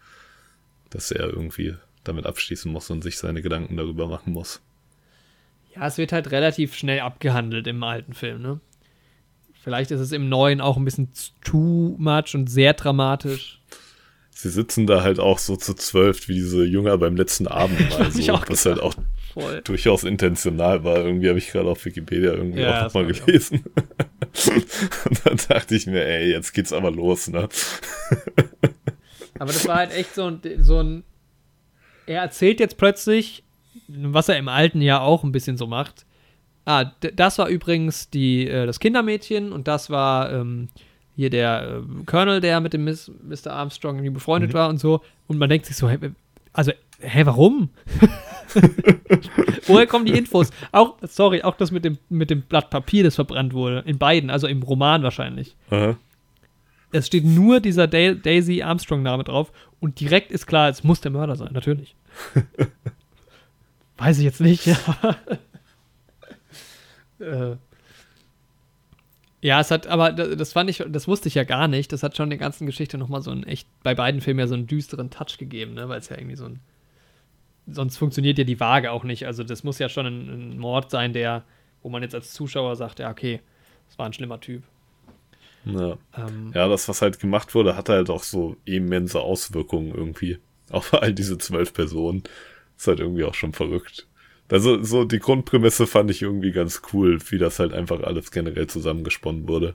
dass 0.90 1.10
er 1.10 1.28
irgendwie 1.28 1.76
damit 2.04 2.26
abschließen 2.26 2.70
muss 2.70 2.90
und 2.90 3.02
sich 3.02 3.18
seine 3.18 3.42
Gedanken 3.42 3.76
darüber 3.76 4.06
machen 4.06 4.32
muss. 4.32 4.62
Ja, 5.74 5.86
es 5.86 5.98
wird 5.98 6.12
halt 6.12 6.30
relativ 6.30 6.74
schnell 6.74 7.00
abgehandelt 7.00 7.66
im 7.66 7.82
alten 7.82 8.12
Film, 8.14 8.42
ne? 8.42 8.60
Vielleicht 9.62 9.90
ist 9.90 10.00
es 10.00 10.12
im 10.12 10.28
neuen 10.28 10.60
auch 10.60 10.76
ein 10.76 10.84
bisschen 10.84 11.10
too 11.44 11.94
much 11.98 12.34
und 12.34 12.48
sehr 12.48 12.72
dramatisch. 12.72 13.60
Sie 14.30 14.48
sitzen 14.48 14.86
da 14.86 15.02
halt 15.02 15.20
auch 15.20 15.38
so 15.38 15.54
zu 15.54 15.74
zwölf 15.74 16.26
wie 16.28 16.34
diese 16.34 16.64
Jünger 16.64 16.96
beim 16.96 17.14
letzten 17.14 17.46
Abend 17.46 17.78
mal 17.98 18.10
so, 18.10 18.32
was 18.48 18.64
halt 18.64 18.80
auch 18.80 18.94
Voll. 19.34 19.60
durchaus 19.62 20.02
intentional 20.04 20.82
war. 20.82 20.96
Irgendwie 21.04 21.28
habe 21.28 21.38
ich 21.38 21.50
gerade 21.50 21.68
auf 21.68 21.84
Wikipedia 21.84 22.32
irgendwie 22.32 22.60
Ja, 22.62 22.80
auch 22.80 22.94
nochmal 22.94 23.10
ich 23.10 23.20
auch. 23.20 23.26
gelesen. 23.26 23.64
und 25.04 25.26
dann 25.26 25.36
dachte 25.48 25.74
ich 25.74 25.86
mir, 25.86 26.04
ey, 26.06 26.30
jetzt 26.32 26.52
geht's 26.54 26.72
aber 26.72 26.90
los, 26.90 27.28
ne? 27.28 27.48
Aber 29.38 29.52
das 29.52 29.68
war 29.68 29.76
halt 29.76 29.92
echt 29.92 30.14
so 30.14 30.24
ein, 30.24 30.40
so 30.60 30.80
ein. 30.82 31.04
Er 32.06 32.22
erzählt 32.22 32.60
jetzt 32.60 32.76
plötzlich, 32.78 33.44
was 33.92 34.28
er 34.28 34.38
im 34.38 34.48
alten 34.48 34.80
Jahr 34.80 35.02
auch 35.02 35.24
ein 35.24 35.32
bisschen 35.32 35.56
so 35.56 35.66
macht. 35.66 36.06
Ah, 36.64 36.92
das 37.16 37.38
war 37.38 37.48
übrigens 37.48 38.10
die, 38.10 38.46
äh, 38.46 38.66
das 38.66 38.80
Kindermädchen 38.80 39.52
und 39.52 39.66
das 39.66 39.90
war 39.90 40.32
ähm, 40.32 40.68
hier 41.16 41.30
der 41.30 41.82
äh, 41.82 42.04
Colonel, 42.04 42.40
der 42.40 42.60
mit 42.60 42.72
dem 42.72 42.84
Miss, 42.84 43.10
Mr. 43.22 43.52
Armstrong 43.52 43.96
irgendwie 43.96 44.10
befreundet 44.14 44.54
war 44.54 44.68
und 44.68 44.78
so. 44.78 45.00
Und 45.26 45.38
man 45.38 45.48
denkt 45.48 45.66
sich 45.66 45.76
so, 45.76 45.88
hä, 45.88 45.98
also, 46.52 46.72
hä, 47.00 47.22
warum? 47.24 47.70
Woher 49.66 49.86
kommen 49.86 50.04
die 50.06 50.16
Infos? 50.16 50.50
Auch, 50.72 50.96
sorry, 51.02 51.42
auch 51.42 51.56
das 51.56 51.70
mit 51.70 51.84
dem, 51.84 51.98
mit 52.08 52.30
dem 52.30 52.42
Blatt 52.42 52.70
Papier, 52.70 53.04
das 53.04 53.14
verbrannt 53.14 53.52
wurde. 53.52 53.82
In 53.86 53.98
beiden, 53.98 54.30
also 54.30 54.46
im 54.46 54.62
Roman 54.62 55.02
wahrscheinlich. 55.02 55.56
Aha. 55.70 55.96
Es 56.92 57.06
steht 57.06 57.24
nur 57.24 57.60
dieser 57.60 57.86
Da- 57.86 58.14
Daisy 58.14 58.62
Armstrong-Name 58.62 59.24
drauf 59.24 59.52
und 59.78 60.00
direkt 60.00 60.32
ist 60.32 60.46
klar, 60.46 60.68
es 60.68 60.82
muss 60.82 61.00
der 61.00 61.12
Mörder 61.12 61.36
sein, 61.36 61.50
natürlich. 61.52 61.94
Weiß 64.00 64.18
ich 64.18 64.24
jetzt 64.24 64.40
nicht, 64.40 64.64
ja. 64.66 64.76
äh. 67.20 67.56
Ja, 69.42 69.60
es 69.60 69.70
hat, 69.70 69.86
aber 69.86 70.12
da- 70.12 70.34
das 70.34 70.52
fand 70.52 70.68
ich, 70.70 70.82
das 70.88 71.06
wusste 71.08 71.28
ich 71.28 71.34
ja 71.34 71.44
gar 71.44 71.68
nicht. 71.68 71.92
Das 71.92 72.02
hat 72.02 72.16
schon 72.16 72.30
der 72.30 72.38
ganzen 72.38 72.66
Geschichte 72.66 72.98
nochmal 72.98 73.22
so 73.22 73.30
einen 73.30 73.44
echt, 73.44 73.68
bei 73.82 73.94
beiden 73.94 74.20
Filmen 74.20 74.40
ja 74.40 74.46
so 74.46 74.54
einen 74.54 74.66
düsteren 74.66 75.10
Touch 75.10 75.38
gegeben, 75.38 75.74
ne? 75.74 75.88
Weil 75.88 75.98
es 75.98 76.08
ja 76.08 76.16
irgendwie 76.18 76.36
so 76.36 76.46
ein. 76.46 76.60
Sonst 77.66 77.98
funktioniert 77.98 78.38
ja 78.38 78.44
die 78.44 78.58
Waage 78.58 78.90
auch 78.90 79.04
nicht. 79.04 79.26
Also, 79.26 79.44
das 79.44 79.64
muss 79.64 79.78
ja 79.78 79.88
schon 79.88 80.06
ein, 80.06 80.28
ein 80.54 80.58
Mord 80.58 80.90
sein, 80.90 81.12
der, 81.12 81.44
wo 81.82 81.88
man 81.88 82.02
jetzt 82.02 82.14
als 82.14 82.32
Zuschauer 82.32 82.74
sagt, 82.76 82.98
ja, 82.98 83.10
okay, 83.10 83.40
das 83.88 83.98
war 83.98 84.06
ein 84.06 84.12
schlimmer 84.12 84.40
Typ. 84.40 84.62
Ja. 85.66 85.96
Ähm, 86.16 86.52
ja, 86.54 86.68
das, 86.68 86.88
was 86.88 87.02
halt 87.02 87.20
gemacht 87.20 87.54
wurde, 87.54 87.76
hatte 87.76 87.92
halt 87.92 88.10
auch 88.10 88.22
so 88.22 88.56
immense 88.64 89.20
Auswirkungen 89.20 89.94
irgendwie. 89.94 90.38
Auf 90.70 90.94
all 90.94 91.12
diese 91.12 91.36
zwölf 91.38 91.72
Personen. 91.74 92.22
Ist 92.80 92.86
halt 92.86 93.00
irgendwie 93.00 93.24
auch 93.24 93.34
schon 93.34 93.52
verrückt. 93.52 94.06
Also, 94.50 94.82
so 94.82 95.04
die 95.04 95.18
Grundprämisse 95.18 95.86
fand 95.86 96.10
ich 96.10 96.22
irgendwie 96.22 96.50
ganz 96.50 96.80
cool, 96.94 97.18
wie 97.28 97.36
das 97.36 97.58
halt 97.58 97.74
einfach 97.74 98.02
alles 98.02 98.30
generell 98.30 98.68
zusammengesponnen 98.68 99.46
wurde. 99.46 99.74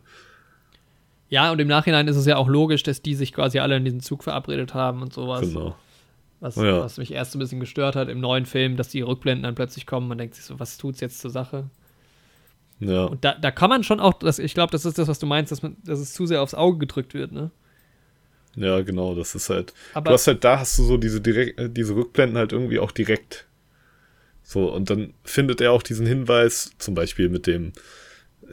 Ja, 1.29 1.51
und 1.51 1.59
im 1.61 1.67
Nachhinein 1.67 2.07
ist 2.07 2.15
es 2.17 2.25
ja 2.25 2.35
auch 2.37 2.47
logisch, 2.47 2.81
dass 2.81 3.03
die 3.03 3.13
sich 3.13 3.31
quasi 3.31 3.59
alle 3.59 3.77
in 3.77 3.85
diesen 3.85 3.99
Zug 3.99 4.23
verabredet 4.23 4.73
haben 4.73 5.03
und 5.03 5.13
sowas. 5.13 5.41
Genau. 5.41 5.75
Was, 6.39 6.55
Ja. 6.55 6.79
was 6.79 6.97
mich 6.97 7.11
erst 7.13 7.33
so 7.33 7.37
ein 7.37 7.41
bisschen 7.41 7.59
gestört 7.59 7.95
hat 7.95 8.09
im 8.09 8.19
neuen 8.19 8.47
Film, 8.47 8.75
dass 8.75 8.89
die 8.89 9.01
Rückblenden 9.01 9.43
dann 9.43 9.53
plötzlich 9.53 9.85
kommen. 9.85 10.07
Man 10.07 10.17
denkt 10.17 10.33
sich 10.33 10.45
so, 10.45 10.59
was 10.59 10.79
tut's 10.79 10.99
jetzt 10.99 11.19
zur 11.19 11.29
Sache? 11.29 11.69
Ja. 12.79 13.05
Und 13.05 13.23
da, 13.23 13.35
da 13.35 13.51
kann 13.51 13.69
man 13.69 13.83
schon 13.83 13.99
auch, 13.99 14.13
das, 14.15 14.39
ich 14.39 14.55
glaube, 14.55 14.71
das 14.71 14.83
ist 14.83 14.97
das, 14.97 15.07
was 15.07 15.19
du 15.19 15.27
meinst, 15.27 15.51
dass, 15.51 15.61
man, 15.61 15.77
dass 15.85 15.99
es 15.99 16.13
zu 16.13 16.25
sehr 16.25 16.41
aufs 16.41 16.55
Auge 16.55 16.79
gedrückt 16.79 17.13
wird, 17.13 17.31
ne? 17.31 17.51
Ja, 18.55 18.81
genau, 18.81 19.15
das 19.15 19.35
ist 19.35 19.49
halt. 19.49 19.73
Aber- 19.93 20.09
du 20.09 20.13
hast 20.13 20.27
halt, 20.27 20.43
da 20.43 20.59
hast 20.59 20.77
du 20.77 20.83
so 20.83 20.97
diese 20.97 21.21
direkt, 21.21 21.59
äh, 21.59 21.69
diese 21.69 21.95
Rückblenden 21.95 22.37
halt 22.37 22.51
irgendwie 22.53 22.79
auch 22.79 22.91
direkt. 22.91 23.47
So, 24.43 24.71
und 24.71 24.89
dann 24.89 25.13
findet 25.23 25.59
er 25.61 25.71
auch 25.71 25.81
diesen 25.83 26.05
Hinweis, 26.05 26.71
zum 26.77 26.93
Beispiel 26.93 27.29
mit 27.29 27.47
dem 27.47 27.73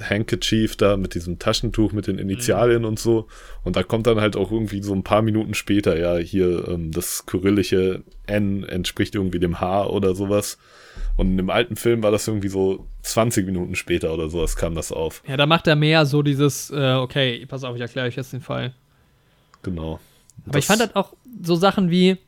Handkerchief 0.00 0.76
da, 0.76 0.96
mit 0.96 1.14
diesem 1.14 1.38
Taschentuch, 1.38 1.92
mit 1.92 2.06
den 2.06 2.18
Initialien 2.18 2.84
und 2.86 2.98
so. 2.98 3.28
Und 3.62 3.76
da 3.76 3.82
kommt 3.82 4.06
dann 4.06 4.20
halt 4.20 4.36
auch 4.36 4.50
irgendwie 4.50 4.82
so 4.82 4.94
ein 4.94 5.02
paar 5.02 5.20
Minuten 5.20 5.52
später, 5.52 5.98
ja, 5.98 6.16
hier 6.16 6.66
ähm, 6.68 6.92
das 6.92 7.26
kyrillische 7.26 8.02
N 8.26 8.64
entspricht 8.64 9.14
irgendwie 9.14 9.38
dem 9.38 9.60
H 9.60 9.86
oder 9.88 10.14
sowas. 10.14 10.56
Und 11.18 11.38
im 11.38 11.50
alten 11.50 11.76
Film 11.76 12.02
war 12.02 12.10
das 12.10 12.26
irgendwie 12.26 12.48
so 12.48 12.86
20 13.02 13.44
Minuten 13.44 13.74
später 13.74 14.14
oder 14.14 14.30
sowas 14.30 14.56
kam 14.56 14.74
das 14.74 14.92
auf. 14.92 15.22
Ja, 15.28 15.36
da 15.36 15.44
macht 15.44 15.66
er 15.66 15.76
mehr 15.76 16.06
so 16.06 16.22
dieses, 16.22 16.70
äh, 16.70 16.94
okay, 16.94 17.44
pass 17.46 17.62
auf, 17.64 17.74
ich 17.76 17.82
erkläre 17.82 18.06
euch 18.08 18.16
jetzt 18.16 18.32
den 18.32 18.40
Fall. 18.40 18.72
Genau. 19.62 20.00
Aber 20.46 20.58
ich 20.58 20.66
fand 20.66 20.80
halt 20.80 20.96
auch 20.96 21.14
so 21.42 21.54
Sachen 21.54 21.90
wie, 21.90 22.18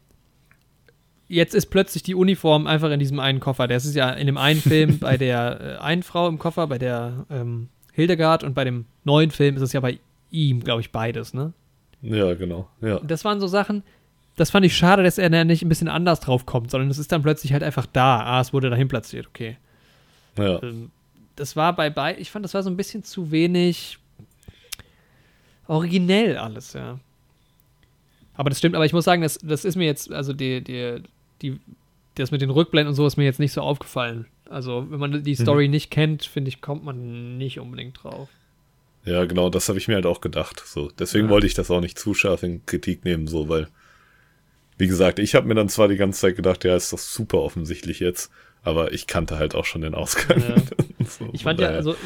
jetzt 1.29 1.55
ist 1.55 1.67
plötzlich 1.67 2.03
die 2.03 2.15
Uniform 2.15 2.67
einfach 2.67 2.91
in 2.91 3.01
diesem 3.01 3.19
einen 3.19 3.41
Koffer. 3.41 3.67
Das 3.67 3.85
ist 3.85 3.95
ja 3.95 4.11
in 4.11 4.27
dem 4.27 4.39
einen 4.39 4.61
Film 4.61 4.99
bei 5.01 5.17
der 5.17 5.79
äh, 5.79 5.83
einen 5.83 6.03
Frau 6.03 6.29
im 6.29 6.39
Koffer, 6.39 6.67
bei 6.67 6.79
der 6.79 7.27
ähm, 7.31 7.69
Hildegard 7.93 8.45
und 8.45 8.55
bei 8.55 8.65
dem 8.65 8.87
neuen 9.05 9.31
Film 9.31 9.57
ist 9.57 9.63
es 9.63 9.73
ja 9.73 9.81
bei 9.81 9.99
ihm, 10.31 10.61
glaube 10.61 10.81
ich, 10.81 10.91
beides, 10.91 11.35
ne? 11.35 11.53
Ja, 12.03 12.35
genau. 12.35 12.69
Ja. 12.81 13.01
Das 13.01 13.25
waren 13.25 13.41
so 13.41 13.47
Sachen, 13.47 13.83
das 14.37 14.51
fand 14.51 14.67
ich 14.67 14.77
schade, 14.77 15.03
dass 15.03 15.19
er 15.19 15.31
da 15.31 15.45
nicht 15.45 15.63
ein 15.63 15.69
bisschen 15.69 15.89
anders 15.89 16.21
drauf 16.21 16.45
kommt, 16.45 16.71
sondern 16.71 16.91
es 16.91 16.99
ist 16.99 17.13
dann 17.13 17.23
plötzlich 17.23 17.53
halt 17.53 17.63
einfach 17.63 17.87
da. 17.87 18.21
Ah, 18.25 18.41
es 18.41 18.53
wurde 18.53 18.69
dahin 18.69 18.89
platziert, 18.89 19.27
okay. 19.27 19.57
Ja. 20.37 20.63
Ähm, 20.63 20.91
das 21.37 21.57
war 21.57 21.75
bei 21.75 21.91
beiden, 21.91 22.21
ich 22.21 22.31
fand, 22.31 22.45
das 22.45 22.55
war 22.55 22.63
so 22.63 22.71
ein 22.71 22.77
bisschen 22.77 23.05
zu 23.05 23.31
wenig 23.31 23.99
originell 25.67 26.37
alles, 26.37 26.75
ja. 26.75 26.99
Aber 28.37 28.51
das 28.51 28.59
stimmt, 28.59 28.75
aber 28.75 28.85
ich 28.85 28.93
muss 28.93 29.05
sagen, 29.05 29.23
das, 29.23 29.39
das 29.43 29.65
ist 29.65 29.77
mir 29.77 29.87
jetzt, 29.87 30.11
also 30.13 30.33
die, 30.33 30.61
die, 30.63 31.03
die, 31.43 31.59
das 32.17 32.31
mit 32.31 32.43
den 32.43 32.51
Rückblenden 32.51 32.89
und 32.91 32.95
so 32.95 33.07
ist 33.07 33.17
mir 33.17 33.25
jetzt 33.25 33.41
nicht 33.41 33.53
so 33.53 33.61
aufgefallen. 33.61 34.27
Also, 34.51 34.87
wenn 34.91 35.01
man 35.01 35.23
die 35.23 35.35
Story 35.35 35.69
nicht 35.69 35.91
kennt, 35.91 36.25
finde 36.25 36.49
ich, 36.49 36.61
kommt 36.61 36.85
man 36.85 37.39
nicht 37.39 37.59
unbedingt 37.61 38.03
drauf. 38.03 38.29
Ja, 39.05 39.25
genau, 39.25 39.51
das 39.51 39.69
habe 39.69 39.79
ich 39.79 39.89
mir 39.89 39.95
halt 39.95 40.07
auch 40.07 40.21
gedacht. 40.21 40.63
So, 40.65 40.91
deswegen 40.99 41.27
Ja. 41.27 41.31
wollte 41.31 41.47
ich 41.47 41.55
das 41.55 41.71
auch 41.71 41.81
nicht 41.81 41.99
zu 41.99 42.15
scharf 42.15 42.43
in 42.43 42.65
Kritik 42.67 43.05
nehmen, 43.05 43.27
so, 43.27 43.49
weil, 43.49 43.69
wie 44.79 44.87
gesagt, 44.87 45.19
ich 45.19 45.35
habe 45.35 45.47
mir 45.47 45.55
dann 45.55 45.69
zwar 45.69 45.89
die 45.89 45.97
ganze 45.97 46.21
Zeit 46.21 46.37
gedacht, 46.37 46.65
ja, 46.65 46.75
ist 46.77 46.93
doch 46.93 46.99
super 46.99 47.39
offensichtlich 47.39 48.01
jetzt, 48.01 48.31
aber 48.63 48.93
ich 48.93 49.07
kannte 49.07 49.39
halt 49.39 49.55
auch 49.55 49.65
schon 49.65 49.83
den 49.83 49.95
Ausgang. 49.95 50.41
Ja. 50.41 50.55
So, 51.07 51.29
Ich 51.35 51.43
fand 51.43 51.61
ja, 51.61 51.69
also, 51.69 51.97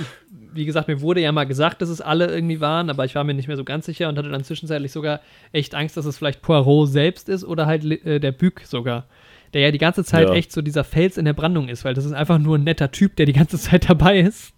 wie 0.58 0.66
gesagt, 0.66 0.88
mir 0.88 1.00
wurde 1.00 1.20
ja 1.22 1.32
mal 1.32 1.44
gesagt, 1.44 1.80
dass 1.80 1.88
es 1.88 2.00
alle 2.00 2.26
irgendwie 2.26 2.60
waren, 2.60 2.90
aber 2.90 3.04
ich 3.06 3.14
war 3.14 3.24
mir 3.24 3.32
nicht 3.34 3.48
mehr 3.48 3.56
so 3.56 3.64
ganz 3.64 3.86
sicher 3.86 4.08
und 4.08 4.18
hatte 4.18 4.28
dann 4.28 4.44
zwischenzeitlich 4.44 4.92
sogar 4.92 5.20
echt 5.52 5.74
Angst, 5.74 5.96
dass 5.96 6.04
es 6.04 6.18
vielleicht 6.18 6.42
Poirot 6.42 6.88
selbst 6.90 7.28
ist 7.28 7.44
oder 7.44 7.66
halt 7.66 7.84
äh, 7.84 8.18
der 8.20 8.32
Bück 8.32 8.62
sogar. 8.64 9.06
Der 9.54 9.62
ja 9.62 9.70
die 9.70 9.78
ganze 9.78 10.04
Zeit 10.04 10.28
Ja. 10.28 10.34
echt 10.34 10.52
so 10.52 10.60
dieser 10.60 10.84
Fels 10.84 11.16
in 11.16 11.24
der 11.24 11.32
Brandung 11.32 11.68
ist, 11.68 11.84
weil 11.84 11.94
das 11.94 12.04
ist 12.04 12.12
einfach 12.12 12.38
nur 12.38 12.58
ein 12.58 12.64
netter 12.64 12.90
Typ, 12.90 13.16
der 13.16 13.24
die 13.24 13.32
ganze 13.32 13.58
Zeit 13.58 13.88
dabei 13.88 14.18
ist. 14.20 14.52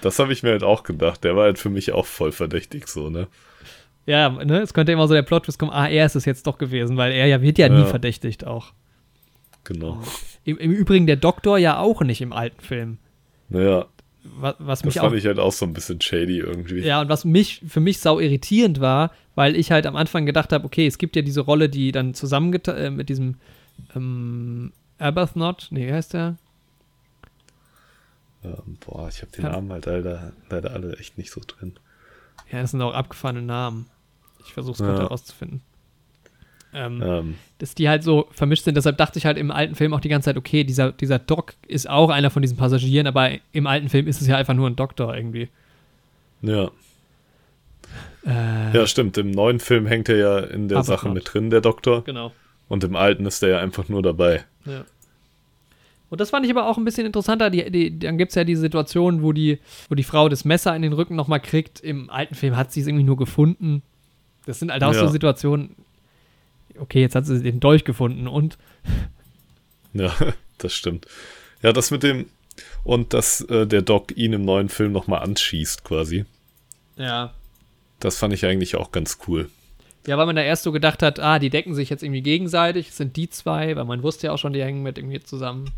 Das 0.00 0.18
habe 0.18 0.32
ich 0.32 0.42
mir 0.42 0.50
halt 0.50 0.62
auch 0.62 0.84
gedacht. 0.84 1.24
Der 1.24 1.36
war 1.36 1.44
halt 1.44 1.58
für 1.58 1.70
mich 1.70 1.92
auch 1.92 2.06
voll 2.06 2.32
verdächtig, 2.32 2.88
so, 2.88 3.10
ne? 3.10 3.26
Ja, 4.06 4.30
ne, 4.30 4.60
es 4.60 4.72
könnte 4.72 4.92
immer 4.92 5.06
so 5.06 5.12
der 5.12 5.22
Plot 5.22 5.46
kommen, 5.58 5.72
ah, 5.72 5.86
er 5.88 6.06
ist 6.06 6.14
es 6.16 6.24
jetzt 6.24 6.46
doch 6.46 6.56
gewesen, 6.56 6.96
weil 6.96 7.12
er 7.12 7.26
ja 7.26 7.42
wird 7.42 7.58
ja 7.58 7.68
nie 7.68 7.80
Ja. 7.80 7.84
verdächtigt 7.84 8.46
auch. 8.46 8.72
Genau. 9.64 10.00
Im, 10.44 10.56
Im 10.56 10.70
Übrigen 10.70 11.06
der 11.06 11.16
Doktor 11.16 11.58
ja 11.58 11.78
auch 11.78 12.00
nicht 12.00 12.22
im 12.22 12.32
alten 12.32 12.60
Film. 12.62 12.98
Naja, 13.50 13.84
was, 14.24 14.54
was 14.58 14.78
das 14.80 14.84
mich 14.86 14.94
fand 14.94 15.12
auch 15.12 15.16
ich 15.16 15.26
halt 15.26 15.38
auch 15.38 15.52
so 15.52 15.64
ein 15.66 15.72
bisschen 15.72 16.00
shady 16.00 16.38
irgendwie. 16.38 16.80
Ja, 16.80 17.00
und 17.00 17.08
was 17.08 17.24
mich 17.24 17.62
für 17.66 17.80
mich 17.80 18.00
sau 18.00 18.18
irritierend 18.20 18.80
war, 18.80 19.12
weil 19.34 19.56
ich 19.56 19.70
halt 19.70 19.86
am 19.86 19.96
Anfang 19.96 20.26
gedacht 20.26 20.52
habe, 20.52 20.64
okay, 20.64 20.86
es 20.86 20.98
gibt 20.98 21.16
ja 21.16 21.22
diese 21.22 21.40
Rolle, 21.40 21.68
die 21.68 21.92
dann 21.92 22.14
zusammen 22.14 22.52
äh, 22.54 22.90
mit 22.90 23.08
diesem 23.08 23.36
ähm, 23.94 24.72
Arbuthnot, 24.98 25.68
nee, 25.70 25.86
wie 25.86 25.92
heißt 25.92 26.14
der? 26.14 26.36
Ähm, 28.44 28.78
boah, 28.84 29.08
ich 29.08 29.22
habe 29.22 29.32
den 29.32 29.44
Ja. 29.44 29.50
Namen 29.52 29.72
halt 29.72 29.86
leider, 29.86 30.32
leider 30.50 30.72
alle 30.72 30.96
echt 30.98 31.18
nicht 31.18 31.30
so 31.30 31.40
drin. 31.46 31.74
Ja, 32.50 32.60
das 32.62 32.70
sind 32.72 32.82
auch 32.82 32.94
abgefahrene 32.94 33.42
Namen. 33.42 33.86
Ich 34.44 34.52
versuche 34.52 34.74
es 34.74 34.78
Ja. 34.80 34.86
gerade 34.86 35.02
herauszufinden. 35.02 35.62
Ähm, 36.74 37.02
Ähm, 37.02 37.34
Dass 37.58 37.74
die 37.74 37.88
halt 37.88 38.02
so 38.02 38.28
vermischt 38.30 38.64
sind. 38.64 38.76
Deshalb 38.76 38.98
dachte 38.98 39.18
ich 39.18 39.24
halt 39.26 39.38
im 39.38 39.50
alten 39.50 39.74
Film 39.74 39.94
auch 39.94 40.00
die 40.00 40.08
ganze 40.10 40.26
Zeit, 40.26 40.36
okay, 40.36 40.64
dieser, 40.64 40.92
dieser 40.92 41.18
Doc 41.18 41.54
ist 41.66 41.88
auch 41.88 42.10
einer 42.10 42.30
von 42.30 42.42
diesen 42.42 42.56
Passagieren, 42.58 43.06
aber 43.06 43.30
im 43.52 43.66
alten 43.66 43.88
Film 43.88 44.06
ist 44.06 44.20
es 44.20 44.26
ja 44.26 44.36
einfach 44.36 44.54
nur 44.54 44.68
ein 44.68 44.76
Doktor 44.76 45.16
irgendwie. 45.16 45.48
ja. 46.42 46.70
Äh, 48.26 48.76
ja, 48.76 48.86
stimmt. 48.86 49.16
Im 49.16 49.30
neuen 49.30 49.60
Film 49.60 49.86
hängt 49.86 50.08
er 50.08 50.16
ja 50.16 50.38
in 50.40 50.68
der 50.68 50.82
Sache 50.82 51.08
mit 51.08 51.32
drin, 51.32 51.48
der 51.50 51.60
Doktor. 51.62 52.04
Genau. 52.04 52.32
Und 52.68 52.84
im 52.84 52.96
alten 52.96 53.24
ist 53.24 53.42
er 53.42 53.48
ja 53.48 53.58
einfach 53.60 53.88
nur 53.88 54.02
dabei. 54.02 54.44
Ja. 54.66 54.84
Und 56.10 56.20
das 56.20 56.30
fand 56.30 56.44
ich 56.44 56.50
aber 56.50 56.66
auch 56.66 56.76
ein 56.76 56.84
bisschen 56.84 57.06
interessanter. 57.06 57.48
Die, 57.48 57.70
die, 57.70 57.98
dann 57.98 58.18
gibt 58.18 58.30
es 58.30 58.34
ja 58.34 58.44
die 58.44 58.56
Situation, 58.56 59.22
wo 59.22 59.32
die, 59.32 59.58
wo 59.88 59.94
die 59.94 60.02
Frau 60.02 60.28
das 60.28 60.44
Messer 60.44 60.74
in 60.76 60.82
den 60.82 60.92
Rücken 60.92 61.16
nochmal 61.16 61.40
kriegt. 61.40 61.80
Im 61.80 62.10
alten 62.10 62.34
Film 62.34 62.56
hat 62.56 62.72
sie 62.72 62.80
es 62.80 62.86
irgendwie 62.86 63.04
nur 63.04 63.16
gefunden. 63.16 63.82
Das 64.46 64.58
sind 64.58 64.70
halt 64.72 64.82
auch 64.82 64.94
so 64.94 65.02
Ja. 65.04 65.08
Situationen. 65.08 65.76
Okay, 66.80 67.00
jetzt 67.00 67.14
hat 67.14 67.26
sie 67.26 67.42
den 67.42 67.60
Dolch 67.60 67.84
gefunden 67.84 68.26
und 68.26 68.58
Ja, 69.92 70.14
das 70.58 70.74
stimmt. 70.74 71.06
Ja, 71.62 71.72
das 71.72 71.90
mit 71.90 72.02
dem 72.02 72.26
und 72.84 73.14
dass 73.14 73.40
äh, 73.42 73.66
der 73.66 73.82
Doc 73.82 74.16
ihn 74.16 74.32
im 74.32 74.44
neuen 74.44 74.68
Film 74.68 74.92
nochmal 74.92 75.20
anschießt 75.22 75.84
quasi. 75.84 76.24
ja. 76.96 77.34
Das 78.00 78.16
fand 78.16 78.32
ich 78.32 78.46
eigentlich 78.46 78.76
auch 78.76 78.92
ganz 78.92 79.18
cool. 79.26 79.50
Ja, 80.06 80.16
weil 80.16 80.26
man 80.26 80.36
da 80.36 80.42
erst 80.42 80.62
so 80.62 80.70
gedacht 80.70 81.02
hat, 81.02 81.18
ah, 81.18 81.40
die 81.40 81.50
decken 81.50 81.74
sich 81.74 81.90
jetzt 81.90 82.04
irgendwie 82.04 82.22
gegenseitig, 82.22 82.90
es 82.90 82.96
sind 82.96 83.16
die 83.16 83.28
zwei, 83.28 83.74
weil 83.74 83.84
man 83.84 84.04
wusste 84.04 84.28
ja 84.28 84.32
auch 84.32 84.38
schon, 84.38 84.52
die 84.52 84.62
hängen 84.62 84.84
mit 84.84 84.98
irgendwie 84.98 85.20
zusammen. 85.20 85.72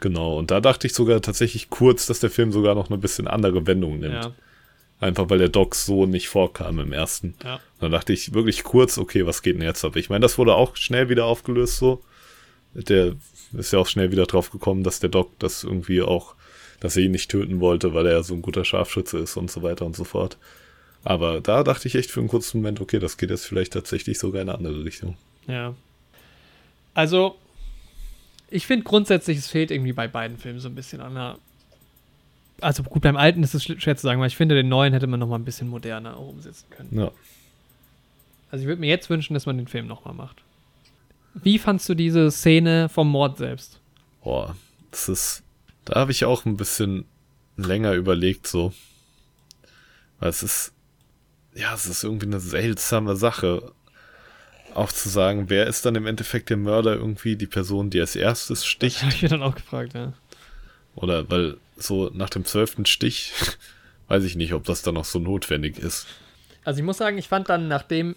Genau, 0.00 0.36
und 0.36 0.50
da 0.50 0.60
dachte 0.60 0.86
ich 0.86 0.94
sogar 0.94 1.22
tatsächlich 1.22 1.70
kurz, 1.70 2.06
dass 2.06 2.20
der 2.20 2.30
Film 2.30 2.50
sogar 2.50 2.74
noch 2.74 2.88
eine 2.90 2.98
bisschen 2.98 3.28
andere 3.28 3.66
Wendung 3.66 4.00
nimmt. 4.00 4.24
Ja. 4.24 4.32
Einfach 5.00 5.30
weil 5.30 5.38
der 5.38 5.48
Doc 5.48 5.74
so 5.74 6.06
nicht 6.06 6.28
vorkam 6.28 6.80
im 6.80 6.92
ersten. 6.92 7.34
Ja. 7.44 7.60
Dann 7.80 7.92
dachte 7.92 8.12
ich 8.12 8.34
wirklich 8.34 8.64
kurz, 8.64 8.98
okay, 8.98 9.26
was 9.26 9.42
geht 9.42 9.54
denn 9.54 9.62
jetzt 9.62 9.84
ab? 9.84 9.94
Ich 9.96 10.10
meine, 10.10 10.22
das 10.22 10.38
wurde 10.38 10.54
auch 10.54 10.76
schnell 10.76 11.08
wieder 11.08 11.26
aufgelöst 11.26 11.76
so. 11.76 12.02
Der 12.74 13.14
ist 13.52 13.72
ja 13.72 13.78
auch 13.78 13.86
schnell 13.86 14.10
wieder 14.10 14.26
drauf 14.26 14.50
gekommen, 14.50 14.82
dass 14.82 15.00
der 15.00 15.08
Doc 15.08 15.38
das 15.38 15.62
irgendwie 15.64 16.02
auch, 16.02 16.34
dass 16.80 16.96
er 16.96 17.04
ihn 17.04 17.12
nicht 17.12 17.30
töten 17.30 17.60
wollte, 17.60 17.94
weil 17.94 18.06
er 18.06 18.12
ja 18.12 18.22
so 18.22 18.34
ein 18.34 18.42
guter 18.42 18.64
Scharfschütze 18.64 19.18
ist 19.18 19.36
und 19.36 19.50
so 19.50 19.62
weiter 19.62 19.86
und 19.86 19.94
so 19.94 20.04
fort. 20.04 20.36
Aber 21.04 21.40
da 21.40 21.62
dachte 21.62 21.88
ich 21.88 21.94
echt 21.94 22.10
für 22.10 22.20
einen 22.20 22.28
kurzen 22.28 22.58
Moment, 22.58 22.80
okay, 22.80 22.98
das 22.98 23.16
geht 23.16 23.30
jetzt 23.30 23.46
vielleicht 23.46 23.72
tatsächlich 23.72 24.18
sogar 24.18 24.42
in 24.42 24.48
eine 24.48 24.58
andere 24.58 24.84
Richtung. 24.84 25.16
Ja. 25.46 25.74
Also, 26.92 27.36
ich 28.50 28.66
finde 28.66 28.84
grundsätzlich, 28.84 29.38
es 29.38 29.46
fehlt 29.46 29.70
irgendwie 29.70 29.92
bei 29.92 30.08
beiden 30.08 30.38
Filmen 30.38 30.58
so 30.58 30.68
ein 30.68 30.74
bisschen 30.74 31.00
an 31.00 31.14
der. 31.14 31.38
Also 32.60 32.82
gut, 32.82 33.02
beim 33.02 33.16
alten 33.16 33.42
ist 33.42 33.54
es 33.54 33.64
schw- 33.64 33.78
schwer 33.80 33.96
zu 33.96 34.02
sagen, 34.02 34.20
weil 34.20 34.26
ich 34.28 34.36
finde, 34.36 34.54
den 34.54 34.68
neuen 34.68 34.92
hätte 34.92 35.06
man 35.06 35.20
noch 35.20 35.28
mal 35.28 35.36
ein 35.38 35.44
bisschen 35.44 35.68
moderner 35.68 36.18
umsetzen 36.18 36.66
können. 36.70 36.88
Ja. 36.98 37.10
Also 38.50 38.62
ich 38.62 38.68
würde 38.68 38.80
mir 38.80 38.88
jetzt 38.88 39.10
wünschen, 39.10 39.34
dass 39.34 39.46
man 39.46 39.56
den 39.58 39.68
Film 39.68 39.86
noch 39.86 40.04
mal 40.04 40.12
macht. 40.14 40.42
Wie 41.34 41.58
fandst 41.58 41.88
du 41.88 41.94
diese 41.94 42.30
Szene 42.30 42.88
vom 42.88 43.10
Mord 43.10 43.38
selbst? 43.38 43.78
Boah, 44.24 44.56
das 44.90 45.08
ist, 45.08 45.42
da 45.84 46.00
habe 46.00 46.10
ich 46.10 46.24
auch 46.24 46.44
ein 46.46 46.56
bisschen 46.56 47.04
länger 47.56 47.92
überlegt 47.92 48.46
so. 48.46 48.72
Weil 50.18 50.30
es 50.30 50.42
ist, 50.42 50.72
ja, 51.54 51.74
es 51.74 51.86
ist 51.86 52.02
irgendwie 52.02 52.26
eine 52.26 52.40
seltsame 52.40 53.14
Sache. 53.16 53.72
Auch 54.74 54.92
zu 54.92 55.08
sagen, 55.08 55.48
wer 55.48 55.66
ist 55.66 55.86
dann 55.86 55.94
im 55.94 56.06
Endeffekt 56.06 56.50
der 56.50 56.56
Mörder 56.56 56.94
irgendwie 56.94 57.36
die 57.36 57.46
Person, 57.46 57.90
die 57.90 58.00
als 58.00 58.16
erstes 58.16 58.64
sticht? 58.66 59.02
Habe 59.02 59.12
ich 59.12 59.22
mir 59.22 59.28
dann 59.28 59.42
auch 59.42 59.54
gefragt, 59.54 59.94
ja. 59.94 60.12
Oder 61.00 61.30
weil 61.30 61.56
so 61.76 62.10
nach 62.12 62.30
dem 62.30 62.44
zwölften 62.44 62.86
Stich 62.86 63.32
weiß 64.08 64.24
ich 64.24 64.36
nicht, 64.36 64.52
ob 64.52 64.64
das 64.64 64.82
dann 64.82 64.94
noch 64.94 65.04
so 65.04 65.18
notwendig 65.18 65.78
ist. 65.78 66.06
Also 66.64 66.80
ich 66.80 66.84
muss 66.84 66.98
sagen, 66.98 67.18
ich 67.18 67.28
fand 67.28 67.48
dann, 67.48 67.68
nachdem, 67.68 68.16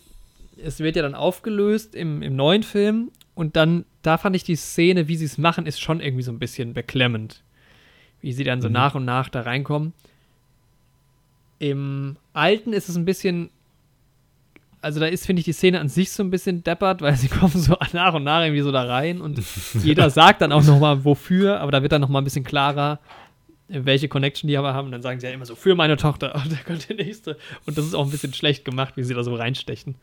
es 0.58 0.80
wird 0.80 0.96
ja 0.96 1.02
dann 1.02 1.16
aufgelöst 1.16 1.96
im, 1.96 2.22
im 2.22 2.36
neuen 2.36 2.64
Film 2.64 3.12
und 3.36 3.56
dann, 3.56 3.86
da 4.02 4.18
fand 4.18 4.36
ich 4.36 4.44
die 4.44 4.56
Szene, 4.56 5.08
wie 5.08 5.16
sie 5.16 5.26
es 5.26 5.38
machen, 5.38 5.66
ist 5.66 5.80
schon 5.80 6.00
irgendwie 6.02 6.24
so 6.24 6.32
ein 6.32 6.40
bisschen 6.40 6.74
beklemmend. 6.74 7.42
Wie 8.22 8.34
sie 8.34 8.44
dann 8.44 8.62
so 8.62 8.68
Mhm. 8.68 8.74
nach 8.74 8.96
und 8.96 9.06
nach 9.06 9.30
da 9.30 9.42
reinkommen. 9.42 9.94
Im 11.60 12.18
alten 12.34 12.74
ist 12.74 12.90
es 12.90 12.96
ein 12.96 13.06
bisschen, 13.06 13.50
also 14.82 15.00
da 15.00 15.06
ist, 15.06 15.26
finde 15.26 15.40
ich, 15.42 15.46
die 15.46 15.54
Szene 15.54 15.80
an 15.80 15.90
sich 15.90 16.12
so 16.12 16.24
ein 16.24 16.32
bisschen 16.32 16.64
deppert, 16.64 17.02
weil 17.02 17.16
sie 17.18 17.28
kommen 17.28 17.54
so 17.54 17.78
nach 17.94 18.14
und 18.14 18.24
nach 18.24 18.42
irgendwie 18.44 18.62
so 18.62 18.72
da 18.72 18.84
rein 18.84 19.22
und 19.22 19.40
jeder 19.84 20.10
sagt 20.10 20.42
dann 20.42 20.52
auch 20.52 20.64
nochmal 20.64 21.04
wofür, 21.06 21.60
aber 21.60 21.72
da 21.72 21.82
wird 21.82 21.92
dann 21.92 22.02
nochmal 22.02 22.22
ein 22.22 22.26
bisschen 22.26 22.44
klarer, 22.44 23.00
welche 23.68 24.10
Connection 24.10 24.48
die 24.48 24.58
aber 24.58 24.74
haben. 24.74 24.92
Dann 24.92 25.02
sagen 25.02 25.20
sie 25.20 25.28
ja 25.28 25.34
immer 25.34 25.46
so, 25.46 25.56
für 25.56 25.76
meine 25.76 25.96
Tochter. 25.98 26.36
Und 26.44 26.52
dann 26.52 26.64
kommt 26.66 26.90
der 26.90 26.98
nächste. 26.98 27.38
Und 27.66 27.78
das 27.78 27.86
ist 27.86 27.94
auch 27.94 28.04
ein 28.04 28.12
bisschen 28.12 28.34
schlecht 28.34 28.66
gemacht, 28.66 28.98
wie 28.98 29.04
sie 29.04 29.14
da 29.14 29.24
so 29.24 29.34
reinstechen. 29.34 29.96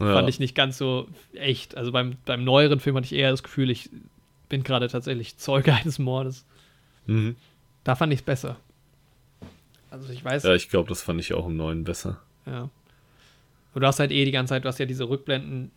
Ja. 0.00 0.14
Fand 0.14 0.28
ich 0.28 0.40
nicht 0.40 0.56
ganz 0.56 0.76
so 0.76 1.06
echt. 1.34 1.76
Also 1.76 1.92
beim, 1.92 2.16
beim 2.24 2.42
neueren 2.42 2.80
Film 2.80 2.96
hatte 2.96 3.04
ich 3.04 3.12
eher 3.12 3.30
das 3.30 3.44
Gefühl, 3.44 3.70
ich 3.70 3.90
bin 4.48 4.64
gerade 4.64 4.88
tatsächlich 4.88 5.36
Zeuge 5.38 5.72
eines 5.72 6.00
Mordes. 6.00 6.44
Mhm. 7.06 7.36
Da 7.84 7.94
fand 7.94 8.12
ich 8.12 8.20
es 8.20 8.24
besser. 8.24 8.56
Also 9.90 10.10
ich 10.12 10.24
weiß, 10.24 10.42
Ja, 10.42 10.54
ich 10.54 10.68
glaube, 10.68 10.88
das 10.88 11.02
fand 11.02 11.20
ich 11.20 11.32
auch 11.34 11.46
im 11.46 11.56
neuen 11.56 11.84
besser. 11.84 12.20
ja. 12.46 12.70
Und 13.74 13.82
du 13.82 13.86
hast 13.86 14.00
halt 14.00 14.10
eh 14.10 14.24
die 14.24 14.30
ganze 14.32 14.50
Zeit, 14.50 14.64
du 14.64 14.68
hast 14.68 14.78
ja 14.78 14.86
diese 14.86 15.08
Rückblenden 15.08 15.70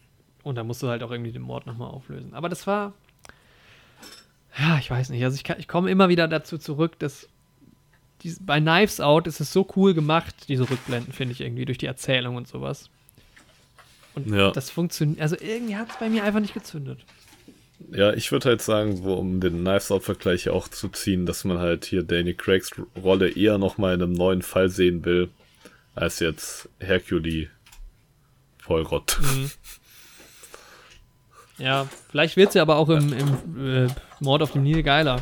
und 0.43 0.55
da 0.55 0.63
musst 0.63 0.81
du 0.83 0.87
halt 0.87 1.03
auch 1.03 1.11
irgendwie 1.11 1.31
den 1.31 1.41
Mord 1.43 1.65
nochmal 1.67 1.89
auflösen. 1.89 2.33
Aber 2.33 2.49
das 2.49 2.65
war, 2.67 2.93
ja, 4.57 4.77
ich 4.77 4.89
weiß 4.89 5.09
nicht. 5.09 5.23
Also 5.23 5.35
ich, 5.35 5.43
kann- 5.43 5.59
ich 5.59 5.67
komme 5.67 5.89
immer 5.89 6.09
wieder 6.09 6.27
dazu 6.27 6.57
zurück, 6.57 6.97
dass 6.99 7.27
dies, 8.21 8.39
bei 8.41 8.59
Knives 8.59 8.99
Out 8.99 9.27
ist 9.27 9.39
es 9.41 9.51
so 9.51 9.67
cool 9.75 9.93
gemacht, 9.93 10.33
diese 10.47 10.69
Rückblenden, 10.69 11.13
finde 11.13 11.33
ich 11.33 11.41
irgendwie, 11.41 11.65
durch 11.65 11.77
die 11.77 11.85
Erzählung 11.87 12.35
und 12.35 12.47
sowas. 12.47 12.89
Und 14.15 14.29
Ja. 14.33 14.51
das 14.51 14.69
funktioniert, 14.69 15.21
also 15.21 15.35
irgendwie 15.39 15.75
hat 15.75 15.89
es 15.89 15.97
bei 15.97 16.09
mir 16.09 16.23
einfach 16.23 16.39
nicht 16.39 16.53
gezündet. 16.53 16.99
Ja, 17.91 18.13
ich 18.13 18.31
würde 18.31 18.49
halt 18.49 18.61
sagen, 18.61 19.03
wo, 19.03 19.13
um 19.15 19.41
den 19.41 19.61
Knives 19.61 19.91
Out-Vergleich 19.91 20.49
auch 20.49 20.67
zu 20.67 20.87
ziehen, 20.89 21.25
dass 21.25 21.43
man 21.43 21.57
halt 21.59 21.85
hier 21.85 22.03
Danny 22.03 22.33
Craigs 22.33 22.71
Rolle 22.95 23.29
eher 23.29 23.57
nochmal 23.57 23.95
in 23.95 24.01
einem 24.03 24.13
neuen 24.13 24.41
Fall 24.41 24.69
sehen 24.69 25.03
will, 25.03 25.29
als 25.95 26.19
jetzt 26.19 26.69
Hercule 26.79 27.49
Poirot. 28.65 29.19
Mhm. 29.21 29.51
Ja, 31.57 31.87
vielleicht 32.09 32.35
wird 32.35 32.49
es 32.49 32.55
ja 32.55 32.61
aber 32.61 32.77
auch 32.77 32.89
im, 32.89 33.13
im 33.13 33.85
äh, 33.85 33.87
Mord 34.19 34.41
auf 34.41 34.51
dem 34.51 34.63
Nil 34.63 34.83
geiler. 34.83 35.21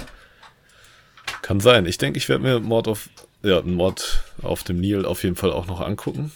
Kann 1.42 1.60
sein. 1.60 1.86
Ich 1.86 1.98
denke, 1.98 2.18
ich 2.18 2.30
werde 2.30 2.44
mir 2.44 2.60
Mord 2.60 2.88
auf, 2.88 3.10
ja, 3.44 3.62
Mord 3.62 4.24
auf 4.42 4.64
dem 4.64 4.80
Nil 4.80 5.06
auf 5.06 5.24
jeden 5.24 5.36
Fall 5.36 5.52
auch 5.52 5.68
noch 5.68 5.82
angucken. 5.82 6.32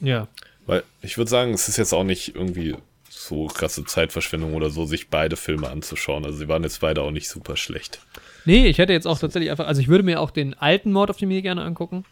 Ja. 0.00 0.28
Weil 0.66 0.82
ich 1.02 1.16
würde 1.18 1.30
sagen, 1.30 1.54
es 1.54 1.68
ist 1.68 1.76
jetzt 1.76 1.92
auch 1.92 2.04
nicht 2.04 2.34
irgendwie 2.34 2.76
so 3.08 3.46
krasse 3.46 3.84
Zeitverschwendung 3.84 4.54
oder 4.54 4.70
so, 4.70 4.84
sich 4.84 5.08
beide 5.08 5.36
Filme 5.36 5.70
anzuschauen. 5.70 6.24
Also 6.24 6.38
sie 6.38 6.48
waren 6.48 6.62
jetzt 6.62 6.80
beide 6.80 7.02
auch 7.02 7.10
nicht 7.10 7.28
super 7.28 7.56
schlecht. 7.56 8.00
Nee, 8.44 8.66
ich 8.66 8.78
hätte 8.78 8.92
jetzt 8.92 9.06
auch 9.06 9.18
tatsächlich 9.18 9.50
einfach, 9.50 9.66
also 9.66 9.80
ich 9.80 9.88
würde 9.88 10.04
mir 10.04 10.20
auch 10.20 10.30
den 10.30 10.54
alten 10.54 10.92
Mord 10.92 11.10
auf 11.10 11.16
dem 11.16 11.28
Nil 11.28 11.42
gerne 11.42 11.62
angucken. 11.62 12.04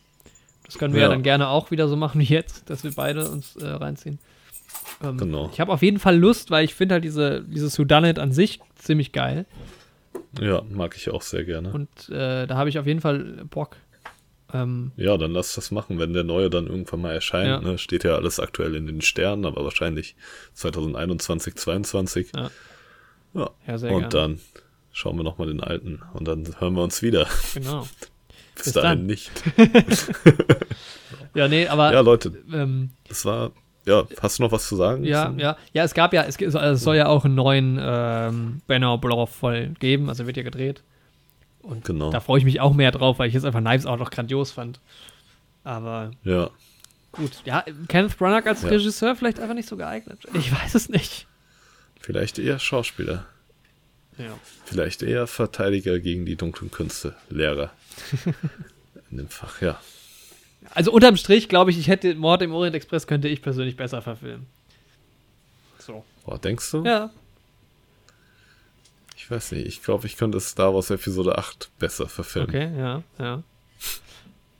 Das 0.66 0.78
können 0.78 0.92
wir 0.94 1.00
ja, 1.02 1.06
Ja. 1.08 1.12
dann 1.14 1.22
gerne 1.22 1.48
auch 1.48 1.70
wieder 1.70 1.88
so 1.88 1.96
machen 1.96 2.20
wie 2.20 2.24
jetzt, 2.24 2.68
dass 2.70 2.84
wir 2.84 2.92
beide 2.94 3.28
uns 3.30 3.56
äh, 3.56 3.66
reinziehen. 3.66 4.18
Ähm, 5.02 5.16
Genau. 5.18 5.48
Ich 5.52 5.60
habe 5.60 5.72
auf 5.72 5.82
jeden 5.82 5.98
Fall 5.98 6.16
Lust, 6.18 6.50
weil 6.50 6.64
ich 6.64 6.74
finde 6.74 6.94
halt 6.94 7.04
diese, 7.04 7.42
dieses 7.42 7.78
Whodunit 7.78 8.18
an 8.18 8.32
sich 8.32 8.60
ziemlich 8.76 9.12
geil. 9.12 9.46
Ja, 10.40 10.62
mag 10.70 10.96
ich 10.96 11.10
auch 11.10 11.22
sehr 11.22 11.44
gerne. 11.44 11.72
Und 11.72 12.08
äh, 12.08 12.46
da 12.46 12.56
habe 12.56 12.68
ich 12.68 12.78
auf 12.78 12.86
jeden 12.86 13.00
Fall 13.00 13.44
Bock. 13.48 13.76
Ähm, 14.52 14.92
Ja, 14.96 15.16
dann 15.16 15.32
lass 15.32 15.54
das 15.54 15.70
machen, 15.70 15.98
wenn 15.98 16.12
der 16.12 16.24
neue 16.24 16.50
dann 16.50 16.66
irgendwann 16.66 17.00
mal 17.00 17.12
erscheint. 17.12 17.48
Ja. 17.48 17.60
Ne? 17.60 17.78
Steht 17.78 18.04
ja 18.04 18.14
alles 18.16 18.38
aktuell 18.40 18.74
in 18.76 18.86
den 18.86 19.00
Sternen, 19.00 19.44
aber 19.44 19.64
wahrscheinlich 19.64 20.14
2021, 20.54 21.54
2022. 21.56 22.32
Ja. 22.34 22.50
Ja, 23.34 23.50
Ja, 23.66 23.78
sehr 23.78 23.90
und 23.92 24.08
gerne. 24.10 24.36
dann 24.36 24.40
schauen 24.92 25.16
wir 25.16 25.24
nochmal 25.24 25.48
den 25.48 25.60
alten 25.60 26.00
und 26.14 26.26
dann 26.28 26.46
hören 26.58 26.74
wir 26.74 26.82
uns 26.82 27.02
wieder. 27.02 27.26
genau. 27.54 27.86
Bis, 28.56 28.64
Bis 28.64 28.72
dahin 28.72 28.98
dann. 28.98 29.06
nicht. 29.06 29.30
Ja, 31.34 31.48
nee, 31.48 31.66
aber. 31.68 31.92
Ja, 31.92 32.00
Leute, 32.00 32.32
Ähm, 32.52 32.90
das 33.08 33.24
war. 33.26 33.50
Ja, 33.84 34.04
hast 34.20 34.38
du 34.38 34.42
noch 34.42 34.50
was 34.52 34.66
zu 34.66 34.74
sagen? 34.74 35.04
Ja, 35.04 35.32
ja. 35.36 35.56
Ja, 35.72 35.84
es 35.84 35.92
gab 35.94 36.12
ja, 36.12 36.22
es, 36.24 36.38
also 36.42 36.58
es 36.58 36.82
soll 36.82 36.96
ja 36.96 37.06
auch 37.06 37.24
einen 37.24 37.34
neuen 37.36 37.78
ähm, 37.80 38.62
Banner 38.66 38.96
Blau 38.98 39.26
voll 39.26 39.68
geben, 39.78 40.08
also 40.08 40.26
wird 40.26 40.36
ja 40.38 40.42
gedreht. 40.42 40.82
Und 41.62 41.84
Genau. 41.84 42.10
da 42.10 42.20
freue 42.20 42.38
ich 42.38 42.44
mich 42.44 42.58
auch 42.60 42.72
mehr 42.74 42.90
drauf, 42.90 43.18
weil 43.18 43.28
ich 43.28 43.34
jetzt 43.34 43.44
einfach 43.44 43.60
Knives 43.60 43.86
auch 43.86 43.98
noch 43.98 44.10
grandios 44.10 44.50
fand. 44.50 44.80
Aber 45.62 46.10
Ja. 46.24 46.50
gut, 47.12 47.30
ja, 47.44 47.64
Kenneth 47.88 48.16
Branagh 48.18 48.48
als 48.48 48.62
Ja. 48.62 48.70
Regisseur 48.70 49.14
vielleicht 49.14 49.38
einfach 49.38 49.54
nicht 49.54 49.68
so 49.68 49.76
geeignet. 49.76 50.18
Ich 50.32 50.50
weiß 50.52 50.74
es 50.74 50.88
nicht. 50.88 51.26
Vielleicht 52.00 52.38
eher 52.40 52.58
Schauspieler. 52.58 53.24
Ja. 54.18 54.38
Vielleicht 54.64 55.02
eher 55.02 55.26
Verteidiger 55.26 55.98
gegen 55.98 56.24
die 56.24 56.36
dunklen 56.36 56.70
Künste, 56.70 57.14
Lehrer. 57.28 57.72
In 59.10 59.18
dem 59.18 59.28
Fach, 59.28 59.60
ja. 59.60 59.80
Also 60.74 60.92
unterm 60.92 61.16
Strich 61.16 61.48
glaube 61.48 61.70
ich, 61.70 61.78
ich 61.78 61.88
hätte 61.88 62.14
Mord 62.14 62.42
im 62.42 62.52
Orient 62.52 62.74
Express 62.74 63.06
könnte 63.06 63.28
ich 63.28 63.40
persönlich 63.40 63.76
besser 63.76 64.02
verfilmen. 64.02 64.46
So. 65.78 66.04
Boah, 66.24 66.38
denkst 66.38 66.70
du? 66.72 66.84
Ja. 66.84 67.10
Ich 69.16 69.30
weiß 69.30 69.52
nicht, 69.52 69.66
ich 69.66 69.82
glaube, 69.82 70.06
ich 70.06 70.16
könnte 70.16 70.40
Star 70.40 70.74
Wars 70.74 70.90
Episode 70.90 71.38
8 71.38 71.70
besser 71.78 72.08
verfilmen. 72.08 72.48
Okay, 72.48 72.78
ja, 72.78 73.02
ja. 73.18 73.42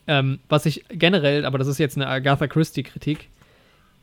Ähm, 0.08 0.38
was 0.48 0.66
ich 0.66 0.84
generell, 0.88 1.44
aber 1.44 1.58
das 1.58 1.66
ist 1.66 1.78
jetzt 1.78 1.96
eine 1.96 2.06
Agatha 2.06 2.46
Christie-Kritik, 2.46 3.28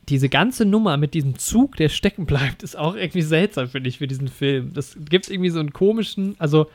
diese 0.08 0.28
ganze 0.28 0.64
Nummer 0.64 0.96
mit 0.96 1.14
diesem 1.14 1.38
Zug, 1.38 1.76
der 1.76 1.88
stecken 1.88 2.26
bleibt, 2.26 2.62
ist 2.62 2.76
auch 2.76 2.94
irgendwie 2.94 3.22
seltsam, 3.22 3.68
finde 3.68 3.88
ich, 3.88 3.98
für 3.98 4.06
diesen 4.06 4.28
Film. 4.28 4.72
Das 4.74 4.96
gibt 5.08 5.30
irgendwie 5.30 5.50
so 5.50 5.60
einen 5.60 5.72
komischen, 5.72 6.36
also, 6.38 6.70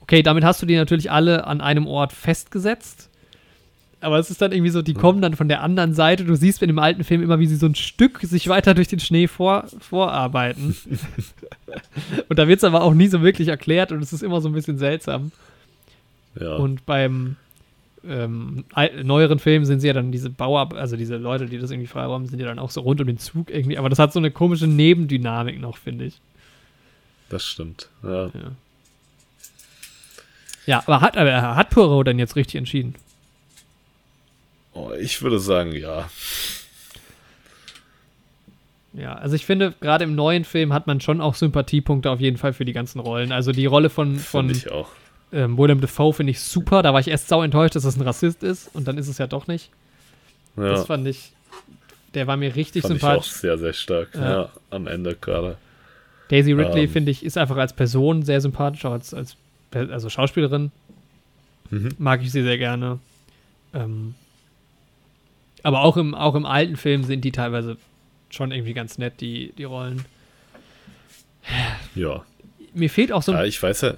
okay, 0.00 0.22
damit 0.22 0.44
hast 0.44 0.60
du 0.60 0.66
die 0.66 0.76
natürlich 0.76 1.10
alle 1.10 1.46
an 1.46 1.60
einem 1.60 1.86
Ort 1.86 2.12
festgesetzt. 2.12 3.10
Aber 4.00 4.18
es 4.18 4.30
ist 4.30 4.42
dann 4.42 4.52
irgendwie 4.52 4.70
so, 4.70 4.82
die 4.82 4.92
kommen 4.92 5.22
dann 5.22 5.34
von 5.34 5.48
der 5.48 5.62
anderen 5.62 5.94
Seite. 5.94 6.24
Du 6.24 6.34
siehst 6.34 6.60
in 6.60 6.68
dem 6.68 6.78
alten 6.78 7.04
Film 7.04 7.22
immer, 7.22 7.38
wie 7.38 7.46
sie 7.46 7.56
so 7.56 7.64
ein 7.64 7.74
Stück 7.74 8.20
sich 8.20 8.48
weiter 8.48 8.74
durch 8.74 8.88
den 8.88 9.00
Schnee 9.00 9.28
vor, 9.28 9.64
vorarbeiten. 9.80 10.76
und 12.28 12.38
da 12.38 12.46
wird 12.46 12.58
es 12.58 12.64
aber 12.64 12.82
auch 12.82 12.92
nie 12.92 13.08
so 13.08 13.22
wirklich 13.22 13.48
erklärt 13.48 13.92
und 13.92 14.02
es 14.02 14.12
ist 14.12 14.22
immer 14.22 14.42
so 14.42 14.50
ein 14.50 14.52
bisschen 14.52 14.76
seltsam. 14.76 15.32
Ja. 16.38 16.56
Und 16.56 16.84
beim 16.84 17.36
ähm, 18.08 18.64
neueren 19.02 19.38
Film 19.38 19.64
sind 19.64 19.80
sie 19.80 19.86
ja 19.86 19.92
dann 19.92 20.12
diese 20.12 20.30
Bauer, 20.30 20.74
also 20.74 20.96
diese 20.96 21.16
Leute, 21.16 21.46
die 21.46 21.58
das 21.58 21.70
irgendwie 21.70 21.86
freiräumen, 21.86 22.28
sind 22.28 22.40
ja 22.40 22.46
dann 22.46 22.58
auch 22.58 22.70
so 22.70 22.80
rund 22.80 23.00
um 23.00 23.06
den 23.06 23.18
Zug 23.18 23.50
irgendwie. 23.50 23.78
Aber 23.78 23.88
das 23.88 23.98
hat 23.98 24.12
so 24.12 24.18
eine 24.18 24.30
komische 24.30 24.66
Nebendynamik 24.66 25.60
noch, 25.60 25.76
finde 25.76 26.06
ich. 26.06 26.20
Das 27.28 27.44
stimmt. 27.44 27.88
Ja. 28.02 28.26
Ja. 28.26 28.52
Ja, 30.66 30.82
aber 30.86 31.00
hat, 31.00 31.16
aber 31.16 31.56
hat 31.56 31.70
Poirot 31.70 32.06
dann 32.06 32.18
jetzt 32.18 32.36
richtig 32.36 32.56
entschieden? 32.56 32.94
Oh, 34.72 34.90
ich 34.98 35.22
würde 35.22 35.38
sagen, 35.38 35.72
ja. 35.72 36.08
Ja, 38.94 39.14
also 39.14 39.34
ich 39.34 39.44
finde, 39.44 39.74
gerade 39.80 40.04
im 40.04 40.14
neuen 40.14 40.44
Film 40.44 40.72
hat 40.72 40.86
man 40.86 41.00
schon 41.00 41.20
auch 41.20 41.34
Sympathiepunkte 41.34 42.10
auf 42.10 42.20
jeden 42.20 42.36
Fall 42.36 42.52
für 42.52 42.64
die 42.64 42.72
ganzen 42.72 43.00
Rollen. 43.00 43.32
Also 43.32 43.52
die 43.52 43.66
Rolle 43.66 43.90
von, 43.90 44.16
von 44.18 44.46
Finde 44.48 44.66
ich 44.66 44.72
auch. 44.72 44.88
Ähm, 45.34 45.58
Willem 45.58 45.80
Dafoe 45.80 46.12
finde 46.12 46.30
ich 46.30 46.40
super. 46.40 46.82
Da 46.82 46.92
war 46.92 47.00
ich 47.00 47.08
erst 47.08 47.28
sau 47.28 47.42
enttäuscht, 47.42 47.74
dass 47.76 47.82
das 47.82 47.96
ein 47.96 48.02
Rassist 48.02 48.42
ist 48.42 48.70
und 48.74 48.86
dann 48.88 48.96
ist 48.96 49.08
es 49.08 49.18
ja 49.18 49.26
doch 49.26 49.46
nicht. 49.46 49.70
Ja, 50.56 50.70
Das 50.70 50.86
fand 50.86 51.06
ich, 51.08 51.32
der 52.14 52.26
war 52.26 52.36
mir 52.36 52.54
richtig 52.54 52.82
fand 52.82 52.96
ich 52.96 53.02
auch 53.02 53.08
sympathisch. 53.24 53.32
sehr, 53.32 53.58
sehr 53.58 53.72
stark. 53.72 54.14
Ja. 54.14 54.30
Ja, 54.42 54.48
am 54.70 54.86
Ende 54.86 55.16
gerade. 55.20 55.56
Daisy 56.28 56.52
Ridley, 56.52 56.84
Ähm. 56.84 56.88
finde 56.90 57.10
ich, 57.10 57.24
ist 57.24 57.36
einfach 57.36 57.56
als 57.56 57.72
Person 57.72 58.22
sehr 58.22 58.40
sympathisch, 58.40 58.84
auch 58.84 58.92
als, 58.92 59.12
als 59.12 59.36
also 59.72 60.08
Schauspielerin. 60.08 60.70
Mhm. 61.70 61.90
Mag 61.98 62.22
ich 62.22 62.30
sie 62.30 62.42
sehr 62.42 62.56
gerne. 62.58 62.98
Ähm, 63.74 64.14
aber 65.64 65.82
auch 65.82 65.96
im, 65.96 66.14
auch 66.14 66.34
im 66.36 66.46
alten 66.46 66.76
Film 66.76 67.02
sind 67.04 67.24
die 67.24 67.32
teilweise 67.32 67.76
schon 68.30 68.52
irgendwie 68.52 68.74
ganz 68.74 68.98
nett, 68.98 69.20
die, 69.20 69.52
die 69.58 69.64
Rollen. 69.64 70.04
Ja. 71.94 72.24
Mir 72.72 72.90
fehlt 72.90 73.12
auch 73.12 73.22
so 73.22 73.32
ein 73.32 73.38
Ja, 73.38 73.44
ich 73.44 73.62
weiß 73.62 73.82
ja, 73.82 73.94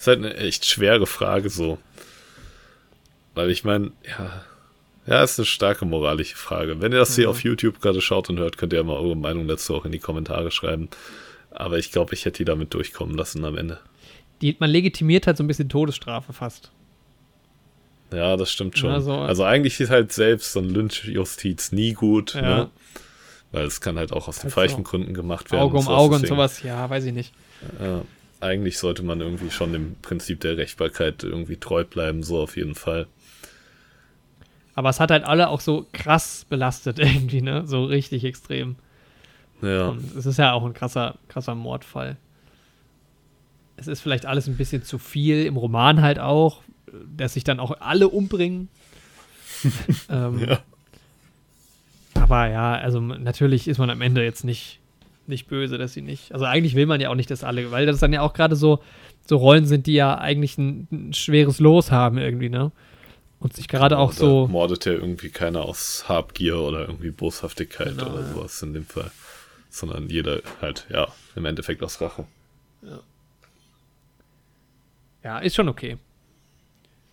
ist 0.00 0.06
halt 0.06 0.18
eine 0.18 0.34
echt 0.36 0.64
schwere 0.64 1.06
Frage 1.06 1.50
so. 1.50 1.78
Weil 3.34 3.50
ich 3.50 3.64
meine, 3.64 3.92
ja, 4.08 4.44
ja, 5.06 5.22
ist 5.22 5.38
eine 5.38 5.46
starke 5.46 5.84
moralische 5.84 6.36
Frage. 6.36 6.80
Wenn 6.80 6.92
ihr 6.92 6.98
das 6.98 7.14
hier 7.14 7.24
Mhm. 7.26 7.30
auf 7.30 7.44
YouTube 7.44 7.80
gerade 7.80 8.00
schaut 8.00 8.28
und 8.30 8.38
hört, 8.38 8.58
könnt 8.58 8.72
ihr 8.72 8.78
ja 8.78 8.82
mal 8.82 8.96
eure 8.96 9.16
Meinung 9.16 9.46
dazu 9.46 9.74
auch 9.76 9.84
in 9.84 9.92
die 9.92 9.98
Kommentare 9.98 10.50
schreiben. 10.50 10.88
Aber 11.50 11.78
ich 11.78 11.90
glaube, 11.92 12.14
ich 12.14 12.24
hätte 12.24 12.38
die 12.38 12.44
damit 12.44 12.74
durchkommen 12.74 13.16
lassen 13.16 13.44
am 13.44 13.56
Ende. 13.56 13.78
die, 14.42 14.56
man 14.58 14.70
legitimiert 14.70 15.26
halt 15.26 15.36
so 15.36 15.44
ein 15.44 15.46
bisschen 15.46 15.68
Todesstrafe 15.68 16.32
fast. 16.32 16.70
Ja, 18.10 18.38
das 18.38 18.50
stimmt 18.50 18.78
schon. 18.78 18.90
Ja, 18.90 19.00
so- 19.02 19.12
also 19.12 19.44
eigentlich 19.44 19.78
ist 19.80 19.90
halt 19.90 20.12
selbst 20.14 20.52
so 20.54 20.60
ein 20.60 20.70
Lynchjustiz 20.70 21.72
nie 21.72 21.92
gut, 21.92 22.32
Ja. 22.34 22.40
ne? 22.42 22.70
Weil 23.52 23.66
es 23.66 23.82
kann 23.82 23.98
halt 23.98 24.12
auch 24.12 24.28
aus 24.28 24.36
den 24.36 24.44
Halt 24.44 24.54
falschen 24.54 24.76
so 24.78 24.82
Gründen 24.84 25.12
gemacht 25.12 25.50
werden. 25.52 25.60
Auge 25.62 25.76
um 25.76 25.88
Auge 25.88 26.14
und 26.16 26.26
sowas, 26.26 26.62
ja, 26.62 26.88
weiß 26.88 27.04
ich 27.04 27.12
nicht. 27.12 27.34
Ja, 27.80 28.00
eigentlich 28.40 28.78
sollte 28.78 29.02
man 29.02 29.20
irgendwie 29.20 29.50
schon 29.50 29.72
dem 29.72 29.96
Prinzip 30.02 30.40
der 30.40 30.56
Rechtbarkeit 30.56 31.22
irgendwie 31.22 31.56
treu 31.56 31.84
bleiben, 31.84 32.22
so 32.22 32.40
auf 32.40 32.56
jeden 32.56 32.74
Fall. 32.74 33.06
Aber 34.74 34.88
es 34.88 35.00
hat 35.00 35.10
halt 35.10 35.24
alle 35.24 35.48
auch 35.48 35.60
so 35.60 35.86
krass 35.92 36.46
belastet 36.48 36.98
irgendwie, 37.00 37.42
ne? 37.42 37.66
So 37.66 37.84
richtig 37.84 38.24
extrem. 38.24 38.76
Ja, 39.62 39.88
Und 39.88 40.16
es 40.16 40.24
ist 40.24 40.38
ja 40.38 40.52
auch 40.52 40.64
ein 40.64 40.72
krasser, 40.72 41.18
krasser 41.28 41.54
Mordfall. 41.54 42.16
Es 43.76 43.88
ist 43.88 44.00
vielleicht 44.00 44.26
alles 44.26 44.46
ein 44.46 44.56
bisschen 44.56 44.84
zu 44.84 44.98
viel, 44.98 45.44
im 45.44 45.56
Roman 45.56 46.00
halt 46.02 46.18
auch, 46.18 46.62
dass 47.16 47.34
sich 47.34 47.44
dann 47.44 47.60
auch 47.60 47.80
alle 47.80 48.08
umbringen. 48.08 48.68
ähm, 50.10 50.38
Ja. 50.38 50.60
Aber 52.14 52.48
ja, 52.48 52.74
also 52.74 53.00
natürlich 53.00 53.68
ist 53.68 53.78
man 53.78 53.90
am 53.90 54.00
Ende 54.02 54.22
jetzt 54.22 54.44
nicht, 54.44 54.79
nicht 55.30 55.48
böse, 55.48 55.78
dass 55.78 55.94
sie 55.94 56.02
nicht. 56.02 56.32
Also 56.32 56.44
eigentlich 56.44 56.74
will 56.74 56.86
man 56.86 57.00
ja 57.00 57.08
auch 57.08 57.14
nicht, 57.14 57.30
dass 57.30 57.42
alle, 57.44 57.70
weil 57.70 57.86
das 57.86 57.98
dann 58.00 58.12
ja 58.12 58.20
auch 58.20 58.34
gerade 58.34 58.56
so, 58.56 58.82
so 59.26 59.36
Rollen 59.38 59.64
sind, 59.64 59.86
die 59.86 59.94
ja 59.94 60.18
eigentlich 60.18 60.58
ein, 60.58 60.86
ein 60.92 61.12
schweres 61.14 61.58
Los 61.60 61.90
haben 61.90 62.18
irgendwie, 62.18 62.50
ne? 62.50 62.72
Und 63.38 63.54
sich 63.54 63.68
gerade 63.68 63.96
auch 63.96 64.12
so. 64.12 64.46
mordet 64.48 64.84
ja 64.84 64.92
irgendwie 64.92 65.30
keiner 65.30 65.62
aus 65.62 66.04
Habgier 66.08 66.58
oder 66.58 66.80
irgendwie 66.80 67.10
Boshaftigkeit 67.10 67.96
Genau, 67.96 68.10
oder 68.12 68.20
ja. 68.20 68.34
sowas 68.34 68.60
in 68.62 68.74
dem 68.74 68.84
Fall. 68.84 69.10
Sondern 69.70 70.10
jeder 70.10 70.42
halt, 70.60 70.86
ja, 70.90 71.08
im 71.36 71.46
Endeffekt 71.46 71.82
aus 71.82 72.00
Rache. 72.02 72.26
Ja, 75.24 75.38
ist 75.38 75.54
schon 75.56 75.68
okay. 75.68 75.96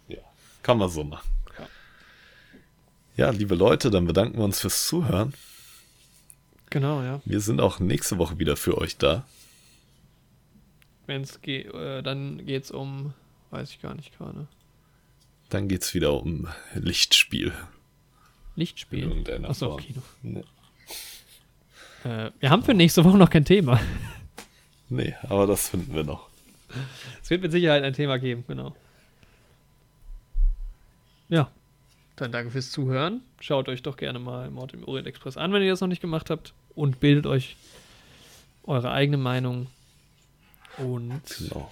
Ja, 0.10 0.18
kann 0.64 0.77
man 0.77 0.89
so 0.89 1.03
machen. 1.03 1.30
Ja, 3.15 3.31
liebe 3.31 3.56
Leute, 3.56 3.89
dann 3.89 4.06
bedanken 4.06 4.38
wir 4.38 4.45
uns 4.45 4.60
fürs 4.60 4.85
Zuhören. 4.85 5.34
Genau, 6.78 7.02
ja. 7.02 7.20
Wir 7.26 7.40
sind 7.40 7.60
auch 7.60 7.80
nächste 7.80 8.20
Woche 8.20 8.38
wieder 8.38 8.56
für 8.56 8.78
euch 8.78 8.98
da. 8.98 9.26
Wenn 11.08 11.24
es 11.24 11.41
geht, 11.41 11.74
äh, 11.74 12.04
dann 12.04 12.45
geht's 12.45 12.70
um, 12.70 13.16
weiß 13.49 13.72
ich 13.72 13.82
gar 13.82 13.95
nicht 13.95 14.16
gerade. 14.16 14.48
Dann 15.49 15.68
geht's 15.68 15.95
wieder 15.95 16.14
um 16.14 16.48
Lichtspiel. 16.76 17.52
Lichtspiel. 18.56 19.24
Achso, 19.48 19.70
Form. 19.70 19.82
Kino. 19.82 20.04
Nee. 20.22 20.44
Äh, 22.04 22.30
wir 22.40 22.52
haben 22.52 22.62
für 22.62 22.76
nächste 22.76 23.04
Woche 23.04 23.18
noch 23.18 23.32
kein 23.32 23.44
Thema. 23.44 23.82
nee, 24.90 25.16
aber 25.24 25.48
das 25.48 25.70
finden 25.70 25.95
wir 25.95 26.04
noch. 26.04 26.30
Es 27.24 27.32
wird 27.32 27.41
mit 27.41 27.52
Sicherheit 27.52 27.82
ein 27.82 27.94
Thema 27.94 28.20
geben, 28.20 28.44
genau. 28.48 28.76
Ja, 31.28 31.49
dann 32.18 32.32
danke 32.32 32.52
fürs 32.52 32.70
Zuhören. 32.70 33.22
Schaut 33.40 33.68
euch 33.68 33.82
doch 33.82 33.98
gerne 33.98 34.20
mal 34.20 34.52
Mord 34.52 34.76
im 34.76 34.84
Orient 34.84 35.08
Express 35.08 35.38
an, 35.38 35.52
wenn 35.54 35.64
ihr 35.64 35.72
das 35.72 35.82
noch 35.82 35.88
nicht 35.88 36.02
gemacht 36.02 36.30
habt. 36.30 36.54
Und 36.78 36.99
bildet 36.99 37.26
euch 37.26 37.56
eure 38.64 38.91
eigene 38.91 39.18
Meinung. 39.18 39.66
Und 40.78 41.22
Genau. 41.40 41.72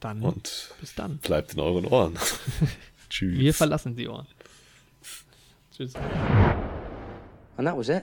dann 0.00 0.20
Und 0.22 0.74
bis 0.80 0.94
dann. 0.96 1.18
bleibt 1.18 1.54
in 1.54 1.60
euren 1.60 1.84
Ohren. 1.86 2.18
Tschüss. 3.10 3.38
Wir 3.38 3.54
verlassen 3.54 3.94
die 3.94 4.08
Ohren. 4.08 4.26
Tschüss. 5.74 5.94
And 5.94 7.66
that 7.66 7.76
was 7.76 7.88
it. 7.88 8.02